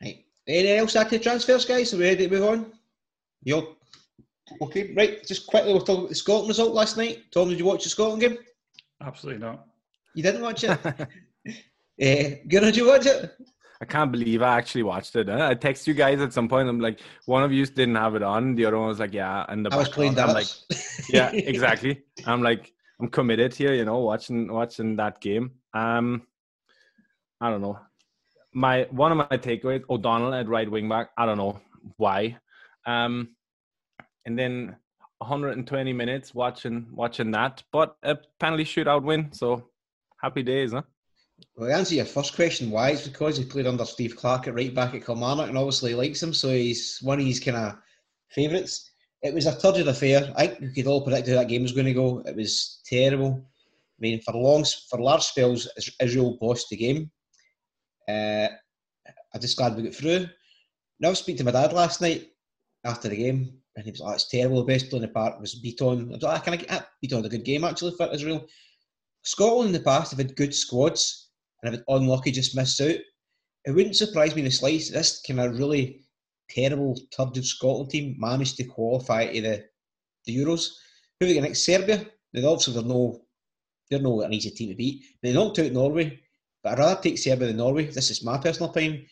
Right. 0.02 0.24
Anything 0.48 0.78
else 0.78 0.96
after 0.96 1.20
transfers, 1.20 1.64
guys? 1.64 1.94
Are 1.94 1.98
we 1.98 2.04
ready 2.04 2.26
to 2.26 2.34
move 2.34 2.48
on? 2.48 2.72
Yo. 3.44 3.76
Okay, 4.60 4.92
right. 4.94 5.24
Just 5.24 5.46
quickly, 5.46 5.72
we'll 5.72 5.82
talk 5.82 5.98
about 5.98 6.08
the 6.08 6.16
Scotland 6.16 6.48
result 6.48 6.74
last 6.74 6.96
night. 6.96 7.22
Tom, 7.30 7.48
did 7.48 7.60
you 7.60 7.64
watch 7.64 7.84
the 7.84 7.90
Scotland 7.90 8.22
game? 8.22 8.38
Absolutely 9.00 9.40
not. 9.40 9.68
You 10.14 10.22
didn't 10.22 10.42
watch 10.42 10.64
it. 10.64 10.78
Uh, 12.00 12.34
did 12.48 12.76
you 12.76 12.88
watch 12.88 13.06
it? 13.06 13.30
I 13.82 13.84
can't 13.84 14.10
believe 14.10 14.42
I 14.42 14.56
actually 14.56 14.84
watched 14.84 15.14
it. 15.16 15.28
I 15.28 15.54
text 15.54 15.86
you 15.86 15.94
guys 15.94 16.20
at 16.20 16.32
some 16.32 16.48
point. 16.48 16.68
I'm 16.68 16.80
like, 16.80 17.00
one 17.26 17.42
of 17.42 17.52
you 17.52 17.66
didn't 17.66 17.96
have 17.96 18.14
it 18.14 18.22
on. 18.22 18.54
The 18.54 18.64
other 18.64 18.78
one 18.78 18.88
was 18.88 19.00
like, 19.00 19.12
yeah. 19.12 19.44
And 19.48 19.66
the 19.66 19.72
I 19.72 19.76
was 19.76 19.88
playing 19.88 20.18
I'm 20.18 20.32
like, 20.32 20.46
yeah, 21.10 21.30
exactly. 21.32 22.02
I'm 22.24 22.42
like, 22.42 22.72
I'm 23.00 23.08
committed 23.08 23.54
here. 23.54 23.74
You 23.74 23.84
know, 23.84 23.98
watching 23.98 24.52
watching 24.52 24.96
that 24.96 25.20
game. 25.20 25.50
Um, 25.74 26.22
I 27.40 27.50
don't 27.50 27.60
know. 27.60 27.78
My 28.54 28.86
one 28.90 29.12
of 29.12 29.18
my 29.18 29.36
takeaways: 29.36 29.82
O'Donnell 29.90 30.32
at 30.32 30.48
right 30.48 30.70
wing 30.70 30.88
back. 30.88 31.10
I 31.18 31.26
don't 31.26 31.38
know 31.38 31.60
why. 31.96 32.38
Um, 32.86 33.36
and 34.24 34.38
then 34.38 34.76
120 35.18 35.92
minutes 35.92 36.32
watching 36.34 36.86
watching 36.92 37.32
that, 37.32 37.64
but 37.72 37.96
a 38.04 38.16
penalty 38.38 38.64
shootout 38.64 39.02
win. 39.02 39.32
So 39.32 39.71
happy 40.22 40.42
days, 40.42 40.72
huh? 40.72 40.82
Well, 41.56 41.68
to 41.68 41.74
answer 41.74 41.96
your 41.96 42.04
first 42.04 42.34
question, 42.34 42.70
why? 42.70 42.90
It's 42.90 43.06
because 43.06 43.36
he 43.36 43.44
played 43.44 43.66
under 43.66 43.84
Steve 43.84 44.16
Clarke 44.16 44.48
at 44.48 44.54
right 44.54 44.74
back 44.74 44.94
at 44.94 45.04
Kilmarnock 45.04 45.48
and 45.48 45.58
obviously 45.58 45.94
likes 45.94 46.22
him, 46.22 46.32
so 46.32 46.48
he's 46.50 46.98
one 47.02 47.18
of 47.20 47.26
his 47.26 47.40
kind 47.40 47.56
of 47.56 47.76
favourites. 48.30 48.90
It 49.22 49.34
was 49.34 49.46
a 49.46 49.58
turgid 49.58 49.88
affair. 49.88 50.32
I 50.36 50.46
think 50.46 50.60
we 50.60 50.72
could 50.72 50.86
all 50.86 51.04
predict 51.04 51.28
how 51.28 51.34
that 51.34 51.48
game 51.48 51.62
was 51.62 51.72
going 51.72 51.86
to 51.86 51.94
go. 51.94 52.22
It 52.26 52.36
was 52.36 52.80
terrible. 52.86 53.44
I 53.44 54.00
mean, 54.00 54.20
for 54.22 54.34
long, 54.34 54.64
for 54.90 55.00
large 55.00 55.22
spells, 55.22 55.68
Israel 56.00 56.38
bossed 56.40 56.68
the 56.70 56.76
game. 56.76 57.10
Uh, 58.08 58.48
I'm 59.34 59.40
just 59.40 59.56
glad 59.56 59.76
we 59.76 59.82
got 59.82 59.94
through. 59.94 60.26
Now 61.00 61.08
I 61.08 61.10
was 61.10 61.20
speaking 61.20 61.38
to 61.38 61.44
my 61.44 61.50
dad 61.50 61.72
last 61.72 62.00
night 62.00 62.28
after 62.84 63.08
the 63.08 63.16
game, 63.16 63.58
and 63.76 63.84
he 63.84 63.90
was 63.90 64.00
like, 64.00 64.14
"It's 64.16 64.28
terrible. 64.28 64.58
The 64.64 64.72
best 64.72 64.90
play 64.90 64.98
in 64.98 65.02
the 65.02 65.08
park 65.08 65.40
was 65.40 65.60
Bitton." 65.62 66.08
I 66.08 66.14
was 66.14 66.22
like, 66.22 66.44
"Can 66.44 66.54
I 66.54 66.56
get 66.56 66.68
that? 66.68 66.88
Bitton 67.04 67.24
a 67.24 67.28
good 67.28 67.44
game 67.44 67.64
actually 67.64 67.94
for 67.96 68.12
Israel." 68.12 68.46
Scotland 69.22 69.68
in 69.68 69.72
the 69.72 69.80
past 69.80 70.10
have 70.10 70.18
had 70.18 70.36
good 70.36 70.54
squads 70.54 71.30
and 71.62 71.72
have 71.72 71.80
had 71.80 71.94
unlucky 71.94 72.30
just 72.30 72.56
missed 72.56 72.80
out. 72.80 72.96
It 73.64 73.70
wouldn't 73.70 73.96
surprise 73.96 74.34
me 74.34 74.40
in 74.40 74.46
the 74.46 74.50
slightest. 74.50 74.92
This 74.92 75.22
kind 75.26 75.40
of 75.40 75.56
really 75.56 76.02
terrible, 76.50 76.98
turgid 77.16 77.44
Scotland 77.44 77.90
team 77.90 78.16
managed 78.18 78.56
to 78.56 78.64
qualify 78.64 79.32
to 79.32 79.40
the, 79.40 79.64
the 80.26 80.36
Euros. 80.36 80.70
Who 81.20 81.26
are 81.26 81.28
they 81.28 81.40
next? 81.40 81.64
Serbia. 81.64 82.04
Now, 82.32 82.48
obviously, 82.48 82.74
they're 82.74 82.82
no, 82.82 83.22
they're 83.90 84.00
no 84.00 84.22
an 84.22 84.32
easy 84.32 84.50
team 84.50 84.70
to 84.70 84.74
beat. 84.74 85.04
They 85.22 85.32
knocked 85.32 85.60
out 85.60 85.70
Norway, 85.70 86.20
but 86.62 86.72
I'd 86.72 86.78
rather 86.78 87.00
take 87.00 87.18
Serbia 87.18 87.48
than 87.48 87.58
Norway. 87.58 87.86
This 87.86 88.10
is 88.10 88.24
my 88.24 88.38
personal 88.38 88.70
opinion. 88.70 89.06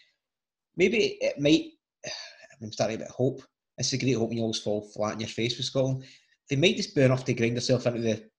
Maybe 0.76 1.18
it 1.20 1.38
might. 1.38 1.72
I'm 2.62 2.72
starting 2.72 2.96
a 2.96 3.00
bit 3.00 3.08
hope. 3.08 3.42
It's 3.78 3.92
a 3.92 3.98
great 3.98 4.16
hope 4.16 4.28
when 4.28 4.38
you 4.38 4.42
always 4.42 4.58
fall 4.58 4.82
flat 4.82 5.14
in 5.14 5.20
your 5.20 5.28
face 5.28 5.56
with 5.56 5.66
Scotland. 5.66 6.04
They 6.48 6.56
might 6.56 6.76
just 6.76 6.94
be 6.94 7.02
enough 7.02 7.24
to 7.24 7.32
grind 7.32 7.56
themselves 7.56 7.86
into 7.86 8.00
the 8.00 8.29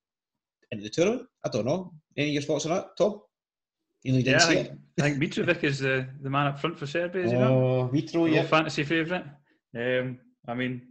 into 0.72 0.82
the 0.82 0.90
tournament. 0.90 1.28
I 1.44 1.48
don't 1.48 1.66
know. 1.66 1.92
Any 2.16 2.28
of 2.28 2.34
your 2.34 2.42
thoughts 2.42 2.66
on 2.66 2.72
that, 2.72 2.96
Tom? 2.98 3.20
You 4.02 4.14
yeah, 4.14 4.36
I 4.36 4.40
think, 4.40 4.70
I 4.98 5.02
think 5.02 5.18
Mitrovic 5.18 5.62
is 5.62 5.78
the, 5.78 6.08
the 6.22 6.30
man 6.30 6.48
up 6.48 6.58
front 6.58 6.76
for 6.76 6.86
Serbia. 6.86 7.24
Is 7.24 7.32
oh, 7.34 7.88
Mitro, 7.92 8.32
yeah, 8.32 8.42
fantasy 8.42 8.82
favourite. 8.82 9.24
Um, 9.76 10.18
I 10.48 10.54
mean, 10.54 10.82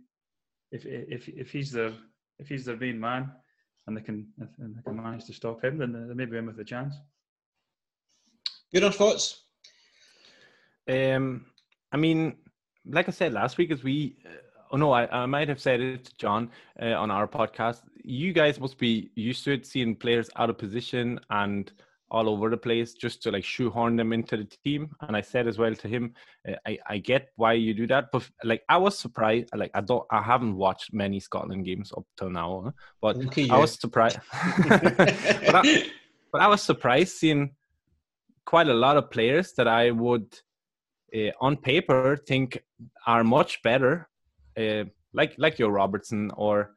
if 0.71 0.85
if 0.85 1.27
if 1.27 1.51
he's 1.51 1.73
their 1.73 1.91
if 2.39 2.47
he's 2.47 2.63
their 2.63 2.77
main 2.77 2.97
man, 2.97 3.29
and 3.85 3.97
they 3.97 4.01
can 4.01 4.27
and 4.37 4.77
they 4.77 4.81
can 4.81 4.95
manage 4.95 5.25
to 5.25 5.33
stop 5.33 5.61
him, 5.61 5.77
then 5.77 6.07
they 6.07 6.13
may 6.13 6.25
be 6.25 6.37
in 6.37 6.45
with 6.45 6.59
a 6.59 6.63
chance. 6.63 6.95
Good 8.73 8.85
on 8.85 8.93
thoughts. 8.93 9.43
Um, 10.89 11.45
I 11.91 11.97
mean, 11.97 12.37
like 12.85 13.09
I 13.09 13.11
said 13.11 13.33
last 13.33 13.57
week, 13.57 13.71
as 13.71 13.83
we, 13.83 14.17
uh, 14.25 14.29
oh 14.71 14.77
no, 14.77 14.91
I, 14.91 15.23
I 15.23 15.25
might 15.25 15.49
have 15.49 15.59
said 15.59 15.81
it 15.81 16.05
to 16.05 16.17
John 16.17 16.49
uh, 16.81 16.93
on 16.93 17.11
our 17.11 17.27
podcast. 17.27 17.81
You 18.03 18.33
guys 18.33 18.59
must 18.59 18.77
be 18.77 19.11
used 19.15 19.43
to 19.45 19.53
it, 19.53 19.65
seeing 19.65 19.95
players 19.95 20.29
out 20.37 20.49
of 20.49 20.57
position 20.57 21.19
and 21.29 21.71
all 22.11 22.27
over 22.27 22.49
the 22.49 22.57
place 22.57 22.93
just 22.93 23.23
to 23.23 23.31
like 23.31 23.43
shoehorn 23.43 23.95
them 23.95 24.11
into 24.11 24.35
the 24.35 24.43
team. 24.43 24.93
And 25.01 25.15
I 25.15 25.21
said 25.21 25.47
as 25.47 25.57
well 25.57 25.73
to 25.73 25.87
him, 25.87 26.13
uh, 26.47 26.55
I, 26.67 26.77
I 26.87 26.97
get 26.97 27.29
why 27.37 27.53
you 27.53 27.73
do 27.73 27.87
that, 27.87 28.09
but 28.11 28.29
like 28.43 28.63
I 28.67 28.77
was 28.77 28.99
surprised. 28.99 29.49
Like 29.55 29.71
I 29.73 29.81
don't, 29.81 30.05
I 30.11 30.21
haven't 30.21 30.57
watched 30.57 30.93
many 30.93 31.19
Scotland 31.19 31.65
games 31.65 31.93
up 31.95 32.03
till 32.17 32.29
now, 32.29 32.73
but 33.01 33.15
okay, 33.27 33.43
yeah. 33.43 33.55
I 33.55 33.57
was 33.59 33.79
surprised. 33.79 34.19
but, 34.67 35.55
I, 35.55 35.85
but 36.33 36.41
I 36.41 36.47
was 36.47 36.61
surprised 36.61 37.15
seeing 37.15 37.51
quite 38.45 38.67
a 38.67 38.73
lot 38.73 38.97
of 38.97 39.09
players 39.09 39.53
that 39.53 39.67
I 39.67 39.91
would, 39.91 40.37
uh, 41.15 41.31
on 41.39 41.55
paper, 41.55 42.17
think 42.27 42.61
are 43.07 43.23
much 43.23 43.61
better, 43.63 44.09
uh, 44.57 44.85
like 45.13 45.35
like 45.37 45.59
your 45.59 45.71
Robertson 45.71 46.31
or 46.35 46.71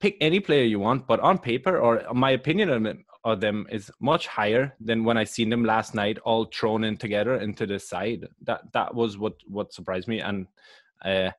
pick 0.00 0.16
any 0.20 0.40
player 0.40 0.64
you 0.64 0.78
want, 0.78 1.06
but 1.06 1.20
on 1.20 1.38
paper 1.38 1.78
or 1.78 2.02
my 2.14 2.30
opinion 2.30 3.04
of 3.24 3.40
them, 3.40 3.66
is 3.70 3.90
much 4.00 4.26
higher 4.26 4.74
than 4.80 5.04
when 5.04 5.18
I 5.18 5.24
seen 5.24 5.50
them 5.50 5.64
last 5.64 5.94
night, 5.94 6.18
all 6.24 6.46
thrown 6.46 6.84
in 6.84 6.96
together 6.96 7.36
into 7.36 7.66
the 7.66 7.78
side. 7.78 8.26
That 8.42 8.72
that 8.72 8.94
was 8.94 9.18
what 9.18 9.34
what 9.46 9.72
surprised 9.72 10.08
me, 10.08 10.20
and 10.20 10.46
uh, 11.04 11.30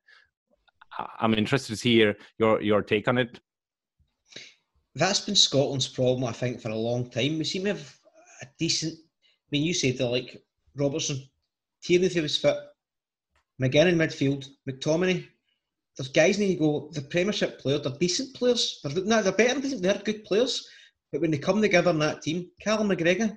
I'm 1.18 1.34
interested 1.34 1.76
to 1.76 1.88
hear 1.88 2.16
your 2.38 2.60
your 2.60 2.82
take 2.82 3.08
on 3.08 3.18
it. 3.18 3.40
That's 4.94 5.20
been 5.20 5.36
Scotland's 5.36 5.88
problem, 5.88 6.24
I 6.24 6.32
think, 6.32 6.60
for 6.60 6.68
a 6.68 6.76
long 6.76 7.08
time. 7.08 7.38
We 7.38 7.44
seem 7.44 7.64
to 7.64 7.70
have 7.70 7.96
a 8.42 8.46
decent. 8.58 8.94
I 8.94 9.48
mean, 9.50 9.64
you 9.64 9.74
said 9.74 9.98
they're 9.98 10.08
like 10.08 10.42
Robertson, 10.76 11.22
Tierney 11.82 12.06
if 12.06 12.12
he 12.12 12.20
was 12.20 12.36
fit, 12.36 12.56
McGinn 13.60 13.88
in 13.88 13.96
midfield, 13.96 14.48
McTominay. 14.68 15.26
There's 15.96 16.08
guys 16.08 16.38
need 16.38 16.54
to 16.54 16.60
go. 16.60 16.90
The 16.92 17.02
Premiership 17.02 17.60
players, 17.60 17.82
they're 17.82 17.92
decent 17.92 18.34
players. 18.34 18.80
They're, 18.82 19.04
no, 19.04 19.22
they're 19.22 19.32
better. 19.32 19.60
They're 19.60 20.02
good 20.04 20.24
players 20.24 20.66
but 21.12 21.20
when 21.20 21.30
they 21.30 21.38
come 21.38 21.60
together 21.60 21.90
in 21.90 21.98
that 21.98 22.22
team, 22.22 22.50
Callum 22.60 22.88
McGregor, 22.88 23.36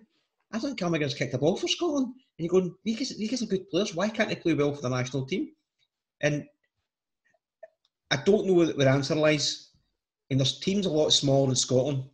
I 0.53 0.60
think 0.60 0.80
Callum 0.80 0.93
McGregor's 0.93 1.14
kicked 1.14 1.34
a 1.34 1.38
ball 1.38 1.58
for 1.58 1.68
Scotland. 1.68 2.08
And 2.08 2.45
you're 2.45 2.49
going, 2.49 2.74
these 2.86 2.97
guys, 2.97 3.18
these 3.18 3.30
guys 3.30 3.43
are 3.43 3.47
good 3.47 3.70
players. 3.70 3.93
Why 3.93 4.08
can't 4.08 4.30
they 4.30 4.36
play 4.36 4.53
well 4.53 4.74
for 4.74 4.82
the 4.82 4.89
national 4.89 5.26
team? 5.26 5.49
And 6.22 6.45
I 8.10 8.18
don't 8.18 8.47
know 8.47 8.53
where 8.53 8.68
the 8.68 8.89
answer 8.89 9.16
lies. 9.16 9.72
And 10.30 10.39
there's 10.39 10.60
teams 10.60 10.86
a 10.86 10.89
lot 10.89 11.12
smaller 11.12 11.47
than 11.47 11.58
Scotland. 11.58 12.06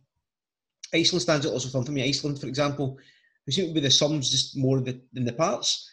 Iceland 0.92 1.22
stands 1.22 1.46
out 1.46 1.52
also 1.52 1.68
fun 1.68 1.84
for 1.84 1.92
me. 1.92 2.06
Iceland, 2.06 2.40
for 2.40 2.48
example, 2.48 2.98
who 3.46 3.52
seem 3.52 3.68
to 3.68 3.74
be 3.74 3.80
the 3.80 3.90
sums 3.90 4.30
just 4.30 4.56
more 4.56 4.80
than 4.80 5.00
the 5.12 5.32
parts. 5.32 5.88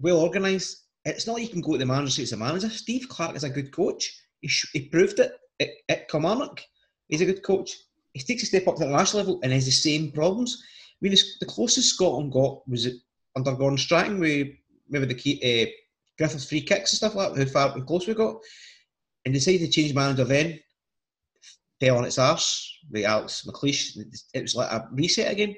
Well 0.00 0.20
organised. 0.20 0.86
It's 1.04 1.26
not 1.26 1.34
like 1.34 1.42
you 1.42 1.48
can 1.48 1.60
go 1.60 1.72
to 1.72 1.78
the 1.78 1.86
manager 1.86 2.04
and 2.04 2.12
say 2.12 2.22
it's 2.22 2.32
a 2.32 2.36
manager. 2.36 2.70
Steve 2.70 3.08
Clarke 3.08 3.36
is 3.36 3.44
a 3.44 3.50
good 3.50 3.72
coach. 3.72 4.20
He, 4.40 4.48
sh- 4.48 4.70
he 4.72 4.88
proved 4.88 5.18
it 5.18 5.32
at, 5.60 5.68
at 5.88 6.08
Kilmarnock. 6.08 6.62
He's 7.08 7.20
a 7.20 7.26
good 7.26 7.42
coach 7.42 7.76
he 8.12 8.20
takes 8.20 8.42
a 8.42 8.46
step 8.46 8.68
up 8.68 8.76
to 8.76 8.84
the 8.84 8.90
national 8.90 9.22
level 9.22 9.40
and 9.42 9.52
has 9.52 9.64
the 9.64 9.72
same 9.72 10.12
problems. 10.12 10.62
I 10.62 10.96
mean, 11.00 11.16
the 11.40 11.46
closest 11.46 11.94
Scotland 11.94 12.32
got 12.32 12.68
was 12.68 12.88
under 13.34 13.54
Gordon 13.54 13.78
Strachan, 13.78 14.20
with 14.20 14.48
maybe 14.88 15.06
the 15.06 15.14
key, 15.14 15.40
uh, 15.42 15.70
Griffiths 16.18 16.48
free 16.48 16.60
kicks 16.60 16.92
and 16.92 16.98
stuff 16.98 17.14
like 17.14 17.34
that, 17.34 17.48
how 17.48 17.52
far 17.52 17.74
and 17.74 17.86
close 17.86 18.06
we 18.06 18.14
got. 18.14 18.36
And 19.24 19.32
decided 19.32 19.60
to 19.60 19.68
change 19.68 19.94
manager 19.94 20.24
then, 20.24 20.60
fell 21.80 21.98
on 21.98 22.04
its 22.04 22.18
arse 22.18 22.78
with 22.90 23.04
Alex 23.04 23.46
McLeish. 23.48 23.96
It 24.34 24.42
was 24.42 24.54
like 24.54 24.70
a 24.70 24.88
reset 24.92 25.32
again. 25.32 25.56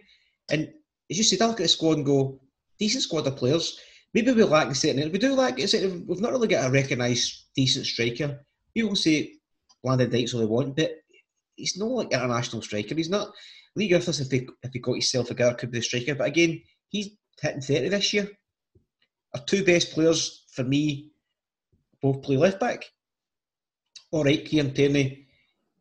And 0.51 0.73
as 1.11 1.19
you 1.19 1.25
said, 1.25 1.43
I 1.43 1.47
look 1.47 1.61
at 1.61 1.65
the 1.65 1.69
squad 1.69 1.97
and 1.97 2.07
go, 2.07 2.41
decent 2.79 3.03
squad 3.03 3.27
of 3.27 3.37
players. 3.37 3.79
Maybe 4.15 4.33
we 4.33 4.45
lack 4.45 4.69
a 4.69 4.75
certain. 4.75 5.11
We 5.11 5.19
do 5.19 5.35
lack 5.35 5.59
a 5.59 5.67
certain. 5.67 6.07
We've 6.07 6.21
not 6.21 6.31
really 6.31 6.49
got 6.49 6.69
a 6.69 6.71
recognised 6.71 7.47
decent 7.57 7.85
striker. 7.85 8.47
People 8.73 8.95
say 8.95 9.35
Lyndon 9.83 10.11
Dykes 10.11 10.33
all 10.33 10.41
they 10.41 10.47
want, 10.47 10.77
but 10.77 10.93
he's 11.57 11.77
not 11.77 11.91
like 11.91 12.13
international 12.13 12.63
striker. 12.63 12.95
He's 12.95 13.11
not. 13.11 13.33
Leigh 13.77 13.89
Griffiths, 13.89 14.21
if 14.21 14.31
he 14.31 14.49
if 14.63 14.73
he 14.73 14.79
got 14.79 14.93
himself 14.93 15.31
a 15.31 15.35
girl, 15.35 15.55
could 15.55 15.73
be 15.73 15.79
the 15.79 15.83
striker. 15.83 16.15
But 16.15 16.29
again, 16.29 16.63
he's 16.89 17.11
hitting 17.41 17.61
thirty 17.61 17.89
this 17.89 18.13
year. 18.13 18.31
Our 19.35 19.43
two 19.43 19.65
best 19.65 19.93
players 19.93 20.45
for 20.53 20.63
me 20.63 21.11
both 22.01 22.23
play 22.23 22.37
left 22.37 22.61
back. 22.61 22.85
All 24.13 24.23
right, 24.23 24.45
Kieran 24.45 24.73
Tierney 24.75 25.27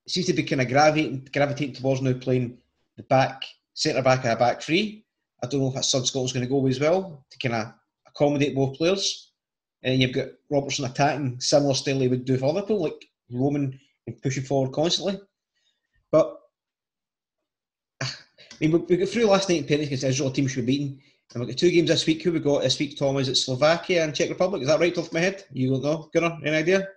seems 0.07 0.25
to 0.25 0.33
be 0.33 0.43
kind 0.43 0.61
of 0.61 0.69
gravitating 0.69 1.27
gravitating 1.31 1.75
towards 1.75 2.01
now 2.01 2.13
playing 2.13 2.57
the 2.97 3.03
back 3.03 3.43
centre 3.75 4.01
back 4.01 4.23
and 4.23 4.33
a 4.33 4.35
back 4.35 4.61
three. 4.61 5.05
I 5.43 5.47
don't 5.47 5.61
know 5.61 5.67
if 5.67 5.75
that's 5.75 5.91
Sun 5.91 6.05
Scotland's 6.05 6.33
going 6.33 6.45
to 6.45 6.49
go 6.49 6.65
as 6.65 6.79
well 6.79 7.25
to 7.29 7.37
kind 7.37 7.61
of 7.61 7.73
accommodate 8.15 8.55
both 8.55 8.77
players. 8.77 9.31
And 9.83 10.01
you've 10.01 10.13
got 10.13 10.29
Robertson 10.49 10.85
attacking 10.85 11.39
similar 11.41 11.73
style 11.73 11.99
he 11.99 12.07
would 12.07 12.25
do 12.25 12.37
for 12.37 12.53
Liverpool, 12.53 12.81
like 12.81 13.05
roaming 13.31 13.77
and 14.07 14.21
pushing 14.21 14.43
forward 14.43 14.73
constantly. 14.73 15.19
But 16.11 16.37
ah, 18.01 18.15
I 18.51 18.55
mean, 18.61 18.71
we, 18.71 18.79
we 18.79 18.97
got 18.97 19.09
through 19.09 19.25
last 19.25 19.49
night 19.49 19.59
in 19.59 19.65
penalties 19.65 19.87
against 19.87 20.03
Israel, 20.05 20.31
team 20.31 20.47
should 20.47 20.65
be 20.65 20.77
beaten. 20.77 20.99
And 21.33 21.41
we've 21.41 21.49
got 21.49 21.57
two 21.57 21.71
games 21.71 21.89
this 21.89 22.05
week. 22.05 22.21
Who 22.23 22.31
we 22.31 22.39
got 22.39 22.61
this 22.61 22.79
week, 22.79 22.97
Tom? 22.97 23.17
Is 23.17 23.27
it 23.27 23.35
Slovakia 23.35 24.03
and 24.03 24.15
Czech 24.15 24.29
Republic? 24.29 24.61
Is 24.61 24.67
that 24.67 24.79
right 24.79 24.97
off 24.97 25.11
my 25.11 25.19
head? 25.19 25.43
You 25.51 25.71
don't 25.71 25.83
know, 25.83 26.09
Gunnar? 26.13 26.37
Any 26.45 26.55
idea? 26.55 26.87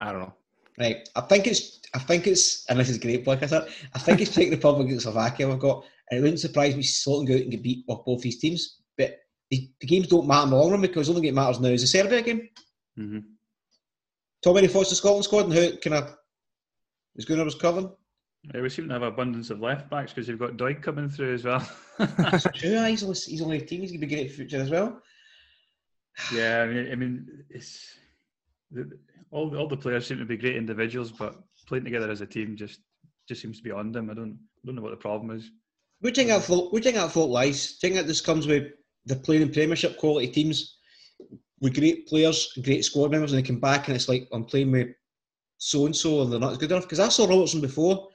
I 0.00 0.12
don't 0.12 0.22
know. 0.22 0.34
Right. 0.78 1.08
I 1.16 1.20
think 1.22 1.46
it's 1.46 1.80
I 1.94 1.98
think 1.98 2.26
it's 2.26 2.64
and 2.68 2.78
this 2.78 2.88
is 2.88 2.98
great, 2.98 3.26
like 3.26 3.42
I 3.42 3.46
said, 3.46 3.68
I 3.94 3.98
think 3.98 4.20
it's 4.20 4.34
Czech 4.34 4.50
Republic 4.50 4.88
and 4.88 5.00
Slovakia 5.00 5.48
we've 5.48 5.58
got. 5.58 5.84
And 6.10 6.18
it 6.18 6.22
wouldn't 6.22 6.40
surprise 6.40 6.74
me 6.74 6.82
Scotland 6.82 7.28
go 7.28 7.34
out 7.34 7.40
and 7.40 7.50
get 7.50 7.62
beat 7.62 7.84
off 7.88 8.04
both 8.04 8.22
these 8.22 8.38
teams. 8.38 8.77
The, 9.50 9.70
the, 9.80 9.86
games 9.86 10.08
don't 10.08 10.26
matter 10.26 10.44
in 10.44 10.50
the 10.50 10.56
long 10.56 10.72
run 10.72 10.80
because 10.82 11.06
the 11.06 11.14
only 11.14 11.26
game 11.26 11.34
that 11.34 11.40
matters 11.40 11.60
now 11.60 11.68
is 11.68 11.80
the 11.80 11.86
Serbia 11.86 12.22
game. 12.22 12.48
Mm-hmm. 12.98 13.18
Tom, 14.44 14.56
any 14.56 14.68
thoughts 14.68 14.90
on 14.90 14.96
Scotland 14.96 15.24
squad 15.24 15.46
and 15.46 15.54
how 15.54 15.76
can 15.80 15.94
I 15.94 16.08
is 17.16 17.24
Gunnar 17.24 17.44
was 17.44 17.54
covering? 17.54 17.90
Yeah, 18.54 18.60
we 18.62 18.68
seem 18.68 18.86
to 18.86 18.94
have 18.94 19.02
abundance 19.02 19.50
of 19.50 19.60
left 19.60 19.90
backs 19.90 20.12
because 20.12 20.28
you've 20.28 20.38
got 20.38 20.56
Doig 20.56 20.80
coming 20.80 21.10
through 21.10 21.34
as 21.34 21.44
well. 21.44 21.68
That's 21.98 22.44
true. 22.54 22.84
He's 22.84 23.02
only, 23.02 23.16
he's 23.16 23.42
only 23.42 23.56
18. 23.56 23.80
He's 23.80 23.90
going 23.90 24.00
to 24.00 24.06
be 24.06 24.14
great 24.14 24.32
future 24.32 24.60
as 24.60 24.70
well. 24.70 25.02
Yeah, 26.32 26.62
I 26.62 26.66
mean, 26.66 26.92
I 26.92 26.94
mean, 26.94 27.44
it's 27.50 27.94
all 29.30 29.56
all 29.56 29.68
the 29.68 29.76
players 29.76 30.06
seem 30.06 30.18
to 30.18 30.24
be 30.24 30.36
great 30.36 30.56
individuals, 30.56 31.12
but 31.12 31.36
playing 31.66 31.84
together 31.84 32.10
as 32.10 32.20
a 32.20 32.26
team 32.26 32.56
just 32.56 32.80
just 33.28 33.42
seems 33.42 33.58
to 33.58 33.62
be 33.62 33.70
on 33.70 33.92
them. 33.92 34.10
I 34.10 34.14
don't 34.14 34.38
I 34.62 34.66
don't 34.66 34.76
know 34.76 34.82
what 34.82 34.90
the 34.90 34.96
problem 34.96 35.36
is. 35.36 35.50
You 36.00 36.10
think 36.10 36.28
that 36.28 36.44
fault? 36.44 36.72
You 36.72 36.80
think 36.80 36.96
that 36.96 37.12
fault 37.12 37.30
lies? 37.30 37.70
You 37.70 37.76
think 37.80 37.94
that 37.96 38.06
this 38.06 38.20
comes 38.20 38.46
with 38.46 38.72
the 39.08 39.16
playing 39.16 39.42
in 39.42 39.52
Premiership 39.52 39.96
quality 39.96 40.28
teams 40.28 40.76
with 41.60 41.74
great 41.74 42.06
players, 42.06 42.52
great 42.62 42.84
squad 42.84 43.10
members, 43.10 43.32
and 43.32 43.42
they 43.42 43.46
come 43.46 43.60
back 43.60 43.88
and 43.88 43.96
it's 43.96 44.08
like 44.08 44.28
I'm 44.32 44.44
playing 44.44 44.70
with 44.70 44.88
so 45.56 45.86
and 45.86 45.96
so 45.96 46.22
and 46.22 46.32
they're 46.32 46.38
not 46.38 46.58
good 46.60 46.70
enough. 46.70 46.84
Because 46.84 47.00
I 47.00 47.08
saw 47.08 47.26
Robertson 47.26 47.60
before 47.60 48.08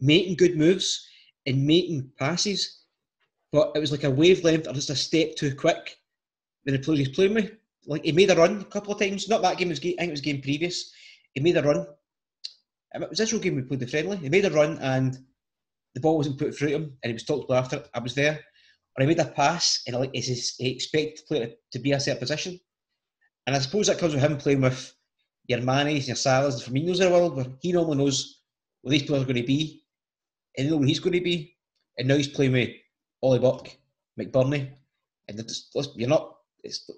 making 0.00 0.36
good 0.36 0.56
moves 0.56 1.06
and 1.46 1.64
making 1.64 2.10
passes, 2.18 2.82
but 3.52 3.72
it 3.74 3.78
was 3.78 3.92
like 3.92 4.04
a 4.04 4.10
wavelength 4.10 4.66
or 4.66 4.72
just 4.72 4.90
a 4.90 4.96
step 4.96 5.36
too 5.36 5.54
quick 5.54 5.96
when 6.64 6.74
the 6.74 6.80
player 6.80 7.06
playing 7.14 7.34
with. 7.34 7.52
Like 7.86 8.04
he 8.04 8.10
made 8.10 8.30
a 8.30 8.36
run 8.36 8.60
a 8.60 8.64
couple 8.64 8.92
of 8.92 8.98
times, 8.98 9.28
not 9.28 9.42
that 9.42 9.58
game, 9.58 9.68
was 9.68 9.78
I 9.78 9.82
think 9.82 10.00
it 10.00 10.10
was 10.10 10.20
game 10.20 10.42
previous. 10.42 10.92
He 11.34 11.40
made 11.40 11.56
a 11.56 11.62
run. 11.62 11.86
It 12.94 13.08
was 13.08 13.18
this 13.18 13.32
real 13.32 13.40
game 13.40 13.54
we 13.54 13.62
played 13.62 13.80
the 13.80 13.86
friendly. 13.86 14.16
He 14.16 14.28
made 14.28 14.44
a 14.44 14.50
run 14.50 14.78
and 14.78 15.16
the 15.94 16.00
ball 16.00 16.16
wasn't 16.16 16.38
put 16.38 16.56
through 16.56 16.68
him 16.68 16.96
and 17.02 17.10
he 17.10 17.12
was 17.12 17.24
talked 17.24 17.48
to 17.48 17.54
after. 17.54 17.84
I 17.94 18.00
was 18.00 18.14
there. 18.14 18.40
Or 18.96 19.02
he 19.02 19.06
made 19.06 19.18
a 19.18 19.26
pass 19.26 19.82
and 19.86 19.96
like 19.96 20.14
he 20.14 20.72
expect 20.72 21.18
the 21.18 21.24
player 21.28 21.50
to 21.72 21.78
be 21.78 21.92
a 21.92 22.00
certain 22.00 22.20
position. 22.20 22.58
And 23.46 23.54
I 23.54 23.58
suppose 23.58 23.86
that 23.86 23.98
comes 23.98 24.14
with 24.14 24.22
him 24.22 24.38
playing 24.38 24.62
with 24.62 24.94
your 25.46 25.60
Manes, 25.60 26.08
your 26.08 26.16
Salahs, 26.16 26.66
and 26.66 26.74
Firminos 26.74 26.94
of 26.94 26.98
the 26.98 27.10
world, 27.10 27.36
where 27.36 27.46
he 27.60 27.72
normally 27.72 27.98
knows 27.98 28.40
where 28.82 28.92
these 28.92 29.04
players 29.04 29.22
are 29.22 29.26
going 29.26 29.36
to 29.36 29.46
be, 29.46 29.84
and 30.56 30.66
they 30.66 30.70
know 30.70 30.78
where 30.78 30.88
he's 30.88 31.00
going 31.00 31.12
to 31.12 31.20
be. 31.20 31.54
And 31.98 32.08
now 32.08 32.16
he's 32.16 32.28
playing 32.28 32.52
with 32.52 32.70
Ollie 33.22 33.38
Buck, 33.38 33.68
McBurnie, 34.18 34.70
and 35.28 35.38
just, 35.46 35.76
you're 35.94 36.08
not. 36.08 36.36
It's 36.62 36.90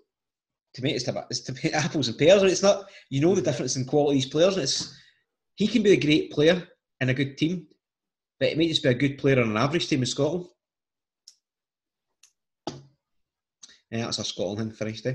to 0.74 0.82
me, 0.82 0.92
it's 0.92 1.04
to, 1.04 1.26
it's 1.30 1.40
to 1.40 1.74
apples 1.74 2.08
and 2.08 2.18
pears, 2.18 2.42
and 2.42 2.50
it's 2.50 2.62
not. 2.62 2.88
You 3.10 3.20
know 3.20 3.34
the 3.34 3.42
difference 3.42 3.76
in 3.76 3.84
quality 3.84 4.18
of 4.18 4.22
these 4.22 4.30
players, 4.30 4.54
and 4.54 4.62
it's 4.62 4.96
he 5.56 5.66
can 5.66 5.82
be 5.82 5.92
a 5.92 6.00
great 6.00 6.30
player 6.30 6.66
in 7.00 7.10
a 7.10 7.14
good 7.14 7.36
team, 7.36 7.66
but 8.38 8.48
it 8.48 8.58
may 8.58 8.68
just 8.68 8.82
be 8.82 8.88
a 8.88 8.94
good 8.94 9.18
player 9.18 9.40
on 9.40 9.50
an 9.50 9.56
average 9.56 9.88
team 9.88 10.00
in 10.00 10.06
Scotland. 10.06 10.46
Yeah, 13.90 14.04
that's 14.04 14.18
a 14.18 14.24
Scotland 14.24 14.76
finished. 14.76 15.06
Eh? 15.06 15.14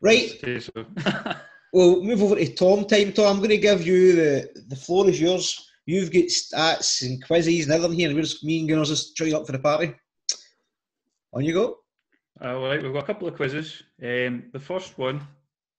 Right. 0.00 0.32
well, 1.72 2.02
move 2.02 2.22
over 2.22 2.36
to 2.36 2.54
Tom 2.54 2.84
time. 2.84 3.12
Tom, 3.12 3.26
I'm 3.26 3.38
going 3.38 3.50
to 3.50 3.58
give 3.58 3.86
you 3.86 4.14
the 4.14 4.64
the 4.68 4.76
floor 4.76 5.08
is 5.08 5.20
yours. 5.20 5.64
You've 5.86 6.12
got 6.12 6.24
stats 6.24 7.02
and 7.02 7.24
quizzes 7.24 7.64
and 7.64 7.72
everything 7.72 7.98
here, 7.98 8.08
and 8.08 8.16
we're 8.16 8.22
just 8.22 8.44
me 8.44 8.60
and 8.60 8.68
Gunners 8.68 8.90
just 8.90 9.16
joining 9.16 9.34
up 9.34 9.46
for 9.46 9.52
the 9.52 9.58
party. 9.58 9.94
On 11.32 11.44
you 11.44 11.54
go. 11.54 11.78
All 12.40 12.62
right, 12.62 12.82
we've 12.82 12.92
got 12.92 13.04
a 13.04 13.06
couple 13.06 13.28
of 13.28 13.34
quizzes. 13.34 13.82
Um, 14.02 14.44
the 14.52 14.60
first 14.60 14.98
one, 14.98 15.26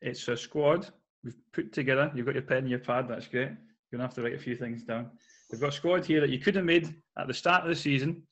it's 0.02 0.28
a 0.28 0.36
squad 0.36 0.90
we've 1.24 1.38
put 1.54 1.72
together. 1.72 2.12
You've 2.16 2.26
got 2.26 2.36
your 2.36 2.44
pen 2.44 2.60
and 2.60 2.70
your 2.70 2.80
pad. 2.80 3.08
That's 3.08 3.28
great. 3.28 3.50
You're 3.50 3.98
gonna 3.98 4.04
have 4.04 4.16
to 4.16 4.24
write 4.24 4.34
a 4.34 4.40
few 4.40 4.56
things 4.56 4.84
down. 4.84 5.10
We've 5.52 5.62
got 5.62 5.70
a 5.70 5.76
squad 5.76 6.06
here 6.06 6.22
that 6.22 6.30
you 6.30 6.40
could 6.40 6.56
have 6.56 6.66
made 6.66 6.94
at 7.18 7.28
the 7.28 7.34
start 7.34 7.64
of 7.64 7.70
the 7.70 7.76
season. 7.76 8.24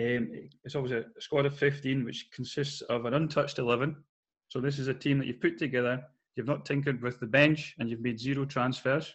Um, 0.00 0.48
it's 0.64 0.74
always 0.74 0.92
a 0.92 1.04
squad 1.20 1.46
of 1.46 1.56
15, 1.56 2.04
which 2.04 2.30
consists 2.32 2.80
of 2.82 3.04
an 3.04 3.14
untouched 3.14 3.58
11. 3.58 3.96
So 4.48 4.60
this 4.60 4.78
is 4.78 4.88
a 4.88 4.94
team 4.94 5.18
that 5.18 5.26
you've 5.26 5.40
put 5.40 5.58
together. 5.58 6.02
You've 6.36 6.46
not 6.46 6.64
tinkered 6.64 7.00
with 7.00 7.20
the 7.20 7.26
bench, 7.26 7.76
and 7.78 7.88
you've 7.88 8.00
made 8.00 8.18
zero 8.18 8.44
transfers. 8.44 9.14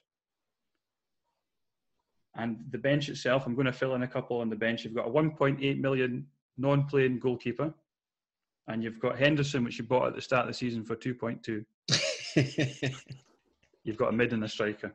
And 2.35 2.63
the 2.69 2.77
bench 2.77 3.09
itself, 3.09 3.45
I'm 3.45 3.55
going 3.55 3.65
to 3.65 3.73
fill 3.73 3.95
in 3.95 4.03
a 4.03 4.07
couple 4.07 4.39
on 4.39 4.49
the 4.49 4.55
bench. 4.55 4.85
You've 4.85 4.95
got 4.95 5.07
a 5.07 5.11
1.8 5.11 5.79
million 5.79 6.25
non-playing 6.57 7.19
goalkeeper, 7.19 7.73
and 8.67 8.83
you've 8.83 8.99
got 8.99 9.17
Henderson, 9.17 9.63
which 9.63 9.77
you 9.77 9.83
bought 9.83 10.07
at 10.07 10.15
the 10.15 10.21
start 10.21 10.43
of 10.43 10.47
the 10.47 10.53
season 10.53 10.83
for 10.85 10.95
2.2. 10.95 11.65
you've 13.83 13.97
got 13.97 14.09
a 14.09 14.13
mid 14.13 14.31
and 14.31 14.43
a 14.43 14.47
striker. 14.47 14.93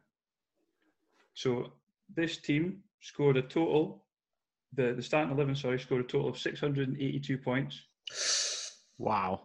So 1.35 1.73
this 2.15 2.39
team 2.39 2.83
scored 3.01 3.37
a 3.37 3.43
total, 3.43 4.04
the, 4.77 4.95
the 4.95 5.03
starting 5.03 5.33
11, 5.33 5.57
sorry, 5.57 5.79
scored 5.79 6.05
a 6.05 6.05
total 6.05 6.29
of 6.29 6.39
682 6.39 7.39
points. 7.39 7.83
Wow. 8.99 9.43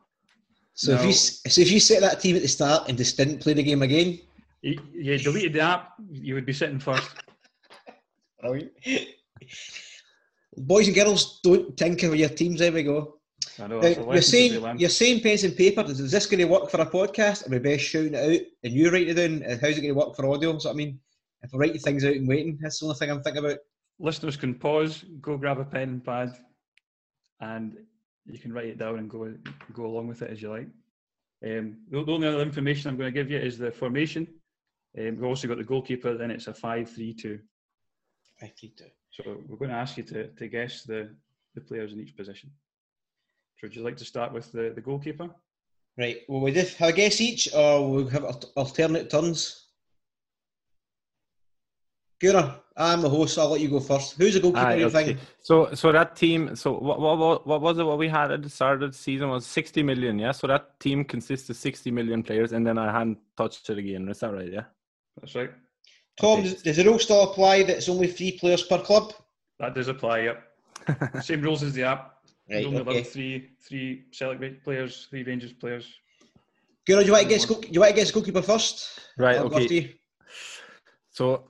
So, 0.73 0.95
now, 0.95 1.01
if 1.01 1.07
you, 1.07 1.13
so 1.13 1.61
if 1.61 1.71
you 1.71 1.79
set 1.79 2.01
that 2.01 2.19
team 2.21 2.35
at 2.35 2.41
the 2.41 2.47
start 2.47 2.87
and 2.87 2.97
just 2.97 3.17
didn't 3.17 3.39
play 3.39 3.53
the 3.53 3.63
game 3.63 3.81
again? 3.81 4.19
You, 4.61 4.79
you 4.93 5.17
deleted 5.17 5.53
the 5.53 5.61
app, 5.61 5.93
you 6.09 6.35
would 6.35 6.45
be 6.45 6.53
sitting 6.53 6.79
first. 6.79 7.09
Boys 10.57 10.87
and 10.87 10.95
girls, 10.95 11.39
don't 11.43 11.75
tinker 11.77 12.09
with 12.09 12.19
your 12.19 12.29
teams. 12.29 12.59
There 12.59 12.71
we 12.71 12.83
go. 12.83 13.15
Know, 13.57 13.79
now, 13.81 14.13
you're 14.13 14.21
saying 14.21 14.79
you're 14.79 14.89
saying 14.89 15.21
pens 15.21 15.43
and 15.43 15.55
paper. 15.55 15.83
Is 15.83 16.11
this 16.11 16.25
going 16.25 16.39
to 16.39 16.45
work 16.45 16.69
for 16.69 16.79
a 16.79 16.85
podcast? 16.85 17.45
Are 17.45 17.49
we 17.49 17.59
best 17.59 17.83
shouting 17.83 18.13
it 18.13 18.23
out 18.23 18.41
and 18.63 18.73
you 18.73 18.89
write 18.89 19.09
it 19.09 19.15
down? 19.15 19.41
How's 19.59 19.77
it 19.77 19.81
going 19.81 19.93
to 19.93 19.99
work 19.99 20.15
for 20.15 20.27
audio? 20.27 20.57
So 20.59 20.69
I 20.69 20.73
mean, 20.73 20.97
if 21.41 21.53
I 21.53 21.57
write 21.57 21.81
things 21.81 22.05
out 22.05 22.13
and 22.13 22.27
waiting, 22.27 22.57
that's 22.61 22.79
the 22.79 22.85
only 22.85 22.97
thing 22.97 23.11
I'm 23.11 23.21
thinking 23.21 23.43
about. 23.43 23.57
Listeners 23.99 24.37
can 24.37 24.55
pause, 24.55 25.03
go 25.21 25.37
grab 25.37 25.59
a 25.59 25.65
pen 25.65 25.89
and 25.89 26.05
pad, 26.05 26.33
and 27.41 27.77
you 28.25 28.39
can 28.39 28.53
write 28.53 28.67
it 28.67 28.77
down 28.77 28.97
and 28.97 29.09
go 29.09 29.33
go 29.73 29.85
along 29.85 30.07
with 30.07 30.21
it 30.21 30.31
as 30.31 30.41
you 30.41 30.49
like. 30.49 30.67
Um, 31.43 31.77
the, 31.89 32.03
the, 32.03 32.11
only 32.11 32.27
other 32.27 32.41
information 32.41 32.89
I'm 32.89 32.97
going 32.97 33.13
to 33.13 33.19
give 33.19 33.31
you 33.31 33.37
is 33.37 33.57
the 33.57 33.71
formation. 33.71 34.27
Um, 34.97 35.15
we've 35.15 35.23
also 35.23 35.47
got 35.47 35.57
the 35.57 35.63
goalkeeper. 35.63 36.17
Then 36.17 36.31
it's 36.31 36.47
a 36.47 36.53
five-three-two. 36.53 37.39
Five-three-two. 38.39 38.85
So 39.11 39.41
we're 39.47 39.57
going 39.57 39.71
to 39.71 39.77
ask 39.77 39.97
you 39.97 40.03
to, 40.03 40.27
to 40.27 40.47
guess 40.47 40.83
the, 40.83 41.09
the 41.55 41.61
players 41.61 41.93
in 41.93 41.99
each 41.99 42.15
position. 42.15 42.51
So 43.57 43.67
would 43.67 43.75
you 43.75 43.83
like 43.83 43.97
to 43.97 44.05
start 44.05 44.33
with 44.33 44.51
the, 44.51 44.71
the 44.73 44.81
goalkeeper? 44.81 45.29
Right. 45.97 46.19
Will 46.27 46.41
we 46.41 46.51
just 46.51 46.77
have 46.77 46.89
a 46.89 46.93
guess 46.93 47.19
each, 47.19 47.53
or 47.53 47.89
we'll 47.89 48.07
have 48.07 48.23
alternate 48.55 49.09
turns? 49.09 49.68
Gura, 52.21 52.59
I'm 52.75 53.01
the 53.01 53.09
host. 53.09 53.35
So 53.35 53.41
I'll 53.41 53.49
let 53.49 53.61
you 53.61 53.69
go 53.69 53.79
first. 53.79 54.15
Who's 54.17 54.33
the 54.33 54.41
goalkeeper? 54.41 54.65
Aye, 54.65 54.83
okay. 54.83 55.17
So, 55.41 55.73
so 55.73 55.91
that 55.91 56.15
team. 56.15 56.55
So, 56.55 56.77
what, 56.77 56.99
what, 56.99 57.47
what 57.47 57.61
was 57.61 57.77
it? 57.77 57.83
What 57.83 57.97
we 57.97 58.09
had 58.09 58.31
at 58.31 58.43
the 58.43 58.49
start 58.49 58.83
of 58.83 58.91
the 58.91 58.97
season 58.97 59.29
was 59.29 59.45
60 59.45 59.83
million. 59.83 60.19
Yeah. 60.19 60.31
So 60.31 60.47
that 60.47 60.79
team 60.79 61.05
consists 61.05 61.49
of 61.49 61.55
60 61.55 61.91
million 61.91 62.23
players, 62.23 62.51
and 62.51 62.65
then 62.65 62.77
I 62.77 62.91
hadn't 62.91 63.19
touched 63.37 63.69
it 63.69 63.77
again. 63.77 64.09
Is 64.09 64.19
that 64.19 64.33
right? 64.33 64.51
Yeah. 64.51 64.63
That's 65.19 65.35
right. 65.35 65.51
Tom, 66.19 66.39
okay. 66.39 66.49
does, 66.49 66.61
does 66.61 66.77
the 66.77 66.83
rule 66.83 66.99
still 66.99 67.23
apply 67.23 67.63
that 67.63 67.77
it's 67.77 67.89
only 67.89 68.07
three 68.07 68.37
players 68.37 68.63
per 68.63 68.79
club? 68.79 69.13
That 69.59 69.75
does 69.75 69.87
apply. 69.87 70.19
Yep. 70.21 70.43
Same 71.21 71.41
rules 71.41 71.63
as 71.63 71.73
the 71.73 71.83
app. 71.83 72.15
Right, 72.49 72.65
only 72.65 72.79
okay. 72.79 73.03
three 73.03 73.51
three 73.61 74.05
Celtic 74.11 74.63
players, 74.63 75.07
three 75.09 75.23
Rangers 75.23 75.53
players. 75.53 75.87
Gura, 76.87 77.01
do 77.01 77.05
you 77.05 77.11
want 77.11 77.23
to 77.23 77.29
guess? 77.29 77.45
Do 77.45 77.61
you 77.69 77.79
want 77.79 77.91
to 77.91 77.95
guess 77.95 78.11
goalkeeper 78.11 78.41
first? 78.41 78.99
Right. 79.17 79.37
I'll 79.37 79.53
okay. 79.53 79.95
So 81.11 81.45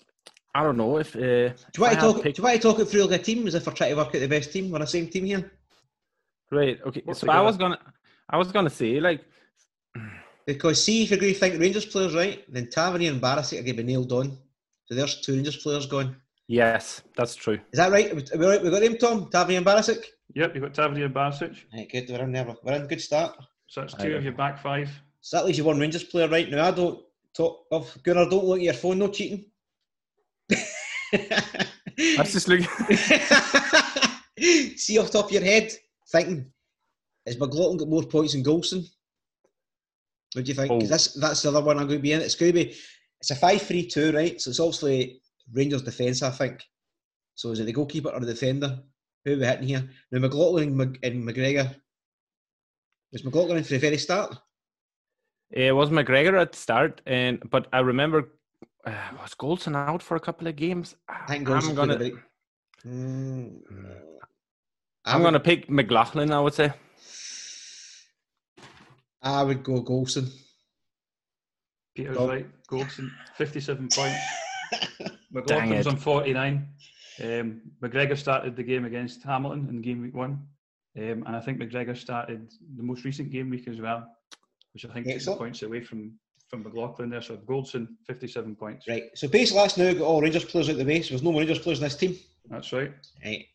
I 0.56 0.64
don't 0.64 0.78
know 0.78 0.98
if. 0.98 1.16
Uh, 1.16 1.20
do, 1.20 1.56
you 1.78 1.84
want 1.84 1.94
to 1.94 2.00
talk, 2.00 2.24
picked... 2.24 2.36
do 2.36 2.42
you 2.42 2.44
want 2.44 2.62
to 2.62 2.68
talk 2.68 2.80
it 2.80 2.86
through 2.86 3.04
like 3.04 3.20
a 3.20 3.24
team 3.24 3.48
as 3.48 3.56
if 3.56 3.66
we're 3.66 3.74
trying 3.74 3.92
to 3.92 3.98
work 3.98 4.08
out 4.08 4.14
the 4.14 4.28
best 4.28 4.52
team? 4.52 4.72
We're 4.72 4.80
the 4.80 4.88
same 4.88 5.08
team 5.08 5.26
here. 5.26 5.52
Right. 6.52 6.80
Okay. 6.86 7.02
What's 7.06 7.20
so 7.20 7.30
I 7.30 7.42
was 7.42 7.58
gonna, 7.58 7.80
I 8.30 8.38
was 8.38 8.52
gonna 8.52 8.70
say 8.70 9.00
like. 9.00 9.24
Because 10.46 10.84
see, 10.84 11.04
if 11.04 11.12
you're 11.12 11.20
going 11.20 11.34
to 11.34 11.40
think 11.40 11.60
Rangers 11.60 11.86
players, 11.86 12.16
right, 12.16 12.44
then 12.52 12.70
Tavernier 12.72 13.12
and 13.12 13.22
Barisic 13.22 13.60
are 13.60 13.64
going 13.64 13.78
to 13.78 13.84
be 13.84 13.84
nailed 13.84 14.12
on. 14.12 14.36
So 14.86 14.96
there's 14.96 15.22
two 15.22 15.36
Rangers 15.36 15.58
players 15.58 15.86
going. 15.86 16.16
Yes, 16.48 17.04
that's 17.16 17.36
true. 17.36 17.60
Is 17.72 17.78
that 17.78 17.92
right? 17.92 18.16
We, 18.16 18.24
right? 18.44 18.64
we 18.64 18.72
got 18.72 18.82
him, 18.82 18.98
Tom. 18.98 19.30
Tavernier 19.30 19.58
and 19.58 19.68
Barisic. 19.68 20.04
Yep, 20.34 20.56
you've 20.56 20.64
got 20.64 20.74
Tavernier 20.74 21.06
and 21.06 21.14
Barisic. 21.14 21.56
Right, 21.72 21.88
good. 21.92 22.10
We're 22.10 22.24
in 22.24 22.32
there. 22.32 22.56
We're 22.64 22.74
in. 22.74 22.88
Good 22.88 23.02
start. 23.02 23.38
So 23.68 23.82
that's 23.82 23.94
two 23.94 24.16
of 24.16 24.24
your 24.24 24.34
back 24.34 24.60
five. 24.60 24.90
So 25.22 25.38
that 25.38 25.46
leaves 25.46 25.60
you 25.60 25.66
one 25.66 25.80
Rangers 25.80 26.04
player 26.04 26.28
right 26.28 26.50
now. 26.50 26.68
I 26.68 26.72
don't 26.72 27.04
talk 27.36 27.68
of 27.72 27.96
Gunnar. 28.02 28.28
Don't 28.28 28.46
look 28.46 28.58
at 28.58 28.64
your 28.64 28.74
phone. 28.74 28.98
No 28.98 29.10
cheating. 29.10 29.46
That's 31.12 32.34
just 32.34 32.48
looking. 32.48 32.68
See 34.78 34.98
off 34.98 35.12
top 35.12 35.26
of 35.26 35.32
your 35.32 35.44
head, 35.44 35.72
thinking, 36.12 36.52
has 37.26 37.38
McLaughlin 37.40 37.78
got 37.78 37.90
more 37.90 38.04
points 38.04 38.34
than 38.34 38.44
Goldson? 38.44 38.88
What 40.34 40.46
do 40.46 40.50
you 40.50 40.56
think? 40.56 40.72
Oh. 40.72 40.82
That's 40.82 41.14
that's 41.14 41.42
the 41.42 41.50
other 41.50 41.62
one 41.62 41.78
I'm 41.78 41.88
going 41.88 42.00
to 42.00 42.04
be 42.04 42.14
in. 42.14 42.22
It's 42.22 42.36
going 42.36 42.54
to 42.54 42.66
be 42.66 42.76
it's 43.20 43.32
a 43.32 43.36
five-three-two, 43.36 44.12
right? 44.14 44.40
So 44.40 44.50
it's 44.52 44.60
obviously 44.60 45.22
Rangers 45.52 45.82
defence, 45.82 46.22
I 46.24 46.30
think. 46.30 46.64
So 47.36 47.52
is 47.52 47.60
it 47.60 47.66
the 47.66 47.74
goalkeeper 47.74 48.10
or 48.10 48.20
the 48.20 48.28
defender? 48.28 48.80
Who 49.26 49.34
are 49.34 49.38
we 49.38 49.46
hitting 49.46 49.68
here? 49.68 49.90
Now 50.12 50.20
McLaughlin 50.20 50.80
and 51.04 51.28
McGregor. 51.28 51.76
Was 53.12 53.26
McLaughlin 53.26 53.58
in 53.58 53.64
for 53.64 53.74
the 53.74 53.80
very 53.80 53.98
start? 53.98 54.38
Eh, 55.56 55.68
it 55.68 55.76
was 55.76 55.90
McGregor 55.90 56.40
at 56.40 56.52
the 56.52 56.58
start, 56.58 57.02
and 57.06 57.42
but 57.50 57.68
I 57.74 57.80
remember 57.80 58.30
uh, 58.86 58.92
was 59.22 59.34
Goldson 59.36 59.76
out 59.76 60.02
for 60.02 60.16
a 60.16 60.20
couple 60.20 60.48
of 60.48 60.56
games? 60.56 60.96
I 61.08 61.26
think 61.28 61.50
I'm 61.50 61.76
gonna. 61.76 61.98
Bit... 61.98 62.14
Mm, 62.86 63.62
I'm 65.06 65.22
gonna 65.22 65.40
pick 65.40 65.70
McLaughlin. 65.70 66.32
I 66.32 66.40
would 66.40 66.54
say. 66.54 66.72
I 69.22 69.44
would 69.44 69.64
go 69.64 69.84
Goldson. 69.84 70.30
Peter's 71.96 72.18
right. 72.18 72.48
Goldson, 72.70 73.10
57 73.36 73.90
points. 73.90 74.18
McLaughlin's 75.34 75.88
on 75.88 75.98
49. 75.98 76.68
Um, 77.22 77.62
McGregor 77.84 78.18
started 78.18 78.56
the 78.56 78.64
game 78.64 78.86
against 78.86 79.24
Hamilton 79.24 79.68
in 79.70 79.82
game 79.82 80.02
week 80.02 80.16
one, 80.16 80.48
um, 80.98 81.24
and 81.28 81.36
I 81.36 81.42
think 81.42 81.60
McGregor 81.60 81.98
started 81.98 82.50
the 82.78 82.84
most 82.84 83.04
recent 83.04 83.30
game 83.30 83.50
week 83.50 83.68
as 83.68 83.82
well, 83.82 84.08
which 84.74 84.86
I 84.86 84.94
think 84.94 85.08
Excellent. 85.08 85.40
points 85.40 85.64
away 85.64 85.82
from 85.84 86.14
from 86.50 86.64
McLaughlin 86.64 87.10
there. 87.10 87.22
So 87.22 87.38
Goldson, 87.38 87.88
57 88.08 88.56
points. 88.56 88.88
Right. 88.88 89.04
So 89.16 89.28
basically, 89.28 89.62
last 89.62 89.78
now 89.78 89.94
got 89.94 90.02
all 90.02 90.22
Rangers 90.22 90.46
players 90.46 90.70
out 90.70 90.78
the 90.78 90.86
way. 90.86 91.02
So 91.02 91.10
there's 91.10 91.24
no 91.24 91.32
more 91.32 91.42
Rangers 91.42 91.60
players 91.60 91.80
in 91.80 91.84
this 91.84 91.96
team. 91.96 92.18
That's 92.50 92.74
right. 92.74 92.92
Right. 93.24 93.46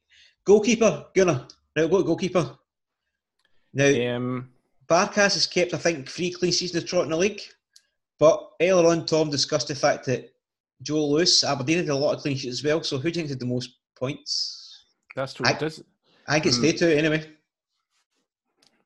Goalkeeper, 0.44 1.06
Gunnar. 1.14 1.46
Right, 1.76 1.90
go 1.90 2.02
goalkeeper. 2.02 2.56
Now, 3.72 4.16
um, 4.16 4.50
Barkas 4.86 5.34
has 5.34 5.46
kept, 5.46 5.74
I 5.74 5.78
think, 5.78 6.08
three 6.08 6.30
clean 6.30 6.52
seasons 6.52 6.84
of 6.84 6.88
trot 6.88 7.04
in 7.04 7.10
the 7.10 7.16
league. 7.16 7.40
But 8.18 8.50
earlier 8.60 8.88
on, 8.88 9.06
Tom 9.06 9.30
discussed 9.30 9.68
the 9.68 9.74
fact 9.74 10.06
that 10.06 10.32
Joe 10.82 11.04
Lewis, 11.06 11.42
Aberdeen 11.42 11.78
had 11.78 11.88
a 11.88 11.94
lot 11.94 12.14
of 12.14 12.20
clean 12.20 12.36
sheets 12.36 12.58
as 12.58 12.64
well. 12.64 12.82
So 12.82 12.98
who 12.98 13.10
do 13.10 13.20
you 13.20 13.26
think 13.26 13.30
had 13.30 13.40
the 13.40 13.46
most 13.46 13.70
points? 13.96 14.84
That's 15.16 15.34
true. 15.34 15.46
I, 15.46 15.50
I 15.50 16.40
think 16.40 16.46
it's 16.46 16.58
um, 16.58 16.62
Tato 16.62 16.88
anyway. 16.88 17.28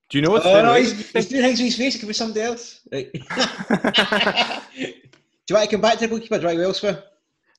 Do 0.08 0.16
you 0.16 0.22
know 0.22 0.30
what's 0.30 0.46
oh, 0.46 0.62
no, 0.62 0.74
he's, 0.74 1.10
he's 1.10 1.28
doing 1.28 1.42
things 1.42 1.58
with 1.58 1.66
his 1.66 1.76
face. 1.76 1.96
It 1.96 1.98
could 1.98 2.08
be 2.08 2.14
somebody 2.14 2.40
else. 2.40 2.80
Right. 2.90 3.12
do 3.12 3.20
you 3.20 3.26
want 5.54 5.68
to 5.68 5.70
come 5.70 5.82
back 5.82 5.94
to 5.94 6.00
the 6.00 6.08
goalkeeper? 6.08 6.36
Do 6.36 6.42
you 6.42 6.46
want 6.46 6.56
to 6.56 6.62
go 6.62 6.68
elsewhere? 6.68 7.02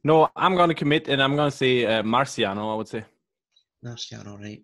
No, 0.03 0.29
I'm 0.35 0.55
going 0.55 0.69
to 0.69 0.75
commit 0.75 1.07
and 1.09 1.21
I'm 1.21 1.35
going 1.35 1.51
to 1.51 1.55
say 1.55 1.85
uh, 1.85 2.01
Marciano, 2.01 2.73
I 2.73 2.75
would 2.75 2.87
say. 2.87 3.05
Marciano, 3.85 4.39
right. 4.39 4.63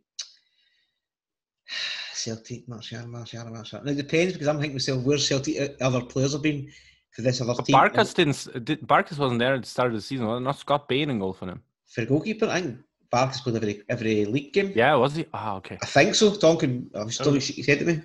Celtic, 2.14 2.68
Marciano, 2.68 3.06
Marciano, 3.06 3.52
Marciano. 3.52 3.86
Now 3.86 3.92
it 3.92 3.98
depends 3.98 4.34
because 4.34 4.48
I'm 4.48 4.58
thinking 4.58 4.76
myself, 4.76 5.04
where 5.04 5.20
Celtic 5.20 5.60
uh, 5.60 5.68
other 5.84 6.02
players 6.02 6.34
have 6.34 6.42
been 6.42 6.68
for 7.12 7.22
this 7.22 7.40
other 7.40 7.54
But 7.54 7.66
team. 7.66 7.76
Barkas 7.76 8.16
didn't. 8.16 8.66
Did, 8.66 8.82
Barkas 8.82 9.20
wasn't 9.20 9.40
there 9.40 9.54
at 9.54 9.62
the 9.62 9.68
start 9.68 9.90
of 9.90 9.96
the 9.96 10.02
season. 10.02 10.26
Wasn't 10.26 10.58
Scott 10.58 10.88
Bain 10.88 11.12
in 11.12 11.20
goal 11.20 11.34
for 11.34 11.46
them? 11.46 11.62
For 11.88 12.04
goalkeeper, 12.06 12.48
I 12.48 12.62
think 12.62 12.80
Barkas 13.12 13.41
played 13.43 13.56
every 13.56 13.82
every 13.89 14.26
league 14.26 14.53
game. 14.53 14.72
Yeah, 14.76 14.95
was 14.95 15.16
he? 15.16 15.26
Ah, 15.34 15.56
okay. 15.58 15.78
I 15.82 15.86
think 15.86 16.16
so. 16.16 16.36
Tom 16.36 16.58
can, 16.58 16.89
I'm 16.93 17.10
still, 17.12 17.30
Oh. 17.36 17.39
he 17.39 17.64
said 17.64 17.80
to 17.80 17.86
me. 17.86 18.01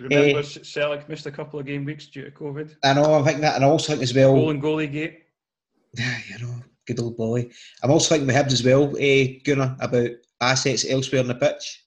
Remember, 0.00 0.38
Eh. 0.40 0.42
Celtic 0.42 1.08
missed 1.08 1.26
a 1.26 1.30
couple 1.30 1.60
of 1.60 1.66
game 1.66 1.84
weeks 1.84 2.06
due 2.06 2.24
to 2.24 2.30
COVID. 2.30 2.76
I 2.82 2.94
know, 2.94 3.04
I'm 3.14 3.24
thinking 3.24 3.42
that, 3.42 3.54
and 3.56 3.64
I 3.64 3.68
also 3.68 3.92
think 3.92 4.02
as 4.02 4.14
well, 4.14 4.34
Goal 4.34 4.50
and 4.50 4.62
goalie 4.62 4.90
gate. 4.90 5.18
Yeah, 5.98 6.18
you 6.30 6.38
know, 6.46 6.54
good 6.86 6.98
old 7.00 7.16
boy. 7.18 7.50
I'm 7.82 7.90
also 7.90 8.08
thinking 8.14 8.26
with 8.26 8.34
Hibs 8.36 8.52
as 8.52 8.64
well, 8.64 8.94
eh, 8.98 9.38
Gunnar, 9.44 9.76
about 9.80 10.08
assets 10.40 10.86
elsewhere 10.88 11.20
on 11.20 11.28
the 11.28 11.34
pitch. 11.34 11.84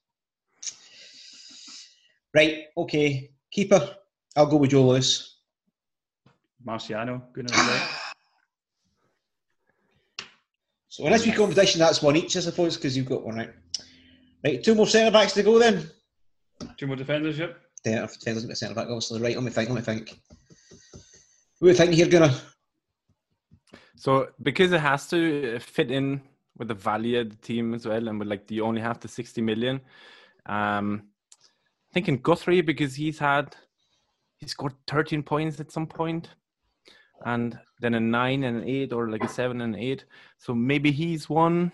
Right, 2.33 2.65
okay. 2.77 3.31
Keeper, 3.51 3.95
I'll 4.35 4.45
go 4.45 4.57
with 4.57 4.71
Joe 4.71 4.87
Lewis. 4.87 5.37
Marciano, 6.65 7.21
Gunnar 7.33 7.49
as 7.53 7.67
well. 7.67 7.89
So 10.95 11.05
in 11.05 11.11
this 11.11 11.25
week 11.25 11.35
competition, 11.35 11.79
that's 11.79 12.01
one 12.01 12.15
each, 12.15 12.37
I 12.37 12.39
suppose, 12.39 12.77
because 12.77 12.95
you've 12.95 13.09
got 13.09 13.25
one 13.25 13.35
right. 13.35 13.53
Right, 14.45 14.63
two 14.63 14.75
more 14.75 14.87
centre 14.87 15.11
backs 15.11 15.33
to 15.33 15.43
go 15.43 15.59
then. 15.59 15.89
Two 16.77 16.87
more 16.87 16.95
defenders, 16.95 17.37
yep. 17.37 17.57
Yeah, 17.83 18.05
if 18.05 18.17
defenders 18.17 18.43
into 18.43 18.55
centre 18.55 18.75
back, 18.75 18.85
obviously. 18.85 19.19
Right, 19.19 19.35
let 19.35 19.43
me 19.43 19.51
think, 19.51 19.67
let 19.67 19.75
me 19.75 19.81
think. 19.81 20.17
What 21.59 21.67
are 21.67 21.71
you 21.71 21.75
thinking 21.75 21.97
here, 21.97 22.07
Gunnar? 22.07 22.33
So 23.97 24.29
because 24.41 24.71
it 24.71 24.79
has 24.79 25.09
to 25.09 25.59
fit 25.59 25.91
in 25.91 26.21
with 26.57 26.69
the 26.69 26.73
value 26.73 27.19
of 27.19 27.29
the 27.29 27.35
team 27.35 27.73
as 27.73 27.85
well, 27.85 28.07
and 28.07 28.17
with 28.17 28.29
like 28.29 28.49
you 28.49 28.63
only 28.63 28.79
have 28.79 29.01
the 29.01 29.09
sixty 29.09 29.41
million, 29.41 29.81
um, 30.45 31.09
thinking 31.93 32.21
Guthrie 32.21 32.61
because 32.61 32.95
he's 32.95 33.19
had 33.19 33.53
he 34.37 34.47
scored 34.47 34.75
thirteen 34.87 35.23
points 35.23 35.59
at 35.59 35.73
some 35.73 35.87
point, 35.87 36.29
and 37.25 37.57
then 37.79 37.93
a 37.95 37.99
nine 37.99 38.43
and 38.43 38.57
an 38.61 38.67
eight, 38.67 38.91
or 38.93 39.09
like 39.09 39.23
a 39.23 39.27
seven 39.27 39.61
and 39.61 39.75
an 39.75 39.81
eight. 39.81 40.05
So 40.37 40.53
maybe 40.53 40.91
he's 40.91 41.29
one. 41.29 41.71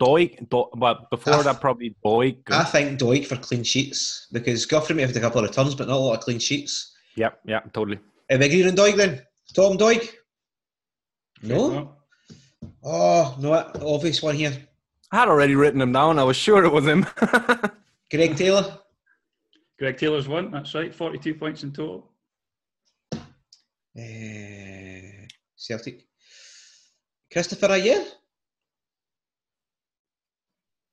Doig, 0.00 0.48
Do, 0.50 0.68
but 0.76 1.08
before 1.10 1.34
Ah. 1.34 1.42
that 1.42 1.60
probably 1.60 1.94
Doig. 2.04 2.38
I 2.50 2.64
think 2.64 2.98
Doig 2.98 3.26
for 3.26 3.36
clean 3.36 3.62
sheets 3.62 4.26
because 4.32 4.66
Guthrie 4.66 4.96
may 4.96 5.02
have 5.02 5.10
had 5.10 5.18
a 5.18 5.20
couple 5.20 5.38
of 5.42 5.48
returns, 5.48 5.74
but 5.76 5.86
not 5.86 5.96
a 5.96 6.00
lot 6.00 6.14
of 6.18 6.20
clean 6.24 6.40
sheets. 6.40 6.94
Yep, 7.14 7.40
yeah, 7.46 7.60
totally. 7.72 7.98
Are 8.30 8.38
we 8.38 8.46
agreeing 8.46 8.66
on 8.68 8.74
Doig 8.74 8.96
then? 8.96 9.22
Tom 9.54 9.78
Doig? 9.78 10.10
No? 11.42 11.68
No. 11.70 11.96
Oh, 12.82 13.36
no, 13.38 13.52
obvious 13.82 14.20
one 14.22 14.34
here. 14.34 14.52
I 15.12 15.16
had 15.20 15.28
already 15.28 15.54
written 15.54 15.80
him 15.80 15.92
down. 15.92 16.18
I 16.18 16.24
was 16.24 16.36
sure 16.36 16.64
it 16.64 16.72
was 16.72 16.84
him. 16.86 17.06
Greg 18.10 18.36
Taylor? 18.36 18.78
Greg 19.78 19.96
Taylor's 19.96 20.26
one, 20.26 20.50
that's 20.50 20.74
right. 20.74 20.92
42 20.92 21.34
points 21.34 21.62
in 21.62 21.70
total. 21.72 22.10
Uh, 23.98 25.26
Celtic. 25.56 26.06
Kristoffer 27.32 27.70
Ajer? 27.70 28.04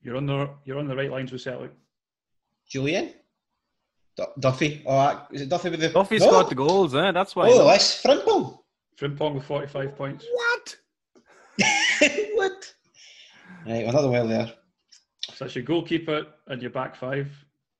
You're 0.01 0.17
on 0.17 0.25
the 0.25 0.49
you're 0.65 0.79
on 0.79 0.87
the 0.87 0.95
right 0.95 1.11
lines 1.11 1.31
with 1.31 1.41
Celtic. 1.41 1.71
Jullien? 2.69 3.13
Du- 4.15 4.33
Duffy? 4.39 4.83
Oh, 4.85 4.95
uh, 4.95 5.25
is 5.31 5.41
it 5.41 5.49
Duffy 5.49 5.69
with 5.69 5.79
the. 5.79 5.89
Duffy's 5.89 6.21
no. 6.21 6.31
got 6.31 6.49
the 6.49 6.55
goals, 6.55 6.93
eh? 6.95 7.11
That's 7.11 7.35
why. 7.35 7.49
Oh, 7.49 7.65
that's 7.65 8.01
Frimpong. 8.03 8.59
Frimpong 8.99 9.35
with 9.35 9.45
45 9.45 9.95
points. 9.95 10.25
What? 10.31 10.75
what? 12.35 12.73
Right, 13.65 13.85
another 13.85 14.09
well 14.09 14.27
there. 14.27 14.53
So 15.33 15.45
that's 15.45 15.55
your 15.55 15.63
goalkeeper 15.63 16.27
and 16.47 16.61
your 16.61 16.71
back 16.71 16.95
five. 16.95 17.27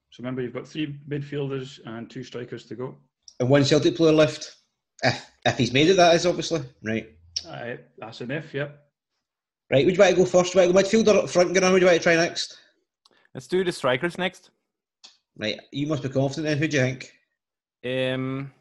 So 0.09 0.21
remember, 0.21 0.41
you've 0.41 0.53
got 0.53 0.67
three 0.67 0.95
midfielders 1.07 1.79
and 1.85 2.09
two 2.09 2.23
strikers 2.23 2.65
to 2.65 2.75
go. 2.75 2.97
And 3.39 3.49
one 3.49 3.63
Celtic 3.65 3.95
player 3.95 4.11
left. 4.11 4.55
If, 5.03 5.29
if 5.45 5.57
he's 5.57 5.73
made 5.73 5.89
it, 5.89 5.97
that 5.97 6.15
is 6.15 6.25
obviously. 6.25 6.61
Right. 6.83 7.09
Uh, 7.47 7.75
that's 7.97 8.21
an 8.21 8.31
if, 8.31 8.53
yep. 8.53 8.79
Right, 9.71 9.85
would 9.85 9.95
you 9.95 10.01
like 10.01 10.15
to 10.15 10.21
go 10.21 10.25
first? 10.25 10.55
Would 10.55 10.67
you 10.67 10.71
like 10.71 10.87
to 10.87 11.03
go 11.03 11.11
midfielder 11.11 11.23
up 11.23 11.29
front, 11.29 11.53
Gunnar? 11.53 11.71
Would 11.71 11.81
you 11.81 11.87
like 11.87 11.97
to 11.97 12.03
try 12.03 12.15
next? 12.15 12.57
Let's 13.33 13.47
do 13.47 13.63
the 13.63 13.71
strikers 13.71 14.17
next. 14.17 14.51
Right, 15.37 15.59
you 15.71 15.87
must 15.87 16.03
be 16.03 16.09
confident 16.09 16.45
then. 16.45 16.57
Who 16.57 16.67
do 16.67 16.77
you 16.77 16.83
think? 16.83 17.13
Um, 17.85 18.51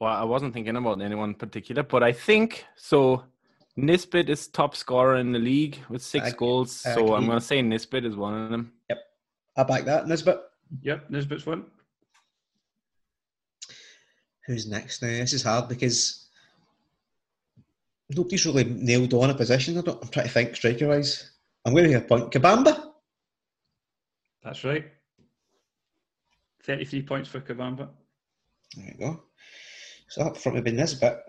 well, 0.00 0.12
I 0.12 0.24
wasn't 0.24 0.52
thinking 0.52 0.76
about 0.76 1.00
anyone 1.00 1.30
in 1.30 1.34
particular, 1.36 1.82
but 1.82 2.02
I 2.02 2.12
think 2.12 2.64
so. 2.76 3.24
Nisbet 3.76 4.30
is 4.30 4.48
top 4.48 4.74
scorer 4.74 5.16
in 5.16 5.32
the 5.32 5.38
league 5.38 5.78
with 5.88 6.02
six 6.02 6.28
I- 6.28 6.32
goals, 6.32 6.84
I 6.84 6.94
so 6.94 7.14
I'm 7.14 7.26
going 7.26 7.38
to 7.38 7.44
say 7.44 7.62
Nisbet 7.62 8.04
is 8.04 8.16
one 8.16 8.34
of 8.34 8.50
them. 8.50 8.72
Yep. 8.90 8.98
I 9.58 9.62
back 9.62 9.84
that. 9.84 10.08
Nisbet. 10.08 10.40
Yep, 10.82 11.10
Nisbet's 11.10 11.46
one. 11.46 11.66
Who's 14.46 14.68
next 14.68 15.02
now? 15.02 15.08
This 15.08 15.32
is 15.32 15.42
hard 15.42 15.68
because 15.68 16.28
nobody's 18.08 18.46
really 18.46 18.64
nailed 18.64 19.12
on 19.14 19.30
a 19.30 19.34
position. 19.34 19.76
I 19.76 19.80
don't, 19.80 20.02
I'm 20.02 20.08
trying 20.08 20.26
to 20.26 20.32
think 20.32 20.54
striker 20.54 20.88
wise. 20.88 21.32
I'm 21.64 21.72
going 21.72 21.84
to 21.84 21.90
get 21.90 22.04
a 22.04 22.06
point. 22.06 22.30
Kabamba? 22.30 22.92
That's 24.44 24.62
right. 24.62 24.86
33 26.62 27.02
points 27.02 27.28
for 27.28 27.40
Kabamba. 27.40 27.88
There 28.76 28.86
you 28.86 28.94
go. 28.98 29.22
So 30.08 30.22
up 30.22 30.36
front 30.36 30.54
would 30.54 30.64
be 30.64 30.70
Nisbet. 30.70 31.22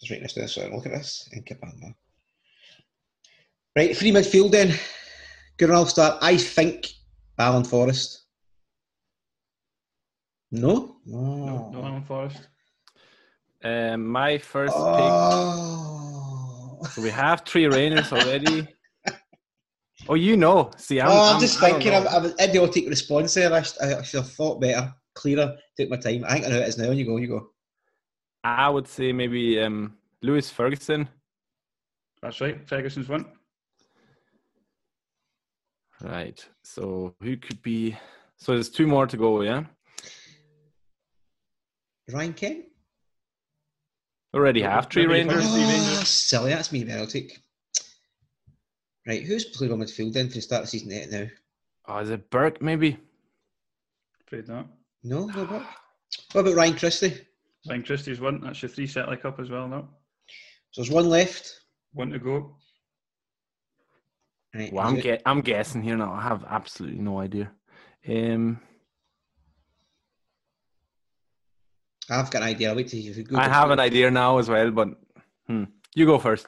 Just 0.00 0.10
right 0.10 0.20
next 0.20 0.32
to 0.34 0.40
this, 0.40 0.54
so 0.54 0.68
look 0.68 0.86
at 0.86 0.92
this. 0.92 1.28
And 1.32 1.44
Kabamba. 1.44 1.94
Right, 3.76 3.96
free 3.96 4.12
midfield 4.12 4.52
then. 4.52 4.74
I'll 5.60 5.86
start. 5.86 6.18
I 6.22 6.36
think 6.36 6.88
Alan 7.38 7.64
Forrest. 7.64 8.24
No? 10.50 10.96
No, 11.04 11.20
no 11.20 11.72
oh. 11.74 11.84
Alan 11.84 12.02
Forrest. 12.04 12.48
Um, 13.64 14.06
my 14.06 14.38
first 14.38 14.74
Oh. 14.76 16.78
pick. 16.82 16.92
So 16.92 17.02
we 17.02 17.10
have 17.10 17.42
three 17.46 17.66
Rangers 17.66 18.12
already. 18.12 18.68
oh, 20.08 20.14
you 20.14 20.36
know. 20.36 20.70
See, 20.76 21.00
I'm, 21.00 21.08
oh, 21.08 21.12
I'm, 21.12 21.18
I'm- 21.32 21.40
just 21.40 21.62
I 21.62 21.70
thinking. 21.70 21.94
I'm. 21.94 22.06
I'm 22.08 22.26
an 22.26 22.34
idiotic 22.38 22.88
response 22.88 23.32
there. 23.34 23.52
I, 23.52 23.58
I 23.58 24.02
should 24.02 24.20
have 24.20 24.30
thought 24.32 24.60
better, 24.60 24.92
clearer, 25.14 25.56
took 25.78 25.88
my 25.88 25.96
time. 25.96 26.24
I 26.26 26.34
think 26.34 26.46
I 26.46 26.50
know 26.50 26.58
it 26.58 26.68
is 26.68 26.78
now. 26.78 26.90
You 26.90 27.06
go, 27.06 27.16
you 27.16 27.28
go. 27.28 27.48
I 28.44 28.68
would 28.68 28.86
say 28.86 29.12
maybe 29.12 29.58
um, 29.60 29.96
Lewis 30.22 30.50
Ferguson. 30.50 31.08
That's 32.20 32.38
right. 32.42 32.68
Ferguson's 32.68 33.08
one. 33.08 33.24
Right. 36.02 36.46
So 36.62 37.14
who 37.22 37.38
could 37.38 37.62
be? 37.62 37.96
So 38.36 38.52
there's 38.52 38.68
two 38.68 38.86
more 38.86 39.06
to 39.06 39.16
go. 39.16 39.40
Yeah. 39.40 39.64
Ryan 42.12 42.34
Kent? 42.34 42.64
Already 44.34 44.62
have 44.62 44.88
three 44.90 45.06
Maybe 45.06 45.28
Rangers. 45.28 45.50
Three 45.52 45.62
Oh, 45.62 45.68
Rangers. 45.68 46.08
silly. 46.08 46.50
That's 46.50 46.72
me, 46.72 46.82
idiotic. 46.82 47.38
Right, 49.06 49.22
who's 49.22 49.44
played 49.44 49.70
on 49.70 49.78
midfield 49.78 50.12
then 50.12 50.28
for 50.28 50.34
the 50.36 50.40
start 50.40 50.62
of 50.64 50.68
season 50.68 50.90
eight 50.92 51.10
now? 51.10 51.26
Oh, 51.86 51.98
is 51.98 52.10
it 52.10 52.30
Burke? 52.30 52.60
Maybe. 52.62 52.98
Afraid 54.26 54.48
not. 54.48 54.66
No, 55.02 55.26
no, 55.26 55.44
what? 55.44 55.62
What 56.32 56.40
about 56.40 56.54
Ryan 56.54 56.74
Christie? 56.76 57.18
Ryan 57.68 57.82
Christie's 57.82 58.20
one. 58.20 58.40
That's 58.40 58.62
your 58.62 58.70
three 58.70 58.86
Celtic 58.86 59.24
up 59.24 59.38
as 59.38 59.50
well 59.50 59.68
no? 59.68 59.88
So 60.70 60.82
there's 60.82 60.90
one 60.90 61.08
left. 61.08 61.52
One 61.92 62.10
to 62.10 62.18
go. 62.18 62.56
Right, 64.54 64.72
Well, 64.72 64.86
I'm, 64.86 64.96
it- 64.96 65.18
ge- 65.18 65.22
I'm 65.26 65.40
guessing 65.42 65.82
here 65.82 65.96
now. 65.96 66.12
I 66.12 66.22
have 66.22 66.44
absolutely 66.48 67.00
no 67.00 67.20
idea. 67.20 67.52
Um, 68.08 68.60
I've 72.10 72.30
got 72.30 72.42
an 72.42 72.48
idea. 72.48 72.70
I'll 72.70 72.76
wait 72.76 72.88
till 72.88 73.00
you 73.00 73.22
go. 73.22 73.36
I 73.36 73.48
have 73.48 73.70
an 73.70 73.80
idea 73.80 74.10
now 74.10 74.38
as 74.38 74.48
well, 74.48 74.70
but 74.70 74.88
hmm. 75.46 75.64
you 75.94 76.06
go 76.06 76.18
first. 76.18 76.46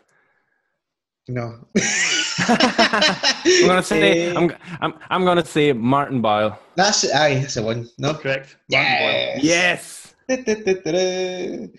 No. 1.28 1.58
I'm 2.38 3.66
gonna 3.66 3.82
say 3.82 4.34
I'm, 4.36 4.52
I'm 4.80 4.94
I'm 5.10 5.24
gonna 5.24 5.44
say 5.44 5.72
Martin 5.72 6.20
Boyle. 6.22 6.58
That's 6.76 7.10
aye, 7.12 7.34
that's 7.40 7.54
the 7.54 7.62
one. 7.62 7.88
No. 7.98 8.14
Correct. 8.14 8.56
Martin 8.70 8.98
Boyle. 8.98 9.38
Yes. 9.42 10.14
Yes. 10.28 11.68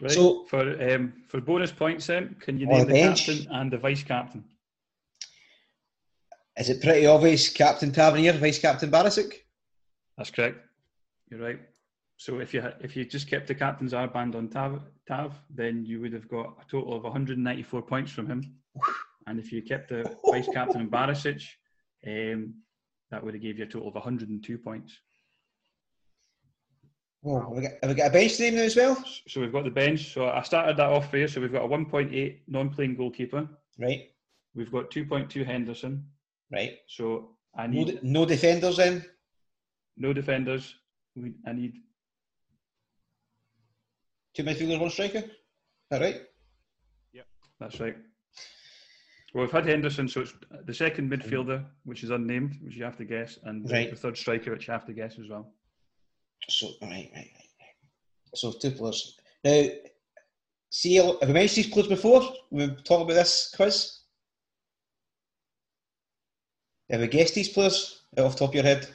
Right. 0.00 0.12
So- 0.12 0.44
for 0.44 0.62
um, 0.92 1.12
for 1.26 1.40
bonus 1.40 1.72
points, 1.72 2.06
then 2.06 2.36
can 2.38 2.56
you 2.60 2.66
name 2.66 2.78
the 2.78 2.84
the 2.84 2.92
bench. 2.92 3.26
captain 3.26 3.46
and 3.50 3.72
the 3.72 3.78
vice 3.78 4.04
captain? 4.04 4.44
Is 6.56 6.70
it 6.70 6.82
pretty 6.82 7.06
obvious? 7.06 7.48
Captain 7.48 7.92
Tavernier, 7.92 8.32
Vice 8.32 8.58
Captain 8.58 8.90
Barisic? 8.90 9.32
That's 10.16 10.30
correct. 10.30 10.58
You're 11.30 11.40
right. 11.40 11.60
So 12.20 12.40
if 12.40 12.52
you 12.52 12.62
if 12.80 12.96
you 12.96 13.04
just 13.04 13.30
kept 13.30 13.46
the 13.46 13.54
captain's 13.54 13.92
armband 13.92 14.34
on 14.34 14.48
Tav, 14.48 14.82
Tav, 15.06 15.34
then 15.54 15.84
you 15.86 16.00
would 16.00 16.12
have 16.12 16.28
got 16.28 16.46
a 16.60 16.68
total 16.70 16.94
of 16.96 17.04
194 17.04 17.82
points 17.82 18.10
from 18.10 18.26
him. 18.26 18.56
And 19.28 19.38
if 19.38 19.52
you 19.52 19.62
kept 19.62 19.88
the 19.90 20.16
vice 20.30 20.48
captain 20.52 20.88
Barisic, 20.94 21.42
um, 22.06 22.54
that 23.12 23.22
would 23.24 23.34
have 23.34 23.42
gave 23.42 23.58
you 23.58 23.64
a 23.64 23.68
total 23.68 23.88
of 23.88 23.94
102 23.94 24.58
points. 24.58 24.98
Oh, 27.24 27.40
have, 27.40 27.50
we 27.50 27.62
got, 27.62 27.72
have 27.82 27.90
we 27.90 27.94
got 27.94 28.06
a 28.08 28.12
bench 28.12 28.38
name 28.40 28.56
now 28.56 28.62
as 28.62 28.76
well? 28.76 29.02
So 29.28 29.40
we've 29.40 29.52
got 29.52 29.64
the 29.64 29.70
bench. 29.70 30.12
So 30.12 30.28
I 30.28 30.42
started 30.42 30.76
that 30.76 30.90
off 30.90 31.10
for 31.10 31.18
you. 31.18 31.28
So 31.28 31.40
we've 31.40 31.52
got 31.52 31.64
a 31.64 31.68
1.8 31.68 32.40
non-playing 32.48 32.96
goalkeeper. 32.96 33.48
Right, 33.78 34.10
We've 34.54 34.72
got 34.72 34.90
2.2 34.90 35.44
Henderson. 35.46 36.04
right. 36.50 36.78
So 36.88 37.36
I 37.56 37.66
No, 37.68 37.72
need 37.84 38.00
de- 38.00 38.06
no 38.06 38.24
defenders 38.26 38.76
then? 38.78 39.04
no 39.96 40.12
defenders. 40.12 40.74
We, 41.16 41.34
I 41.46 41.52
need 41.52 41.74
Two 44.38 44.44
midfielders, 44.44 44.78
one 44.78 44.88
striker? 44.90 45.18
Is 45.18 45.24
that 45.90 46.00
right? 46.00 46.20
That's 47.60 47.80
right. 47.80 47.96
Well, 49.34 49.42
we've 49.42 49.50
had 49.50 49.66
Henderson, 49.66 50.06
so 50.06 50.20
it's 50.20 50.32
the 50.64 50.72
second 50.72 51.10
midfielder, 51.10 51.64
which 51.82 52.04
is 52.04 52.10
unnamed, 52.10 52.56
which 52.62 52.76
you 52.76 52.84
have 52.84 52.96
to 52.98 53.04
guess, 53.04 53.36
and 53.42 53.66
the- 53.66 53.72
Right. 53.74 53.90
the 53.90 53.96
third 53.96 54.16
striker, 54.16 54.52
which 54.52 54.68
you 54.68 54.72
have 54.72 54.86
to 54.86 54.92
guess 54.92 55.18
as 55.18 55.26
well. 55.28 55.52
So, 56.48 56.68
right, 56.82 57.10
right, 57.12 57.32
right. 57.34 57.50
right. 57.60 58.36
So, 58.36 58.52
two 58.52 58.70
players. 58.70 59.18
Now, 59.42 59.68
see, 60.70 60.94
have 60.94 61.16
we 61.20 61.32
mentioned 61.32 61.64
these 61.64 61.72
players 61.72 61.88
before? 61.88 62.32
We've 62.52 62.76
talked 62.84 63.02
about 63.10 63.14
this 63.14 63.52
quiz? 63.56 64.02
Have 66.90 67.00
we 67.00 67.08
guessed 67.08 67.34
these 67.34 67.48
players 67.48 68.04
out 68.16 68.26
off 68.26 68.32
the 68.34 68.38
top 68.38 68.50
of 68.50 68.54
your 68.54 68.62
head? 68.62 68.86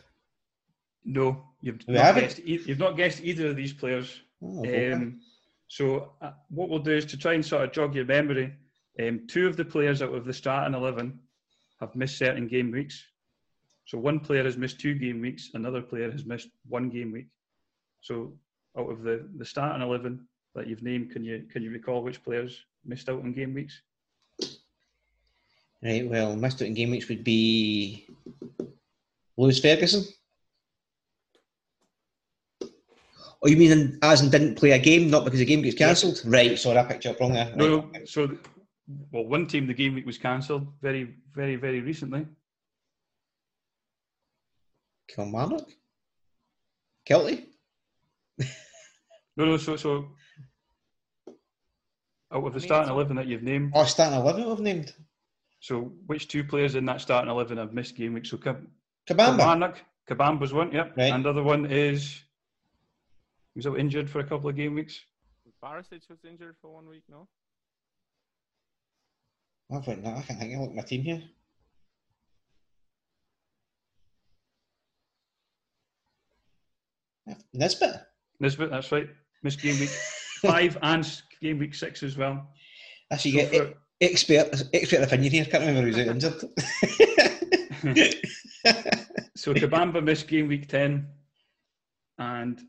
No, 1.04 1.44
you've 1.60 1.86
We 1.86 1.96
not 1.96 2.06
haven't? 2.06 2.24
guessed. 2.24 2.40
E- 2.40 2.64
you've 2.66 2.80
not 2.80 2.96
guessed 2.96 3.20
either 3.22 3.48
of 3.50 3.58
these 3.58 3.74
players. 3.74 4.22
Oh, 4.42 4.60
okay. 4.62 4.94
Um, 4.94 5.20
so 5.74 6.12
uh, 6.22 6.34
what 6.50 6.70
we'll 6.70 6.78
do 6.78 6.96
is 6.96 7.06
to 7.06 7.18
try 7.18 7.34
and 7.34 7.44
sort 7.44 7.64
of 7.64 7.72
jog 7.72 7.96
your 7.96 8.06
memory. 8.06 8.54
Um, 9.02 9.26
two 9.28 9.48
of 9.48 9.58
the 9.58 9.66
players 9.66 10.04
out 10.04 10.14
of 10.14 10.24
the 10.24 10.32
starting 10.32 10.76
eleven 10.76 11.20
have 11.80 11.96
missed 11.96 12.20
certain 12.20 12.48
game 12.48 12.70
weeks. 12.70 13.04
So 13.86 13.98
one 13.98 14.20
player 14.20 14.44
has 14.44 14.56
missed 14.56 14.80
two 14.80 14.94
game 14.94 15.20
weeks, 15.20 15.50
another 15.56 15.82
player 15.82 16.12
has 16.12 16.26
missed 16.26 16.50
one 16.70 16.92
game 16.92 17.12
week. 17.12 17.26
So 18.02 18.34
out 18.78 18.92
of 18.92 19.02
the, 19.02 19.28
the 19.36 19.46
starting 19.46 19.82
eleven 19.82 20.28
that 20.54 20.68
you've 20.68 20.84
named, 20.84 21.10
can 21.10 21.24
you 21.24 21.48
can 21.52 21.64
you 21.64 21.72
recall 21.72 22.04
which 22.04 22.24
players 22.24 22.66
missed 22.86 23.10
out 23.10 23.24
on 23.24 23.34
game 23.34 23.56
weeks? 23.56 23.82
Right, 25.82 26.08
well, 26.08 26.36
missed 26.36 26.62
out 26.62 26.68
in 26.68 26.76
game 26.76 26.92
weeks 26.92 27.10
would 27.10 27.24
be 27.24 28.08
Lewis 29.38 29.60
Ferguson. 29.60 30.04
Oh, 33.44 33.50
you 33.50 33.58
mean 33.58 34.00
as 34.02 34.22
in 34.22 34.30
didn't 34.30 34.56
play 34.56 34.72
a 34.72 34.80
game, 34.80 35.10
not 35.10 35.26
because 35.26 35.40
the 35.40 35.46
game 35.46 35.62
gets 35.62 35.76
cancelled? 35.78 36.22
Right, 36.26 36.58
sorry, 36.58 36.78
I 36.78 36.84
picked 36.86 37.04
you 37.06 37.12
up 37.12 37.20
wrong 37.20 37.34
there. 37.34 37.54
No, 37.56 37.78
Right. 37.80 37.92
no. 38.00 38.06
So 38.06 38.38
well, 39.12 39.26
one 39.26 39.48
team 39.48 39.68
the 39.68 39.74
game 39.74 39.96
week 39.96 40.06
was 40.06 40.18
cancelled 40.18 40.68
very 40.82 41.16
very 41.34 41.58
very 41.58 41.82
recently. 41.82 42.26
Kilmarnock? 45.08 45.70
Kiltie? 47.08 47.46
No, 49.36 49.46
no. 49.46 49.58
So 49.58 49.76
so 49.76 50.08
out 52.32 52.46
of 52.46 52.54
the 52.54 52.60
starting 52.62 52.92
eleven 52.92 53.18
that 53.18 53.28
you've 53.28 53.44
named. 53.44 53.74
Oh, 53.76 53.84
starting 53.84 54.20
11 54.20 54.48
we've 54.48 54.60
named. 54.60 54.94
So, 55.60 55.92
which 56.08 56.28
two 56.28 56.44
players 56.44 56.76
in 56.76 56.86
that 56.86 57.00
starting 57.02 57.30
eleven 57.30 57.58
have 57.58 57.74
missed 57.74 57.96
game 57.96 58.14
week? 58.14 58.26
So, 58.26 58.38
Kab- 58.38 58.68
Kabamba. 59.08 59.38
Kilmarnock, 59.38 59.82
Kabamba's 60.10 60.52
one, 60.54 60.72
yep. 60.72 60.94
Right. 60.98 61.14
And 61.14 61.24
the 61.24 61.30
other 61.30 61.44
one 61.44 61.66
is 61.66 62.23
he 63.54 63.60
was 63.60 63.68
out 63.68 63.80
injured 63.80 64.10
for 64.10 64.20
a 64.20 64.24
couple 64.24 64.50
of 64.50 64.56
game 64.56 64.74
weeks. 64.74 65.00
Barisic 65.64 66.10
was 66.10 66.20
injured 66.28 66.56
for 66.62 66.72
one 66.74 66.88
week, 66.88 67.04
no? 67.10 67.28
I've 69.72 69.88
written 69.88 70.04
that. 70.04 70.18
I 70.18 70.22
can't 70.22 70.40
think. 70.40 70.56
I 70.56 70.60
look 70.60 70.74
my 70.74 70.82
team 70.82 71.04
here. 71.04 71.22
Nisbet? 77.54 78.02
Nisbet, 78.40 78.70
that's 78.72 78.92
right. 78.92 79.08
Missed 79.44 79.62
game 79.62 79.80
week 79.80 79.90
five 80.42 80.78
and 80.82 81.22
game 81.42 81.60
week 81.60 81.76
six 81.76 82.04
as 82.04 82.18
well. 82.18 82.48
Actually, 83.12 83.32
So 83.32 83.38
get 83.38 83.56
for- 83.56 83.74
expert 84.02 84.64
expert 84.74 85.04
opinion 85.04 85.32
here. 85.32 85.46
Can't 85.46 85.66
remember 85.66 85.90
who's 85.90 86.00
out 86.00 86.08
injured. 86.08 86.44
So 89.36 89.54
Kabamba 89.54 90.02
missed 90.02 90.28
game 90.30 90.48
week 90.48 90.70
ten, 90.70 91.06
and 92.18 92.62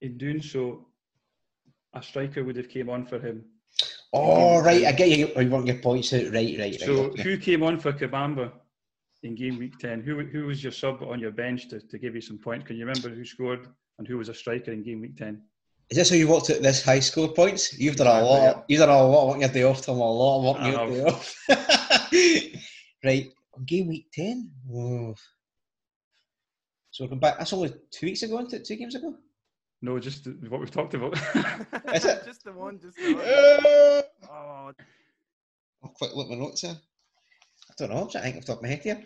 in 0.00 0.18
doing 0.18 0.42
so, 0.42 0.86
a 1.94 2.02
striker 2.02 2.44
would 2.44 2.56
have 2.56 2.68
came 2.68 2.88
on 2.88 3.06
for 3.06 3.18
him. 3.18 3.44
oh, 4.12 4.60
right. 4.60 4.84
I 4.84 4.92
get 4.92 5.08
you. 5.10 5.30
You 5.36 5.50
want 5.50 5.66
your 5.66 5.78
points 5.78 6.12
out. 6.12 6.24
Right, 6.24 6.32
right, 6.32 6.58
right. 6.58 6.80
So 6.80 7.04
okay. 7.04 7.22
who 7.22 7.38
came 7.38 7.62
on 7.62 7.78
for 7.78 7.92
Kabamba 7.92 8.52
in 9.22 9.34
game 9.34 9.58
week 9.58 9.78
ten? 9.78 10.00
Who 10.00 10.20
who 10.24 10.46
was 10.46 10.62
your 10.62 10.72
sub 10.72 11.02
on 11.02 11.20
your 11.20 11.32
bench 11.32 11.68
to, 11.68 11.80
to 11.80 11.98
give 11.98 12.14
you 12.14 12.20
some 12.20 12.38
points? 12.38 12.66
Can 12.66 12.76
you 12.76 12.86
remember 12.86 13.08
who 13.10 13.24
scored 13.24 13.68
and 13.98 14.06
who 14.06 14.18
was 14.18 14.28
a 14.28 14.34
striker 14.34 14.72
in 14.72 14.82
game 14.82 15.00
week 15.00 15.16
ten? 15.16 15.42
Is 15.90 15.96
this 15.96 16.10
how 16.10 16.16
you 16.16 16.28
worked 16.28 16.50
out 16.50 16.62
this 16.62 16.84
high 16.84 17.00
score 17.00 17.32
points? 17.32 17.76
You've 17.76 17.96
done 17.96 18.06
a 18.06 18.22
lot. 18.22 18.64
You've 18.68 18.78
done 18.78 18.90
a 18.90 19.02
lot 19.02 19.32
on 19.32 19.40
your 19.40 19.48
day 19.48 19.64
off, 19.64 19.82
Tom. 19.82 19.96
A 19.96 19.98
lot 19.98 20.38
of 20.38 20.44
work 20.44 20.62
on 20.62 20.66
I 20.66 20.70
your 20.70 20.90
day 20.90 21.04
off. 21.10 22.64
right. 23.04 23.32
Game 23.66 23.88
week 23.88 24.06
10? 24.12 24.50
Oh. 24.72 25.14
So 26.92 27.04
we're 27.04 27.08
going 27.08 27.20
back. 27.20 27.38
That's 27.38 27.52
only 27.52 27.74
two 27.90 28.06
weeks 28.06 28.22
ago, 28.22 28.38
isn't 28.38 28.52
it? 28.52 28.64
Two 28.64 28.76
games 28.76 28.94
ago? 28.94 29.16
No, 29.82 29.98
just 29.98 30.26
what 30.48 30.60
we've 30.60 30.70
talked 30.70 30.94
about. 30.94 31.14
Is 31.94 32.04
it? 32.04 32.22
just 32.26 32.44
the 32.44 32.52
one, 32.52 32.78
just 32.78 32.96
the 32.96 33.14
one. 33.14 33.24
Uh, 33.24 34.02
Oh, 34.32 34.72
I'll 35.82 35.90
quick 35.90 36.14
look 36.14 36.26
at 36.26 36.30
my 36.30 36.44
notes 36.44 36.60
here. 36.60 36.76
I 37.68 37.72
don't 37.78 37.90
know. 37.90 38.02
I'm 38.02 38.10
trying 38.10 38.22
to 38.24 38.30
think 38.30 38.36
off 38.36 38.42
the 38.42 38.46
top 38.46 38.56
of 38.58 38.62
my 38.62 38.68
head 38.68 38.82
here. 38.82 39.04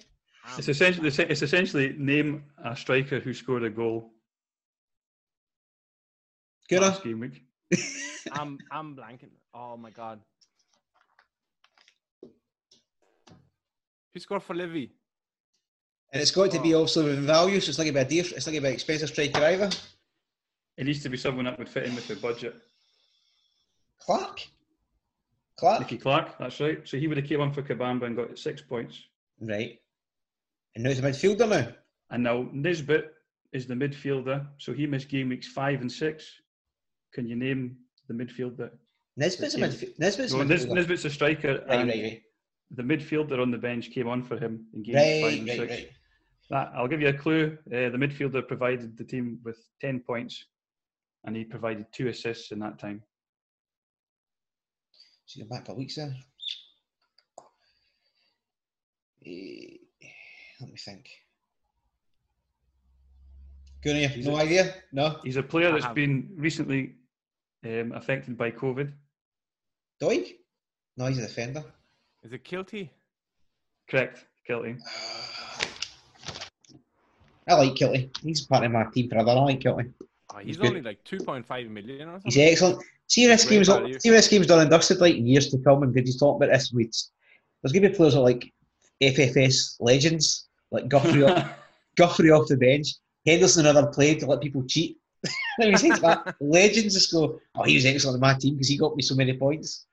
it's 0.58 0.68
essentially 0.68 1.08
it's 1.08 1.42
essentially 1.42 1.94
name 1.96 2.44
a 2.62 2.76
striker 2.76 3.20
who 3.20 3.32
scored 3.32 3.64
a 3.64 3.70
goal 3.70 4.10
Gunnar? 6.68 6.88
last 6.88 7.04
game 7.04 7.20
week. 7.20 7.42
I'm 8.32 8.58
I'm 8.70 8.96
blanking. 8.96 9.30
Oh 9.54 9.76
my 9.76 9.90
god. 9.90 10.20
Who 14.12 14.20
scored 14.20 14.42
for 14.42 14.54
Livy? 14.54 14.92
And 16.12 16.22
it's 16.22 16.30
got 16.30 16.50
to 16.52 16.60
be 16.60 16.74
also 16.74 17.04
within 17.04 17.26
value, 17.26 17.58
so 17.58 17.70
it's 17.70 17.78
not 17.78 17.84
going 17.84 17.94
to 17.94 18.00
be 18.04 18.18
a 18.18 18.22
dear, 18.22 18.32
it's 18.36 18.46
not 18.46 18.52
going 18.52 18.62
to 18.62 18.68
be 18.68 18.68
an 18.68 18.74
expensive 18.74 19.08
striker 19.08 19.44
either. 19.44 19.68
It 20.76 20.86
needs 20.86 21.02
to 21.02 21.08
be 21.08 21.16
someone 21.16 21.44
that 21.44 21.58
would 21.58 21.68
fit 21.68 21.84
in 21.84 21.94
with 21.94 22.08
the 22.08 22.16
budget. 22.16 22.54
Clark? 24.00 24.46
Clark? 25.56 25.80
Nicky 25.80 25.98
Clark, 25.98 26.36
that's 26.38 26.58
right. 26.60 26.80
So 26.84 26.96
he 26.96 27.06
would 27.06 27.16
have 27.16 27.26
came 27.26 27.40
on 27.40 27.52
for 27.52 27.62
Kabamba 27.62 28.04
and 28.06 28.16
got 28.16 28.36
six 28.38 28.60
points. 28.60 28.98
Right. 29.40 29.78
And 30.74 30.82
now 30.84 30.90
he's 30.90 30.98
a 30.98 31.02
midfielder 31.02 31.48
now. 31.48 31.68
And 32.10 32.22
now 32.24 32.48
Nisbet 32.52 33.12
is 33.52 33.66
the 33.66 33.74
midfielder, 33.74 34.46
so 34.58 34.72
he 34.72 34.86
missed 34.86 35.08
game 35.08 35.28
weeks 35.28 35.46
five 35.46 35.80
and 35.80 35.90
six. 35.90 36.26
Can 37.12 37.26
you 37.28 37.36
name 37.36 37.76
the 38.08 38.14
midfielder? 38.14 38.70
Nisbet's 39.16 39.54
a 39.54 39.58
midfielder. 39.58 39.98
Nisbet's 40.00 40.32
a 40.32 40.38
No, 40.38 40.44
midfielder. 40.44 40.74
Nisbet's 40.74 41.04
a 41.04 41.10
striker, 41.10 41.64
Right, 41.68 41.78
and 41.78 41.88
right, 41.88 42.02
right. 42.02 42.22
the 42.72 42.82
midfielder 42.82 43.40
on 43.40 43.52
the 43.52 43.58
bench 43.58 43.90
came 43.92 44.08
on 44.08 44.24
for 44.24 44.36
him 44.36 44.66
in 44.74 44.82
game 44.82 44.94
weeks 44.96 45.06
five 45.06 45.22
Right, 45.22 45.38
and 45.38 45.48
right, 45.48 45.58
six. 45.58 45.70
right. 45.70 45.90
That, 46.50 46.72
I'll 46.76 46.88
give 46.88 47.00
you 47.00 47.08
a 47.08 47.12
clue. 47.12 47.56
Uh, 47.68 47.88
the 47.90 47.96
midfielder 47.98 48.46
provided 48.46 48.98
the 48.98 49.04
team 49.04 49.38
with 49.44 49.56
10 49.80 50.00
points 50.00 50.44
and 51.24 51.36
he 51.36 51.44
provided 51.44 51.86
two 51.92 52.08
assists 52.08 52.52
in 52.52 52.58
that 52.60 52.78
time. 52.78 53.02
See 55.26 55.40
the 55.40 55.46
back 55.46 55.68
of 55.68 55.76
weeks 55.76 55.96
there. 55.96 56.14
Eh, 59.26 59.78
let 60.60 60.70
me 60.70 60.76
think. 60.76 61.08
Gunnar, 63.82 64.08
no 64.18 64.36
a- 64.36 64.42
idea? 64.42 64.74
No? 64.92 65.18
He's 65.24 65.36
a 65.36 65.42
player 65.42 65.72
that's 65.72 65.92
been 65.94 66.30
recently 66.36 66.94
um, 67.64 67.92
affected 67.92 68.36
by 68.36 68.50
COVID. 68.50 68.92
Doig? 70.02 70.36
No, 70.96 71.06
he's 71.06 71.18
a 71.18 71.22
defender. 71.22 71.64
Is 72.22 72.32
it 72.32 72.44
Kiltie? 72.44 72.90
Correct, 73.88 74.24
Kiltie. 74.48 74.78
I 77.48 77.54
like 77.54 77.74
Kiltie. 77.74 78.16
He's 78.22 78.42
part 78.42 78.64
of 78.64 78.72
my 78.72 78.84
team 78.92 79.08
forever. 79.08 79.30
I 79.30 79.34
like 79.34 79.60
Kiltie. 79.60 79.92
Oh, 80.34 80.38
He's 80.38 80.46
he's 80.48 80.56
good. 80.56 80.68
only 80.68 80.82
like 80.82 81.04
2.5 81.04 81.70
million 81.70 82.08
or 82.08 82.20
He's 82.24 82.38
excellent. 82.38 82.82
See 83.06 83.26
this 83.26 83.44
Great 83.44 83.56
game's 83.56 83.68
value. 83.68 83.98
see 84.00 84.10
this 84.10 84.28
game's 84.28 84.46
done 84.46 84.60
and 84.60 84.70
dusted 84.70 84.98
like 85.00 85.16
years 85.16 85.48
to 85.50 85.58
come 85.58 85.82
and 85.82 85.94
did 85.94 86.08
you 86.08 86.18
talk 86.18 86.36
about 86.36 86.50
this 86.52 86.72
with 86.72 86.90
there's 87.62 87.72
gonna 87.72 87.88
be 87.88 87.94
players 87.94 88.14
that 88.14 88.20
are 88.20 88.22
like 88.22 88.52
FFS 89.02 89.76
legends, 89.80 90.48
like 90.70 90.88
Guthrie 90.88 91.24
off, 91.24 91.50
Guthrie 91.96 92.30
off 92.30 92.48
the 92.48 92.56
bench. 92.56 92.88
Henderson 93.26 93.66
another 93.66 93.88
played 93.88 94.20
to 94.20 94.26
let 94.26 94.40
people 94.40 94.62
cheat. 94.64 94.98
Let 95.58 95.82
me 95.82 95.90
that. 96.00 96.36
Legends 96.38 96.92
just 96.92 97.10
go, 97.10 97.40
oh, 97.54 97.62
he 97.62 97.76
was 97.76 97.86
excellent 97.86 98.16
in 98.16 98.20
my 98.20 98.34
team 98.34 98.54
because 98.54 98.68
he 98.68 98.76
got 98.76 98.94
me 98.94 99.02
so 99.02 99.14
many 99.14 99.32
points. 99.32 99.86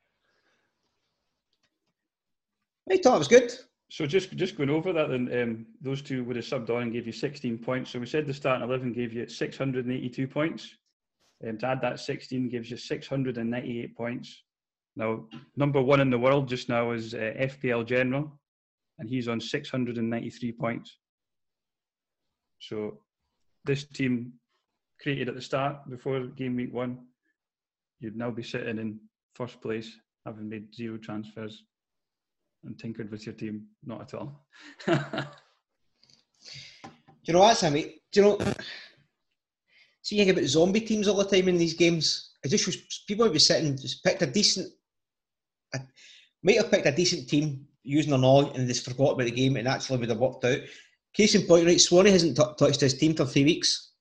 I 2.92 2.98
thought 2.98 3.16
it 3.16 3.20
was 3.20 3.28
good. 3.30 3.54
So 3.92 4.06
just 4.06 4.32
just 4.38 4.56
going 4.56 4.70
over 4.70 4.94
that, 4.94 5.10
then 5.10 5.30
um, 5.42 5.66
those 5.82 6.02
two 6.02 6.24
would 6.24 6.38
have 6.38 6.46
subbed 6.46 6.70
on 6.70 6.84
and 6.84 6.94
gave 6.94 7.06
you 7.06 7.12
16 7.12 7.58
points. 7.58 7.92
So 7.92 8.00
we 8.00 8.06
said 8.06 8.26
the 8.26 8.34
starting 8.34 8.66
11 8.66 8.94
gave 8.94 9.12
you 9.12 9.28
682 9.28 10.28
points. 10.30 10.78
Um, 11.46 11.58
to 11.58 11.68
add 11.68 11.82
that 11.82 12.00
16 12.00 12.48
gives 12.48 12.72
you 12.72 12.78
698 12.78 13.98
points. 13.98 14.44
Now, 14.96 15.26
number 15.58 15.82
one 15.82 16.00
in 16.00 16.10
the 16.10 16.18
world 16.18 16.48
just 16.48 16.70
now 16.70 16.92
is 16.92 17.14
uh, 17.14 17.34
FPL 17.38 17.86
General, 17.86 18.32
and 19.00 19.10
he's 19.10 19.28
on 19.28 19.42
693 19.42 20.54
points. 20.54 20.98
So 22.60 23.02
this 23.66 23.84
team 23.84 24.32
created 25.02 25.28
at 25.28 25.36
the 25.36 25.42
start 25.42 25.90
before 25.90 26.28
game 26.28 26.56
week 26.56 26.74
one, 26.74 26.98
you'd 28.00 28.16
now 28.16 28.32
be 28.32 28.44
sitting 28.44 28.78
in 28.78 29.02
first 29.34 29.60
place, 29.60 29.98
having 30.26 30.48
made 30.48 30.74
zero 30.74 30.98
transfers. 30.98 31.66
And 32.64 32.78
tinkered 32.78 33.12
with 33.12 33.26
your 33.26 33.36
team. 33.36 33.68
Not 33.86 34.02
at 34.02 34.14
all. 34.14 34.46
Do 34.88 34.94
you 37.26 37.34
know 37.34 37.40
what, 37.40 37.58
Sammy? 37.58 37.96
Do 38.12 38.20
you 38.20 38.22
know? 38.24 38.38
See, 40.02 40.16
you 40.16 40.26
think 40.26 40.38
about 40.38 40.50
zombie 40.50 40.82
teams 40.82 41.08
all 41.08 41.18
the 41.18 41.26
time 41.26 41.48
in 41.48 41.58
these 41.58 41.76
games. 41.76 42.32
I 42.44 42.48
just 42.48 42.64
shows 42.64 42.78
people 43.08 43.26
would 43.26 43.34
be 43.34 43.40
sitting, 43.40 43.78
just 43.78 44.04
picked 44.04 44.24
a 44.24 44.26
decent, 44.26 44.72
a, 45.76 45.80
might 46.42 46.58
have 46.58 46.72
picked 46.72 46.88
a 46.88 46.92
decent 46.92 47.30
team 47.30 47.68
using 47.84 48.14
an 48.14 48.24
all 48.24 48.52
and 48.54 48.68
just 48.68 48.84
forgot 48.86 49.12
about 49.14 49.26
the 49.26 49.32
game 49.32 49.58
and 49.58 49.68
actually 49.68 50.00
would 50.00 50.10
have 50.10 50.18
worked 50.18 50.44
out. 50.46 50.58
Case 51.14 51.36
in 51.36 51.44
point, 51.46 51.68
right? 51.68 51.80
Swanee 51.80 52.10
hasn't 52.10 52.36
t- 52.38 52.44
touched 52.58 52.82
his 52.82 52.96
team 52.98 53.14
for 53.14 53.26
three 53.26 53.44
weeks 53.44 53.92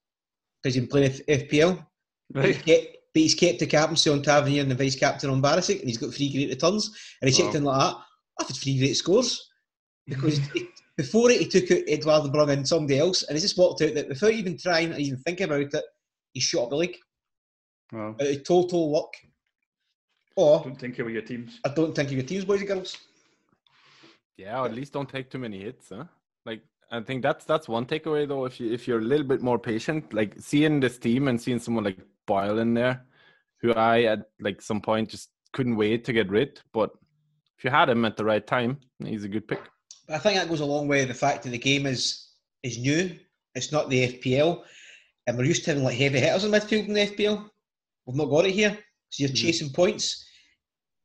because 0.63 0.75
he's 0.75 0.83
been 0.83 0.89
playing 0.91 1.11
F- 1.11 1.27
FPL. 1.49 1.85
But 2.31 2.45
he's, 2.47 2.57
right. 2.57 2.65
kept, 2.65 2.87
but 3.13 3.21
he's 3.23 3.35
kept 3.35 3.59
the 3.59 3.67
captaincy 3.67 4.09
on 4.09 4.23
Tavernier 4.23 4.63
and 4.63 4.71
the 4.71 4.75
vice 4.77 4.97
captain 4.97 5.29
on 5.29 5.43
Barisic, 5.43 5.81
and 5.81 5.89
he's 5.89 5.99
got 5.99 6.15
three 6.15 6.33
great 6.33 6.49
returns. 6.49 6.97
And 7.21 7.29
he 7.29 7.37
checked 7.37 7.53
Wow. 7.55 7.59
in 7.59 7.65
like 7.65 7.81
that. 7.81 7.97
I've 8.41 8.49
had 8.49 8.57
three 8.57 8.79
great 8.79 8.97
scores 8.97 9.51
because 10.07 10.41
mm-hmm. 10.41 10.59
he, 10.59 10.69
before 10.97 11.31
it, 11.31 11.41
he 11.41 11.47
took 11.47 11.71
out 11.71 11.85
Edouard 11.89 12.25
and 12.25 12.33
brought 12.33 12.51
in 12.51 12.65
somebody 12.65 12.99
else, 12.99 13.23
and 13.23 13.37
he 13.37 13.41
just 13.41 13.57
worked 13.57 13.83
out 13.83 13.95
that 13.95 14.09
without 14.09 14.33
even 14.33 14.59
trying 14.59 14.93
or 14.93 14.99
even 14.99 15.19
thinking 15.21 15.45
about 15.45 15.61
it, 15.61 15.75
he 16.33 16.41
shot 16.41 16.65
up 16.65 16.71
the 16.71 16.77
league 16.77 16.97
Well, 17.93 18.17
out 18.21 18.27
of 18.27 18.45
total 18.45 18.91
luck. 18.91 19.13
Or 20.37 20.63
don't 20.63 20.79
tinker 20.79 21.05
with 21.05 21.15
your 21.15 21.23
teams. 21.23 21.61
I 21.65 21.71
don't 21.71 21.95
think 21.95 22.09
of 22.09 22.15
your 22.15 22.23
teams, 22.23 22.45
boys 22.45 22.61
and 22.61 22.69
girls. 22.69 22.97
Yeah, 24.37 24.61
or 24.61 24.67
at 24.67 24.75
least 24.75 24.93
don't 24.93 25.09
take 25.09 25.31
too 25.31 25.39
many 25.39 25.61
hits, 25.61 25.91
huh? 25.91 26.05
Like 26.47 26.63
I 26.91 27.01
think 27.01 27.23
that's 27.23 27.45
that's 27.45 27.69
one 27.69 27.85
takeaway 27.85 28.27
though. 28.27 28.47
If 28.47 28.61
you 28.61 28.73
if 28.73 28.89
you're 28.89 29.01
a 29.01 29.03
little 29.03 29.27
bit 29.27 29.43
more 29.43 29.59
patient, 29.59 30.13
like 30.13 30.35
seeing 30.39 30.81
this 30.81 30.99
team 30.99 31.29
and 31.29 31.41
seeing 31.41 31.59
someone 31.59 31.85
like 31.85 31.99
Boyle 32.27 32.59
in 32.59 32.75
there, 32.75 33.05
who 33.61 33.73
I 33.75 34.03
at 34.05 34.31
like 34.41 34.63
some 34.63 34.81
point 34.81 35.11
just 35.11 35.31
couldn't 35.53 35.77
wait 35.77 36.05
to 36.05 36.13
get 36.13 36.31
rid. 36.31 36.61
But 36.73 36.91
if 37.61 37.65
you 37.65 37.71
had 37.71 37.91
him 37.91 38.07
at 38.07 38.17
the 38.17 38.25
right 38.25 38.47
time, 38.47 38.79
he's 39.05 39.25
a 39.25 39.29
good 39.29 39.47
pick. 39.47 39.61
But 40.09 40.17
I 40.17 40.19
think 40.19 40.37
that 40.37 40.49
goes 40.49 40.61
a 40.61 40.65
long 40.65 40.89
way. 40.89 41.05
the 41.05 41.13
fact 41.13 41.43
that 41.43 41.51
the 41.51 41.59
game 41.59 41.85
is 41.85 42.29
is 42.63 42.79
new. 42.79 43.15
It's 43.55 43.71
not 43.71 43.91
the 43.91 44.15
FPL, 44.15 44.65
and 45.27 45.37
we're 45.37 45.45
used 45.45 45.65
to 45.65 45.71
having 45.73 45.85
like 45.85 45.99
heavy 45.99 46.21
hitters 46.21 46.45
in 46.45 46.53
midfield 46.53 46.87
in 46.89 46.95
the 46.95 47.07
FPL. 47.07 47.51
We've 48.07 48.17
not 48.17 48.31
got 48.31 48.47
it 48.47 48.53
here, 48.53 48.79
so 49.11 49.23
you're 49.23 49.31
Mhm. 49.31 49.37
chasing 49.37 49.71
points. 49.75 50.25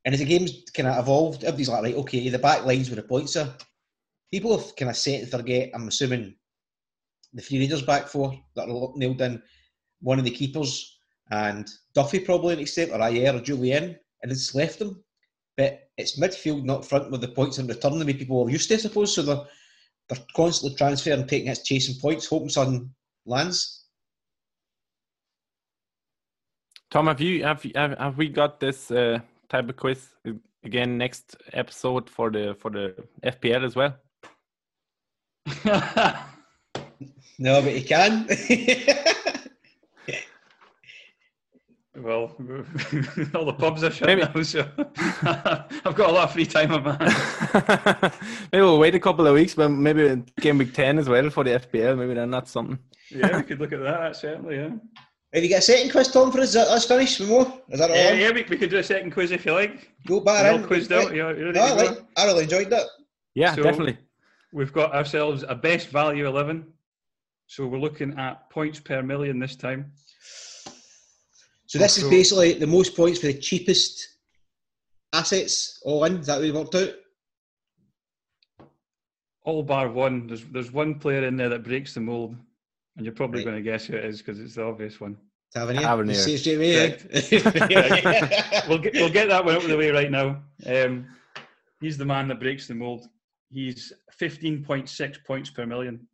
And 0.06 0.14
as 0.14 0.20
the 0.20 0.24
game's 0.26 0.62
kind 0.72 0.88
of 0.88 0.98
evolved, 0.98 1.44
everybody's 1.44 1.68
like, 1.68 1.82
right, 1.82 1.94
okay, 1.96 2.26
the 2.30 2.38
back 2.38 2.64
lines 2.64 2.88
where 2.88 2.96
the 2.96 3.02
points 3.02 3.36
are. 3.36 3.54
People 4.32 4.56
have 4.56 4.74
kind 4.76 4.90
of 4.90 4.96
set 4.96 5.20
and 5.20 5.30
forget. 5.30 5.70
I'm 5.74 5.88
assuming 5.88 6.36
the 7.34 7.42
three 7.42 7.58
Rangers 7.58 7.82
back 7.82 8.08
four 8.08 8.32
that 8.54 8.66
are 8.70 8.92
nailed 8.96 9.20
in, 9.20 9.42
one 10.00 10.18
of 10.18 10.24
the 10.24 10.30
keepers, 10.30 10.98
and 11.30 11.68
Duffy 11.92 12.20
probably 12.20 12.54
an 12.54 12.60
extent, 12.60 12.92
or 12.92 12.98
Ajer 12.98 13.34
or 13.34 13.40
Jullien, 13.40 13.98
and 14.22 14.32
it's 14.32 14.54
left 14.54 14.78
them. 14.78 15.04
But 15.56 15.85
it's 15.96 16.18
midfield, 16.18 16.64
not 16.64 16.84
front, 16.84 17.10
with 17.10 17.20
the 17.20 17.28
points 17.28 17.58
in 17.58 17.66
return 17.66 17.98
the 17.98 18.04
way 18.04 18.14
people 18.14 18.44
are 18.44 18.50
used 18.50 18.68
to, 18.68 18.74
I 18.74 18.78
suppose. 18.78 19.14
So 19.14 19.22
they're, 19.22 19.44
they're 20.08 20.24
constantly 20.34 20.76
transferring, 20.76 21.26
taking 21.26 21.48
hits, 21.48 21.62
chasing 21.62 22.00
points, 22.00 22.26
hoping 22.26 22.48
something 22.48 22.90
lands. 23.24 23.84
Tom, 26.90 27.08
have 27.08 27.20
you 27.20 27.42
have 27.42 27.62
have, 27.74 27.98
have 27.98 28.16
we 28.16 28.28
got 28.28 28.60
this 28.60 28.90
uh, 28.90 29.18
type 29.48 29.68
of 29.68 29.76
quiz 29.76 30.08
again 30.64 30.96
next 30.96 31.36
episode 31.52 32.08
for 32.08 32.30
the 32.30 32.56
for 32.60 32.70
the 32.70 32.94
FPL 33.24 33.64
as 33.64 33.74
well? 33.74 33.96
No, 37.38 37.60
but 37.60 37.72
he 37.72 37.82
can. 37.82 38.26
well, 41.98 42.34
all 43.34 43.44
the 43.44 43.54
pubs 43.58 43.82
are 43.84 43.90
shut 43.90 44.06
Maybe- 44.06 44.22
now, 44.22 44.42
so 44.42 44.68
I've 45.84 45.94
got 45.94 46.10
a 46.10 46.12
lot 46.12 46.24
of 46.24 46.32
free 46.32 46.46
time 46.46 46.72
on 46.72 46.82
my 46.84 46.96
hands. 46.96 48.14
maybe 48.52 48.62
we'll 48.62 48.78
wait 48.78 48.94
a 48.94 49.00
couple 49.00 49.26
of 49.26 49.34
weeks, 49.34 49.54
but 49.54 49.68
maybe 49.68 50.06
in 50.06 50.26
game 50.40 50.58
week 50.58 50.74
ten 50.74 50.98
as 50.98 51.08
well 51.08 51.30
for 51.30 51.44
the 51.44 51.50
FPL. 51.58 51.98
Maybe 51.98 52.14
then 52.14 52.30
that's 52.30 52.50
something. 52.50 52.78
Yeah, 53.10 53.36
we 53.36 53.42
could 53.44 53.60
look 53.60 53.72
at 53.72 53.80
that. 53.80 54.16
Certainly, 54.16 54.56
yeah. 54.56 54.70
Have 55.32 55.42
you 55.42 55.50
got 55.50 55.58
a 55.58 55.62
second 55.62 55.90
quiz, 55.90 56.08
Tom, 56.08 56.30
for 56.32 56.40
us? 56.40 56.48
Is 56.48 56.54
that- 56.54 56.68
That's 56.68 56.84
finished. 56.86 57.20
One 57.20 57.28
more? 57.28 57.60
Is 57.70 57.80
that 57.80 57.90
all? 57.90 57.96
Yeah, 57.96 58.10
on? 58.12 58.18
yeah, 58.18 58.30
we, 58.32 58.44
we 58.48 58.56
could 58.56 58.70
do 58.70 58.78
a 58.78 58.82
second 58.82 59.10
quiz 59.10 59.30
if 59.32 59.44
you 59.44 59.52
like. 59.52 59.90
Go 60.06 60.18
We're 60.18 60.24
back 60.24 60.46
all 60.52 60.58
in. 60.58 60.64
quizzed 60.66 60.92
out. 60.92 61.14
Yeah, 61.14 61.30
you 61.30 61.46
ready 61.46 61.58
No, 61.58 61.64
I, 61.64 61.70
go? 61.70 61.76
like, 61.76 61.98
I 62.16 62.26
really 62.26 62.44
enjoyed 62.44 62.70
that. 62.70 62.86
Yeah, 63.34 63.54
So- 63.54 63.62
definitely. 63.62 63.98
We've 64.52 64.72
got 64.72 64.94
ourselves 64.94 65.44
a 65.46 65.54
best 65.54 65.88
value 65.88 66.26
11. 66.26 66.66
So 67.48 67.66
we're 67.66 67.78
looking 67.78 68.18
at 68.18 68.48
points 68.50 68.80
per 68.80 69.02
million 69.02 69.38
this 69.38 69.54
time. 69.56 69.92
So 71.76 71.82
this 71.82 71.98
is 71.98 72.08
basically 72.10 72.52
the 72.54 72.66
most 72.66 72.96
points 72.96 73.18
for 73.20 73.26
the 73.26 73.34
cheapest 73.38 74.08
assets 75.12 75.78
all 75.84 76.04
in. 76.04 76.16
Is 76.18 76.26
that 76.26 76.34
what 76.36 76.42
we 76.42 76.52
worked 76.52 76.74
out? 76.74 76.90
All 79.44 79.62
bar 79.62 79.88
one. 79.90 80.26
There's 80.26 80.44
there's 80.44 80.72
one 80.72 80.98
player 80.98 81.24
in 81.26 81.36
there 81.36 81.48
that 81.50 81.62
breaks 81.62 81.94
the 81.94 82.00
mold, 82.00 82.34
and 82.96 83.04
you're 83.06 83.14
probably 83.14 83.40
Right. 83.40 83.52
going 83.52 83.56
to 83.64 83.70
guess 83.70 83.86
who 83.86 83.94
it 83.96 84.04
is 84.04 84.18
because 84.18 84.40
it's 84.40 84.54
the 84.56 84.64
obvious 84.64 85.00
one. 85.00 85.16
Tavernier. 85.54 85.82
Tavernier. 85.82 86.16
You 86.16 86.20
see 86.20 86.34
it 86.34 86.38
straight 86.38 86.56
away, 86.56 86.98
eh? 87.12 88.62
We'll 88.68 88.78
get 88.78 88.94
we'll 88.94 89.10
get 89.10 89.28
that 89.28 89.44
one 89.44 89.54
out 89.54 89.62
of 89.62 89.68
the 89.70 89.76
way 89.76 89.90
right 89.90 90.10
now. 90.10 90.42
Um, 90.66 91.06
he's 91.80 91.96
the 91.96 92.04
man 92.04 92.26
that 92.28 92.40
breaks 92.40 92.66
the 92.66 92.74
mold. 92.74 93.06
He's 93.50 93.92
15.6 94.20 95.24
points 95.24 95.50
per 95.50 95.64
million. 95.66 96.06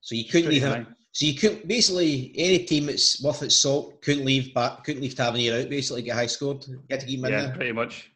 so 0.00 0.14
you 0.14 0.24
couldn't 0.26 0.44
Pretty 0.44 0.60
leave 0.60 0.68
high. 0.68 0.76
him. 0.78 0.96
So 1.14 1.26
you 1.26 1.34
couldn't 1.34 1.66
basically 1.68 2.32
any 2.36 2.58
team 2.64 2.86
that's 2.86 3.22
worth 3.22 3.42
its 3.42 3.54
salt 3.54 4.02
couldn't 4.02 4.24
leave 4.24 4.52
back 4.52 4.82
couldn't 4.84 5.00
leave 5.00 5.14
Tavernier 5.14 5.54
out. 5.60 5.70
Basically, 5.70 6.02
get 6.02 6.16
high 6.16 6.26
scored. 6.26 6.66
You 6.66 6.82
had 6.90 7.00
to 7.00 7.06
keep 7.06 7.20
him 7.20 7.26
in 7.26 7.32
Yeah, 7.32 7.46
there. 7.46 7.54
pretty 7.54 7.72
much. 7.72 8.10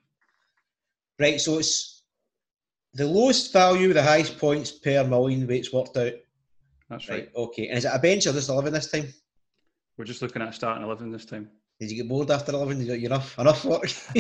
Right. 1.21 1.41
So 1.41 1.59
it's 1.59 2.03
the 2.95 3.07
lowest 3.07 3.53
value, 3.53 3.93
the 3.93 4.03
highest 4.03 4.37
points 4.39 4.73
per 4.73 5.05
million. 5.05 5.49
It's 5.49 5.73
worked 5.73 5.97
out. 5.97 6.13
That's 6.91 7.09
Right. 7.09 7.21
right. 7.21 7.31
Okay. 7.37 7.69
And 7.69 7.79
is 7.79 7.85
it 7.85 7.93
a 7.95 7.99
bench 8.01 8.27
or 8.27 8.33
just 8.33 8.49
eleven 8.51 8.73
this 8.73 8.91
time? 8.91 9.15
We're 9.97 10.05
just 10.05 10.23
looking 10.23 10.43
at 10.43 10.55
starting 10.55 10.85
11 10.85 11.11
this 11.11 11.25
time. 11.25 11.51
Did 11.81 11.91
you 11.91 11.97
get 11.97 12.09
bored 12.09 12.31
after 12.31 12.53
11? 12.53 12.81
You 12.87 12.93
enough, 12.95 13.37
enough 13.37 13.65
work. 13.65 13.83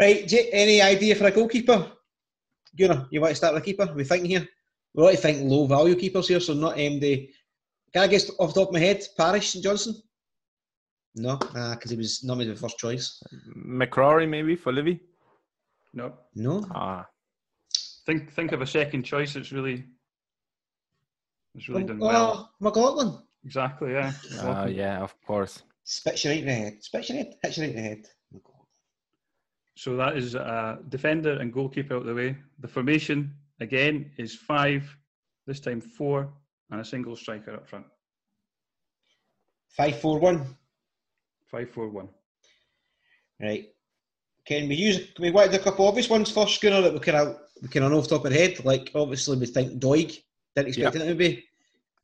right, 0.00 0.32
any 0.52 0.80
idea 0.80 1.16
for 1.16 1.26
a 1.26 1.30
goalkeeper? 1.32 1.90
Gunnar, 2.78 3.08
you 3.10 3.20
want 3.20 3.32
to 3.32 3.34
start 3.36 3.54
with 3.54 3.64
a 3.64 3.66
keeper? 3.66 3.92
we 3.94 4.04
thinking 4.04 4.30
here? 4.30 4.48
We 4.96 5.02
want 5.02 5.14
to 5.14 5.20
think 5.20 5.48
low 5.48 5.66
value 5.66 5.94
keepers 5.94 6.26
here, 6.26 6.40
so 6.40 6.54
not 6.54 6.76
MD. 6.76 7.28
Can 7.92 8.02
I 8.02 8.06
guess 8.06 8.30
off 8.38 8.54
the 8.54 8.60
top 8.60 8.68
of 8.70 8.74
my 8.74 8.80
head, 8.80 9.04
Parish 9.16 9.54
and 9.54 9.62
Johnson? 9.62 9.94
No, 11.14 11.36
because 11.36 11.90
he 11.90 11.96
was 11.96 12.24
not 12.24 12.38
made 12.38 12.48
the 12.48 12.56
first 12.56 12.78
choice. 12.78 13.22
McCrorie 13.56 14.28
maybe 14.28 14.56
for 14.56 14.72
Livy. 14.72 15.00
No. 15.92 16.14
No. 16.34 16.64
Ah, 16.74 17.06
Think 18.06 18.32
think 18.32 18.52
of 18.52 18.62
a 18.62 18.66
second 18.66 19.02
choice. 19.02 19.36
It's 19.36 19.52
really 19.52 19.84
it's 21.54 21.68
really 21.68 21.84
done 21.84 21.98
oh, 22.00 22.06
well. 22.06 22.52
McLaughlin. 22.60 23.18
Exactly. 23.44 23.92
Yeah. 23.92 24.12
ah, 24.40 24.66
yeah, 24.66 25.00
of 25.00 25.14
course. 25.26 25.62
Spits 25.84 26.24
you 26.24 26.30
right 26.30 26.40
in 26.40 26.46
the 26.46 26.52
head. 26.52 26.82
Spits 26.82 27.10
you 27.10 27.16
right, 27.16 27.34
hits 27.42 27.58
you 27.58 27.64
right 27.64 27.70
in 27.70 27.76
the 27.76 27.82
head. 27.82 28.06
So 29.74 29.96
that 29.96 30.16
is 30.16 30.34
a 30.34 30.78
defender 30.88 31.32
and 31.32 31.52
goalkeeper 31.52 31.96
out 31.96 32.06
the 32.06 32.14
way. 32.14 32.36
The 32.60 32.68
formation 32.68 33.34
again 33.60 34.10
is 34.18 34.34
five, 34.34 34.84
this 35.46 35.60
time 35.60 35.80
four, 35.80 36.32
and 36.70 36.80
a 36.80 36.84
single 36.84 37.16
striker 37.16 37.54
up 37.54 37.68
front. 37.68 37.86
Five, 39.76 40.00
four, 40.00 40.18
one. 40.18 40.56
Five, 41.50 41.70
four, 41.70 41.88
one. 41.88 42.08
Right. 43.40 43.66
Can 44.46 44.68
we 44.68 44.74
use? 44.76 44.96
Can 45.14 45.24
we 45.24 45.30
want 45.30 45.50
to 45.50 45.56
do 45.56 45.60
a 45.60 45.64
couple 45.64 45.86
obvious 45.86 46.08
ones 46.08 46.30
first, 46.30 46.60
Gunnar, 46.62 46.80
that 46.82 46.92
we 46.92 47.00
can 47.00 47.14
of 47.14 47.36
we 47.62 47.68
can 47.68 47.82
of 47.82 47.90
know 47.90 47.98
off 47.98 48.08
the 48.08 48.16
top 48.16 48.24
of 48.24 48.32
our 48.32 48.38
head? 48.38 48.64
Like 48.64 48.90
obviously 48.94 49.36
we 49.38 49.46
think 49.46 49.80
Doig. 49.80 50.22
Didn't 50.54 50.68
expect 50.68 50.94
Yep. 50.96 51.04
it 51.04 51.08
to 51.08 51.14
be. 51.14 51.44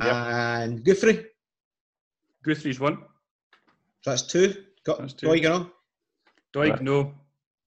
Yep. 0.02 0.12
And 0.12 0.84
Guthrie. 0.84 1.26
Guthrie's 2.44 2.80
one. 2.80 2.98
So 4.02 4.10
that's 4.10 4.22
two. 4.22 4.64
Got 4.84 4.98
That's 4.98 5.14
two. 5.14 5.28
Doig 5.28 5.48
on. 5.54 5.70
Doig, 6.52 6.70
Right. 6.70 6.82
no. 6.82 7.14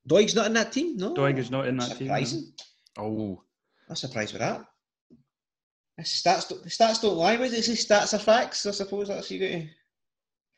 Doig's 0.08 0.36
not 0.36 0.48
in 0.48 0.54
that 0.54 0.72
team. 0.74 0.98
No. 0.98 1.14
Doig 1.16 1.38
is 1.40 1.50
not 1.50 1.66
in 1.68 1.78
that 1.78 1.98
team. 1.98 2.08
no. 2.08 2.14
Surprising. 2.14 2.54
Oh, 2.98 3.42
I'm 3.90 3.96
surprised 3.96 4.34
with 4.34 4.42
that. 4.42 4.66
Stats, 6.02 6.50
don't- 6.50 6.64
the 6.64 6.70
stats 6.70 7.02
don't 7.02 7.16
lie. 7.16 7.38
What 7.38 7.54
is 7.54 7.70
it? 7.70 7.78
Stats 7.78 8.14
are 8.14 8.20
facts. 8.20 8.66
I 8.66 8.72
suppose 8.72 9.08
that's 9.08 9.32
you 9.32 9.40
got 9.40 9.48
to. 9.60 9.68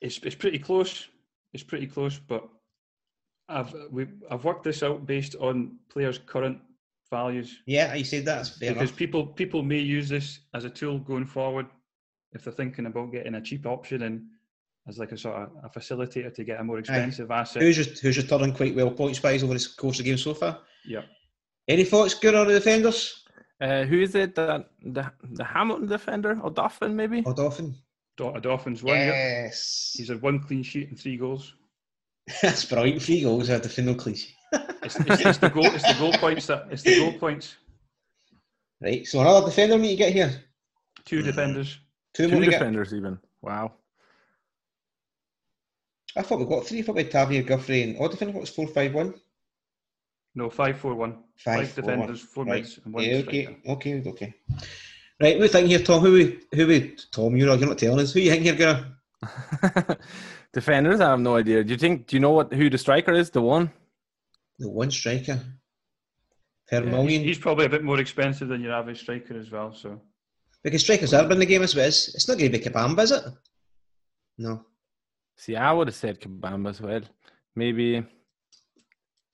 It's 0.02 0.18
it's 0.20 0.36
pretty 0.36 0.60
close. 0.60 1.08
It's 1.54 1.64
pretty 1.64 1.88
close, 1.88 2.18
but 2.20 2.48
I've 3.48 3.74
we 3.92 4.08
I've 4.32 4.44
worked 4.44 4.64
this 4.64 4.82
out 4.84 5.06
based 5.06 5.36
on 5.36 5.78
players' 5.90 6.18
current 6.20 6.60
values. 7.12 7.62
Yeah, 7.66 7.94
you 7.94 8.04
said 8.04 8.26
that. 8.26 8.38
That's 8.38 8.50
fair 8.58 8.74
because 8.74 8.90
enough. 8.90 8.98
people 8.98 9.28
people 9.28 9.64
may 9.64 9.80
use 9.80 10.10
this 10.10 10.40
as 10.54 10.66
a 10.66 10.70
tool 10.70 11.00
going 11.00 11.26
forward 11.26 11.68
if 12.34 12.44
they're 12.44 12.54
thinking 12.54 12.88
about 12.88 13.12
getting 13.12 13.36
a 13.36 13.42
cheap 13.42 13.66
option 13.66 14.04
and 14.04 14.26
as 14.88 14.98
like 14.98 15.12
a 15.12 15.18
sort 15.18 15.36
of 15.36 15.50
a 15.64 15.70
facilitator 15.70 16.34
to 16.34 16.44
get 16.44 16.60
a 16.60 16.64
more 16.64 16.80
expensive 16.80 17.30
asset. 17.30 17.62
Who's 17.62 18.00
who's 18.00 18.18
returning 18.18 18.54
quite 18.54 18.76
well 18.76 18.92
points 18.92 19.22
wise 19.22 19.44
over 19.44 19.54
the 19.54 19.68
course 19.78 20.00
of 20.00 20.06
the 20.06 20.12
game 20.12 20.18
so 20.18 20.34
far? 20.34 20.62
yeah. 20.86 21.04
Any 21.68 21.84
thoughts, 21.84 22.14
good 22.14 22.36
on 22.36 22.48
the 22.48 22.54
defenders? 22.54 23.24
uh, 23.62 23.84
who 23.84 24.02
is 24.02 24.16
it? 24.16 24.36
The 24.36 24.66
the 24.84 25.12
the 25.32 25.44
Hamilton 25.44 25.88
defender 25.88 26.40
or 26.42 26.52
Dolphin 26.52 26.96
maybe? 26.96 27.24
Or 27.26 27.34
Dolphin? 27.34 27.76
Do- 28.18 28.34
a 28.34 28.42
Dolphins 28.42 28.84
one. 28.84 28.96
Yep. 28.96 29.14
Yes. 29.14 29.94
He's 29.96 30.10
had 30.10 30.22
one 30.22 30.40
clean 30.40 30.64
sheet 30.64 30.90
and 30.90 31.00
three 31.00 31.18
goals. 31.18 31.54
That's 32.42 32.66
brilliant. 32.66 33.02
Three 33.02 33.22
goals. 33.22 33.50
I 33.50 33.54
had 33.54 33.64
to 33.64 33.82
no 33.82 33.96
cliche. 33.96 34.34
It's, 34.84 34.98
it's, 35.02 35.22
it's 35.26 35.38
the 35.40 35.50
goal. 35.50 35.66
It's 35.66 35.84
the 35.84 36.00
goal 36.00 36.14
points 36.14 36.48
that. 36.48 36.68
It's 36.72 36.84
the 36.84 36.98
goal 36.98 37.12
points. 37.14 37.58
Right, 38.80 39.06
so 39.06 39.20
another 39.20 39.48
defender 39.48 39.78
need 39.78 39.90
to 39.90 39.96
get 39.98 40.14
here. 40.14 40.32
Two 41.04 41.22
defenders. 41.22 41.80
Two, 42.14 42.30
more 42.30 42.40
Two 42.40 42.46
to 42.46 42.52
get. 42.52 42.60
defenders 42.60 42.94
even. 42.94 43.20
Wow. 43.42 43.74
I 46.16 46.22
thought 46.22 46.40
we 46.40 46.46
got 46.46 46.66
three. 46.66 46.80
I 46.80 46.82
thought 46.84 46.96
we 46.96 47.04
had 47.04 47.12
Tavier, 47.12 47.44
Guthrie, 47.44 47.84
and 47.84 47.98
oh, 48.00 48.08
defender. 48.08 48.34
What 48.34 48.42
was 48.42 48.50
four, 48.50 48.68
five, 48.68 48.94
one? 48.94 49.16
No, 50.38 50.52
five, 50.52 50.78
four, 50.78 50.94
one. 50.94 51.14
Five, 51.36 51.56
Five 51.60 51.70
four, 51.70 51.82
defenders, 51.84 52.20
one. 52.22 52.28
four 52.34 52.46
Right. 52.46 52.62
mids, 52.62 52.80
and 52.86 52.94
one 52.94 53.04
Yeah, 53.04 53.22
striker. 53.22 53.56
okay, 53.74 53.94
okay, 54.00 54.10
okay. 54.12 54.34
Right, 55.20 55.40
we 55.40 55.48
think 55.48 55.68
here, 55.68 55.80
Tom. 55.80 56.00
Who 56.04 56.12
we, 56.14 56.40
who 56.54 56.68
we, 56.68 56.96
Tom? 57.12 57.36
You're 57.36 57.48
not, 57.48 57.60
you're 57.60 57.70
not 57.70 57.80
telling 57.80 58.00
us. 58.02 58.14
Who 58.14 58.20
you 58.20 58.30
think 58.32 58.46
you're 58.46 58.56
gonna? 58.56 58.98
defenders, 60.54 61.00
I 61.02 61.10
have 61.10 61.20
no 61.20 61.36
idea. 61.38 61.64
Do 61.64 61.72
you 61.72 61.78
think? 61.78 62.06
Do 62.06 62.16
you 62.16 62.20
know 62.20 62.34
what 62.34 62.54
who 62.54 62.70
the 62.70 62.78
striker 62.78 63.14
is? 63.14 63.32
The 63.32 63.42
one? 63.42 63.72
The 64.60 64.70
one 64.70 64.92
striker 64.92 65.40
per 66.70 66.84
Yeah, 66.84 66.92
million. 66.92 67.08
he's, 67.10 67.22
he's 67.22 67.40
probably 67.40 67.66
a 67.66 67.70
bit 67.70 67.84
more 67.84 68.00
expensive 68.00 68.48
than 68.48 68.62
your 68.62 68.74
average 68.74 69.00
striker 69.02 69.36
as 69.40 69.50
well. 69.50 69.74
So 69.74 70.00
Because 70.64 70.84
strikers 70.84 71.16
are 71.16 71.32
in 71.32 71.40
the 71.40 71.46
game 71.48 71.64
as 71.64 71.76
well. 71.76 71.88
It's, 71.88 72.14
it's 72.14 72.28
not 72.28 72.38
going 72.38 72.52
to 72.52 72.58
be 72.60 72.64
Kabamba, 72.64 73.02
is 73.04 73.12
it? 73.12 73.24
No. 74.38 74.66
See, 75.36 75.56
I 75.56 75.72
would 75.74 75.88
have 75.88 75.96
said 75.96 76.20
Kabamba 76.22 76.70
as 76.70 76.80
well. 76.82 77.02
Maybe. 77.56 78.06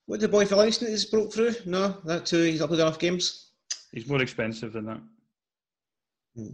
What 0.06 0.20
did 0.20 0.28
the 0.28 0.32
boy 0.32 0.44
for 0.44 0.56
Livingston 0.56 0.88
has 0.90 1.04
broke 1.06 1.32
through? 1.32 1.54
No, 1.66 1.96
that 2.04 2.26
too. 2.26 2.42
He's 2.42 2.60
not 2.60 2.68
played 2.68 2.80
enough 2.80 2.98
games. 2.98 3.50
he's 3.92 4.06
more 4.08 4.20
expensive 4.22 4.72
than 4.72 4.86
that. 4.86 5.00
Hmm. 6.36 6.46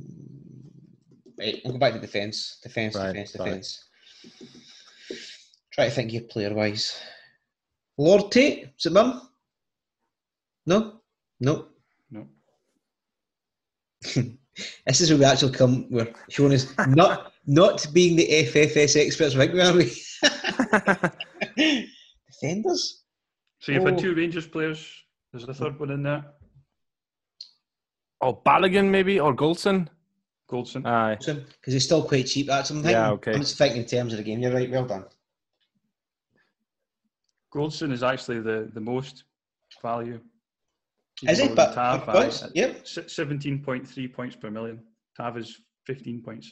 Right, 1.38 1.60
we'll 1.64 1.72
go 1.74 1.78
back 1.78 1.94
to 1.94 1.98
defence. 1.98 2.58
Defence, 2.62 2.94
Right, 2.96 3.08
defence, 3.14 3.32
sorry. 3.32 3.50
defence. 3.50 3.84
Try 5.72 5.86
to 5.86 5.90
think 5.90 6.10
here 6.10 6.20
player 6.22 6.54
wise. 6.54 7.00
Lord 7.96 8.30
Tate, 8.30 8.68
is 8.78 8.86
it 8.86 8.92
Mum? 8.92 9.28
No? 10.66 11.00
No. 11.40 11.66
No, 12.10 12.26
This 14.86 15.00
is 15.00 15.10
where 15.10 15.18
we 15.18 15.24
actually 15.24 15.52
come. 15.52 15.86
We're 15.90 16.12
showing 16.28 16.52
us 16.52 16.66
not 16.88 17.32
not 17.46 17.86
being 17.94 18.16
the 18.16 18.26
FFS 18.28 18.96
experts, 19.00 19.34
right? 19.36 19.52
Where 19.52 19.66
Are 19.66 19.76
we? 19.76 19.90
Defenders. 22.30 23.02
So 23.60 23.72
you've 23.72 23.82
Oh. 23.82 23.86
had 23.90 23.98
two 23.98 24.14
Rangers 24.14 24.46
players. 24.46 25.04
There's 25.32 25.46
the 25.46 25.54
third 25.54 25.78
one 25.78 25.90
in 25.90 26.02
there. 26.02 26.24
Oh, 28.20 28.34
Balogun 28.34 28.90
maybe 28.90 29.20
or 29.20 29.34
Goldson. 29.34 29.88
Goldson. 30.50 30.84
Aye. 30.84 31.16
Because 31.20 31.72
he's 31.72 31.84
still 31.84 32.02
quite 32.02 32.26
cheap. 32.26 32.48
That's 32.48 32.70
I'm. 32.70 32.84
Yeah, 32.84 33.12
okay. 33.12 33.32
I'm 33.32 33.40
just 33.40 33.56
thinking 33.56 33.82
in 33.82 33.86
terms 33.86 34.12
of 34.12 34.16
the 34.18 34.24
game. 34.24 34.40
You're 34.40 34.52
right. 34.52 34.68
Well 34.70 34.84
done. 34.84 35.04
Goldson 37.54 37.92
is 37.92 38.02
actually 38.02 38.40
the, 38.40 38.68
the 38.74 38.80
most 38.80 39.24
value. 39.80 40.20
Is 41.22 41.38
it? 41.38 41.54
But 41.54 41.74
Tav, 41.74 42.08
aye, 42.08 42.12
points? 42.12 42.44
Yep. 42.54 42.84
17.3 42.84 44.12
points 44.12 44.36
per 44.36 44.50
million. 44.50 44.80
Tav 45.16 45.36
is 45.36 45.60
15.6. 45.88 46.50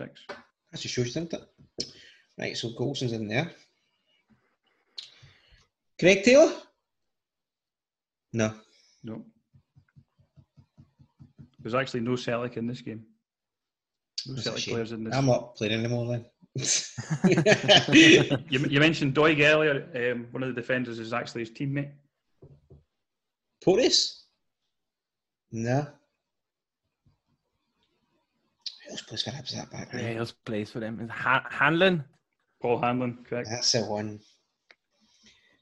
That's 0.71 0.83
just 0.83 0.95
shows, 0.95 1.15
doesn't 1.15 1.33
it? 1.33 1.45
Right. 2.39 2.57
So 2.57 2.69
Goldson's 2.71 3.13
in 3.13 3.27
there. 3.29 3.51
Greg 5.99 6.23
Taylor. 6.23 6.53
No. 8.33 8.53
No. 9.05 9.25
There's 11.61 11.75
actually 11.75 12.01
no 12.01 12.17
Celtic 12.17 12.57
in 12.57 12.67
this 12.67 12.81
game. 12.81 13.05
No 14.27 14.35
That's 14.35 14.45
Celtic 14.47 14.65
players 14.65 14.93
in 14.93 15.05
this. 15.05 15.15
I'm 15.15 15.27
not 15.27 15.55
playing 15.57 15.85
anymore 15.85 16.07
then. 16.07 16.25
You, 18.51 18.61
you 18.69 18.81
mentioned 18.81 19.15
Doig 19.15 19.41
earlier. 19.41 20.13
Um, 20.13 20.27
one 20.31 20.43
of 20.43 20.55
the 20.55 20.61
defenders 20.61 20.99
is 20.99 21.13
actually 21.13 21.43
his 21.43 21.51
teammate. 21.51 21.93
Porteous? 23.65 24.27
No. 25.51 25.87
Who 28.85 28.93
else 28.93 29.03
plays 29.03 29.23
for 29.23 29.31
that 29.31 29.71
back? 29.71 29.91
Who 29.91 29.99
else 29.99 30.33
plays 30.33 30.71
for 30.71 30.81
them? 30.81 31.01
Is 31.01 31.11
ha- 31.11 31.47
Hanlon? 31.51 32.05
Paul 32.61 32.81
Hanlon, 32.81 33.25
correct? 33.29 33.49
That's 33.51 33.73
the 33.73 33.85
one. 33.85 34.21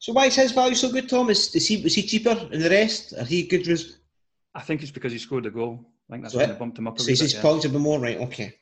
So 0.07 0.13
why 0.13 0.27
is 0.27 0.37
his 0.37 0.53
value 0.53 0.77
so 0.77 0.93
good, 0.93 1.09
Tom? 1.09 1.31
Is, 1.31 1.53
is 1.57 1.67
he 1.67 1.83
was 1.83 1.93
he 1.93 2.03
cheaper 2.05 2.33
than 2.37 2.61
the 2.61 2.71
rest? 2.71 3.13
Are 3.19 3.25
he 3.25 3.43
good? 3.43 3.67
Res- 3.67 3.99
I 4.55 4.61
think 4.61 4.81
it's 4.83 4.93
because 4.93 5.11
he 5.11 5.19
scored 5.19 5.47
a 5.47 5.51
goal. 5.51 5.81
I 6.09 6.13
think 6.13 6.23
that's 6.23 6.33
So 6.35 6.39
why 6.39 6.45
it- 6.45 6.53
they 6.53 6.59
bumped 6.61 6.79
him 6.79 6.87
up 6.87 6.97
a 6.97 7.01
so 7.01 7.07
wee 7.07 7.11
he's 7.11 7.19
bit. 7.19 7.25
his 7.25 7.35
yeah. 7.35 7.43
points 7.43 7.65
have 7.65 7.73
been 7.73 7.83
more 7.83 7.99
right. 7.99 8.17
Okay. 8.19 8.55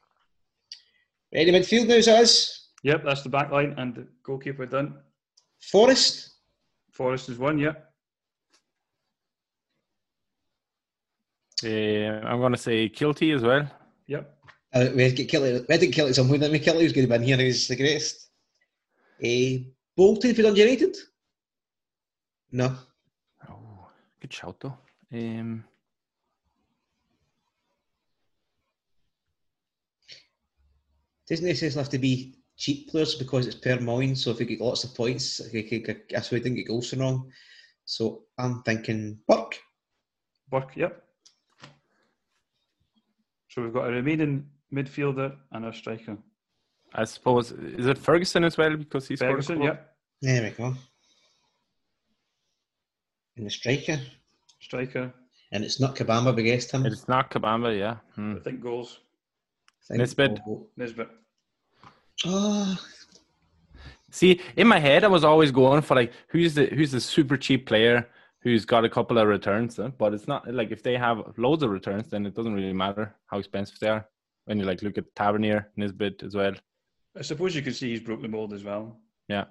Ready 1.34 1.52
midfield 1.52 1.86
now, 1.86 2.00
says 2.00 2.68
Yep, 2.82 3.04
that's 3.04 3.22
the 3.24 3.28
back 3.28 3.50
line 3.50 3.74
and 3.76 3.94
the 3.94 4.06
goalkeeper 4.22 4.64
done. 4.64 4.96
Forrest. 5.60 6.30
Forrest 6.92 7.28
is 7.28 7.36
one, 7.36 7.58
yep. 7.58 7.92
Uh, 11.62 12.26
I'm 12.26 12.40
going 12.40 12.52
to 12.52 12.58
say 12.58 12.88
Kiltie 12.88 13.36
as 13.36 13.42
well. 13.42 13.70
Yep. 14.06 14.34
Uh, 14.72 14.86
we 14.96 15.02
had 15.02 15.10
to 15.10 15.16
get 15.24 15.28
Kelly. 15.30 15.52
We 15.52 15.66
had 15.74 15.80
to 15.80 15.86
get 15.88 15.94
Kelly 15.94 16.08
at 16.08 16.14
some 16.16 16.28
point. 16.28 16.40
Didn't 16.40 16.52
we? 16.52 16.58
Kelly 16.58 16.84
was 16.84 16.94
going 16.94 17.06
to 17.06 17.10
be 17.10 17.16
in 17.16 17.22
here. 17.22 17.36
He's 17.36 17.68
the 17.68 17.76
greatest. 17.76 18.28
Uh, 19.22 19.62
Bolton 19.94 20.34
for 20.34 20.40
Dundee 20.42 20.62
United. 20.62 20.96
No. 22.55 22.76
Oh, 23.51 23.89
good 24.20 24.32
shout 24.32 24.60
though. 24.60 24.78
Um, 25.12 25.64
doesn't 31.28 31.44
necessarily 31.47 31.76
have 31.78 31.89
to 31.90 31.98
be 31.98 32.36
cheap 32.56 32.90
players 32.90 33.16
because 33.16 33.48
it's 33.48 33.56
per 33.56 33.81
million. 33.81 34.14
So 34.14 34.31
if 34.31 34.39
you 34.39 34.47
get 34.47 34.60
lots 34.60 34.85
of 34.85 34.94
points, 34.94 35.40
I 35.40 35.48
think- 35.48 35.89
I- 35.89 36.02
that's 36.10 36.31
why 36.31 36.36
I 36.36 36.40
didn't 36.43 36.56
get 36.59 36.68
goals 36.68 36.90
so 36.90 36.98
wrong. 36.98 37.32
So 37.85 38.26
I'm 38.39 38.62
thinking 38.62 39.18
Burke. 39.26 39.59
Burke, 40.48 40.76
yep. 40.76 41.05
So 43.48 43.62
we've 43.62 43.72
got 43.72 43.89
a 43.89 43.93
remaining 43.93 44.48
midfielder 44.72 45.36
and 45.51 45.64
a 45.64 45.72
striker. 45.72 46.18
I 46.93 47.05
suppose 47.05 47.51
is 47.51 47.86
it 47.89 47.98
Ferguson 47.98 48.44
as 48.44 48.56
well 48.56 48.76
because 48.76 49.09
he's 49.09 49.18
Ferguson, 49.18 49.59
goal? 49.59 49.66
yep. 49.66 49.97
There 50.22 50.43
we 50.44 50.51
go. 50.51 50.76
And 53.36 53.47
the 53.47 53.51
striker. 53.51 53.98
Striker. 54.61 55.12
And 55.52 55.65
it's 55.65 55.81
not 55.81 55.94
Kabamba 55.94 56.36
against 56.39 56.70
him. 56.73 56.85
It's 56.86 57.06
not 57.09 57.31
Kabamba, 57.31 57.77
yeah. 57.78 57.97
Hmm. 58.15 58.36
I 58.36 58.40
think 58.40 58.61
goals. 58.61 59.01
Think- 59.86 60.01
Nisbet. 60.01 60.40
Oh, 60.48 60.66
Nisbet. 60.77 61.09
oh, 62.27 62.77
See, 64.11 64.40
in 64.56 64.69
my 64.69 64.78
head, 64.78 65.02
I 65.05 65.09
was 65.09 65.24
always 65.24 65.51
going 65.51 65.82
for 65.82 65.97
like 65.97 66.12
who's 66.28 66.55
the 66.55 66.66
who's 66.66 66.93
the 66.93 67.01
super 67.01 67.36
cheap 67.36 67.66
player 67.66 68.09
who's 68.40 68.65
got 68.65 68.85
a 68.85 68.89
couple 68.89 69.19
of 69.19 69.27
returns, 69.27 69.77
huh? 69.77 69.89
but 69.98 70.15
it's 70.15 70.28
not 70.28 70.47
like 70.55 70.70
if 70.70 70.82
they 70.82 70.97
have 70.97 71.32
loads 71.36 71.62
of 71.65 71.70
returns, 71.70 72.09
then 72.09 72.24
it 72.24 72.35
doesn't 72.35 72.55
really 72.55 72.73
matter 72.73 73.15
how 73.27 73.39
expensive 73.39 73.78
they 73.81 73.89
are. 73.89 74.06
When 74.44 74.59
you 74.59 74.65
like 74.66 74.82
look 74.82 74.98
at 74.98 75.15
Tavernier, 75.16 75.70
Nisbet 75.77 76.23
as 76.23 76.35
well. 76.36 76.52
I 77.19 77.23
suppose 77.23 77.56
you 77.56 77.62
could 77.62 77.74
see 77.74 77.90
he's 77.90 78.01
broke 78.01 78.23
the 78.23 78.28
mold 78.28 78.52
as 78.52 78.62
well. 78.62 78.98
Yeah, 79.28 79.44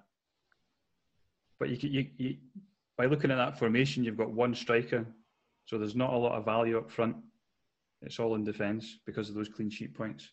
But 1.60 1.70
you, 1.70 1.78
could- 1.78 1.92
you, 1.92 2.08
you 2.18 2.38
by 2.98 3.06
looking 3.06 3.32
at 3.32 3.38
that 3.38 3.58
formation, 3.58 4.04
you've 4.04 4.18
got 4.18 4.32
one 4.32 4.54
striker, 4.54 5.06
so 5.66 5.78
there's 5.78 5.96
not 5.96 6.14
a 6.14 6.18
lot 6.18 6.38
of 6.38 6.46
value 6.46 6.78
up 6.78 6.92
front. 6.92 7.16
It's 8.02 8.20
all 8.20 8.36
in 8.36 8.44
defence 8.44 9.00
because 9.06 9.30
of 9.30 9.36
those 9.36 9.50
clean 9.50 9.70
sheet 9.70 9.96
points. 9.96 10.30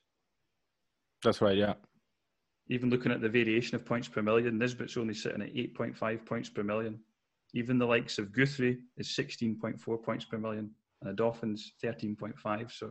that's 1.23 1.41
right. 1.41 1.57
Yeah, 1.57 1.75
Even 2.69 2.91
looking 2.91 3.13
at 3.13 3.21
the 3.21 3.29
variation 3.29 3.77
of 3.77 3.85
points 3.85 4.09
per 4.09 4.23
million, 4.23 4.59
Nisbet's 4.59 4.97
only 4.97 5.15
sitting 5.15 5.43
at 5.43 5.55
8.5 5.55 6.27
points 6.27 6.49
per 6.49 6.63
million. 6.63 6.99
Even 7.55 7.79
the 7.79 7.87
likes 7.87 8.19
of 8.19 8.33
Guthrie 8.33 8.79
is 8.97 9.09
16.4 9.09 10.03
points 10.03 10.25
per 10.25 10.39
million, 10.39 10.71
and 11.01 11.11
the 11.11 11.15
Dolphins 11.15 11.73
13.5. 11.83 12.71
So 12.71 12.91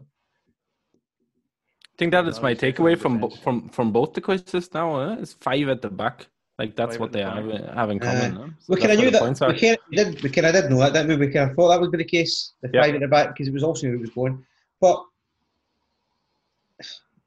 I 0.95 1.97
think 1.97 2.11
that 2.11 2.27
is 2.27 2.41
my 2.41 2.55
takeaway 2.55 2.97
from 2.97 3.29
from 3.43 3.69
from 3.69 3.91
both 3.91 4.13
the 4.13 4.21
quizzes 4.21 4.73
now. 4.73 4.95
Uh, 4.95 5.15
it's 5.19 5.33
five 5.33 5.67
at 5.67 5.81
the 5.81 5.89
back. 5.89 6.27
Like 6.59 6.75
that's 6.75 6.99
what 6.99 7.13
they 7.13 7.21
the 7.23 7.29
have, 7.29 7.73
have 7.73 7.89
in 7.89 7.99
common. 7.99 8.37
Uh, 8.37 8.41
huh? 8.41 8.47
So 8.59 8.73
we 8.73 8.81
kind 8.81 8.91
of 8.91 8.97
knew 8.99 9.05
what 9.05 9.13
the 9.13 9.19
that. 9.19 9.25
points 9.25 9.41
are. 9.41 9.51
We 9.53 9.59
kind 9.59 9.77
of 9.77 9.95
did. 9.95 10.21
We 10.23 10.29
kind 10.29 10.47
of 10.47 10.53
did 10.53 10.69
know 10.69 10.79
that, 10.79 10.91
didn't 10.91 11.07
we? 11.19 11.27
We 11.27 11.31
kind 11.31 11.49
of 11.49 11.55
thought 11.55 11.69
that 11.69 11.79
would 11.79 11.91
be 11.91 11.99
the 11.99 12.03
case. 12.03 12.51
The 12.61 12.69
Yeah. 12.73 12.81
five 12.83 12.95
at 12.95 13.01
the 13.01 13.07
back 13.07 13.29
because 13.29 13.47
it 13.47 13.53
was 13.53 13.63
also 13.63 13.87
who 13.87 13.99
was 13.99 14.09
going. 14.09 14.45
But 14.81 15.01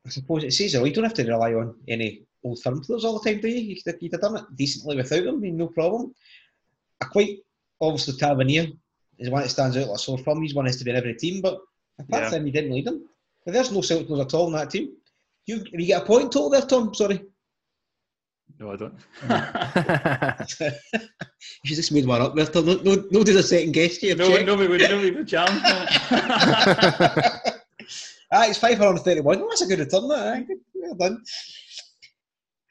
I 0.07 0.11
suppose 0.11 0.45
it 0.45 0.53
says, 0.53 0.75
oh, 0.75 0.85
you 0.85 0.93
don't 0.93 1.05
have 1.05 1.15
to 1.15 1.25
rely 1.25 1.55
on 1.55 1.77
any 1.89 2.23
old 2.45 2.61
firm 2.63 2.81
players 2.81 3.05
all 3.05 3.19
the 3.19 3.31
time, 3.31 3.41
do 3.41 3.49
you? 3.49 3.61
You 3.61 3.83
could, 3.83 3.97
you'd 4.01 4.13
have 4.13 4.21
done 4.21 4.37
it 4.37 4.45
decently 4.57 4.97
without 4.97 5.25
them, 5.25 5.57
no 5.57 5.69
problem. 5.69 6.15
I 7.01 7.07
quite 7.07 7.39
obviously 7.81 8.15
Tavernier 8.19 8.67
is 9.19 9.31
one 9.31 9.43
that 9.43 9.49
stands 9.49 9.77
out 9.77 9.87
like 9.89 9.97
a 9.97 9.99
sore 9.99 10.19
thumb. 10.19 10.43
He's 10.43 10.55
one 10.55 10.65
that 10.65 10.71
has 10.71 10.79
to 10.79 10.85
be 10.85 10.91
in 10.91 10.97
every 10.97 11.15
team, 11.15 11.41
but 11.41 11.59
apart 11.99 12.25
Yeah. 12.25 12.29
from 12.31 12.39
him, 12.41 12.47
you 12.49 12.53
didn't 12.53 12.71
need 12.71 12.87
him. 12.87 13.09
But 13.45 13.55
there's 13.55 13.71
no 13.73 13.81
Celtic 13.81 14.09
players 14.09 14.27
at 14.27 14.35
all 14.35 14.49
in 14.49 14.53
that 14.55 14.71
team. 14.71 14.91
You, 15.47 15.65
you 15.73 15.87
get 15.87 16.03
a 16.03 16.05
point 16.05 16.33
total 16.33 16.51
there, 16.51 16.63
Tom? 16.63 16.93
Sorry. 16.95 17.23
No, 18.59 18.73
I 18.73 18.77
don't. 18.77 18.95
you 21.65 21.77
just 21.77 21.93
made 21.93 22.07
one 22.07 22.20
up 22.23 22.35
there, 22.35 22.47
Tom. 22.47 22.66
No, 22.66 22.74
no, 22.74 23.05
no, 23.11 23.24
did 23.24 23.37
a 23.37 23.43
second 23.43 23.73
guess 23.73 23.97
here. 23.97 24.16
no, 24.16 24.29
check. 24.29 24.47
nobody 24.47 24.69
would 24.69 24.81
nobody 24.81 25.11
would 25.11 25.29
challenge 25.29 25.62
that. 25.62 27.61
ah, 28.33 28.47
it's 28.49 28.59
531. 28.59 29.39
Well, 29.39 29.49
that's 29.49 29.62
a 29.62 29.66
good 29.66 29.81
return, 29.81 30.09
that. 30.09 30.37
eh? 30.39 30.45
Well 30.74 30.95
done. 30.95 31.23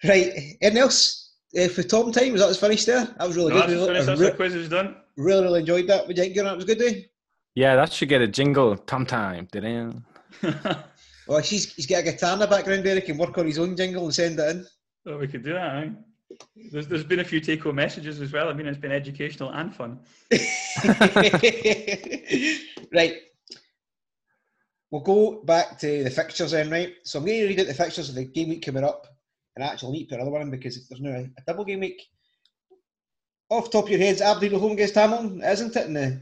Right, 0.03 0.31
anything 0.61 0.77
else? 0.81 1.33
uh, 1.61 1.67
for 1.67 1.83
Tom 1.83 2.11
time? 2.11 2.31
Was 2.31 2.41
that 2.41 2.47
was 2.47 2.59
finished 2.59 2.85
there? 2.87 3.05
That 3.05 3.27
was 3.27 3.35
really 3.35 3.53
No, 3.53 3.61
good. 3.65 3.69
that's 3.69 3.75
Really, 3.75 3.87
finished. 3.87 4.05
That's 4.07 4.21
re- 4.21 4.29
the 4.29 4.35
quiz 4.35 4.55
is 4.55 4.69
done. 4.69 4.95
really, 5.17 5.43
really 5.43 5.59
enjoyed 5.59 5.87
that. 5.87 6.07
Would 6.07 6.17
you 6.17 6.23
think 6.23 6.35
Gunnar, 6.35 6.53
it 6.53 6.55
was 6.55 6.63
a 6.63 6.67
good 6.67 6.79
day? 6.79 7.07
Yeah, 7.55 7.75
that 7.75 7.91
should 7.91 8.09
get 8.09 8.21
a 8.21 8.27
jingle. 8.27 8.77
Tom 8.77 9.05
time. 9.05 9.47
Did 9.51 9.63
Well, 11.27 11.39
he's, 11.39 11.73
he's 11.75 11.85
got 11.85 11.99
a 11.99 12.03
guitar 12.03 12.33
in 12.33 12.39
the 12.39 12.47
background 12.47 12.83
there. 12.83 12.95
He 12.95 13.01
can 13.01 13.17
work 13.17 13.37
on 13.37 13.45
his 13.45 13.59
own 13.59 13.77
jingle 13.77 14.03
and 14.05 14.13
send 14.13 14.39
it 14.39 14.49
in. 14.49 14.65
Oh, 15.05 15.17
we 15.17 15.27
could 15.27 15.43
do 15.43 15.53
that. 15.53 15.89
There's, 16.71 16.87
there's 16.87 17.03
been 17.03 17.19
a 17.19 17.25
few 17.25 17.39
take-home 17.39 17.75
messages 17.75 18.21
as 18.21 18.31
well. 18.31 18.49
I 18.49 18.53
mean, 18.53 18.67
it's 18.67 18.77
been 18.77 18.91
educational 18.91 19.49
and 19.51 19.75
fun. 19.75 19.99
right. 22.93 23.15
We'll 24.91 25.01
go 25.01 25.43
back 25.43 25.79
to 25.79 26.03
the 26.03 26.09
fixtures 26.09 26.51
then, 26.51 26.69
right? 26.69 26.93
So 27.03 27.19
I'm 27.19 27.25
going 27.25 27.39
to 27.39 27.47
read 27.47 27.59
out 27.61 27.67
the 27.67 27.73
fixtures 27.73 28.09
of 28.09 28.15
the 28.15 28.25
game 28.25 28.49
week 28.49 28.65
coming 28.65 28.83
up 28.83 29.07
and 29.55 29.63
actually 29.63 29.93
need 29.93 30.05
to 30.05 30.09
put 30.09 30.15
another 30.15 30.31
one 30.31 30.41
in 30.41 30.51
because 30.51 30.87
there's 30.87 31.01
now 31.01 31.11
a, 31.11 31.29
double 31.47 31.65
game 31.65 31.79
week. 31.79 32.01
Off 33.49 33.69
top 33.69 33.85
of 33.85 33.89
your 33.89 33.99
heads, 33.99 34.21
Aberdeen 34.21 34.59
home 34.59 34.73
against 34.73 34.95
Hamilton, 34.95 35.43
isn't 35.43 35.75
it? 35.75 35.89
No. 35.89 36.17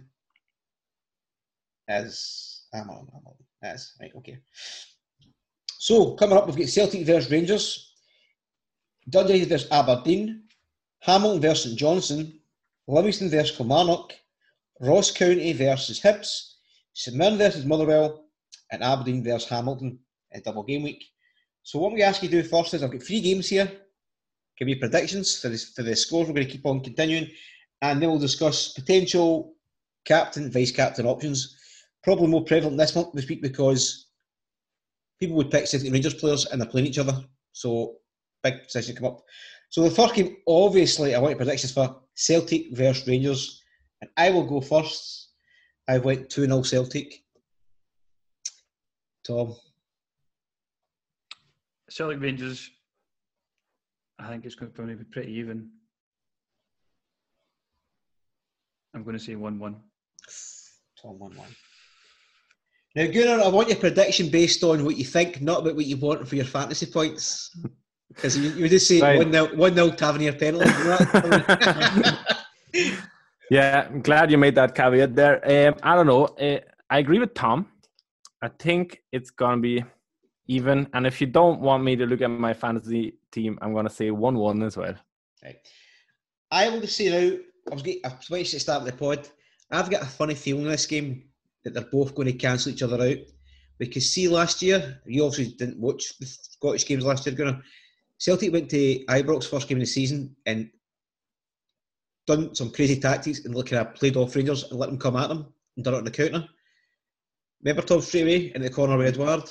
As 1.88 2.61
Hamilton, 2.73 3.07
Hamilton. 3.14 3.45
Yes, 3.61 3.95
right, 3.99 4.11
okay. 4.15 4.38
So 5.77 6.15
coming 6.15 6.38
up, 6.38 6.47
we've 6.47 6.56
got 6.56 6.68
Celtic 6.68 7.06
versus 7.06 7.31
Rangers, 7.31 7.89
Dundee 9.07 9.45
versus 9.45 9.71
Aberdeen, 9.71 10.43
Hamilton 11.01 11.41
versus 11.41 11.63
St 11.63 11.80
Johnstone, 11.80 12.34
Livingston 12.88 13.30
versus 13.30 13.55
Kilmarnock, 13.55 14.13
Ross 14.81 15.11
County 15.11 15.53
versus 15.53 15.99
Hibs, 15.99 16.55
St 16.93 17.15
Mirren 17.15 17.38
versus 17.38 17.65
Motherwell, 17.65 18.26
and 18.71 18.84
Aberdeen 18.84 19.23
versus 19.23 19.47
Hamilton 19.49 19.99
in 20.31 20.41
double 20.41 20.63
game 20.63 20.84
week. 20.84 21.03
So 21.63 21.80
what 21.80 21.93
we 21.93 22.01
ask 22.01 22.23
you 22.23 22.30
to 22.30 22.41
do 22.41 22.47
first 22.47 22.73
is 22.73 22.84
I've 22.84 22.91
got 22.91 23.03
three 23.03 23.21
games 23.21 23.49
here. 23.49 23.71
Give 24.57 24.67
you 24.67 24.80
predictions 24.80 25.39
for, 25.39 25.49
this, 25.49 25.69
for 25.69 25.84
the 25.84 25.95
scores. 25.95 26.27
We're 26.27 26.34
going 26.34 26.47
to 26.47 26.51
keep 26.51 26.65
on 26.65 26.84
continuing, 26.84 27.30
and 27.81 28.01
then 28.01 28.09
we'll 28.09 28.19
discuss 28.19 28.73
potential 28.73 29.53
captain, 30.05 30.51
vice 30.51 30.71
captain 30.71 31.05
options. 31.05 31.55
Probably 32.03 32.27
more 32.27 32.43
prevalent 32.43 32.77
this 32.77 32.95
month 32.95 33.13
this 33.13 33.27
week 33.27 33.41
because 33.41 34.07
people 35.19 35.35
would 35.35 35.51
pick 35.51 35.67
Celtic 35.67 35.91
Rangers 35.91 36.13
players 36.13 36.45
and 36.45 36.59
they're 36.59 36.69
playing 36.69 36.88
each 36.88 36.97
other. 36.97 37.23
So 37.51 37.97
big 38.44 38.64
decision 38.64 38.95
come 38.95 39.07
up. 39.07 39.22
So 39.70 39.84
the 39.84 39.91
first 39.91 40.16
game, 40.16 40.38
obviously, 40.48 41.16
I 41.16 41.20
want 41.20 41.32
your 41.32 41.38
predictions 41.38 41.72
for 41.72 42.02
Celtic 42.16 42.76
versus 42.76 43.07
Rangers, 43.07 43.61
and 44.02 44.10
I 44.18 44.30
will 44.32 44.45
go 44.45 44.61
first. 44.61 45.30
I 45.88 45.98
went 45.98 46.30
two 46.30 46.45
0 46.45 46.61
Celtic. 46.64 47.24
Tom, 49.26 49.56
Celtic 51.90 52.20
Rangers, 52.20 52.70
I 54.20 54.30
think 54.30 54.45
it's 54.45 54.56
going 54.56 54.72
to 54.72 54.95
be 54.95 55.03
pretty 55.03 55.34
even. 55.34 55.70
I'm 58.94 59.03
going 59.03 59.18
to 59.18 59.24
say 59.24 59.36
1 59.36 59.60
1. 59.60 59.76
Tom 61.02 61.20
one 61.20 61.36
one. 61.36 61.56
Now, 62.95 63.06
Gunnar, 63.06 63.44
I 63.44 63.48
want 63.48 63.70
your 63.70 63.78
prediction 63.78 64.30
based 64.30 64.64
on 64.64 64.84
what 64.84 64.98
you 64.98 65.06
think, 65.06 65.41
not 65.41 65.61
about 65.61 65.76
what 65.76 65.86
you 65.86 65.95
want 65.98 66.28
for 66.28 66.36
your 66.36 66.45
fantasy 66.45 66.88
points. 66.88 67.56
Because 68.10 68.38
you, 68.38 68.49
you 68.52 68.61
would 68.64 68.72
just 68.72 68.88
say 68.88 69.02
Right. 69.02 69.18
one 69.18 69.31
0 69.31 69.56
one 69.56 69.73
0 69.76 69.91
Tavernier 69.91 70.34
penalty. 70.34 70.69
you 70.69 70.84
know 70.86 70.98
that? 70.98 72.19
Yeah, 73.52 73.88
I'm 73.90 74.02
glad 74.02 74.30
you 74.30 74.38
made 74.38 74.53
that 74.56 74.76
caveat 74.76 75.15
there. 75.15 75.38
Um, 75.44 75.76
I 75.81 75.95
don't 75.95 76.06
know. 76.06 76.26
Uh, 76.26 76.60
I 76.90 76.99
agree 76.99 77.18
with 77.18 77.34
Tom. 77.34 77.65
I 78.44 78.48
think 78.48 79.02
it's 79.11 79.31
gonna 79.31 79.60
be 79.60 79.84
even. 80.48 80.88
And 80.94 81.07
if 81.07 81.19
you 81.19 81.26
don't 81.26 81.60
want 81.60 81.84
me 81.84 81.95
to 81.95 82.06
look 82.06 82.22
at 82.22 82.30
my 82.30 82.53
fantasy 82.53 83.15
team, 83.31 83.57
I'm 83.61 83.73
gonna 83.73 83.90
say 83.90 84.11
one-one 84.11 84.61
as 84.61 84.77
well. 84.77 84.94
Right. 85.44 85.56
I 86.52 86.69
will 86.69 86.81
just 86.81 86.95
say 86.95 87.10
now, 87.10 87.38
I 87.72 87.73
was 87.73 87.81
getting, 87.81 88.02
I 88.06 88.10
was 88.10 88.30
waiting 88.30 88.52
to 88.52 88.60
start 88.60 88.86
the 88.86 88.91
pod. 88.91 89.27
I've 89.72 89.90
got 89.90 90.03
a 90.03 90.06
funny 90.06 90.36
feeling 90.36 90.65
in 90.65 90.69
this 90.69 90.86
game 90.86 91.23
that 91.64 91.73
they're 91.73 91.84
both 91.91 92.14
going 92.15 92.27
to 92.27 92.34
cancel 92.34 92.72
each 92.72 92.84
other 92.84 93.02
out. 93.02 93.18
Because 93.80 94.11
see, 94.11 94.27
last 94.27 94.61
year, 94.61 94.99
you 95.06 95.26
obviously 95.26 95.56
didn't 95.56 95.80
watch 95.80 96.18
the 96.19 96.26
Scottish 96.26 96.86
games 96.86 97.06
last 97.06 97.26
year, 97.26 97.36
Gunnar. 97.36 97.61
Celtic 98.19 98.51
went 98.51 98.69
to 98.69 99.05
Ibrox 99.05 99.49
first 99.49 99.67
game 99.67 99.77
of 99.77 99.81
the 99.81 99.87
season 99.87 100.35
and 100.45 100.69
done 102.27 102.53
some 102.53 102.69
crazy 102.71 102.99
tactics 102.99 103.45
and 103.45 103.55
looking 103.55 103.77
at 103.77 103.95
played 103.95 104.17
off 104.17 104.35
Rangers 104.35 104.65
and 104.69 104.79
let 104.79 104.89
them 104.89 104.99
come 104.99 105.15
at 105.15 105.29
them 105.29 105.51
and 105.75 105.83
done 105.83 105.95
it 105.95 105.97
on 105.97 106.03
the 106.03 106.11
counter. 106.11 106.47
Remember 107.63 107.81
Tom 107.81 108.01
straight 108.01 108.21
away 108.21 108.51
in 108.53 108.61
the 108.61 108.69
corner 108.69 108.97
with 108.97 109.07
Edouard, 109.07 109.49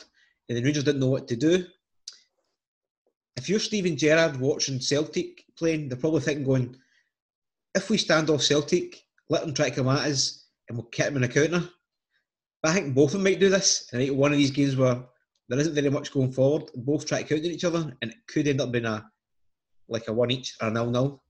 and 0.48 0.56
the 0.56 0.62
Rangers 0.62 0.84
didn't 0.84 1.00
know 1.00 1.08
what 1.08 1.26
to 1.28 1.36
do. 1.36 1.64
If 3.36 3.48
you're 3.48 3.58
Steven 3.58 3.96
Gerrard 3.96 4.38
watching 4.38 4.80
Celtic 4.80 5.44
playing, 5.56 5.88
they're 5.88 5.98
probably 5.98 6.20
thinking, 6.20 6.44
going, 6.44 6.76
if 7.74 7.90
we 7.90 7.98
stand 7.98 8.30
off 8.30 8.42
Celtic, 8.42 9.02
let 9.28 9.42
them 9.42 9.54
try 9.54 9.70
to 9.70 9.76
come 9.76 9.88
at 9.88 10.08
us, 10.08 10.46
and 10.68 10.76
we'll 10.76 10.88
get 10.90 11.06
them 11.06 11.22
in 11.22 11.24
a 11.24 11.28
counter. 11.28 11.68
But 12.62 12.70
I 12.70 12.74
think 12.74 12.94
both 12.94 13.10
of 13.10 13.12
them 13.12 13.24
might 13.24 13.40
do 13.40 13.50
this. 13.50 13.88
And 13.92 14.00
I 14.00 14.06
think 14.06 14.18
one 14.18 14.32
of 14.32 14.38
these 14.38 14.50
games 14.50 14.76
where 14.76 15.04
there 15.48 15.58
isn't 15.58 15.74
very 15.74 15.90
much 15.90 16.12
going 16.12 16.32
forward, 16.32 16.70
both 16.74 17.06
try 17.06 17.22
to 17.22 17.28
counter 17.28 17.48
each 17.48 17.64
other, 17.64 17.96
and 18.02 18.10
it 18.10 18.18
could 18.26 18.46
end 18.46 18.60
up 18.60 18.70
being 18.70 18.84
a 18.84 19.08
like 19.88 20.08
a 20.08 20.12
one 20.12 20.30
each 20.30 20.54
or 20.60 20.68
a 20.68 20.70
nil 20.70 20.90
nil. 20.90 21.22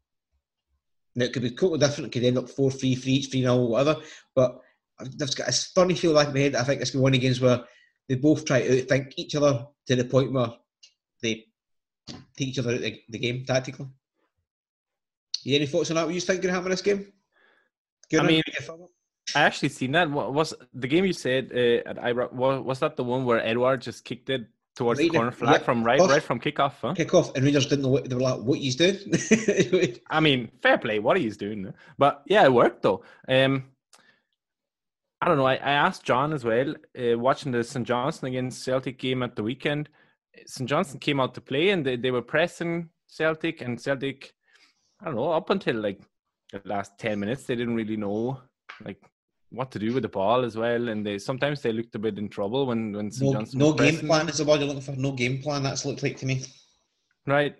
Now 1.14 1.24
it 1.26 1.32
could 1.32 1.42
be 1.42 1.50
totally 1.50 1.78
different. 1.78 2.08
It 2.08 2.12
could 2.18 2.26
end 2.26 2.38
up 2.38 2.48
four 2.48 2.70
three, 2.70 2.94
three 2.96 3.12
each, 3.14 3.30
three 3.30 3.42
nil, 3.42 3.68
whatever. 3.68 4.00
But 4.34 4.60
I've 5.00 5.16
just 5.16 5.36
got 5.36 5.48
a 5.48 5.52
funny 5.52 5.94
feel 5.94 6.12
like 6.12 6.28
in 6.28 6.34
my 6.34 6.40
head. 6.40 6.56
I 6.56 6.64
think 6.64 6.80
it's 6.80 6.90
going 6.90 6.98
to 6.98 7.02
be 7.02 7.02
one 7.02 7.14
of 7.14 7.20
the 7.20 7.26
games 7.26 7.40
where 7.40 7.64
they 8.08 8.16
both 8.16 8.44
try 8.44 8.62
to 8.62 8.82
outthink 8.82 9.12
each 9.16 9.36
other 9.36 9.66
to 9.86 9.96
the 9.96 10.04
point 10.04 10.32
where 10.32 10.50
they 11.22 11.46
take 12.08 12.48
each 12.48 12.58
other 12.58 12.74
out 12.74 12.80
the, 12.80 13.00
the 13.08 13.18
game 13.18 13.44
tactically. 13.44 13.86
You 15.44 15.56
any 15.56 15.66
thoughts 15.66 15.90
on 15.90 15.96
that? 15.96 16.06
What 16.06 16.14
you 16.14 16.20
think 16.20 16.42
going 16.42 16.52
to 16.52 16.54
happen 16.54 16.66
in 16.66 16.70
this 16.72 16.82
game? 16.82 17.12
Gunnar, 18.10 18.28
mean- 18.28 18.42
your 18.46 18.62
thought? 18.62 18.90
I 19.34 19.40
actually 19.40 19.68
seen 19.70 19.92
that. 19.92 20.10
What 20.10 20.32
was 20.32 20.54
the 20.74 20.86
game 20.88 21.04
you 21.04 21.12
said 21.12 21.50
uh, 21.54 21.88
at 21.90 21.96
Ibrox? 21.96 22.32
Was, 22.32 22.78
that 22.80 22.96
the 22.96 23.04
one 23.04 23.24
where 23.24 23.44
Edouard 23.44 23.82
just 23.82 24.04
kicked 24.04 24.30
it 24.30 24.46
towards 24.76 25.00
Right, 25.00 25.10
the 25.10 25.16
corner 25.18 25.30
flag 25.32 25.62
from 25.62 25.82
right, 25.84 25.98
first- 25.98 26.10
right 26.10 26.22
from 26.22 26.40
kickoff? 26.40 26.74
Huh? 26.80 26.94
kick 26.94 27.12
off, 27.14 27.34
and 27.34 27.44
Rangers 27.44 27.66
didn't 27.66 27.82
know 27.82 27.90
what 27.90 28.08
they 28.08 28.14
were 28.14 28.20
like. 28.20 28.40
What 28.40 28.58
he's 28.58 28.76
doing? 28.76 28.96
I 30.10 30.20
mean, 30.20 30.50
fair 30.62 30.78
play. 30.78 30.98
What 30.98 31.16
he's 31.18 31.36
doing, 31.36 31.72
but 31.98 32.22
yeah, 32.26 32.44
it 32.44 32.52
worked 32.52 32.82
though. 32.82 33.02
Um, 33.28 33.64
I 35.20 35.26
don't 35.26 35.36
know. 35.36 35.46
I, 35.46 35.54
I 35.54 35.72
asked 35.72 36.04
John 36.04 36.32
as 36.32 36.44
well, 36.44 36.74
uh, 36.96 37.18
watching 37.18 37.50
the 37.50 37.64
St. 37.64 37.86
Johnstone 37.86 38.28
against 38.28 38.62
Celtic 38.62 38.98
game 38.98 39.22
at 39.24 39.34
the 39.34 39.42
weekend. 39.42 39.88
St. 40.46 40.68
Johnstone 40.68 41.00
came 41.00 41.18
out 41.18 41.34
to 41.34 41.40
play 41.40 41.70
and 41.70 41.84
they, 41.84 41.96
they 41.96 42.12
were 42.12 42.22
pressing 42.22 42.88
Celtic, 43.08 43.60
and 43.60 43.80
Celtic, 43.80 44.32
I 45.00 45.06
don't 45.06 45.16
know, 45.16 45.32
up 45.32 45.50
until 45.50 45.76
like 45.76 46.00
the 46.52 46.62
last 46.64 46.92
10 46.98 47.18
minutes, 47.18 47.44
they 47.44 47.56
didn't 47.56 47.74
really 47.74 47.96
know 47.96 48.40
like 48.84 49.02
what 49.50 49.70
to 49.72 49.78
do 49.78 49.92
with 49.92 50.02
the 50.02 50.08
ball 50.08 50.44
as 50.44 50.56
well. 50.56 50.88
And 50.88 51.04
they 51.04 51.18
sometimes 51.18 51.62
they 51.62 51.72
looked 51.72 51.94
a 51.94 51.98
bit 51.98 52.18
in 52.18 52.28
trouble 52.28 52.66
when, 52.66 52.92
when 52.92 53.10
St. 53.10 53.32
no 53.32 53.38
Johnstone 53.38 53.58
no 53.58 53.72
game 53.72 53.92
pressing. 53.94 54.06
plan 54.08 54.28
is 54.28 54.38
the 54.38 54.44
word 54.44 54.60
you're 54.60 54.68
looking 54.68 54.82
for. 54.82 54.92
No 54.92 55.12
game 55.12 55.40
plan. 55.42 55.62
That's 55.62 55.84
looked 55.84 56.02
like 56.02 56.16
to 56.18 56.26
me. 56.26 56.44
Right. 57.26 57.56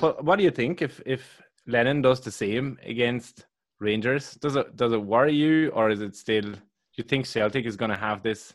But 0.00 0.24
what 0.24 0.36
do 0.36 0.44
you 0.44 0.50
think 0.50 0.82
if 0.82 1.00
if 1.06 1.40
Lennon 1.66 2.02
does 2.02 2.20
the 2.20 2.30
same 2.30 2.78
against 2.84 3.46
Rangers? 3.80 4.34
Does 4.34 4.56
it 4.56 4.76
does 4.76 4.92
it 4.92 5.02
worry 5.02 5.34
you, 5.34 5.70
or 5.70 5.90
is 5.90 6.00
it 6.00 6.16
still? 6.16 6.42
Do 6.42 7.02
you 7.02 7.04
think 7.04 7.26
Celtic 7.26 7.66
is 7.66 7.76
going 7.76 7.90
to 7.90 7.96
have 7.96 8.22
this 8.22 8.54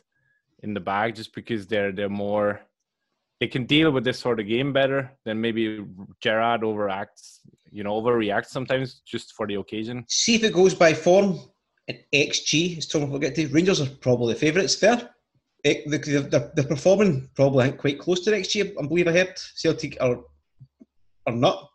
in 0.62 0.74
the 0.74 0.80
bag 0.80 1.14
just 1.14 1.34
because 1.34 1.66
they're 1.66 1.92
they're 1.92 2.08
more 2.08 2.60
they 3.42 3.48
can 3.48 3.66
deal 3.66 3.90
with 3.90 4.04
this 4.04 4.20
sort 4.20 4.38
of 4.38 4.46
game 4.46 4.72
better 4.72 5.10
than 5.24 5.40
maybe 5.40 5.84
Gerrard 6.20 6.60
overacts, 6.60 7.40
you 7.72 7.82
know, 7.82 8.00
overreacts 8.00 8.46
sometimes 8.46 9.02
just 9.04 9.32
for 9.32 9.48
the 9.48 9.56
occasion. 9.56 10.04
See 10.08 10.36
if 10.36 10.44
it 10.44 10.52
goes 10.52 10.74
by 10.74 10.94
form 10.94 11.40
and 11.88 11.98
XG. 12.14 12.78
is 12.78 12.86
Tom 12.86 13.10
will 13.10 13.18
get 13.18 13.34
to. 13.34 13.46
Rangers 13.48 13.80
are 13.80 13.88
probably 14.00 14.34
the 14.34 14.40
favourites. 14.40 14.74
Fair. 14.76 15.10
They- 15.64 15.84
They're, 15.86 16.20
they're, 16.22 16.64
performing 16.64 17.28
probably 17.34 17.64
think, 17.66 17.78
quite 17.78 17.98
close 18.00 18.20
to 18.20 18.30
XG. 18.32 18.72
I 18.82 18.86
believe 18.86 19.08
I 19.08 19.12
heard 19.12 19.34
Celtic 19.54 19.96
are 20.00 20.24
are 21.26 21.34
not. 21.34 21.68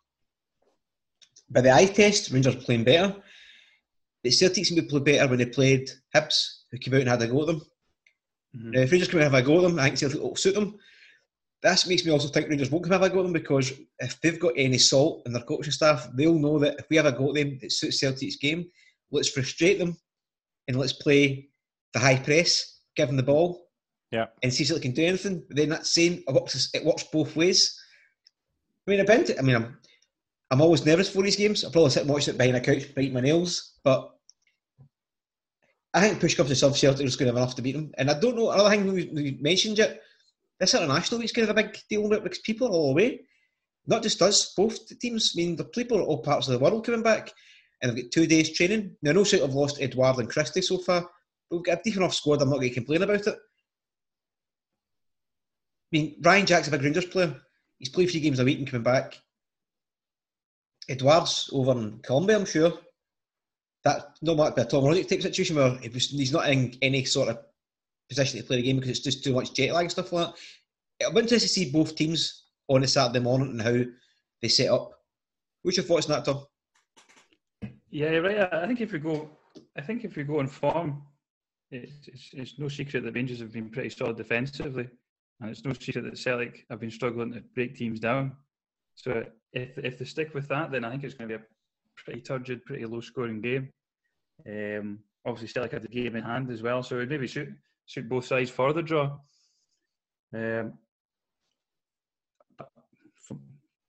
By 1.50 1.62
the 1.62 1.74
eye 1.74 1.86
test, 1.86 2.32
Rangers 2.32 2.56
are 2.56 2.60
playing 2.60 2.84
better. 2.84 3.16
But 4.24 4.34
Celtic 4.34 4.66
seem 4.66 4.76
to 4.78 4.84
play 4.88 5.00
better 5.00 5.30
when 5.30 5.40
they 5.40 5.46
played 5.46 5.90
Hibs, 6.14 6.64
who 6.72 6.78
came 6.78 6.96
out 6.96 7.00
and 7.02 7.10
had 7.10 7.22
a 7.22 7.28
go 7.28 7.42
at 7.42 7.48
them. 7.48 7.62
Mhm. 8.58 8.72
Now, 8.74 8.82
if 8.82 8.92
Rangers 8.92 9.08
come 9.08 9.22
out 9.22 9.28
and 9.28 9.34
have 9.36 9.44
a 9.44 9.48
go 9.48 9.58
at 9.58 9.62
them, 9.62 9.80
I 9.80 9.84
think 9.86 9.98
Celtic 10.00 10.20
will 10.22 10.36
suit 10.36 10.56
them. 10.56 10.78
That 11.64 11.86
makes 11.88 12.04
me 12.06 12.12
also 12.12 12.28
think 12.28 12.50
Rangers 12.50 12.70
won't 12.70 12.84
come 12.84 12.92
have 12.94 13.04
a 13.04 13.10
go 13.10 13.20
at 13.20 13.24
them 13.24 13.34
because 13.34 13.72
if 14.00 14.20
they've 14.22 14.40
got 14.40 14.54
any 14.58 14.78
salt 14.78 15.24
in 15.26 15.32
their 15.34 15.42
coaching 15.44 15.72
staff, 15.72 16.10
they'll 16.16 16.38
know 16.38 16.60
that 16.60 16.76
if 16.80 16.86
we 16.90 16.98
have 16.98 17.06
a 17.06 17.12
go 17.12 17.30
at 17.30 17.36
them 17.36 17.58
it 17.62 17.72
suits 17.72 18.00
Celtic's 18.02 18.36
game, 18.36 18.70
let's 19.12 19.30
frustrate 19.30 19.80
them 19.80 19.98
and 20.68 20.78
let's 20.78 20.94
play 20.94 21.50
the 21.94 22.00
high 22.00 22.18
press, 22.18 22.80
give 22.96 23.08
them 23.08 23.18
the 23.18 23.24
ball, 23.24 23.70
Yeah. 24.12 24.28
and 24.44 24.54
see 24.54 24.64
if 24.64 24.70
they 24.70 24.80
can 24.80 24.92
do 24.92 25.06
anything. 25.06 25.44
But 25.48 25.58
then 25.58 25.70
that's 25.70 25.90
saying 25.90 26.24
it 26.28 26.34
works, 26.34 26.70
it 26.74 26.84
works 26.86 27.04
both 27.04 27.36
ways. 27.36 27.80
I 28.88 28.92
mean, 28.92 29.00
I've 29.00 29.08
been 29.08 29.24
to, 29.26 29.40
I 29.40 29.42
mean, 29.42 29.56
I'm, 29.56 29.78
I'm 30.52 30.62
always 30.62 30.86
nervous 30.86 31.10
for 31.10 31.24
these 31.24 31.36
games. 31.36 31.64
I'll 31.64 31.72
probably 31.72 31.92
sit 31.92 32.04
and 32.04 32.10
watch 32.12 32.28
it 32.28 32.38
behind 32.38 32.56
a 32.56 32.62
couch, 32.62 32.94
bite 32.96 33.14
my 33.14 33.20
nails, 33.22 33.74
but 33.84 34.14
I 35.94 36.02
think 36.02 36.20
push 36.20 36.36
comes 36.36 36.50
to 36.50 36.56
shove, 36.56 36.78
Celtic 36.78 37.06
is 37.06 37.16
going 37.16 37.28
to 37.28 37.34
have 37.34 37.42
enough 37.44 37.56
to 37.56 37.62
beat 37.62 37.74
them. 37.74 37.92
And 37.98 38.10
I 38.12 38.20
don't 38.20 38.36
know, 38.36 38.52
another 38.52 38.70
thing 38.70 38.92
we, 38.94 39.10
we 39.14 39.38
mentioned 39.42 39.78
yet, 39.78 40.02
this 40.60 40.74
international 40.74 41.20
week's 41.20 41.32
kind 41.32 41.50
of 41.50 41.58
a 41.58 41.62
big 41.64 41.78
deal 41.90 42.08
with 42.08 42.24
because 42.24 42.40
people 42.40 42.68
are 42.68 42.72
all 42.72 42.92
away. 42.92 43.22
not 43.88 44.04
just 44.04 44.22
us, 44.22 44.54
both 44.56 44.88
teams. 45.00 45.34
I 45.36 45.38
mean, 45.38 45.56
the 45.56 45.64
people 45.64 45.98
are 45.98 46.04
all 46.04 46.22
parts 46.22 46.48
of 46.48 46.54
the 46.54 46.60
world 46.60 46.86
coming 46.86 47.04
back, 47.04 47.32
and 47.82 47.92
they've 47.92 48.04
got 48.04 48.12
two 48.12 48.28
days 48.28 48.56
training. 48.56 48.96
Now, 49.02 49.12
no 49.12 49.24
sort 49.24 49.44
of 49.44 49.54
lost 49.54 49.82
Edouard 49.82 50.18
and 50.18 50.30
Christie 50.30 50.62
so 50.62 50.78
far, 50.78 51.02
but 51.50 51.58
we've 51.58 51.66
got 51.66 51.80
a 51.80 51.82
deep 51.84 51.98
enough 51.98 52.14
squad. 52.14 52.42
I'm 52.42 52.50
not 52.50 52.58
going 52.58 52.70
to 52.70 52.76
complain 52.76 53.04
about 53.04 53.28
it. 53.28 53.28
I 53.28 53.36
mean, 55.92 56.16
Ryan 56.22 56.46
Jack's 56.46 56.68
a 56.68 56.72
big 56.72 56.84
Rangers 56.84 57.06
player. 57.06 57.36
He's 57.80 57.90
played 57.90 58.10
three 58.10 58.20
games 58.20 58.40
a 58.40 58.46
week 58.46 58.58
and 58.58 58.68
coming 58.68 58.84
back. 58.84 59.18
Edouard's 60.90 61.50
over 61.54 61.74
in 61.74 62.00
Colombia, 62.00 62.38
I'm 62.38 62.46
sure. 62.46 62.74
That 63.84 64.18
not 64.22 64.38
might 64.38 64.56
be 64.56 64.64
a 64.64 64.66
Tom 64.66 64.84
Rogic 64.84 65.08
type 65.08 65.22
situation 65.22 65.56
where 65.56 65.78
he's 65.80 66.34
not 66.34 66.50
in 66.50 66.76
any 66.82 67.06
sort 67.06 67.30
of 67.30 67.40
position 68.10 68.40
to 68.40 68.46
play 68.46 68.58
the 68.58 68.64
game 68.64 68.78
because 68.78 68.92
it's 68.92 69.00
just 69.00 69.24
too 69.24 69.34
much 69.34 69.54
jet 69.54 69.74
lag 69.74 69.84
and 69.84 69.92
stuff 69.92 70.12
like 70.12 70.28
that. 70.28 70.36
It'll 71.00 71.14
be 71.14 71.20
interesting 71.20 71.48
to 71.48 71.54
see 71.54 71.72
both 71.72 71.96
teams 71.96 72.46
on 72.68 72.84
a 72.84 72.88
Saturday 72.88 73.20
morning 73.20 73.52
and 73.52 73.62
how 73.62 73.92
they 74.42 74.48
set 74.48 74.72
up. 74.72 74.92
What's 75.62 75.78
your 75.78 75.86
thoughts 75.86 76.10
on 76.10 76.14
that, 76.14 76.26
Tom? 76.26 76.46
Yeah, 77.90 78.18
right. 78.18 78.54
I 78.54 78.68
think 78.68 78.82
if 78.82 78.92
we 78.92 79.00
go, 79.00 79.30
I 79.78 79.82
think 79.82 80.04
if 80.04 80.16
we 80.16 80.24
go 80.24 80.40
on 80.40 80.48
form, 80.48 81.04
it's, 81.72 82.08
it's, 82.08 82.30
it's 82.34 82.60
no 82.60 82.68
secret 82.68 83.04
that 83.04 83.16
Rangers 83.16 83.40
have 83.40 83.54
been 83.54 83.70
pretty 83.70 83.90
solid 83.90 84.18
defensively, 84.18 84.88
and 85.40 85.50
it's 85.50 85.64
no 85.64 85.74
secret 85.74 86.04
that 86.04 86.18
Celtic 86.18 86.66
have 86.70 86.80
been 86.80 86.92
struggling 86.92 87.34
to 87.34 87.42
break 87.56 87.76
teams 87.76 88.00
down. 88.00 88.36
So 88.96 89.24
if 89.54 89.78
if 89.78 89.98
they 89.98 90.06
stick 90.06 90.34
with 90.34 90.48
that, 90.50 90.72
then 90.72 90.84
I 90.84 90.92
think 90.92 91.04
it's 91.04 91.14
going 91.14 91.30
to 91.30 91.38
be 91.38 91.44
a 91.44 91.46
pretty 91.96 92.22
turgid, 92.22 92.66
pretty 92.66 92.86
low 92.86 93.00
scoring 93.00 93.42
game. 93.42 93.70
Um, 94.46 95.00
obviously, 95.26 95.48
Celtic 95.48 95.72
had 95.72 95.84
the 95.84 95.88
game 95.88 96.16
in 96.16 96.24
hand 96.24 96.52
as 96.52 96.62
well, 96.62 96.84
so 96.84 97.00
it 97.00 97.10
maybe 97.10 97.28
suit 97.28 97.50
suit 97.86 98.10
both 98.10 98.26
sides 98.26 98.50
for 98.50 98.74
the 98.74 98.84
draw. 98.84 99.18
Um, 100.34 100.74
from 103.16 103.40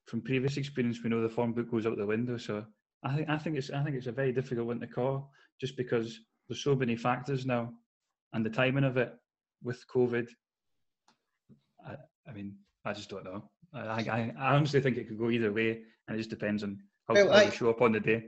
from 0.06 0.20
previous 0.20 0.56
experience, 0.56 1.02
we 1.02 1.10
know 1.10 1.20
the 1.20 1.28
form 1.28 1.52
book 1.52 1.70
goes 1.70 1.84
out 1.84 1.96
the 1.96 2.06
window. 2.06 2.36
So 2.36 2.64
I 3.04 3.14
think 3.14 3.28
I 3.28 3.38
think 3.38 3.56
it's 3.56 3.70
I 3.70 3.82
think 3.82 3.96
it's 3.96 4.06
a 4.06 4.12
very 4.12 4.32
difficult 4.32 4.66
one 4.66 4.80
to 4.80 4.86
call, 4.86 5.30
just 5.60 5.76
because 5.76 6.20
there's 6.48 6.62
so 6.62 6.74
many 6.74 6.96
factors 6.96 7.46
now, 7.46 7.72
and 8.32 8.44
the 8.44 8.50
timing 8.50 8.84
of 8.84 8.96
it 8.96 9.14
with 9.62 9.84
COVID. 9.88 10.26
I, 11.86 11.94
I 12.28 12.32
mean, 12.32 12.56
I 12.84 12.92
just 12.92 13.10
don't 13.10 13.24
know. 13.24 13.44
I, 13.72 13.80
I, 13.80 14.32
I 14.38 14.54
honestly 14.54 14.80
think 14.80 14.96
it 14.96 15.08
could 15.08 15.18
go 15.18 15.30
either 15.30 15.52
way, 15.52 15.82
and 16.06 16.14
it 16.14 16.18
just 16.18 16.30
depends 16.30 16.62
on 16.62 16.80
how, 17.06 17.14
well, 17.14 17.28
how 17.28 17.34
I, 17.34 17.50
show 17.50 17.70
up 17.70 17.82
on 17.82 17.92
the 17.92 18.00
day. 18.00 18.24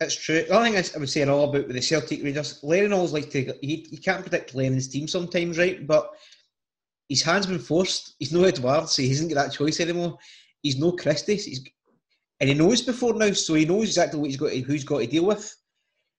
It's 0.00 0.14
true. 0.14 0.42
The 0.42 0.50
only 0.50 0.70
thing 0.72 0.92
I 0.94 0.98
would 0.98 1.10
say 1.10 1.22
all 1.24 1.48
about 1.48 1.66
with 1.66 1.76
the 1.76 1.82
Celtic 1.82 2.22
Rangers, 2.22 2.60
Lennon 2.62 2.92
always 2.92 3.12
like 3.12 3.30
to. 3.30 3.40
You, 3.66 3.84
you 3.90 3.98
can't 3.98 4.22
predict 4.22 4.54
Lennon's 4.54 4.88
team 4.88 5.08
sometimes, 5.08 5.58
right? 5.58 5.86
But 5.86 6.10
his 7.08 7.22
hand's 7.22 7.46
been 7.46 7.58
forced. 7.58 8.14
He's 8.18 8.32
no 8.32 8.44
Edouard, 8.44 8.88
so 8.88 9.02
he 9.02 9.08
hasn't 9.08 9.32
got 9.32 9.46
that 9.46 9.52
choice 9.52 9.80
anymore. 9.80 10.18
He's 10.62 10.78
no 10.78 10.92
Christie, 10.92 11.36
he's, 11.36 11.64
and 12.40 12.48
he 12.48 12.54
knows 12.54 12.82
before 12.82 13.14
now, 13.14 13.32
so 13.32 13.54
he 13.54 13.64
knows 13.64 13.88
exactly 13.88 14.20
what 14.20 14.30
he's 14.30 14.36
got, 14.36 14.50
to, 14.50 14.60
who's 14.60 14.84
got 14.84 14.98
to 14.98 15.06
deal 15.06 15.26
with. 15.26 15.54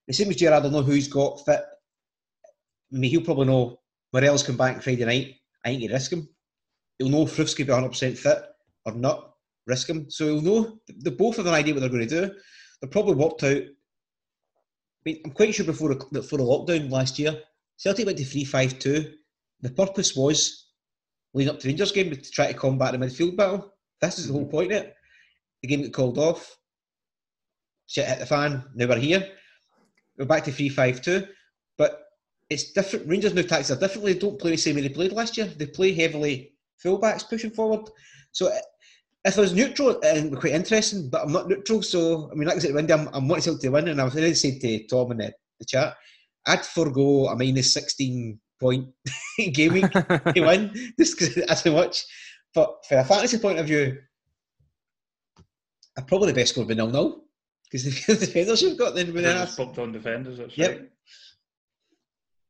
The 0.07 0.13
same 0.13 0.29
as 0.29 0.35
Gerrard, 0.35 0.63
will 0.63 0.71
know 0.71 0.81
who's 0.81 1.07
got 1.07 1.45
fit. 1.45 1.61
I 2.93 2.97
mean, 2.97 3.11
he'll 3.11 3.21
probably 3.21 3.45
know 3.45 3.79
Morelos 4.11 4.43
come 4.43 4.57
back 4.57 4.81
Friday 4.81 5.05
night. 5.05 5.35
I 5.65 5.69
ain't 5.69 5.83
to 5.83 5.93
risk 5.93 6.11
him. 6.11 6.27
He'll 6.97 7.09
know 7.09 7.25
Frith's 7.25 7.53
be 7.53 7.63
100% 7.63 8.17
fit 8.17 8.43
or 8.85 8.93
not 8.93 9.33
risk 9.67 9.89
him. 9.89 10.09
So 10.09 10.25
he'll 10.25 10.41
know 10.41 10.79
they 10.93 11.11
both 11.11 11.37
have 11.37 11.45
an 11.45 11.53
idea 11.53 11.73
what 11.73 11.81
they're 11.81 11.89
going 11.89 12.07
to 12.07 12.27
do. 12.27 12.33
They're 12.81 12.89
probably 12.89 13.15
worked 13.15 13.43
out. 13.43 13.61
I 13.61 15.03
mean, 15.05 15.21
I'm 15.23 15.31
quite 15.31 15.53
sure 15.53 15.65
before 15.65 15.93
the, 15.93 16.05
before 16.11 16.39
the 16.39 16.43
lockdown 16.43 16.89
last 16.89 17.19
year, 17.19 17.41
Celtic 17.77 18.05
went 18.05 18.17
to 18.17 18.25
3 18.25 18.43
5 18.43 18.79
2. 18.79 19.13
The 19.61 19.69
purpose 19.69 20.15
was, 20.15 20.67
leading 21.33 21.53
up 21.53 21.59
to 21.59 21.67
the 21.67 21.73
Rangers 21.73 21.91
game, 21.91 22.09
to 22.09 22.31
try 22.31 22.51
to 22.51 22.57
combat 22.57 22.91
the 22.91 22.97
midfield 22.97 23.37
battle. 23.37 23.73
This 24.01 24.19
is 24.19 24.27
the 24.27 24.33
whole 24.33 24.43
mm-hmm. 24.43 24.51
point 24.51 24.71
of 24.71 24.83
it. 24.83 24.95
The 25.61 25.67
game 25.67 25.83
got 25.83 25.93
called 25.93 26.17
off. 26.17 26.57
Shit 27.87 28.07
hit 28.07 28.19
the 28.19 28.25
fan. 28.25 28.63
Now 28.75 28.87
we're 28.87 28.99
here. 28.99 29.27
We're 30.17 30.25
back 30.25 30.43
to 30.45 30.51
3 30.51 30.69
5 30.69 31.01
2. 31.01 31.27
But 31.77 32.03
it's 32.49 32.71
different. 32.71 33.07
Rangers 33.07 33.33
now 33.33 33.41
tactics 33.41 33.71
are 33.71 33.79
differently. 33.79 34.13
They 34.13 34.19
don't 34.19 34.39
play 34.39 34.51
the 34.51 34.57
same 34.57 34.75
way 34.75 34.81
they 34.81 34.89
played 34.89 35.13
last 35.13 35.37
year. 35.37 35.47
They 35.47 35.65
play 35.65 35.93
heavily 35.93 36.53
fullbacks 36.83 37.27
pushing 37.27 37.51
forward. 37.51 37.89
So 38.31 38.47
uh, 38.47 38.59
if 39.25 39.37
I 39.37 39.41
was 39.41 39.53
neutral, 39.53 39.99
and 40.03 40.37
quite 40.37 40.53
interesting, 40.53 41.09
but 41.09 41.23
I'm 41.23 41.31
not 41.31 41.47
neutral. 41.47 41.81
So 41.81 42.29
I 42.31 42.35
mean, 42.35 42.47
like 42.47 42.57
I 42.57 42.59
said, 42.59 42.73
Wendy, 42.73 42.93
I'm, 42.93 43.09
I'm 43.13 43.27
wanting 43.27 43.57
to 43.57 43.69
win, 43.69 43.87
and 43.87 43.99
I 43.99 44.03
was 44.03 44.13
going 44.13 44.29
to 44.29 44.35
say 44.35 44.57
to 44.59 44.87
Tom 44.87 45.11
in 45.11 45.17
the, 45.17 45.33
the 45.59 45.65
chat, 45.65 45.95
I'd 46.47 46.65
forego 46.65 47.27
a 47.27 47.35
minus 47.35 47.73
16 47.73 48.39
point 48.59 48.87
game 49.53 49.73
week 49.73 49.91
to 49.91 50.21
win 50.35 50.73
just 50.99 51.17
because 51.17 51.35
that's 51.35 51.63
how 51.63 51.71
much. 51.71 52.05
But 52.53 52.85
from 52.87 52.99
a 52.99 53.03
fantasy 53.03 53.37
point 53.37 53.59
of 53.59 53.67
view, 53.67 53.97
probably 56.01 56.27
the 56.27 56.35
best 56.35 56.51
score 56.51 56.63
would 56.63 56.69
be 56.69 56.75
nil 56.75 56.89
nil 56.89 57.23
because 57.63 57.83
the 58.05 58.15
defenders 58.15 58.61
you've 58.61 58.77
got 58.77 58.95
then. 58.95 59.13
Just 59.13 59.57
bumped 59.57 59.77
on 59.79 59.91
defenders. 59.91 60.37
That's 60.37 60.57
yep. 60.57 60.71
right. 60.71 60.89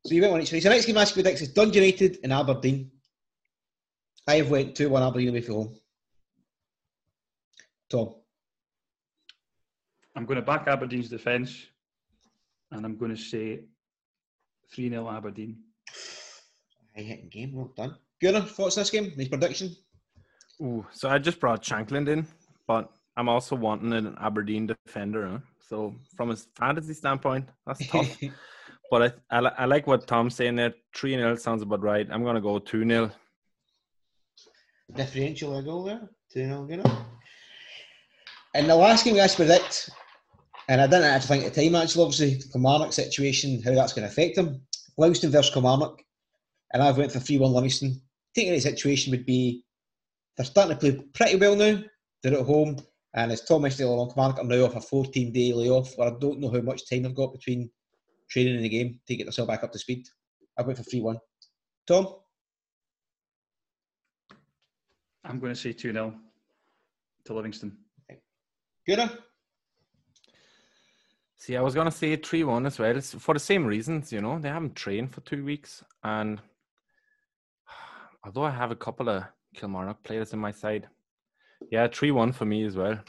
So 0.06 0.16
you 0.16 0.22
went 0.22 0.34
on 0.34 0.42
each 0.42 0.52
way. 0.52 0.60
So 0.60 0.70
next 0.70 0.86
game 0.86 0.98
I 0.98 1.02
ask 1.02 1.16
you 1.16 1.24
is 1.24 1.50
Dundee 1.50 1.80
United 1.80 2.20
and 2.24 2.32
Aberdeen. 2.32 2.92
I 4.28 4.36
have 4.36 4.50
went 4.50 4.76
2 4.76 4.90
1 4.90 5.04
Aberdeen 5.04 5.30
away 5.30 5.42
from 5.42 5.56
home. 5.56 5.76
Tom. 7.90 8.16
I'm 10.16 10.26
going 10.26 10.40
to 10.40 10.46
back 10.46 10.68
Aberdeen's 10.68 11.10
defence 11.10 11.66
and 12.72 12.86
I'm 12.86 12.98
going 12.98 13.16
to 13.16 13.22
say 13.22 13.62
3 14.74 14.90
0 14.90 15.10
Aberdeen. 15.10 15.58
I 16.96 17.02
hit 17.02 17.30
game, 17.30 17.54
well 17.54 17.72
done. 17.76 17.96
Gunnar, 18.22 18.42
thoughts 18.42 18.78
on 18.78 18.82
this 18.82 18.90
game? 18.90 19.12
His 19.12 19.30
prediction? 19.30 19.76
Ooh, 20.62 20.86
so 20.92 21.10
I 21.10 21.18
just 21.20 21.40
brought 21.40 21.64
Shankland 21.64 22.10
in, 22.10 22.28
but 22.68 22.92
I'm 23.20 23.28
also 23.28 23.54
wanting 23.54 23.92
an 23.92 24.16
Aberdeen 24.22 24.66
defender. 24.66 25.28
Huh? 25.28 25.40
So 25.60 25.94
from 26.16 26.32
a 26.32 26.38
fantasy 26.58 26.94
standpoint, 26.94 27.50
that's 27.68 27.86
tough. 27.92 28.18
but 28.90 29.22
I, 29.30 29.38
I, 29.38 29.52
I, 29.58 29.66
like 29.66 29.88
what 29.88 30.08
Tom's 30.08 30.36
saying 30.36 30.56
there. 30.56 30.74
3 30.96 31.16
0 31.16 31.36
sounds 31.36 31.62
about 31.62 31.84
right. 31.84 32.08
I'm 32.10 32.24
going 32.24 32.36
to 32.36 32.42
go 32.42 32.60
2 32.60 32.88
0 32.88 33.12
differential 34.96 35.58
a 35.58 35.62
goal 35.62 35.84
there, 35.84 36.10
2 36.32 36.46
0 36.46 36.64
Gunnar. 36.64 37.06
And 38.56 38.70
the 38.70 38.76
last 38.76 39.04
game 39.04 39.16
we 39.16 39.20
asked 39.20 39.36
predict, 39.36 39.90
and 40.70 40.80
I 40.80 40.88
didn't 40.88 41.04
actually 41.04 41.40
think 41.40 41.48
at 41.48 41.54
the 41.54 41.70
time, 41.70 41.76
actually, 41.76 42.04
obviously, 42.04 42.36
the 42.36 42.48
Kilmarnock 42.54 42.94
situation, 42.94 43.62
how 43.62 43.76
that's 43.76 43.92
going 43.92 44.08
to 44.08 44.12
affect 44.12 44.38
them. 44.38 44.62
Livingston 44.98 45.30
versus 45.30 45.54
Kilmarnock, 45.54 46.02
and 46.74 46.82
I've 46.82 46.98
went 46.98 47.12
for 47.12 47.20
3 47.20 47.38
1 47.38 47.52
Livingston. 47.52 48.02
Taking 48.34 48.54
the 48.54 48.62
situation 48.62 49.12
would 49.12 49.26
be 49.26 49.66
they're 50.38 50.46
starting 50.46 50.78
to 50.78 50.80
play 50.80 51.04
pretty 51.14 51.36
well 51.36 51.58
now. 51.58 51.84
They're 52.24 52.40
at 52.40 52.46
home, 52.46 52.78
and 53.16 53.32
as 53.32 53.42
Tom 53.42 53.64
mentioned 53.64 53.88
earlier 53.88 54.00
on, 54.00 54.10
Kilmarnock 54.10 54.40
are 54.40 54.44
now 54.44 54.66
off 54.66 54.76
a 54.76 54.82
14 54.82 55.32
day 55.32 55.54
layoff 55.54 55.98
where 55.98 56.10
I 56.10 56.18
don't 56.20 56.40
know 56.40 56.52
how 56.52 56.62
much 56.62 56.88
time 56.88 57.04
they've 57.04 57.16
got 57.16 57.34
between 57.34 57.70
training 58.30 58.56
and 58.56 58.64
the 58.66 58.70
game 58.70 59.00
to 59.08 59.16
get 59.16 59.24
themselves 59.26 59.50
back 59.50 59.64
up 59.64 59.72
to 59.72 59.80
speed. 59.80 60.08
I 60.58 60.62
went 60.62 60.78
for 60.78 60.84
3 60.84 61.02
1. 61.02 61.18
Tom? 61.88 62.16
I'm 65.24 65.40
going 65.40 65.54
to 65.54 65.60
say 65.60 65.74
2 65.74 65.92
0 65.92 66.14
to 67.26 67.34
Livingston. 67.34 67.78
Good. 68.86 69.10
See, 71.36 71.56
I 71.56 71.62
was 71.62 71.74
going 71.74 71.86
to 71.86 71.92
say 71.92 72.16
3 72.16 72.44
1 72.44 72.66
as 72.68 72.78
well. 72.78 72.96
It's 72.96 73.14
for 73.14 73.34
the 73.34 73.40
same 73.40 73.66
reasons, 73.66 74.12
you 74.12 74.22
know, 74.22 74.38
they 74.40 74.50
haven't 74.50 74.76
trained 74.76 75.14
for 75.14 75.22
two 75.22 75.44
weeks. 75.44 75.84
And 76.04 76.42
although 78.24 78.44
I 78.44 78.52
have 78.52 78.72
a 78.72 78.76
couple 78.76 79.10
of 79.10 79.24
Kilmarnock 79.56 80.04
players 80.04 80.34
in 80.34 80.40
my 80.40 80.52
side, 80.52 80.88
yeah, 81.72 81.88
3 81.88 82.12
1 82.12 82.32
for 82.32 82.46
me 82.46 82.64
as 82.64 82.76
well. 82.76 83.00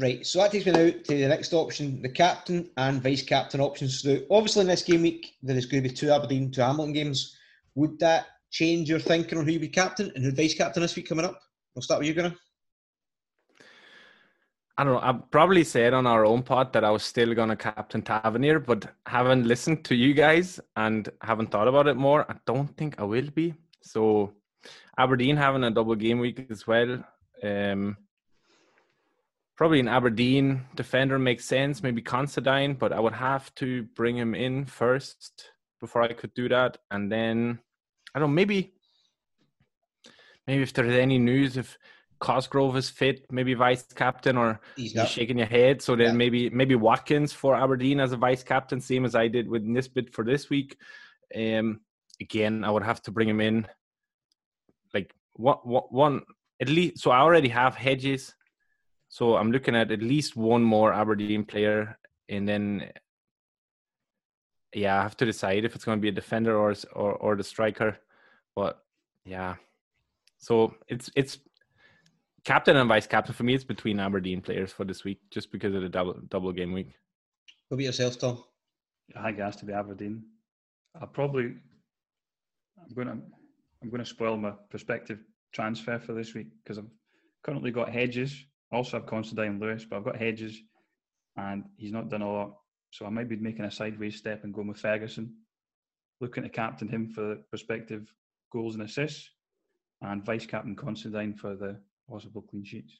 Right, 0.00 0.24
so 0.24 0.38
that 0.38 0.52
takes 0.52 0.66
me 0.66 0.72
now 0.72 0.90
to 0.90 1.02
the 1.02 1.28
next 1.28 1.52
option 1.52 2.00
the 2.00 2.08
captain 2.08 2.70
and 2.76 3.02
vice 3.02 3.22
captain 3.22 3.60
options. 3.60 4.02
So, 4.02 4.20
obviously, 4.30 4.62
in 4.62 4.68
this 4.68 4.84
game 4.84 5.02
week, 5.02 5.34
there 5.42 5.56
is 5.56 5.66
going 5.66 5.82
to 5.82 5.88
be 5.88 5.94
two 5.94 6.12
Aberdeen, 6.12 6.50
two 6.50 6.60
Hamilton 6.60 6.92
games. 6.92 7.36
Would 7.74 7.98
that 7.98 8.26
change 8.50 8.88
your 8.88 9.00
thinking 9.00 9.38
on 9.38 9.44
who 9.44 9.52
you 9.52 9.58
be 9.58 9.68
captain 9.68 10.12
and 10.14 10.24
who 10.24 10.30
vice 10.30 10.54
captain 10.54 10.82
this 10.82 10.94
week 10.94 11.08
coming 11.08 11.24
up? 11.24 11.40
We'll 11.74 11.82
start 11.82 12.00
with 12.00 12.08
you, 12.08 12.14
Gunnar. 12.14 12.36
I 14.78 14.84
don't 14.84 14.94
know. 14.94 15.00
I 15.00 15.12
probably 15.30 15.64
said 15.64 15.92
on 15.92 16.06
our 16.06 16.24
own 16.24 16.42
pod 16.42 16.72
that 16.72 16.84
I 16.84 16.90
was 16.90 17.02
still 17.02 17.34
going 17.34 17.50
to 17.50 17.56
captain 17.56 18.00
Tavernier, 18.00 18.60
but 18.60 18.86
haven't 19.06 19.46
listened 19.46 19.84
to 19.86 19.94
you 19.94 20.14
guys 20.14 20.58
and 20.76 21.08
haven't 21.20 21.50
thought 21.50 21.68
about 21.68 21.86
it 21.86 21.96
more. 21.96 22.24
I 22.30 22.36
don't 22.46 22.74
think 22.76 22.94
I 22.98 23.04
will 23.04 23.28
be. 23.30 23.54
So 23.82 24.32
Aberdeen 24.98 25.36
having 25.36 25.64
a 25.64 25.70
double 25.70 25.94
game 25.94 26.18
week 26.18 26.46
as 26.50 26.66
well. 26.66 27.04
Um, 27.42 27.96
probably 29.56 29.80
an 29.80 29.88
Aberdeen 29.88 30.66
defender 30.74 31.18
makes 31.18 31.44
sense. 31.44 31.82
Maybe 31.82 32.02
Considine, 32.02 32.74
but 32.74 32.92
I 32.92 33.00
would 33.00 33.14
have 33.14 33.54
to 33.56 33.84
bring 33.94 34.16
him 34.16 34.34
in 34.34 34.66
first 34.66 35.50
before 35.80 36.02
I 36.02 36.12
could 36.12 36.34
do 36.34 36.48
that, 36.48 36.78
and 36.90 37.10
then 37.10 37.58
I 38.14 38.18
don't 38.18 38.30
know, 38.30 38.34
maybe 38.34 38.74
maybe 40.46 40.62
if 40.62 40.72
there's 40.72 40.94
any 40.94 41.18
news 41.18 41.56
if 41.56 41.78
Cosgrove 42.20 42.76
is 42.76 42.90
fit, 42.90 43.24
maybe 43.30 43.54
vice 43.54 43.82
captain, 43.94 44.36
or 44.36 44.60
he's 44.76 44.94
shaking 45.08 45.38
your 45.38 45.46
head. 45.46 45.80
So 45.80 45.96
then 45.96 46.08
yeah. 46.08 46.12
maybe 46.12 46.50
maybe 46.50 46.74
Watkins 46.74 47.32
for 47.32 47.56
Aberdeen 47.56 47.98
as 47.98 48.12
a 48.12 48.16
vice 48.16 48.42
captain, 48.42 48.80
same 48.80 49.04
as 49.04 49.14
I 49.14 49.26
did 49.28 49.48
with 49.48 49.62
Nisbet 49.62 50.12
for 50.12 50.24
this 50.24 50.50
week. 50.50 50.76
Um, 51.34 51.80
again, 52.20 52.62
I 52.62 52.70
would 52.70 52.82
have 52.82 53.00
to 53.02 53.10
bring 53.10 53.28
him 53.28 53.40
in. 53.40 53.66
Like 55.38 55.64
one, 55.64 55.84
one 55.90 56.22
at 56.60 56.68
least 56.68 56.98
so 57.02 57.10
I 57.10 57.20
already 57.20 57.48
have 57.48 57.74
hedges, 57.74 58.34
so 59.08 59.36
I'm 59.36 59.52
looking 59.52 59.74
at 59.74 59.90
at 59.90 60.02
least 60.02 60.36
one 60.36 60.62
more 60.62 60.92
Aberdeen 60.92 61.44
player, 61.44 61.98
and 62.28 62.48
then 62.48 62.90
yeah, 64.74 64.98
I 64.98 65.02
have 65.02 65.16
to 65.18 65.24
decide 65.24 65.64
if 65.64 65.74
it's 65.74 65.84
going 65.84 65.98
to 65.98 66.02
be 66.02 66.08
a 66.08 66.12
defender 66.12 66.56
or 66.56 66.74
or 66.92 67.12
or 67.14 67.36
the 67.36 67.44
striker. 67.44 67.98
But 68.54 68.78
yeah, 69.24 69.56
so 70.38 70.74
it's 70.88 71.10
it's 71.16 71.38
captain 72.44 72.76
and 72.76 72.88
vice 72.88 73.06
captain 73.06 73.34
for 73.34 73.44
me. 73.44 73.54
It's 73.54 73.64
between 73.64 74.00
Aberdeen 74.00 74.40
players 74.40 74.72
for 74.72 74.84
this 74.84 75.04
week, 75.04 75.20
just 75.30 75.50
because 75.52 75.74
of 75.74 75.82
the 75.82 75.88
double 75.88 76.20
double 76.28 76.52
game 76.52 76.72
week. 76.72 76.94
What 77.68 77.76
about 77.76 77.84
yourself, 77.84 78.18
Tom? 78.18 78.42
I 79.16 79.24
think 79.24 79.38
it 79.38 79.42
has 79.42 79.56
to 79.56 79.64
be 79.64 79.72
Aberdeen. 79.72 80.24
I 81.00 81.06
probably 81.06 81.54
I'm 82.78 82.94
going 82.94 83.08
to 83.08 83.18
I'm 83.82 83.90
going 83.90 84.04
to 84.04 84.08
spoil 84.08 84.36
my 84.36 84.52
prospective 84.70 85.18
transfer 85.52 85.98
for 85.98 86.12
this 86.12 86.34
week 86.34 86.48
because 86.62 86.78
I've 86.78 86.90
currently 87.42 87.70
got 87.70 87.90
Hedges. 87.90 88.44
I 88.72 88.76
also 88.76 88.98
have 88.98 89.06
Considine 89.06 89.58
Lewis, 89.58 89.84
but 89.88 89.96
I've 89.96 90.04
got 90.04 90.16
Hedges, 90.16 90.60
and 91.36 91.64
he's 91.76 91.92
not 91.92 92.08
done 92.08 92.22
a 92.22 92.30
lot. 92.30 92.56
So 92.90 93.06
I 93.06 93.10
might 93.10 93.28
be 93.28 93.36
making 93.36 93.64
a 93.64 93.70
sideways 93.70 94.16
step 94.16 94.44
and 94.44 94.52
going 94.52 94.68
with 94.68 94.78
Ferguson, 94.78 95.34
looking 96.20 96.42
to 96.42 96.48
captain 96.48 96.88
him 96.88 97.08
for 97.08 97.36
prospective 97.48 98.12
goals 98.52 98.74
and 98.74 98.84
assists, 98.84 99.30
and 100.02 100.24
vice 100.24 100.46
captain 100.46 100.76
Considine 100.76 101.34
for 101.34 101.56
the 101.56 101.80
possible 102.08 102.42
clean 102.42 102.64
sheets. 102.64 102.98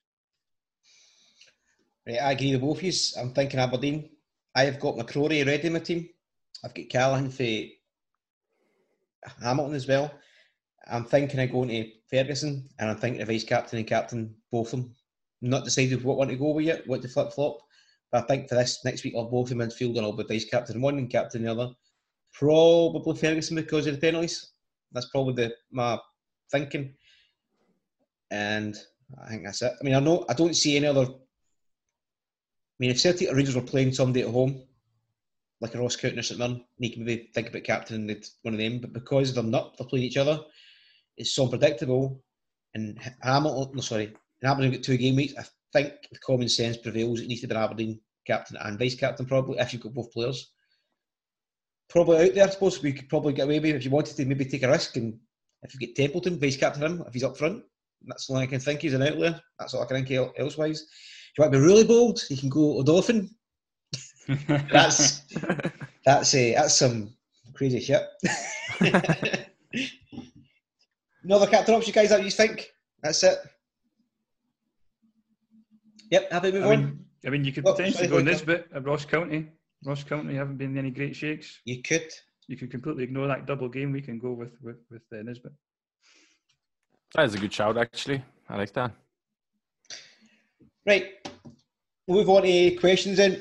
Right, 2.07 2.21
I 2.21 2.33
agree 2.33 2.53
with 2.53 2.63
both 2.63 2.79
of 2.79 2.83
you. 2.85 2.93
I'm 3.19 3.35
thinking 3.35 3.61
Aberdeen. 3.61 4.11
I've 4.55 4.81
got 4.81 4.97
McCrorie 4.97 5.47
ready 5.47 5.67
in 5.67 5.73
my 5.75 5.81
team. 5.81 6.09
I've 6.65 6.75
got 6.75 6.89
Callachan 6.89 7.31
for 7.33 7.69
Hamilton 9.43 9.75
as 9.75 9.87
well. 9.87 10.11
I'm 10.89 11.05
thinking 11.05 11.41
of 11.41 11.53
going 11.53 11.69
to 11.69 11.91
Ferguson 12.11 12.69
and 12.79 12.91
I'm 12.91 12.97
thinking 12.97 13.23
of 13.23 13.29
vice 13.29 13.45
captain 13.45 13.79
and 13.79 13.89
captain, 13.89 14.35
both 14.51 14.73
of 14.73 14.81
them. 14.81 14.95
not 15.41 15.65
decided 15.65 16.03
what 16.05 16.17
one 16.17 16.29
to 16.29 16.37
go 16.37 16.51
with 16.51 16.67
yet, 16.67 16.87
what 16.87 17.03
to 17.03 17.09
flip 17.09 17.33
flop. 17.33 17.59
But 18.11 18.25
I 18.25 18.27
think 18.27 18.49
for 18.49 18.57
this 18.57 18.85
next 18.85 19.05
week, 19.05 19.15
I'll 19.17 19.31
both 19.31 19.51
in 19.51 19.59
midfield 19.59 19.97
and 19.97 20.01
I'll 20.01 20.13
be 20.13 20.25
vice 20.25 20.45
captain 20.45 20.81
one 20.81 20.99
and 20.99 21.11
captain 21.11 21.45
the 21.45 21.53
other. 21.53 21.71
Probably 22.33 23.17
Ferguson 23.17 23.57
because 23.57 23.87
of 23.87 23.95
the 23.95 24.01
penalties. 24.01 24.53
That's 24.93 25.11
probably 25.11 25.35
the 25.35 25.55
my 25.71 25.99
thinking. 26.51 26.95
And 28.31 28.77
I 29.23 29.29
think 29.29 29.45
that's 29.45 29.63
it. 29.63 29.73
I 29.81 29.85
mean, 29.85 29.95
I 29.95 30.01
know 30.01 30.25
I 30.29 30.35
don't 30.35 30.57
see 30.57 30.77
any 30.77 30.87
other. 30.87 31.03
I 31.03 32.79
mean, 32.79 32.91
if 32.91 33.01
Celtic 33.01 33.31
or 33.31 33.35
Rangers 33.35 33.57
were 33.57 33.63
playing 33.63 33.93
somebody 33.93 34.23
at 34.23 34.31
home, 34.31 34.63
like 35.61 35.75
a 35.75 35.79
Ross 35.79 35.97
County 35.97 36.19
or 36.19 36.23
St 36.23 36.39
Mirren, 36.39 36.65
you 36.79 36.91
can 36.91 37.05
maybe 37.05 37.31
think 37.35 37.49
about 37.49 37.65
captaining 37.65 38.23
one 38.43 38.55
of 38.55 38.61
them. 38.61 38.79
But 38.81 38.93
because 38.93 39.35
they're 39.35 39.45
not, 39.45 39.77
they're 39.77 39.87
playing 39.87 40.07
each 40.07 40.17
other, 40.17 40.41
it's 41.21 41.35
so 41.35 41.45
unpredictable. 41.45 42.23
And 42.75 42.99
Hamilton, 43.23 43.75
no, 43.75 43.81
sorry, 43.81 44.07
and 44.07 44.51
Aberdeen 44.51 44.73
got 44.73 44.83
two 44.83 44.97
game 44.97 45.17
weeks. 45.17 45.35
I 45.39 45.45
think 45.73 45.93
the 46.11 46.19
common 46.19 46.49
sense 46.49 46.77
prevails. 46.77 47.21
It 47.21 47.29
needs 47.29 47.43
to 47.43 47.49
be 47.49 47.55
an 47.55 47.63
Aberdeen 47.63 48.01
captain 48.27 48.57
and 48.61 48.79
vice 48.79 48.95
captain, 48.95 49.27
probably, 49.27 49.59
if 49.59 49.73
you've 49.73 49.83
got 49.83 49.95
both 49.95 50.13
players. 50.13 50.53
Probably 51.89 52.29
out 52.29 52.35
there, 52.35 52.47
I 52.47 52.51
suppose 52.51 52.83
we 52.83 52.93
could 52.93 53.09
probably 53.09 53.33
get 53.33 53.45
away 53.45 53.59
with 53.59 53.75
if 53.75 53.85
you 53.85 53.91
wanted 53.91 54.17
to 54.17 54.25
maybe 54.25 54.45
take 54.45 54.63
a 54.63 54.69
risk 54.69 54.97
and 54.97 55.19
if 55.63 55.75
you 55.75 55.81
get 55.81 55.97
Templeton, 55.97 56.39
vice 56.39 56.57
captain 56.57 56.83
him, 56.83 57.05
if 57.07 57.13
he's 57.13 57.25
up 57.25 57.37
front. 57.37 57.65
That's 58.07 58.27
the 58.27 58.35
only 58.35 58.45
I 58.45 58.47
can 58.47 58.61
think 58.61 58.81
he's 58.81 58.95
an 58.95 59.03
outlier. 59.03 59.41
That's 59.59 59.75
all 59.75 59.83
I 59.83 59.87
can 59.87 60.05
think 60.05 60.33
elsewise. 60.39 60.83
If 60.83 61.39
you 61.39 61.43
want 61.43 61.53
to 61.53 61.59
be 61.59 61.65
really 61.65 61.85
bold, 61.85 62.23
you 62.31 62.37
can 62.37 62.49
go 62.49 62.83
Odoffin. 62.83 63.29
that's 64.73 65.23
that's 66.05 66.35
a 66.35 66.55
that's 66.55 66.79
some 66.79 67.13
crazy 67.53 67.81
shit. 67.81 68.07
no 71.31 71.37
other 71.37 71.47
captain 71.47 71.77
option, 71.77 71.93
guys, 71.93 72.09
that 72.11 72.25
you 72.25 72.31
think? 72.31 72.73
That's 73.03 73.23
it. 73.23 73.39
Yep, 76.11 76.33
happy 76.33 76.51
move 76.51 76.65
I 76.65 76.77
mean, 76.77 76.85
on. 76.85 77.05
I 77.25 77.31
mean, 77.31 77.45
you 77.45 77.53
could 77.53 77.67
Oh, 77.67 77.73
potentially 77.73 78.09
sorry, 78.09 78.09
go 78.09 78.19
in 78.19 78.27
on, 78.27 78.33
Nisbet 78.33 78.67
at 78.75 78.85
Ross 78.85 79.05
County. 79.05 79.49
Ross 79.85 80.03
County 80.03 80.35
haven't 80.35 80.57
been 80.57 80.73
in 80.73 80.79
any 80.79 80.91
great 80.91 81.15
shakes. 81.15 81.61
You 81.65 81.83
could. 81.83 82.09
You 82.49 82.57
could 82.57 82.73
completely 82.73 83.05
ignore 83.05 83.29
that 83.29 83.47
double 83.47 83.69
game 83.69 83.93
week 83.93 84.09
and 84.09 84.21
go 84.21 84.33
with 84.33 84.55
with 84.61 84.79
with 84.91 85.03
uh, 85.13 85.23
Nisbet. 85.23 85.53
That 87.15 87.27
is 87.27 87.35
a 87.37 87.39
good 87.39 87.55
shout, 87.55 87.79
actually. 87.79 88.25
I 88.49 88.57
like 88.57 88.73
that. 88.73 88.91
Right. 90.85 91.29
We'll 92.09 92.19
move 92.19 92.29
on 92.29 92.43
to 92.43 92.77
questions 92.77 93.19
then. 93.19 93.41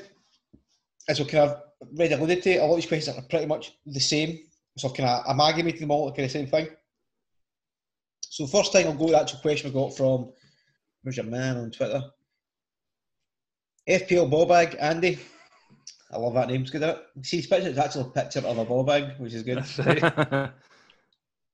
As 1.08 1.18
we 1.18 1.26
kind 1.26 1.50
of 1.50 1.62
read 1.98 2.12
alluded 2.12 2.44
to, 2.44 2.56
a 2.56 2.62
lot 2.62 2.70
of 2.70 2.76
these 2.76 2.86
questions 2.86 3.18
are 3.18 3.22
pretty 3.28 3.46
much 3.46 3.72
the 3.84 3.98
same. 3.98 4.38
So 4.78 4.90
can 4.90 5.04
I've 5.04 5.08
kind 5.08 5.26
of 5.26 5.34
amalgamated 5.34 5.80
them 5.80 5.90
all 5.90 6.08
to 6.08 6.16
kind 6.16 6.26
of 6.26 6.30
same 6.30 6.46
thing. 6.46 6.68
So 8.30 8.46
first 8.46 8.72
thing 8.72 8.86
I'll 8.86 8.94
go 8.94 9.06
to 9.06 9.12
the 9.12 9.20
actual 9.20 9.40
question 9.40 9.72
we 9.72 9.80
got 9.80 9.96
from 9.96 10.30
where's 11.02 11.16
your 11.16 11.26
man 11.26 11.56
on 11.56 11.72
Twitter? 11.72 12.00
FPL 13.88 14.30
Bobag, 14.30 14.76
Andy. 14.80 15.18
I 16.12 16.16
love 16.16 16.34
that 16.34 16.46
name, 16.48 16.62
it's 16.62 16.70
good, 16.70 16.82
isn't 16.82 16.96
it? 16.96 17.26
See 17.26 17.38
his 17.38 17.48
picture, 17.48 17.68
it's 17.68 17.78
actually 17.78 18.02
a 18.02 18.22
picture 18.22 18.38
of 18.38 18.58
a 18.58 18.64
Bobag, 18.64 19.18
which 19.18 19.34
is 19.34 19.42
good. 19.42 19.58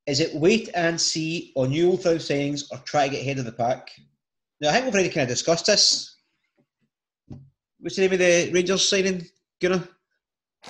Is 0.07 0.21
it 0.21 0.35
wait 0.35 0.69
and 0.75 1.01
see 1.01 1.53
on 1.57 1.71
new 1.71 1.91
old 1.91 2.03
South 2.03 2.19
signings 2.19 2.71
or 2.71 2.77
try 2.85 3.09
to 3.09 3.13
get 3.15 3.23
ahead 3.23 3.39
of 3.39 3.47
the 3.47 3.53
pack? 3.53 3.91
Now, 4.61 4.69
I 4.69 4.73
think 4.73 4.85
we've 4.85 4.95
already 4.95 5.09
kind 5.09 5.23
of 5.23 5.29
discussed 5.29 5.67
this. 5.67 6.15
What's 7.81 7.97
the 7.97 8.03
name 8.03 8.13
of 8.13 8.19
the 8.19 8.51
Rangers 8.53 8.89
signing, 8.89 9.27
Gunnar? 9.61 9.89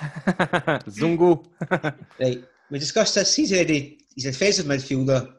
Zungu. 0.89 1.45
Right, 2.21 2.45
we 2.71 2.79
discussed 2.79 3.17
this. 3.17 3.35
He's 3.35 3.53
already 3.53 3.99
he's 4.15 4.27
a 4.27 4.31
defensive 4.31 4.67
midfielder 4.67 5.37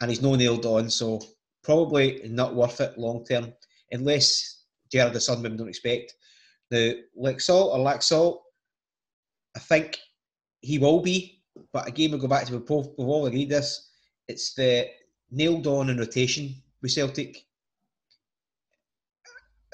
and 0.00 0.10
he's 0.10 0.22
no 0.22 0.34
nailed 0.34 0.66
on, 0.66 0.90
so 0.90 1.20
probably 1.62 2.20
not 2.24 2.54
worth 2.54 2.80
it 2.80 2.98
long 2.98 3.24
term, 3.24 3.52
unless 3.90 4.64
Gerrard 4.90 5.12
the 5.12 5.20
Sunbeam 5.20 5.56
don't 5.56 5.68
expect. 5.68 6.14
Now, 6.70 6.92
Lexalt 7.18 7.74
or 7.74 7.78
Laxalt, 7.78 8.38
I 9.54 9.58
think 9.60 9.98
he 10.60 10.78
will 10.78 11.00
be, 11.00 11.42
but 11.72 11.88
again, 11.88 12.10
we'll 12.10 12.20
go 12.20 12.28
back 12.28 12.46
to 12.46 12.52
we've 12.52 12.68
we've 12.68 13.08
all 13.08 13.26
agreed 13.26 13.48
this. 13.48 13.90
It's 14.28 14.54
the 14.54 14.88
nailed 15.30 15.66
on 15.66 15.90
and 15.90 15.98
rotation 15.98 16.54
with 16.82 16.92
Celtic. 16.92 17.44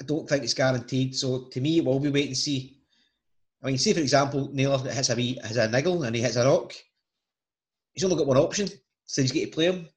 I 0.01 0.05
don't 0.05 0.27
think 0.27 0.43
it's 0.43 0.53
guaranteed, 0.53 1.15
so 1.15 1.47
to 1.51 1.61
me, 1.61 1.79
it 1.79 1.85
will 1.85 1.99
be 1.99 2.09
wait 2.09 2.27
and 2.27 2.37
see. 2.37 2.79
I 3.61 3.67
mean, 3.67 3.77
say 3.77 3.93
for 3.93 3.99
example, 3.99 4.49
Naylor 4.51 4.77
hits 4.79 5.09
a 5.09 5.15
wee, 5.15 5.39
has 5.43 5.57
a 5.57 5.69
niggle 5.69 6.03
and 6.03 6.15
he 6.15 6.21
hits 6.21 6.35
a 6.35 6.45
rock. 6.45 6.73
He's 7.93 8.03
only 8.03 8.17
got 8.17 8.27
one 8.27 8.37
option, 8.37 8.67
so 9.05 9.21
he's 9.21 9.31
got 9.31 9.41
to 9.41 9.47
play 9.47 9.65
him. 9.65 9.87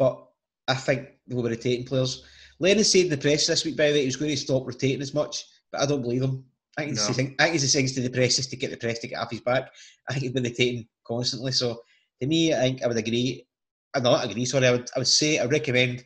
But 0.00 0.26
I 0.66 0.74
think 0.74 1.08
they 1.26 1.34
will 1.34 1.42
be 1.42 1.50
rotating 1.50 1.84
players. 1.84 2.24
Lennon 2.58 2.84
said 2.84 3.02
in 3.04 3.10
the 3.10 3.18
press 3.18 3.46
this 3.46 3.66
week, 3.66 3.76
by 3.76 3.88
the 3.88 3.92
way, 3.92 4.00
he 4.00 4.06
was 4.06 4.16
going 4.16 4.30
to 4.30 4.36
stop 4.36 4.66
rotating 4.66 5.02
as 5.02 5.12
much, 5.12 5.44
but 5.70 5.82
I 5.82 5.86
don't 5.86 6.00
believe 6.00 6.22
him. 6.22 6.42
I 6.78 6.84
think, 6.84 6.96
No. 6.96 7.06
he's, 7.06 7.16
saying, 7.16 7.34
I 7.38 7.42
think 7.44 7.60
he's 7.60 7.72
saying 7.72 7.88
to 7.88 8.00
the 8.00 8.08
press 8.10 8.36
just 8.36 8.48
to 8.50 8.56
get 8.56 8.70
the 8.70 8.78
press 8.78 8.98
to 9.00 9.08
get 9.08 9.18
off 9.18 9.30
his 9.30 9.42
back. 9.42 9.70
I 10.08 10.14
think 10.14 10.22
he's 10.22 10.32
been 10.32 10.44
rotating 10.44 10.88
constantly. 11.06 11.52
So 11.52 11.82
to 12.20 12.26
me, 12.26 12.54
I 12.54 12.60
think 12.60 12.82
I 12.82 12.86
would 12.86 12.96
agree. 12.96 13.46
I 13.94 14.00
not 14.00 14.24
agree. 14.24 14.46
Sorry, 14.46 14.66
I 14.66 14.72
would. 14.72 14.88
I 14.96 15.00
would 15.00 15.08
say 15.08 15.38
I 15.38 15.44
recommend 15.44 16.02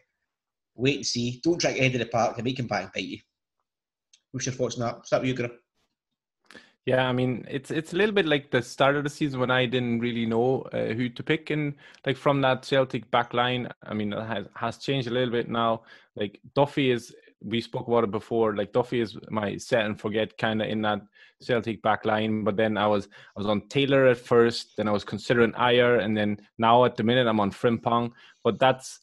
wait 0.74 0.96
and 0.96 1.06
see. 1.06 1.40
Don't 1.44 1.60
try 1.60 1.72
to 1.72 1.84
into 1.84 1.98
the 1.98 2.06
park. 2.06 2.36
They 2.36 2.42
make 2.42 2.58
him 2.58 2.66
back 2.66 2.82
and 2.84 2.92
bite 2.92 3.04
you. 3.04 3.18
What's 4.32 4.46
your 4.46 4.54
thoughts 4.56 4.74
on 4.76 4.80
that? 4.80 5.06
Start 5.06 5.22
with 5.22 5.28
you, 5.28 5.34
Graham. 5.36 5.52
Yeah, 6.86 7.08
I 7.08 7.12
mean, 7.12 7.46
it's 7.48 7.70
it's 7.70 7.94
a 7.94 7.96
little 7.96 8.14
bit 8.14 8.26
like 8.26 8.50
the 8.50 8.60
start 8.60 8.96
of 8.96 9.04
the 9.04 9.10
season 9.10 9.40
when 9.40 9.50
I 9.50 9.64
didn't 9.64 10.00
really 10.00 10.26
know 10.26 10.62
uh, 10.72 10.88
who 10.92 11.08
to 11.08 11.22
pick, 11.22 11.48
and 11.48 11.74
like 12.04 12.16
from 12.18 12.42
that 12.42 12.64
Celtic 12.66 13.10
back 13.10 13.32
line, 13.32 13.68
I 13.82 13.94
mean, 13.94 14.12
it 14.12 14.22
has 14.22 14.46
has 14.54 14.76
changed 14.76 15.08
a 15.08 15.10
little 15.10 15.32
bit 15.32 15.48
now. 15.48 15.82
Like 16.14 16.40
Duffy 16.54 16.90
is, 16.90 17.14
we 17.42 17.62
spoke 17.62 17.88
about 17.88 18.04
it 18.04 18.10
before. 18.10 18.54
Like 18.54 18.74
Duffy 18.74 19.00
is 19.00 19.16
my 19.30 19.56
set 19.56 19.86
and 19.86 19.98
forget 19.98 20.36
kind 20.36 20.60
of 20.60 20.68
in 20.68 20.82
that 20.82 21.00
Celtic 21.40 21.80
back 21.80 22.04
line. 22.04 22.44
But 22.44 22.58
then 22.58 22.76
I 22.76 22.86
was 22.86 23.06
I 23.34 23.40
was 23.40 23.46
on 23.46 23.66
Taylor 23.68 24.06
at 24.08 24.18
first, 24.18 24.76
then 24.76 24.86
I 24.86 24.92
was 24.92 25.04
considering 25.04 25.52
Ajer, 25.52 26.04
and 26.04 26.14
then 26.14 26.38
now 26.58 26.84
at 26.84 26.98
the 26.98 27.02
minute 27.02 27.26
I'm 27.26 27.40
on 27.40 27.50
Frimpong. 27.50 28.12
But 28.42 28.58
that's 28.58 29.00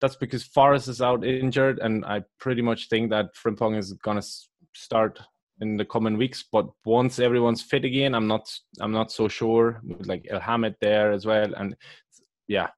that's 0.00 0.16
because 0.16 0.42
Forrest 0.42 0.88
is 0.88 1.00
out 1.00 1.24
injured, 1.24 1.78
and 1.78 2.04
I 2.04 2.24
pretty 2.40 2.62
much 2.62 2.88
think 2.88 3.10
that 3.10 3.36
Frimpong 3.36 3.78
is 3.78 3.92
gonna 3.92 4.22
start 4.74 5.20
in 5.62 5.76
the 5.76 5.84
coming 5.84 6.18
weeks. 6.18 6.44
But 6.50 6.66
once 6.84 7.18
everyone's 7.18 7.62
fit 7.62 7.84
again, 7.84 8.14
I'm 8.14 8.26
not 8.26 8.52
I'm 8.80 8.92
not 8.92 9.10
so 9.10 9.28
sure. 9.28 9.80
With 9.84 10.06
like 10.06 10.24
Elhamed 10.30 10.74
there 10.80 11.12
as 11.12 11.24
well, 11.24 11.54
and 11.54 11.74
yeah, 12.48 12.68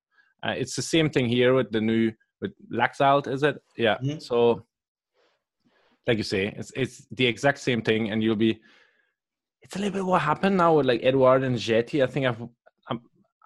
uh, 0.47 0.55
it's 0.56 0.77
the 0.77 0.82
same 0.82 1.11
thing 1.11 1.27
here 1.27 1.55
with 1.55 1.73
the 1.73 1.81
new 1.81 2.12
with 2.40 2.52
Laxalt, 2.70 3.27
is 3.27 3.43
it? 3.43 3.56
Yeah. 3.77 3.97
Mhm. 3.98 4.23
So, 4.23 4.65
like 6.06 6.19
you 6.19 6.24
say, 6.24 6.55
it's 6.56 6.73
it's 6.77 7.06
the 7.11 7.27
exact 7.27 7.59
same 7.59 7.82
thing, 7.82 8.11
and 8.11 8.23
you'll 8.23 8.36
be. 8.36 8.61
It's 9.62 9.77
a 9.77 9.78
little 9.78 9.94
bit 9.94 10.05
what 10.05 10.20
happened 10.20 10.59
now 10.59 10.74
with 10.77 10.86
like 10.86 11.02
Edouard 11.02 11.43
and 11.43 11.56
Ajeti. 11.56 12.02
I 12.05 12.06
think 12.06 12.27
I've 12.27 12.43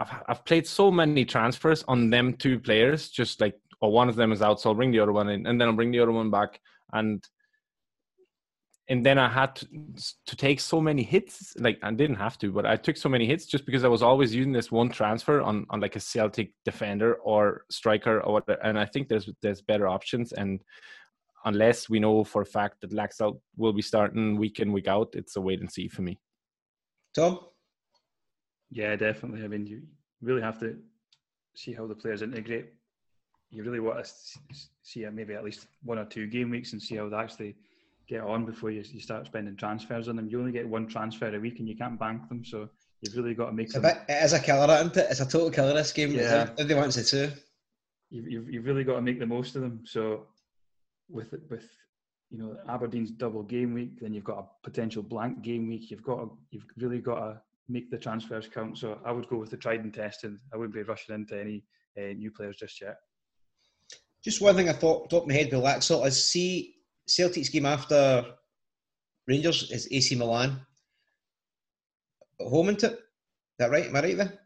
I've 0.01 0.11
I've 0.29 0.45
played 0.45 0.67
so 0.67 0.91
many 0.91 1.25
transfers 1.25 1.85
on 1.87 2.11
them 2.11 2.35
two 2.35 2.59
players, 2.59 3.09
just 3.09 3.41
like 3.41 3.55
or 3.81 3.93
one 3.93 4.09
of 4.09 4.17
them 4.17 4.33
is 4.33 4.43
out, 4.43 4.61
so 4.61 4.71
I'll 4.71 4.75
bring 4.75 4.91
the 4.91 4.99
other 5.01 5.13
one 5.13 5.29
in, 5.29 5.47
and 5.47 5.61
then 5.61 5.69
I'll 5.69 5.75
bring 5.77 5.93
the 5.93 6.01
other 6.01 6.13
one 6.13 6.31
back, 6.31 6.61
and 6.93 7.23
and 8.91 9.05
then 9.05 9.19
I 9.19 9.29
had 9.29 9.55
to, 9.57 9.69
to 10.27 10.37
take 10.37 10.61
so 10.61 10.81
many 10.81 11.03
hits. 11.03 11.55
Like 11.59 11.79
I 11.83 11.91
didn't 11.93 12.17
have 12.17 12.39
to, 12.39 12.51
but 12.51 12.65
I 12.65 12.77
took 12.77 12.97
so 12.97 13.09
many 13.09 13.27
hits 13.27 13.45
just 13.45 13.67
because 13.67 13.85
I 13.85 13.89
was 13.89 14.03
always 14.03 14.35
using 14.35 14.53
this 14.53 14.73
one 14.73 14.89
transfer 14.89 15.43
on 15.43 15.67
on 15.71 15.81
like 15.81 15.97
a 15.97 16.01
Celtic 16.01 16.53
defender 16.65 17.15
or 17.17 17.65
striker 17.71 18.21
or 18.23 18.35
whatever. 18.35 18.61
And 18.63 18.79
I 18.79 18.87
think 18.87 19.09
there's 19.09 19.31
there's 19.43 19.61
better 19.61 19.87
options. 19.87 20.33
And 20.33 20.63
unless 21.45 21.91
we 21.91 22.01
know 22.01 22.25
for 22.25 22.43
a 22.43 22.47
fact 22.47 22.81
that 22.81 22.93
Laxalt 22.93 23.39
will 23.57 23.75
be 23.75 23.83
starting 23.83 24.39
week 24.39 24.59
in 24.59 24.73
week 24.73 24.89
out, 24.89 25.11
it's 25.13 25.37
a 25.37 25.41
wait 25.41 25.61
and 25.61 25.71
see 25.71 25.89
for 25.89 26.03
me. 26.03 26.19
Tom. 27.15 27.41
Yeah, 28.71 28.97
definitely. 28.97 29.45
I 29.45 29.49
mean, 29.49 29.67
you 29.67 29.83
really 30.23 30.43
have 30.43 30.59
to 30.61 30.77
see 31.55 31.73
how 31.73 31.87
the 31.87 31.95
players 31.95 32.23
integrate. 32.23 32.73
You 33.51 33.63
really 33.63 33.81
want 33.81 34.05
to 34.05 34.11
see 34.83 35.07
maybe 35.11 35.35
at 35.35 35.45
least 35.45 35.67
one 35.83 35.99
or 35.99 36.05
two 36.05 36.27
game 36.27 36.51
weeks 36.51 36.73
and 36.73 36.83
see 36.83 36.97
how 36.97 37.09
they 37.09 37.17
actually 37.17 37.57
get 38.09 38.23
on 38.23 38.47
before 38.47 38.71
you, 38.71 38.83
you 38.91 39.01
start 39.01 39.27
spending 39.27 39.57
transfers 39.57 40.09
on 40.09 40.17
them. 40.17 40.29
You 40.29 40.41
only 40.41 40.53
get 40.53 40.67
one 40.67 40.87
transfer 40.87 41.35
a 41.35 41.39
week 41.39 41.59
and 41.59 41.69
you 41.69 41.77
can't 41.77 41.99
bank 41.99 42.29
them, 42.29 42.45
so 42.45 42.69
you've 43.01 43.17
really 43.17 43.35
got 43.35 43.47
to 43.47 43.53
make. 43.53 43.67
It's 43.67 43.77
a 43.77 43.81
bit, 43.81 43.99
it 44.09 44.25
is 44.25 44.33
a 44.33 44.41
killer, 44.41 44.73
isn't 44.75 44.97
it? 44.97 45.07
It's 45.11 45.21
a 45.21 45.27
total 45.27 45.51
killer. 45.51 45.75
This 45.75 45.93
game. 45.93 46.13
Yeah. 46.13 46.51
Everyone 46.59 46.85
wants 46.85 46.97
it 46.97 47.05
too. 47.05 47.31
You've, 48.11 48.29
you've, 48.29 48.51
you've 48.51 48.65
really 48.65 48.85
got 48.85 48.97
to 48.97 49.03
make 49.03 49.19
the 49.19 49.27
most 49.27 49.57
of 49.57 49.63
them. 49.63 49.83
So 49.85 50.27
with 51.11 51.35
with 51.51 51.69
you 52.31 52.39
know 52.39 52.57
Aberdeen's 52.69 53.11
double 53.11 53.43
game 53.43 53.75
week, 53.75 54.01
then 54.01 54.15
you've 54.15 54.25
got 54.25 54.39
a 54.39 54.47
potential 54.69 55.03
blank 55.03 55.43
game 55.43 55.69
week. 55.69 55.91
You've 55.91 56.03
got 56.03 56.17
to, 56.17 56.31
you've 56.51 56.65
really 56.79 57.01
got 57.01 57.21
to 57.21 57.41
make 57.69 57.91
the 57.91 57.99
transfers 57.99 58.49
count. 58.49 58.79
So 58.79 58.99
I 59.05 59.13
would 59.13 59.29
go 59.29 59.37
with 59.37 59.51
the 59.51 59.59
tried 59.59 59.85
and 59.85 59.93
tested. 59.93 60.39
I 60.53 60.57
wouldn't 60.57 60.75
be 60.75 60.83
rushing 60.83 61.15
into 61.15 61.39
any 61.39 61.65
uh, 61.99 62.15
new 62.15 62.31
players 62.31 62.57
just 62.57 62.81
yet. 62.81 62.97
Just 64.25 64.41
one 64.41 64.57
thing 64.57 64.69
I 64.69 64.73
thought 64.73 65.11
top 65.11 65.23
of 65.23 65.29
my 65.29 65.35
head 65.35 65.53
with 65.53 65.63
Laxalt 65.63 66.07
is 66.07 66.31
see 66.31 66.75
Celtic's 67.11 67.49
game 67.49 67.67
after 67.67 68.25
Rangers 69.27 69.71
is 69.71 69.89
AC 69.91 70.15
Milan. 70.15 70.61
Home 72.41 72.69
into 72.69 72.87
it. 72.87 72.93
Is 72.93 72.99
that 73.59 73.71
right? 73.71 73.87
Am 73.87 73.97
I 73.97 74.01
right 74.01 74.17
there? 74.17 74.39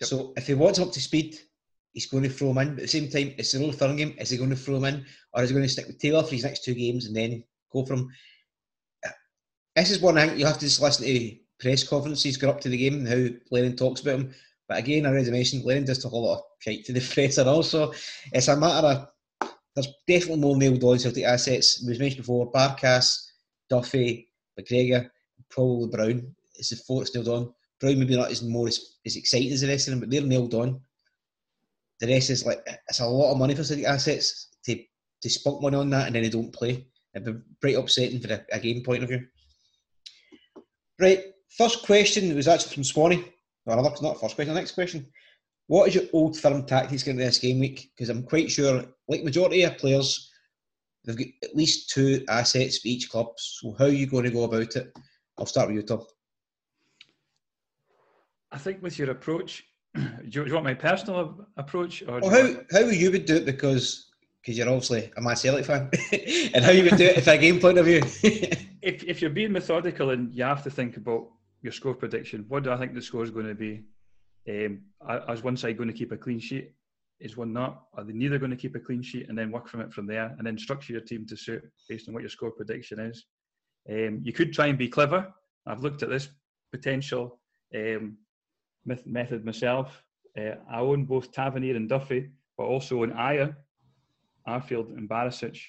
Yep. 0.00 0.08
So 0.08 0.32
if 0.36 0.46
he 0.46 0.54
wants 0.54 0.78
up 0.78 0.92
to 0.92 1.00
speed, 1.00 1.38
he's 1.92 2.06
going 2.06 2.24
to 2.24 2.28
throw 2.28 2.50
him 2.50 2.58
in. 2.58 2.68
But 2.74 2.78
at 2.78 2.82
the 2.82 2.88
same 2.88 3.08
time, 3.08 3.34
it's 3.38 3.54
an 3.54 3.64
old 3.64 3.76
firm 3.76 3.96
game. 3.96 4.14
Is 4.18 4.30
he 4.30 4.36
going 4.36 4.50
to 4.50 4.56
throw 4.56 4.76
him 4.76 4.84
in? 4.84 5.06
Or 5.32 5.42
is 5.42 5.50
he 5.50 5.54
going 5.54 5.64
to 5.64 5.72
stick 5.72 5.86
with 5.86 5.98
Taylor 5.98 6.22
for 6.22 6.34
his 6.34 6.44
next 6.44 6.64
two 6.64 6.74
games 6.74 7.06
and 7.06 7.16
then 7.16 7.44
go 7.72 7.84
for 7.84 7.94
him? 7.94 8.10
This 9.76 9.90
is 9.90 10.00
one 10.00 10.16
thing 10.16 10.38
you 10.38 10.44
have 10.44 10.58
to 10.58 10.66
just 10.66 10.82
listen 10.82 11.06
to 11.06 11.36
press 11.60 11.86
conferences 11.86 12.36
go 12.36 12.50
up 12.50 12.60
to 12.60 12.68
the 12.68 12.76
game 12.76 12.94
and 12.94 13.08
how 13.08 13.36
Lennon 13.50 13.76
talks 13.76 14.00
about 14.00 14.20
him. 14.20 14.34
But 14.68 14.78
again, 14.78 15.06
I 15.06 15.10
already 15.10 15.30
mentioned 15.30 15.64
Lennon 15.64 15.84
does 15.84 16.02
talk 16.02 16.12
a 16.12 16.16
lot 16.16 16.38
of 16.38 16.42
shite 16.60 16.84
to 16.86 16.92
the 16.92 17.00
press 17.14 17.38
and 17.38 17.48
also 17.48 17.92
it's 18.32 18.48
a 18.48 18.56
matter 18.56 18.86
of 18.86 19.08
there's 19.78 19.94
definitely 20.06 20.40
more 20.40 20.56
nailed 20.56 20.82
on 20.84 20.98
Celtic 20.98 21.24
assets. 21.24 21.84
Was 21.86 21.98
mentioned 21.98 22.22
before, 22.22 22.50
Barkas, 22.50 23.30
Duffy, 23.70 24.28
McGregor, 24.58 25.08
probably 25.50 25.88
Brown. 25.88 26.34
It's 26.54 26.70
the 26.70 26.76
four 26.76 27.00
that's 27.00 27.14
nailed 27.14 27.28
on. 27.28 27.54
Brown 27.80 27.98
maybe 27.98 28.16
not 28.16 28.30
as 28.30 28.42
more 28.42 28.68
as, 28.68 28.96
as 29.06 29.16
exciting 29.16 29.52
as 29.52 29.60
the 29.60 29.68
rest 29.68 29.86
of 29.86 29.92
them, 29.92 30.00
but 30.00 30.10
they're 30.10 30.22
nailed 30.22 30.54
on. 30.54 30.80
The 32.00 32.08
rest 32.08 32.30
is 32.30 32.44
like 32.44 32.62
it's 32.88 33.00
a 33.00 33.06
lot 33.06 33.32
of 33.32 33.38
money 33.38 33.54
for 33.54 33.64
Celtic 33.64 33.86
assets 33.86 34.48
to 34.64 34.82
to 35.22 35.30
spunk 35.30 35.62
money 35.62 35.76
on 35.76 35.90
that 35.90 36.06
and 36.06 36.14
then 36.14 36.22
they 36.22 36.30
don't 36.30 36.52
play. 36.52 36.86
It'd 37.14 37.26
be 37.26 37.40
pretty 37.60 37.76
upsetting 37.76 38.20
for 38.20 38.32
a, 38.32 38.44
a 38.52 38.60
game 38.60 38.82
point 38.82 39.02
of 39.02 39.08
view. 39.08 39.26
Right, 41.00 41.22
first 41.56 41.84
question 41.84 42.34
was 42.34 42.48
actually 42.48 42.74
from 42.74 42.84
Swanee. 42.84 43.32
Or 43.66 43.74
another, 43.74 43.94
not 44.02 44.20
first 44.20 44.34
question, 44.34 44.54
next 44.54 44.72
question. 44.72 45.06
What 45.68 45.88
is 45.88 45.94
your 45.94 46.04
old 46.14 46.38
firm 46.38 46.64
tactics 46.64 47.02
going 47.02 47.18
to 47.18 47.20
be 47.20 47.26
this 47.26 47.38
game 47.38 47.60
week? 47.60 47.90
Because 47.94 48.08
I'm 48.08 48.22
quite 48.22 48.50
sure, 48.50 48.84
like 49.06 49.22
majority 49.22 49.62
of 49.62 49.76
players, 49.76 50.32
they've 51.04 51.16
got 51.16 51.26
at 51.44 51.54
least 51.54 51.90
two 51.90 52.24
assets 52.28 52.78
for 52.78 52.88
each 52.88 53.10
club. 53.10 53.28
So 53.36 53.76
how 53.78 53.84
are 53.84 53.88
you 53.88 54.06
going 54.06 54.24
to 54.24 54.30
go 54.30 54.44
about 54.44 54.76
it? 54.76 54.92
I'll 55.36 55.46
start 55.46 55.68
with 55.68 55.76
you, 55.76 55.82
Tom. 55.82 56.00
I 58.50 58.56
think 58.56 58.82
with 58.82 58.98
your 58.98 59.10
approach, 59.10 59.62
do 59.94 60.02
you, 60.30 60.54
want 60.54 60.64
my 60.64 60.72
personal 60.72 61.46
approach, 61.58 62.02
or 62.02 62.20
well, 62.20 62.30
how 62.30 62.60
how 62.70 62.86
you 62.86 63.10
would 63.10 63.26
do 63.26 63.36
it? 63.36 63.44
Because 63.44 64.10
because 64.40 64.56
you're 64.56 64.68
obviously 64.68 65.12
a 65.18 65.20
Man 65.20 65.36
Celtic 65.36 65.66
fan, 65.66 65.90
and 66.54 66.64
how 66.64 66.70
you 66.70 66.84
would 66.84 66.96
do 66.96 67.04
it 67.04 67.18
if 67.18 67.26
a 67.26 67.36
game 67.36 67.60
point 67.60 67.76
of 67.76 67.84
view. 67.84 68.00
if 68.82 69.04
if 69.04 69.20
you're 69.20 69.30
being 69.30 69.52
methodical 69.52 70.10
and 70.10 70.34
you 70.34 70.44
have 70.44 70.62
to 70.64 70.70
think 70.70 70.96
about 70.96 71.28
your 71.60 71.72
score 71.72 71.94
prediction, 71.94 72.46
what 72.48 72.62
do 72.62 72.72
I 72.72 72.78
think 72.78 72.94
the 72.94 73.02
score 73.02 73.22
is 73.22 73.30
going 73.30 73.48
to 73.48 73.54
be? 73.54 73.84
Um, 74.48 74.80
is 75.30 75.42
one 75.42 75.56
side 75.56 75.76
going 75.76 75.90
to 75.90 75.94
keep 75.94 76.12
a 76.12 76.16
clean 76.16 76.38
sheet? 76.38 76.72
Is 77.20 77.36
one 77.36 77.52
not? 77.52 77.82
Are 77.94 78.04
they 78.04 78.12
neither 78.12 78.38
going 78.38 78.50
to 78.50 78.56
keep 78.56 78.76
a 78.76 78.80
clean 78.80 79.02
sheet 79.02 79.28
and 79.28 79.36
then 79.36 79.50
work 79.50 79.68
from 79.68 79.80
it 79.80 79.92
from 79.92 80.06
there 80.06 80.34
and 80.38 80.46
then 80.46 80.56
structure 80.56 80.92
your 80.92 81.02
team 81.02 81.26
to 81.26 81.36
suit 81.36 81.62
based 81.88 82.08
on 82.08 82.14
what 82.14 82.22
your 82.22 82.30
score 82.30 82.50
prediction 82.50 83.00
is? 83.00 83.26
Um, 83.90 84.20
you 84.22 84.32
could 84.32 84.52
try 84.52 84.66
and 84.66 84.78
be 84.78 84.88
clever. 84.88 85.32
I've 85.66 85.82
looked 85.82 86.02
at 86.02 86.08
this 86.08 86.28
potential 86.72 87.40
um, 87.74 88.18
method 89.04 89.44
myself. 89.44 90.02
Uh, 90.38 90.54
I 90.70 90.80
own 90.80 91.04
both 91.04 91.32
Tavernier 91.32 91.76
and 91.76 91.88
Duffy, 91.88 92.30
but 92.56 92.64
also 92.64 93.02
own 93.02 93.12
Ajer, 93.12 93.56
Arfield, 94.46 94.96
and 94.96 95.08
Barisic. 95.08 95.60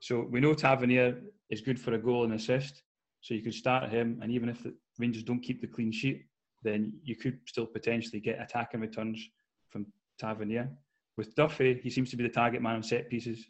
So 0.00 0.26
we 0.30 0.40
know 0.40 0.54
Tavernier 0.54 1.18
is 1.50 1.60
good 1.62 1.80
for 1.80 1.94
a 1.94 1.98
goal 1.98 2.24
and 2.24 2.34
assist. 2.34 2.82
So 3.22 3.34
you 3.34 3.42
could 3.42 3.54
start 3.54 3.90
him, 3.90 4.18
and 4.22 4.30
even 4.30 4.48
if 4.48 4.62
the 4.62 4.74
Rangers 4.98 5.22
don't 5.22 5.40
keep 5.40 5.60
the 5.60 5.66
clean 5.66 5.90
sheet, 5.90 6.26
then 6.66 6.92
you 7.04 7.16
could 7.16 7.38
still 7.46 7.66
potentially 7.66 8.20
get 8.20 8.40
attacking 8.40 8.80
returns 8.80 9.28
from 9.70 9.86
Tavernier. 10.18 10.68
With 11.16 11.34
Duffy, 11.34 11.80
he 11.82 11.90
seems 11.90 12.10
to 12.10 12.16
be 12.16 12.24
the 12.24 12.28
target 12.28 12.60
man 12.60 12.76
on 12.76 12.82
set 12.82 13.08
pieces. 13.08 13.46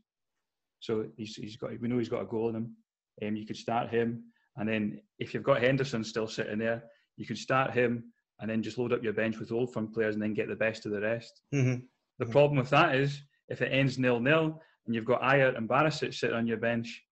So 0.81 1.07
he's, 1.17 1.35
he's 1.37 1.57
got 1.57 1.71
we 1.81 1.89
know 1.89 1.99
he's 1.99 2.09
got 2.09 2.23
a 2.23 2.27
goal 2.27 2.51
in 2.51 2.57
him. 2.57 2.77
Um, 3.23 3.37
you 3.37 3.47
could 3.47 3.57
start 3.57 3.89
him, 3.89 4.25
and 4.57 4.69
then 4.69 5.01
if 5.19 5.33
you've 5.33 5.43
got 5.43 5.63
Henderson 5.63 6.05
still 6.05 6.29
sitting 6.29 6.59
there, 6.59 6.85
you 7.17 7.25
could 7.27 7.39
start 7.39 7.73
him 7.73 8.05
and 8.41 8.51
then 8.51 8.63
just 8.63 8.77
load 8.77 8.93
up 8.93 9.03
your 9.03 9.15
bench 9.15 9.39
with 9.39 9.51
old 9.51 9.73
firm 9.73 9.91
players 9.91 10.15
and 10.15 10.23
then 10.23 10.35
get 10.35 10.49
the 10.49 10.55
best 10.55 10.85
of 10.85 10.93
the 10.93 11.01
rest. 11.01 11.41
Mm-hmm. 11.55 11.81
The 12.19 12.25
mm-hmm. 12.25 12.33
problem 12.33 12.59
with 12.59 12.71
that 12.71 12.95
is 12.95 13.23
if 13.49 13.63
it 13.63 13.73
ends 13.73 13.99
nil 13.99 14.21
nil 14.21 14.61
and 14.85 14.95
you've 14.95 15.07
got 15.07 15.23
Ajer 15.23 15.57
and 15.57 15.69
Barisic 15.69 16.13
sitting 16.15 16.37
on 16.37 16.47
your 16.47 16.59
bench, 16.59 17.03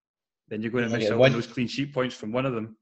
then 0.49 0.61
you're 0.61 0.71
going 0.71 0.89
to 0.89 0.97
miss 0.97 1.11
out 1.11 1.21
on 1.21 1.33
those 1.33 1.47
clean 1.47 1.67
sheet 1.67 1.95
points 1.95 2.15
from 2.15 2.33
one 2.33 2.45
of 2.45 2.53
them. 2.53 2.77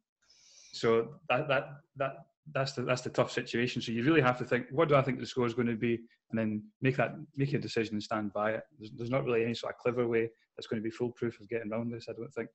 So 0.73 1.15
that 1.29 1.49
that 1.49 1.69
that 1.97 2.17
that's 2.51 2.73
the 2.73 2.83
that's 2.83 3.03
the 3.03 3.11
tough 3.11 3.31
situation. 3.31 3.81
So 3.81 3.93
you 3.93 4.03
really 4.03 4.21
have 4.21 4.39
to 4.39 4.45
think, 4.45 4.67
what 4.71 4.89
do 4.89 4.97
I 4.97 5.03
think 5.03 5.21
the 5.21 5.27
score 5.27 5.47
is 5.47 5.55
going 5.55 5.69
to 5.69 5.77
be, 5.77 6.01
and 6.31 6.39
then 6.39 6.65
make 6.81 6.97
that 6.97 7.15
make 7.37 7.53
a 7.53 7.59
decision 7.59 7.95
and 7.95 8.03
stand 8.03 8.33
by 8.33 8.53
it. 8.53 8.63
There's, 8.79 8.91
there's 8.97 9.11
not 9.11 9.25
really 9.25 9.45
any 9.45 9.55
sort 9.55 9.75
of 9.75 9.79
clever 9.79 10.09
way 10.09 10.29
that's 10.57 10.67
going 10.67 10.83
to 10.83 10.85
be 10.85 10.91
foolproof 10.91 11.41
of 11.41 11.49
getting 11.49 11.73
around 11.73 11.93
this. 11.93 12.07
I 12.09 12.13
don't 12.13 12.33
think. 12.35 12.49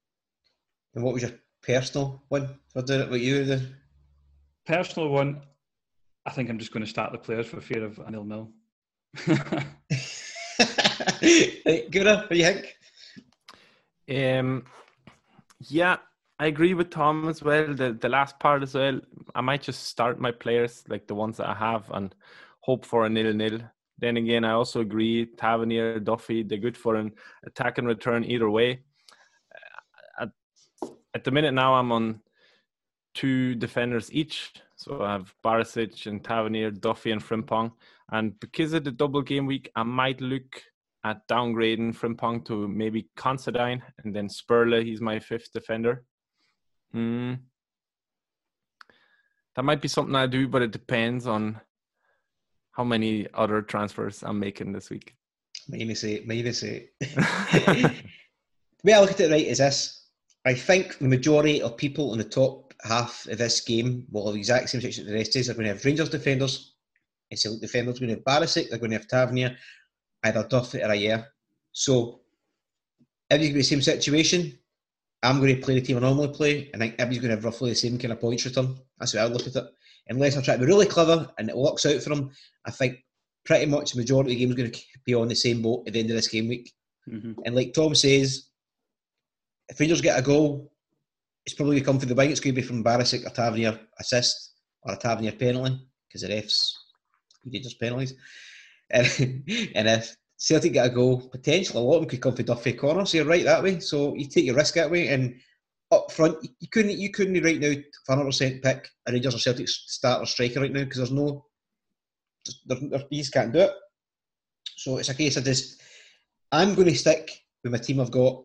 And 0.95 1.03
what 1.03 1.13
was 1.13 1.23
your 1.23 1.31
personal 1.61 2.23
one 2.29 2.59
for 2.73 2.81
doing 2.81 3.01
it? 3.01 3.09
What 3.09 3.21
you 3.21 3.43
did? 3.43 3.75
Personal 4.65 5.09
one, 5.09 5.41
I 6.25 6.31
think 6.31 6.49
I'm 6.49 6.59
just 6.59 6.73
going 6.73 6.83
to 6.83 6.89
start 6.89 7.13
the 7.13 7.17
players 7.17 7.47
for 7.47 7.61
fear 7.61 7.85
of 7.85 7.99
a 7.99 8.11
nil 8.11 8.25
nil. 8.25 8.51
Gunnar, 11.91 12.17
what 12.17 12.29
do 12.29 12.37
you 12.37 12.43
think? 12.43 12.77
Um, 14.09 14.65
yeah, 15.69 15.97
I 16.39 16.47
agree 16.47 16.75
with 16.75 16.91
Tom 16.91 17.27
as 17.29 17.41
well. 17.41 17.73
The 17.73 17.93
the 17.93 18.09
last 18.09 18.39
part 18.39 18.61
as 18.61 18.75
well. 18.75 18.99
I 19.33 19.41
might 19.41 19.63
just 19.63 19.83
start 19.85 20.19
my 20.19 20.31
players 20.31 20.83
like 20.87 21.07
the 21.07 21.15
ones 21.15 21.37
that 21.37 21.49
I 21.49 21.55
have 21.55 21.89
and 21.91 22.13
hope 22.61 22.85
for 22.85 23.05
a 23.05 23.09
nil 23.09 23.33
nil. 23.33 23.59
Then 23.97 24.17
again, 24.17 24.45
I 24.45 24.51
also 24.51 24.81
agree. 24.81 25.25
Tavernier, 25.25 25.99
Duffy, 25.99 26.43
they're 26.43 26.59
good 26.59 26.77
for 26.77 26.95
an 26.95 27.13
attack 27.45 27.79
and 27.79 27.87
return 27.87 28.23
either 28.23 28.49
way. 28.49 28.81
Uh, 30.21 30.23
at, 30.23 30.89
at 31.15 31.23
the 31.23 31.31
minute 31.31 31.53
now, 31.53 31.73
I'm 31.73 31.91
on 31.91 32.21
two 33.15 33.55
defenders 33.55 34.13
each. 34.13 34.53
So 34.75 35.01
I 35.01 35.13
have 35.13 35.33
Barisic 35.43 36.05
and 36.05 36.23
Tavernier, 36.23 36.69
Duffy 36.69 37.11
and 37.11 37.23
Frimpong. 37.23 37.71
And 38.11 38.39
because 38.39 38.73
of 38.73 38.83
the 38.83 38.91
double 38.91 39.23
game 39.23 39.47
week, 39.47 39.71
I 39.75 39.81
might 39.81 40.21
look 40.21 40.61
at 41.03 41.27
downgrading 41.27 41.97
Frimpong 41.97 42.45
to 42.45 42.67
maybe 42.67 43.09
Considine 43.15 43.81
and 44.03 44.15
then 44.15 44.27
Sporle, 44.27 44.83
he's 44.83 45.01
my 45.01 45.19
fifth 45.19 45.51
defender. 45.51 46.03
Hmm. 46.93 47.33
That 49.55 49.63
might 49.63 49.81
be 49.81 49.87
something 49.87 50.15
I 50.15 50.27
do, 50.27 50.47
but 50.47 50.61
it 50.61 50.71
depends 50.71 51.25
on 51.25 51.59
how 52.71 52.83
many 52.83 53.27
other 53.33 53.61
transfers 53.61 54.23
I'm 54.23 54.39
making 54.39 54.71
this 54.71 54.89
week. 54.89 55.15
Minus 55.67 56.03
eight, 56.03 56.27
minus 56.27 56.63
eight. 56.63 56.91
the 56.99 57.91
way 58.83 58.93
I 58.93 58.99
look 59.01 59.11
at 59.11 59.19
it 59.19 59.31
right 59.31 59.45
is 59.45 59.57
this. 59.57 60.05
I 60.45 60.53
think 60.53 60.99
the 60.99 61.07
majority 61.07 61.61
of 61.61 61.75
people 61.75 62.13
in 62.13 62.19
the 62.19 62.23
top 62.23 62.73
half 62.83 63.27
of 63.27 63.39
this 63.39 63.61
game 63.61 64.05
will 64.11 64.27
have 64.27 64.35
the 64.35 64.39
exact 64.39 64.69
same 64.69 64.81
situation 64.81 65.05
as 65.05 65.09
the 65.09 65.17
rest 65.17 65.35
is. 65.35 65.47
They're 65.47 65.55
going 65.55 65.67
to 65.67 65.73
have 65.73 65.83
Rangers 65.83 66.09
defenders, 66.09 66.75
and 67.31 67.39
Celtic 67.39 67.61
defenders. 67.61 67.99
They're 67.99 68.07
going 68.07 68.23
to 68.23 68.31
have 68.31 68.41
Barisic, 68.41 68.69
they're 68.69 68.79
going 68.79 68.91
to 68.91 68.97
have 68.97 69.07
Tavernier, 69.07 69.57
either 70.23 70.47
Duffy 70.47 70.81
or 70.81 70.89
Ajer. 70.89 71.25
So, 71.71 72.21
everybody's 73.29 73.69
going 73.69 73.81
to 73.81 73.81
be 73.81 73.81
the 73.81 73.83
same 73.83 74.01
situation. 74.01 74.59
I'm 75.23 75.39
going 75.39 75.55
to 75.55 75.61
play 75.61 75.75
the 75.75 75.81
team 75.81 75.97
I 75.97 76.01
normally 76.01 76.29
play, 76.29 76.69
and 76.73 76.81
I 76.81 76.87
think 76.87 76.99
everybody's 76.99 77.19
going 77.19 77.29
to 77.29 77.35
have 77.35 77.45
roughly 77.45 77.71
the 77.71 77.75
same 77.75 77.97
kind 77.97 78.11
of 78.13 78.21
points 78.21 78.45
return. 78.45 78.75
That's 78.99 79.15
how 79.15 79.23
I 79.23 79.27
look 79.27 79.47
at 79.47 79.55
it. 79.55 79.65
Unless 80.09 80.37
I 80.37 80.41
try 80.41 80.55
to 80.55 80.59
be 80.59 80.67
really 80.67 80.85
clever 80.85 81.27
and 81.37 81.49
it 81.49 81.57
works 81.57 81.85
out 81.85 82.01
for 82.01 82.09
them, 82.09 82.31
I 82.65 82.71
think 82.71 83.03
pretty 83.45 83.65
much 83.65 83.91
the 83.91 83.99
majority 83.99 84.31
of 84.31 84.37
the 84.37 84.45
game 84.45 84.49
is 84.49 84.55
going 84.55 84.71
to 84.71 84.81
be 85.05 85.15
on 85.15 85.27
the 85.27 85.35
same 85.35 85.61
boat 85.61 85.83
at 85.87 85.93
the 85.93 85.99
end 85.99 86.09
of 86.09 86.15
this 86.15 86.27
game 86.27 86.47
week. 86.47 86.71
Mm-hmm. 87.09 87.33
And 87.45 87.55
like 87.55 87.73
Tom 87.73 87.93
says, 87.95 88.47
if 89.69 89.79
Rangers 89.79 90.01
get 90.01 90.19
a 90.19 90.21
goal, 90.21 90.71
it's 91.45 91.55
probably 91.55 91.75
going 91.75 91.83
to 91.83 91.85
come 91.85 91.99
for 91.99 92.05
the 92.05 92.15
wing. 92.15 92.31
It's 92.31 92.39
going 92.39 92.55
to 92.55 92.61
be 92.61 92.67
from 92.67 92.83
Barisic, 92.83 93.25
a 93.25 93.29
Tavernier 93.29 93.79
assist 93.99 94.53
or 94.83 94.93
a 94.93 94.97
Tavernier 94.97 95.31
penalty 95.31 95.79
because 96.07 96.21
the 96.21 96.29
refs 96.29 96.71
dangerous 97.49 97.73
penalties. 97.73 98.13
And, 98.89 99.07
and 99.75 99.87
if 99.87 100.15
Celtic 100.37 100.73
get 100.73 100.85
a 100.85 100.89
goal, 100.89 101.19
potentially 101.29 101.79
a 101.79 101.83
lot 101.83 101.95
of 101.95 102.01
them 102.01 102.09
could 102.09 102.21
come 102.21 102.35
for 102.35 102.43
Duffy 102.43 102.73
corner. 102.73 103.05
So 103.05 103.17
you're 103.17 103.25
right 103.25 103.43
that 103.43 103.63
way. 103.63 103.79
So 103.79 104.15
you 104.15 104.27
take 104.27 104.45
your 104.45 104.55
risk 104.55 104.75
that 104.75 104.91
way. 104.91 105.07
And 105.07 105.35
up 105.91 106.11
front, 106.11 106.37
you 106.59 106.67
couldn't 106.69 106.97
you 106.97 107.11
couldn't 107.11 107.43
right 107.43 107.59
now 107.59 107.73
100 108.05 108.25
percent 108.25 108.63
pick 108.63 108.87
a 109.07 109.11
Rangers 109.11 109.35
or 109.35 109.39
Celtic 109.39 109.67
starter 109.67 110.25
striker 110.25 110.61
right 110.61 110.71
now 110.71 110.83
because 110.83 110.97
there's 110.97 111.11
no, 111.11 111.45
these 113.09 113.29
can't 113.29 113.51
do 113.51 113.59
it. 113.59 113.71
So 114.75 114.97
it's 114.97 115.09
a 115.09 115.15
case 115.15 115.37
of 115.37 115.43
just 115.43 115.81
I'm 116.51 116.75
going 116.75 116.87
to 116.87 116.95
stick 116.95 117.31
with 117.63 117.71
my 117.71 117.79
team 117.79 117.99
I've 117.99 118.11
got 118.11 118.43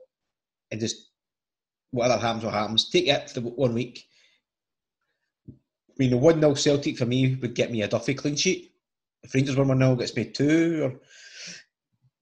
and 0.71 0.81
just 0.81 1.11
whatever 1.91 2.21
happens, 2.21 2.45
what 2.45 2.55
happens. 2.55 2.89
Take 2.89 3.09
it 3.09 3.31
for 3.31 3.41
one 3.41 3.75
week. 3.75 4.07
I 5.49 5.53
mean, 5.99 6.11
the 6.11 6.17
1 6.17 6.41
0 6.41 6.55
Celtic 6.55 6.97
for 6.97 7.05
me 7.05 7.35
would 7.35 7.55
get 7.55 7.71
me 7.71 7.83
a 7.83 7.89
Duffy 7.89 8.15
clean 8.15 8.35
sheet. 8.35 8.73
If 9.23 9.35
Rangers 9.35 9.57
win 9.57 9.69
1 9.69 9.79
0, 9.79 9.97
gets 9.97 10.17
me 10.17 10.25
two. 10.25 10.85
Or, 10.85 11.01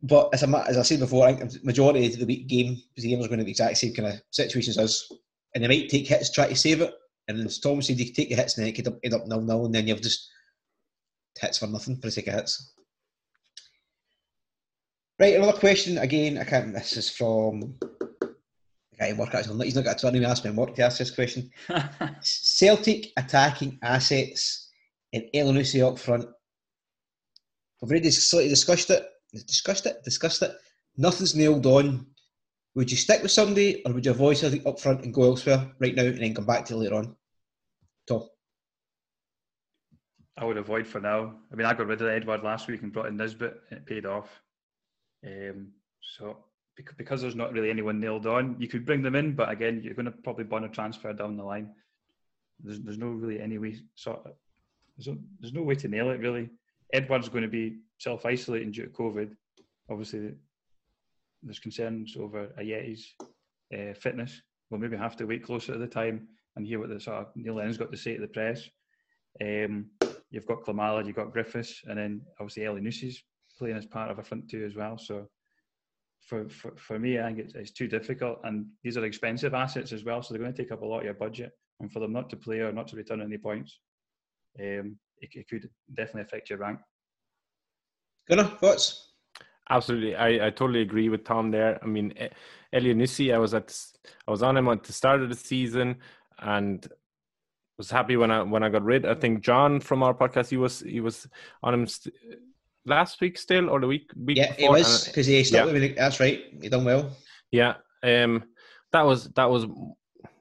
but 0.03 0.31
as 0.33 0.43
I, 0.43 0.63
as 0.67 0.79
I 0.79 0.83
said 0.83 1.01
before, 1.01 1.27
I 1.27 1.35
think 1.35 1.51
the 1.51 1.61
majority 1.63 2.07
of 2.07 2.19
the 2.19 2.27
week 2.27 2.49
game, 2.49 2.81
the 2.97 3.09
game 3.09 3.21
is 3.21 3.27
going 3.27 3.39
to 3.39 3.45
be 3.45 3.49
the 3.49 3.53
exact 3.53 3.77
same 3.77 3.95
kind 3.95 4.09
of 4.09 4.23
situations 4.31 4.79
as, 4.79 5.05
and 5.55 5.63
they 5.63 5.69
might 5.69 5.89
take 5.89 6.07
hits, 6.07 6.33
try 6.33 6.49
to 6.49 6.57
save 6.57 6.81
it. 6.81 6.95
And 7.29 7.47
as 7.47 7.59
Tom 7.59 7.83
said, 7.83 7.99
you 7.99 8.07
can 8.07 8.15
take 8.15 8.31
the 8.31 8.35
hits 8.35 8.57
and 8.57 8.65
then 8.65 8.73
it 8.73 8.77
could 8.77 8.99
end 9.05 9.15
up 9.15 9.27
nil 9.27 9.41
nil, 9.41 9.67
and 9.67 9.75
then 9.75 9.87
you've 9.87 10.03
just 10.03 10.29
hits 11.39 11.59
for 11.59 11.67
nothing 11.67 11.97
for 11.97 12.03
the 12.03 12.11
sake 12.11 12.29
of 12.29 12.35
hits. 12.35 12.73
Right, 15.19 15.37
another 15.37 15.59
question 15.59 15.99
again. 15.99 16.39
I 16.39 16.45
can't. 16.45 16.73
This 16.73 16.97
is 16.97 17.11
from 17.11 17.75
guy 19.01 19.13
work 19.15 19.35
actually. 19.35 19.67
He's 19.67 19.75
not 19.75 19.85
got 19.85 19.97
a 19.97 20.01
turn. 20.01 20.15
He 20.15 20.25
asked 20.25 20.45
me 20.45 20.51
work 20.51 20.75
to 20.75 20.83
ask 20.83 20.99
this 20.99 21.11
question. 21.11 21.51
Celtic 22.23 23.09
attacking 23.17 23.79
assets 23.83 24.69
in 25.13 25.29
Elyounoussi 25.35 25.87
up 25.87 25.99
front. 25.99 26.27
We've 27.81 27.91
already 27.91 28.11
slightly 28.11 28.51
discussed 28.51 28.91
it. 28.91 29.07
Discussed 29.33 29.87
it. 29.87 30.03
Discussed 30.05 30.43
it. 30.43 30.53
Nothing's 30.97 31.37
nailed 31.37 31.67
on. 31.67 32.07
Would 32.75 32.91
you 32.91 32.97
stick 32.97 33.23
with 33.23 33.33
somebody, 33.33 33.83
or 33.85 33.93
would 33.93 34.05
you 34.05 34.13
avoid 34.13 34.37
something 34.37 34.67
up 34.67 34.79
front 34.79 35.05
and 35.05 35.13
go 35.13 35.25
elsewhere 35.25 35.73
right 35.81 35.95
now, 35.95 36.05
and 36.05 36.19
then 36.19 36.35
come 36.35 36.47
back 36.47 36.65
to 36.67 36.77
later 36.77 36.95
on? 36.95 37.17
Tom. 38.07 38.29
I 40.37 40.45
would 40.45 40.57
avoid 40.57 40.87
for 40.87 41.01
now. 41.01 41.35
I 41.53 41.57
mean, 41.57 41.67
I 41.67 41.75
got 41.75 41.87
rid 41.87 42.01
of 42.01 42.09
Edouard 42.09 42.43
last 42.43 42.69
week 42.69 42.83
and 42.83 42.93
brought 42.93 43.07
in 43.07 43.17
Nisbet, 43.17 43.55
and 43.71 43.79
it 43.79 43.87
paid 43.87 44.07
off. 44.07 44.29
Um, 45.27 45.73
so 46.01 46.45
because 46.97 47.21
there's 47.21 47.37
not 47.37 47.53
really 47.53 47.71
anyone 47.71 48.01
nailed 48.01 48.27
on, 48.27 48.57
you 48.59 48.69
could 48.69 48.87
bring 48.87 49.03
them 49.03 49.15
in, 49.15 49.35
but 49.35 49.51
again, 49.51 49.83
you're 49.85 49.95
going 49.95 50.07
to 50.07 50.13
probably 50.13 50.45
burn 50.45 50.65
a 50.65 50.69
transfer 50.69 51.13
down 51.13 51.37
the 51.37 51.43
line. 51.43 51.71
There's 52.63 52.81
there's 52.81 52.99
no 52.99 53.09
really 53.09 53.41
any 53.41 53.59
way 53.59 53.77
sort 53.95 54.25
of, 54.25 54.33
there's 54.97 55.09
no, 55.09 55.19
there's 55.41 55.53
no 55.53 55.63
way 55.63 55.75
to 55.75 55.89
nail 55.89 56.11
it 56.11 56.21
really. 56.21 56.51
Edouard's 56.93 57.29
going 57.29 57.43
to 57.43 57.49
be 57.49 57.79
self 57.99 58.27
isolating 58.27 58.73
due 58.73 58.85
to 58.85 58.91
COVID. 58.91 59.35
Obviously, 59.91 60.33
there's 61.43 61.59
concerns 61.59 62.17
over 62.19 62.49
Ajeti's 62.61 63.15
uh, 63.75 63.95
fitness. 63.95 64.41
We'll 64.71 64.81
maybe 64.81 64.97
have 64.97 65.17
to 65.17 65.27
wait 65.27 65.45
closer 65.45 65.73
to 65.73 65.79
the 65.79 65.87
time 65.87 66.29
and 66.57 66.67
hear 66.67 66.79
what 66.79 66.91
Neil 67.37 67.55
Lennon's 67.55 67.79
got 67.79 67.91
to 67.91 67.97
say 67.97 68.15
to 68.15 68.21
the 68.21 68.29
press. 68.29 68.69
Um, 69.41 69.87
you've 70.31 70.47
got 70.47 70.63
Klimala, 70.63 71.07
you've 71.07 71.17
got 71.17 71.33
Griffiths, 71.33 71.83
and 71.89 71.99
then 71.99 72.23
obviously 72.39 72.67
Ellie 72.67 72.81
Elyounoussi's 72.81 73.23
playing 73.59 73.77
as 73.77 73.87
part 73.87 74.11
of 74.11 74.19
a 74.19 74.23
front 74.23 74.49
two 74.49 74.65
as 74.65 74.75
well. 74.75 74.99
So 74.99 75.29
for, 76.27 76.49
for, 76.49 76.73
for 76.77 76.99
me, 76.99 77.19
I 77.19 77.27
think 77.27 77.39
it's, 77.39 77.55
it's 77.55 77.73
too 77.73 77.89
difficult. 77.89 78.41
And 78.45 78.67
these 78.83 78.97
are 78.97 79.05
expensive 79.05 79.55
assets 79.55 79.93
as 79.93 80.05
well. 80.05 80.23
So 80.23 80.35
they're 80.35 80.43
going 80.43 80.55
to 80.55 80.63
take 80.63 80.73
up 80.73 80.83
a 80.83 80.87
lot 80.87 81.01
of 81.01 81.05
your 81.05 81.15
budget. 81.15 81.53
And 81.81 81.91
for 81.91 82.01
them 82.01 82.13
not 82.13 82.29
to 82.31 82.37
play 82.37 82.59
or 82.59 82.73
not 82.73 82.89
to 82.89 82.97
return 82.97 83.23
any 83.23 83.39
points, 83.39 83.79
um, 84.61 84.97
it, 85.21 85.31
it 85.35 85.49
could 85.49 85.69
definitely 85.95 86.23
affect 86.23 86.51
your 86.51 86.59
rank. 86.59 86.81
Gunnar, 88.29 88.45
thoughts? 88.45 89.09
Absolutely, 89.69 90.17
I, 90.17 90.47
I 90.47 90.51
totally 90.51 90.83
agree 90.83 91.09
with 91.09 91.25
Tom 91.25 91.51
there. 91.51 91.79
I 91.83 91.87
mean, 91.87 92.13
Elyounoussi, 92.75 93.33
I 93.33 93.39
was 93.39 93.55
at 93.55 93.77
I 94.27 94.31
was 94.31 94.43
on 94.43 94.57
him 94.57 94.69
at 94.69 94.83
the 94.83 94.93
start 94.93 95.23
of 95.23 95.29
the 95.29 95.37
season, 95.37 95.97
and 96.41 96.87
was 97.81 97.91
happy 97.91 98.17
when 98.17 98.31
I 98.31 98.43
when 98.43 98.63
I 98.63 98.69
got 98.69 98.85
rid. 98.85 99.07
I 99.07 99.15
think 99.15 99.41
John 99.43 99.81
from 99.81 100.03
our 100.03 100.13
podcast 100.13 100.51
he 100.51 100.59
was 100.59 100.81
he 100.81 101.01
was 101.01 101.27
on 101.63 101.73
him 101.73 101.87
st- 101.87 102.15
last 102.85 103.21
week 103.21 103.39
still 103.39 103.71
or 103.71 103.81
the 103.81 103.87
week 103.87 104.11
week 104.17 104.37
yeah 104.37 104.55
before? 104.55 104.77
it 104.77 104.79
was 104.79 105.07
because 105.07 105.27
he 105.27 105.43
stuck 105.45 105.67
yeah. 105.67 105.73
with 105.73 105.83
me 105.83 105.95
that's 105.97 106.21
right 106.21 106.45
he 106.61 106.69
done 106.69 106.85
well 106.85 107.11
yeah 107.51 107.75
um 108.03 108.45
that 108.93 109.03
was 109.03 109.29
that 109.31 109.49
was 109.51 109.67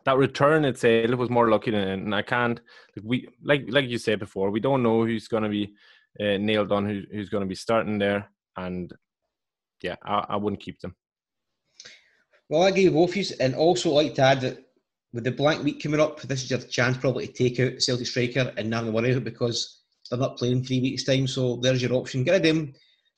that 0.06 0.18
return 0.18 0.66
it's 0.66 0.84
a 0.84 1.04
it 1.04 1.18
was 1.18 1.30
more 1.30 1.50
lucky 1.50 1.72
than 1.72 1.88
and 1.88 2.16
I 2.16 2.22
can't 2.22 2.60
we 3.04 3.28
like 3.44 3.66
like 3.70 3.90
you 3.90 3.98
said 3.98 4.20
before 4.20 4.50
we 4.52 4.60
don't 4.60 4.84
know 4.84 5.06
who's 5.06 5.28
going 5.28 5.44
to 5.44 5.50
be 5.50 5.74
uh, 6.20 6.38
nailed 6.38 6.72
on 6.72 6.88
who, 6.88 7.04
who's 7.12 7.30
going 7.30 7.44
to 7.44 7.48
be 7.48 7.56
starting 7.56 7.98
there 7.98 8.30
and 8.58 8.92
yeah 9.82 9.96
I, 10.04 10.26
I 10.30 10.36
wouldn't 10.38 10.62
keep 10.62 10.80
them 10.80 10.96
well 12.50 12.64
I 12.64 12.72
give 12.72 12.94
both 12.94 13.16
you 13.16 13.26
and 13.40 13.56
also 13.56 13.92
like 13.92 14.16
to 14.16 14.22
add 14.22 14.42
that 14.42 14.58
with 15.14 15.24
the 15.24 15.32
blank 15.32 15.64
week 15.64 15.82
coming 15.82 16.00
up 16.00 16.22
this 16.22 16.44
is 16.44 16.52
your 16.52 16.60
chance 16.60 16.98
probably 16.98 17.28
to 17.28 17.34
take 17.34 17.60
out 17.60 17.82
Celtic 17.82 18.08
striker 18.08 18.54
and 18.58 18.94
worry 18.94 19.12
about 19.12 19.24
because 19.24 19.80
they're 20.10 20.20
not 20.20 20.38
playing 20.38 20.64
three 20.64 20.82
weeks' 20.82 21.04
time, 21.04 21.28
so 21.28 21.58
there's 21.58 21.82
your 21.82 21.94
option. 21.94 22.24
Get 22.24 22.32
rid 22.32 22.46
of 22.46 22.56
them. 22.56 22.74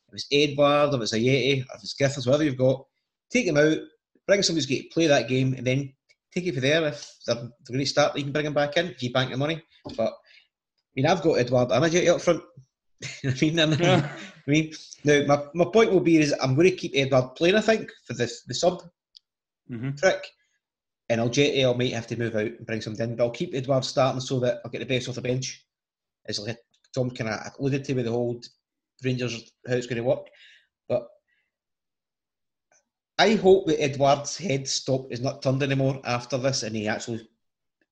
If 0.09 0.13
it's 0.13 0.27
Edouard, 0.31 0.93
if 0.93 1.01
it's 1.01 1.13
Ajeti, 1.13 1.61
if 1.61 1.83
it's 1.83 1.93
Griffiths, 1.93 2.25
whatever 2.25 2.43
you've 2.43 2.57
got, 2.57 2.85
take 3.31 3.45
him 3.45 3.57
out, 3.57 3.77
bring 4.27 4.43
somebody 4.43 4.59
who's 4.59 4.65
going 4.65 4.81
to 4.81 4.89
play 4.89 5.07
that 5.07 5.29
game, 5.29 5.53
and 5.53 5.65
then 5.65 5.93
take 6.33 6.45
it 6.45 6.53
from 6.53 6.61
there. 6.61 6.87
If 6.87 7.13
they're, 7.25 7.35
they're 7.35 7.51
going 7.67 7.79
to 7.79 7.85
start, 7.85 8.17
you 8.17 8.23
can 8.23 8.31
bring 8.31 8.45
them 8.45 8.53
back 8.53 8.77
in 8.77 8.87
if 8.87 9.03
you 9.03 9.11
bank 9.11 9.31
the 9.31 9.37
money. 9.37 9.61
But 9.97 10.13
I 10.13 10.93
mean, 10.95 11.05
I've 11.05 11.21
got 11.21 11.35
Edouard 11.35 11.71
and 11.71 11.83
Ajeti 11.85 12.13
up 12.13 12.21
front. 12.21 12.43
I 13.23 13.35
mean, 13.41 13.57
yeah. 13.57 14.11
I 14.47 14.51
mean, 14.51 14.73
now 15.03 15.25
my, 15.25 15.43
my 15.53 15.71
point 15.71 15.91
will 15.91 16.01
be 16.01 16.17
is 16.17 16.33
I'm 16.41 16.55
going 16.55 16.69
to 16.69 16.75
keep 16.75 16.93
Edouard 16.95 17.35
playing. 17.35 17.55
I 17.55 17.61
think 17.61 17.89
for 18.05 18.13
this 18.13 18.43
the 18.43 18.53
sub 18.53 18.83
mm-hmm. 19.69 19.91
trick, 19.95 20.25
and 21.09 21.21
Ajeti 21.21 21.65
I 21.67 21.77
might 21.77 21.93
have 21.93 22.07
to 22.07 22.17
move 22.17 22.35
out 22.35 22.41
and 22.41 22.65
bring 22.65 22.81
something 22.81 23.09
in, 23.09 23.15
but 23.15 23.23
I'll 23.23 23.31
keep 23.31 23.53
Edouard 23.53 23.85
starting 23.85 24.21
so 24.21 24.39
that 24.41 24.61
I'll 24.63 24.71
get 24.71 24.79
the 24.79 24.85
best 24.85 25.09
off 25.09 25.15
the 25.15 25.21
bench. 25.21 25.65
It's 26.25 26.39
like 26.39 26.57
Tom 26.93 27.11
kind 27.11 27.29
of 27.29 27.39
alluded 27.59 27.83
to 27.85 27.93
with 27.93 28.05
the 28.05 28.11
whole 28.11 28.41
Rangers 29.03 29.51
how 29.67 29.75
it's 29.75 29.87
going 29.87 29.97
to 29.97 30.03
work. 30.03 30.27
But 30.87 31.07
I 33.21 33.35
hope 33.35 33.67
that 33.67 33.79
Edouard's 33.79 34.35
head 34.35 34.67
stop 34.67 35.11
is 35.11 35.21
not 35.21 35.43
turned 35.43 35.61
anymore 35.61 36.01
after 36.05 36.39
this, 36.39 36.63
and 36.63 36.75
he 36.75 36.87
actually 36.87 37.27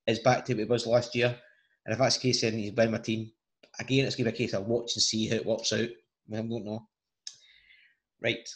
is 0.07 0.19
back 0.19 0.43
to 0.45 0.53
what 0.53 0.59
he 0.59 0.65
was 0.65 0.87
last 0.87 1.13
year. 1.13 1.37
And 1.85 1.93
if 1.93 1.99
that's 1.99 2.17
the 2.17 2.21
case, 2.21 2.41
then 2.41 2.53
he's 2.53 2.71
by 2.71 2.87
my 2.87 2.97
team. 2.97 3.31
Again, 3.79 4.05
it's 4.05 4.15
going 4.15 4.25
to 4.25 4.31
be 4.31 4.35
a 4.35 4.37
case 4.37 4.55
of 4.55 4.65
watch 4.65 4.95
and 4.95 5.03
see 5.03 5.27
how 5.27 5.35
it 5.35 5.45
works 5.45 5.71
out. 5.71 5.87
I 6.33 6.35
don't 6.35 6.65
know. 6.65 6.87
Right. 8.23 8.49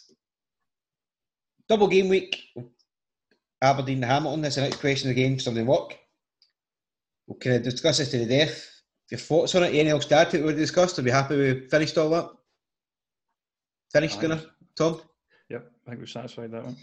Double 1.69 1.87
game 1.87 2.09
week. 2.09 2.41
Aberdeen 3.61 4.01
Hamilton. 4.01 4.41
That's 4.41 4.55
the 4.55 4.61
next 4.61 4.79
question 4.79 5.11
again. 5.11 5.39
Something 5.39 5.67
work. 5.67 5.97
We'll 7.27 7.37
kind 7.37 7.55
of 7.55 7.63
discuss 7.63 7.99
this 7.99 8.09
to 8.11 8.17
the 8.17 8.25
death 8.25 8.73
your 9.13 9.19
thoughts 9.19 9.53
on 9.53 9.61
it? 9.61 9.67
Anything 9.67 9.89
else 9.89 10.05
to 10.07 10.15
add 10.15 10.31
to 10.31 10.39
what 10.39 10.55
we 10.55 10.59
discussed? 10.59 10.97
Are 10.97 11.03
we 11.03 11.11
happy 11.11 11.37
we 11.37 11.67
finished 11.69 11.97
all 11.99 12.09
that? 12.09 12.29
Finished, 13.91 14.19
Gunnar? 14.19 14.41
Tom? 14.75 15.01
I 15.85 15.89
think 15.89 15.99
we've 15.99 16.09
satisfied 16.09 16.51
that 16.51 16.63
one. 16.63 16.77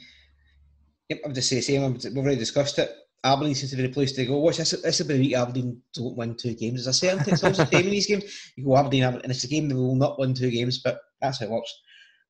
Yep, 1.09 1.21
I'm 1.25 1.35
just 1.35 1.49
saying, 1.49 1.61
the 1.95 2.01
same. 2.01 2.15
We've 2.15 2.25
already 2.25 2.39
discussed 2.39 2.79
it. 2.79 2.91
Aberdeen 3.23 3.55
seems 3.55 3.71
to 3.71 3.77
be 3.77 3.83
the 3.83 3.89
place 3.89 4.13
to 4.13 4.25
go. 4.25 4.39
Watch 4.39 4.59
this. 4.59 4.71
This 4.71 5.01
will 5.01 5.09
be 5.09 5.15
the 5.15 5.21
week 5.21 5.35
Aberdeen 5.35 5.83
don't 5.93 6.17
win 6.17 6.35
two 6.37 6.55
games. 6.55 6.87
As 6.87 6.89
I 6.89 6.93
say, 6.93 7.19
it's 7.27 7.43
always 7.43 7.59
the 7.59 7.67
same 7.67 7.85
in 7.85 7.91
these 7.91 8.07
games. 8.07 8.53
You 8.57 8.65
go 8.65 8.77
Aberdeen, 8.77 9.05
and 9.05 9.25
it's 9.27 9.45
a 9.45 9.49
game 9.49 9.69
they 9.69 9.75
will 9.75 9.95
not 9.95 10.19
win 10.19 10.35
two 10.35 10.51
games, 10.51 10.79
but 10.79 11.01
that's 11.21 11.41
how 11.41 11.47
it 11.47 11.51
works. 11.51 11.73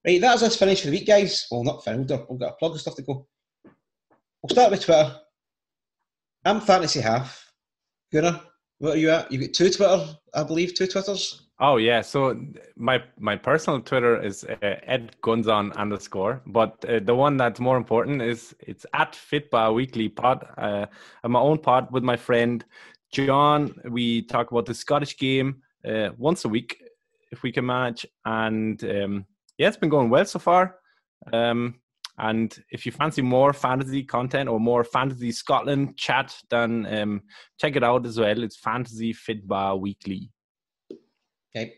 Right, 0.05 0.21
that's 0.21 0.43
us 0.43 0.57
finished 0.57 0.83
for 0.83 0.91
the 0.91 0.97
week, 0.97 1.07
guys. 1.07 1.47
Well, 1.51 1.63
not 1.63 1.85
finished. 1.85 2.11
We've 2.29 2.41
got 2.41 2.53
a 2.53 2.57
plug 2.57 2.73
of 2.73 2.81
stuff 2.81 2.97
to 2.97 3.03
go. 3.03 3.29
We'll 4.43 4.51
start 4.51 4.71
with 4.71 4.85
Twitter. 4.85 5.15
I'm 6.45 6.61
fantasy 6.61 7.01
half. 7.01 7.53
Gunnar, 8.13 8.41
what 8.79 8.95
are 8.95 8.99
you 8.99 9.11
at? 9.11 9.31
You've 9.31 9.43
got 9.43 9.53
two 9.53 9.71
Twitter, 9.71 10.07
I 10.35 10.43
believe, 10.43 10.75
two 10.75 10.87
Twitters. 10.87 11.50
Oh 11.63 11.77
yeah, 11.77 12.01
so 12.01 12.41
my 12.77 13.03
my 13.19 13.37
personal 13.37 13.83
Twitter 13.83 14.19
is 14.19 14.45
uh, 14.45 14.99
Gunzon 15.23 15.77
underscore, 15.77 16.41
but 16.47 16.83
uh, 16.89 17.01
the 17.01 17.15
one 17.15 17.37
that's 17.37 17.61
more 17.61 17.77
important 17.77 18.23
is 18.23 18.55
it's 18.61 18.87
at 18.95 19.13
Fitba 19.13 19.75
Weekly 19.75 20.09
Pod. 20.09 20.47
Uh, 20.57 20.87
my 21.29 21.39
own 21.39 21.59
pod 21.59 21.93
with 21.93 22.03
my 22.03 22.17
friend 22.17 22.65
John. 23.13 23.75
We 23.85 24.23
talk 24.23 24.51
about 24.51 24.65
the 24.65 24.73
Scottish 24.73 25.19
game 25.19 25.61
uh, 25.87 26.11
once 26.17 26.47
a 26.47 26.49
week 26.49 26.83
if 27.31 27.43
we 27.43 27.53
can 27.53 27.67
manage, 27.67 28.07
and 28.25 28.83
um, 28.83 29.27
yeah, 29.59 29.69
it's 29.69 29.77
been 29.77 29.91
going 29.91 30.09
well 30.09 30.25
so 30.25 30.39
far. 30.39 30.77
Um, 31.31 31.75
and 32.17 32.59
if 32.71 32.87
you 32.87 32.93
fancy 32.93 33.21
more 33.21 33.53
fantasy 33.53 34.03
content 34.03 34.49
or 34.49 34.59
more 34.59 34.83
fantasy 34.83 35.31
Scotland 35.31 35.99
chat, 35.99 36.35
then 36.49 36.87
um, 36.87 37.23
check 37.61 37.77
it 37.77 37.85
out 37.85 38.07
as 38.07 38.19
well. 38.19 38.43
It's 38.43 38.57
Fantasy 38.57 39.13
Fitba 39.13 39.79
Weekly. 39.79 40.31
Okay. 41.55 41.75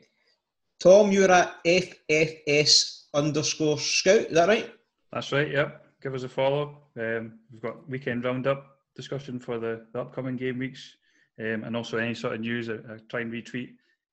Tom, 0.80 1.12
you're 1.12 1.30
at 1.30 1.62
FFS 1.64 3.04
underscore 3.14 3.78
scout, 3.78 4.26
is 4.26 4.34
that 4.34 4.48
right? 4.48 4.72
That's 5.12 5.30
right, 5.32 5.50
yep. 5.50 5.86
Give 6.02 6.14
us 6.14 6.24
a 6.24 6.28
follow. 6.28 6.78
Um, 6.98 7.38
we've 7.52 7.62
got 7.62 7.88
weekend 7.88 8.24
roundup 8.24 8.66
discussion 8.96 9.38
for 9.38 9.58
the, 9.58 9.86
the 9.92 10.00
upcoming 10.00 10.36
game 10.36 10.58
weeks, 10.58 10.96
um, 11.40 11.64
and 11.64 11.76
also 11.76 11.98
any 11.98 12.14
sort 12.14 12.34
of 12.34 12.40
news. 12.40 12.68
I, 12.68 12.74
I 12.74 12.98
try 13.08 13.20
and 13.20 13.32
retweet 13.32 13.70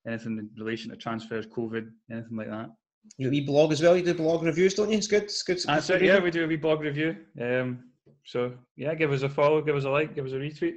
anything 0.08 0.38
in 0.38 0.50
relation 0.64 0.92
to 0.92 0.98
transfers, 0.98 1.48
COVID, 1.48 1.90
anything 2.12 2.38
like 2.38 2.50
that. 2.50 2.70
You 3.18 3.30
wee 3.30 3.42
blog 3.42 3.72
as 3.72 3.82
well. 3.82 3.98
You 3.98 4.04
do 4.04 4.14
blog 4.14 4.44
reviews, 4.44 4.76
don't 4.76 4.92
you? 4.92 4.98
It's 4.98 5.08
good. 5.08 5.24
It's 5.24 5.42
good. 5.42 5.58
It's 5.58 5.66
That's 5.66 5.88
good 5.88 6.04
it. 6.04 6.06
Yeah, 6.06 6.20
we 6.20 6.32
do 6.32 6.44
a 6.44 6.48
wee 6.48 6.58
blog 6.58 6.82
review. 6.82 7.18
Um, 7.42 7.86
so 8.26 8.54
yeah, 8.76 8.94
give 8.94 9.12
us 9.12 9.24
a 9.24 9.30
follow, 9.30 9.62
give 9.62 9.76
us 9.76 9.86
a 9.86 9.90
like, 9.90 10.14
give 10.14 10.26
us 10.26 10.34
a 10.34 10.36
retweet. 10.36 10.76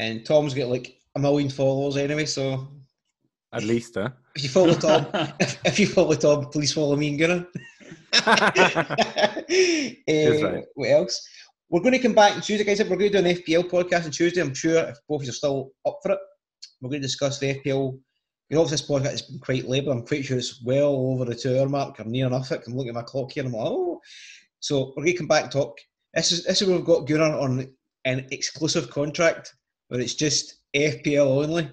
And 0.00 0.24
Tom's 0.24 0.54
got 0.54 0.68
like 0.68 0.98
a 1.14 1.20
million 1.20 1.48
followers 1.48 1.96
anyway, 1.96 2.24
so 2.24 2.68
At 3.52 3.64
least, 3.64 3.94
huh? 3.94 4.10
if 4.34 4.42
you 4.42 4.48
follow 4.50 4.74
Tom, 4.74 5.06
if, 5.40 5.58
if 5.64 5.80
you 5.80 5.86
follow 5.86 6.14
Tom, 6.14 6.46
please 6.46 6.72
follow 6.72 6.96
me 6.96 7.08
and 7.10 7.18
Gunnar. 7.18 7.46
Eh, 9.50 10.42
right. 10.42 10.64
What 10.74 10.90
else? 10.90 11.26
We're 11.70 11.80
going 11.80 11.92
to 11.92 11.98
come 11.98 12.14
back 12.14 12.34
on 12.34 12.40
Tuesday, 12.40 12.64
guys. 12.64 12.78
We're 12.80 12.96
going 12.96 13.12
to 13.12 13.22
do 13.22 13.26
an 13.26 13.36
FPL 13.36 13.70
podcast 13.70 14.06
on 14.06 14.10
Tuesday. 14.10 14.40
I'm 14.40 14.54
sure 14.54 14.78
if 14.78 14.98
both 15.08 15.20
of 15.20 15.24
you 15.24 15.30
are 15.30 15.34
still 15.34 15.70
up 15.86 15.98
for 16.02 16.12
it, 16.12 16.18
we're 16.80 16.90
going 16.90 17.02
to 17.02 17.06
discuss 17.06 17.38
the 17.38 17.54
FPL. 17.54 17.98
You 18.50 18.56
know, 18.56 18.64
this 18.64 18.88
podcast 18.88 19.10
has 19.10 19.22
been 19.22 19.38
quite 19.38 19.68
laboured. 19.68 19.92
I'm 19.92 20.06
quite 20.06 20.24
sure 20.24 20.38
it's 20.38 20.62
well 20.64 20.94
over 20.94 21.26
the 21.26 21.34
two 21.34 21.58
hour 21.58 21.68
mark. 21.68 21.98
I'm 21.98 22.10
near 22.10 22.26
enough 22.26 22.52
it. 22.52 22.62
I'm 22.66 22.74
looking 22.74 22.90
at 22.90 22.94
my 22.94 23.02
clock 23.02 23.32
here 23.32 23.44
and 23.44 23.54
I'm 23.54 23.60
like, 23.60 23.70
oh. 23.70 24.00
So 24.60 24.92
we're 24.96 25.04
going 25.04 25.12
to 25.12 25.18
come 25.18 25.28
back 25.28 25.44
and 25.44 25.52
talk. 25.52 25.78
This 26.14 26.32
is 26.32 26.44
this 26.44 26.62
is 26.62 26.68
where 26.68 26.76
we've 26.76 26.86
got 26.86 27.06
Gunnar 27.06 27.38
on 27.38 27.68
an 28.04 28.26
exclusive 28.30 28.90
contract 28.90 29.54
where 29.88 30.00
it's 30.00 30.14
just 30.14 30.60
FPL 30.74 31.44
only. 31.44 31.70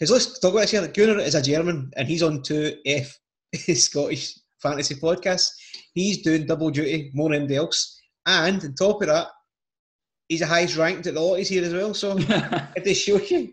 Because 0.00 0.10
let's 0.10 0.38
talk 0.38 0.52
about 0.52 0.62
this 0.62 0.70
here. 0.70 0.88
Gunnar 0.88 1.20
is 1.20 1.34
a 1.34 1.42
German 1.42 1.90
and 1.96 2.08
he's 2.08 2.22
on 2.22 2.42
two 2.42 2.74
F 2.86 3.16
Scottish 3.74 4.38
fantasy 4.62 4.94
podcasts. 4.94 5.50
He's 5.92 6.22
doing 6.22 6.46
double 6.46 6.70
duty 6.70 7.10
more 7.14 7.28
than 7.28 7.36
anybody 7.40 7.56
else. 7.56 8.00
And 8.26 8.64
on 8.64 8.74
top 8.74 9.02
of 9.02 9.08
that, 9.08 9.28
he's 10.28 10.40
the 10.40 10.46
highest 10.46 10.76
ranked 10.78 11.06
at 11.06 11.14
the 11.14 11.20
lot. 11.20 11.36
He's 11.36 11.48
here 11.50 11.64
as 11.64 11.74
well. 11.74 11.92
So 11.92 12.16
if 12.18 12.82
they 12.84 12.94
show 12.94 13.18
you. 13.20 13.52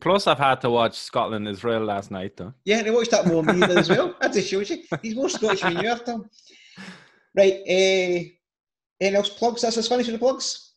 Plus, 0.00 0.26
I've 0.26 0.38
had 0.38 0.60
to 0.60 0.70
watch 0.70 0.94
Scotland 0.98 1.48
Israel 1.48 1.84
last 1.84 2.10
night, 2.10 2.36
though. 2.36 2.52
Yeah, 2.66 2.78
and 2.80 2.88
I 2.88 2.90
watched 2.90 3.10
that 3.12 3.26
more 3.26 3.42
than 3.42 3.62
as 3.62 3.88
well. 3.88 4.14
That 4.20 4.34
just 4.34 4.48
shows 4.48 4.68
you. 4.68 4.82
He's 5.00 5.14
more 5.16 5.30
Scottish 5.30 5.62
than 5.62 5.78
you 5.78 5.88
are, 5.88 5.98
Tom. 5.98 6.28
Right, 7.34 7.54
uh, 7.54 8.28
anything 9.00 9.16
else 9.16 9.30
plugs? 9.30 9.62
That's 9.62 9.78
us 9.78 9.88
finished 9.88 10.10
with 10.10 10.20
the 10.20 10.24
plugs. 10.26 10.72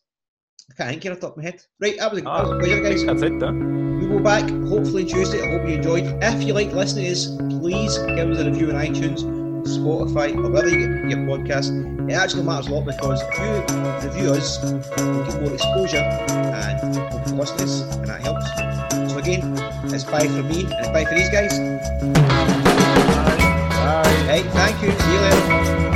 I 0.70 0.74
can't 0.74 0.90
think 0.90 1.02
here 1.02 1.12
off 1.12 1.20
the 1.20 1.26
top 1.26 1.36
of 1.36 1.42
my 1.42 1.50
head. 1.50 1.62
Right, 1.78 1.98
that 1.98 2.10
was 2.10 2.20
a, 2.20 2.24
that 2.24 2.30
was 2.42 2.50
a 2.50 2.54
Ah, 2.54 2.58
pleasure, 2.58 2.82
guys. 2.82 3.04
that's 3.04 3.22
it, 3.22 3.38
though. 3.38 3.85
We 4.26 4.32
back 4.32 4.50
hopefully 4.66 5.04
Tuesday. 5.04 5.40
I 5.40 5.52
hope 5.52 5.68
you 5.68 5.76
enjoyed. 5.76 6.18
If 6.20 6.42
you 6.42 6.52
like 6.52 6.72
listening 6.72 7.04
to 7.04 7.12
us, 7.12 7.26
please 7.60 7.96
give 7.96 8.28
us 8.28 8.40
a 8.40 8.50
review 8.50 8.70
on 8.70 8.74
iTunes, 8.74 9.22
Spotify, 9.62 10.34
or 10.36 10.50
wherever 10.50 10.68
you 10.68 10.80
get 10.80 11.10
your 11.10 11.20
podcast. 11.28 12.10
It 12.10 12.14
actually 12.14 12.42
matters 12.42 12.66
a 12.66 12.74
lot 12.74 12.86
because 12.86 13.22
if 13.22 13.38
you 13.38 14.08
review 14.08 14.32
us, 14.32 14.60
we'll 14.60 15.24
get 15.26 15.40
more 15.40 15.54
exposure 15.54 15.98
and 15.98 16.96
more 16.96 17.20
people 17.20 17.38
listen 17.38 17.88
and 18.00 18.08
that 18.08 18.20
helps. 18.20 19.12
So 19.12 19.18
again, 19.18 19.42
it's 19.94 20.02
bye 20.02 20.26
for 20.26 20.42
me 20.42 20.66
and 20.74 20.92
bye 20.92 21.04
for 21.04 21.14
these 21.14 21.30
guys. 21.30 21.56
Bye. 22.18 22.96
Right, 24.26 24.44
thank 24.46 24.82
you. 24.82 24.90
See 24.90 25.12
you 25.12 25.20
later. 25.20 25.95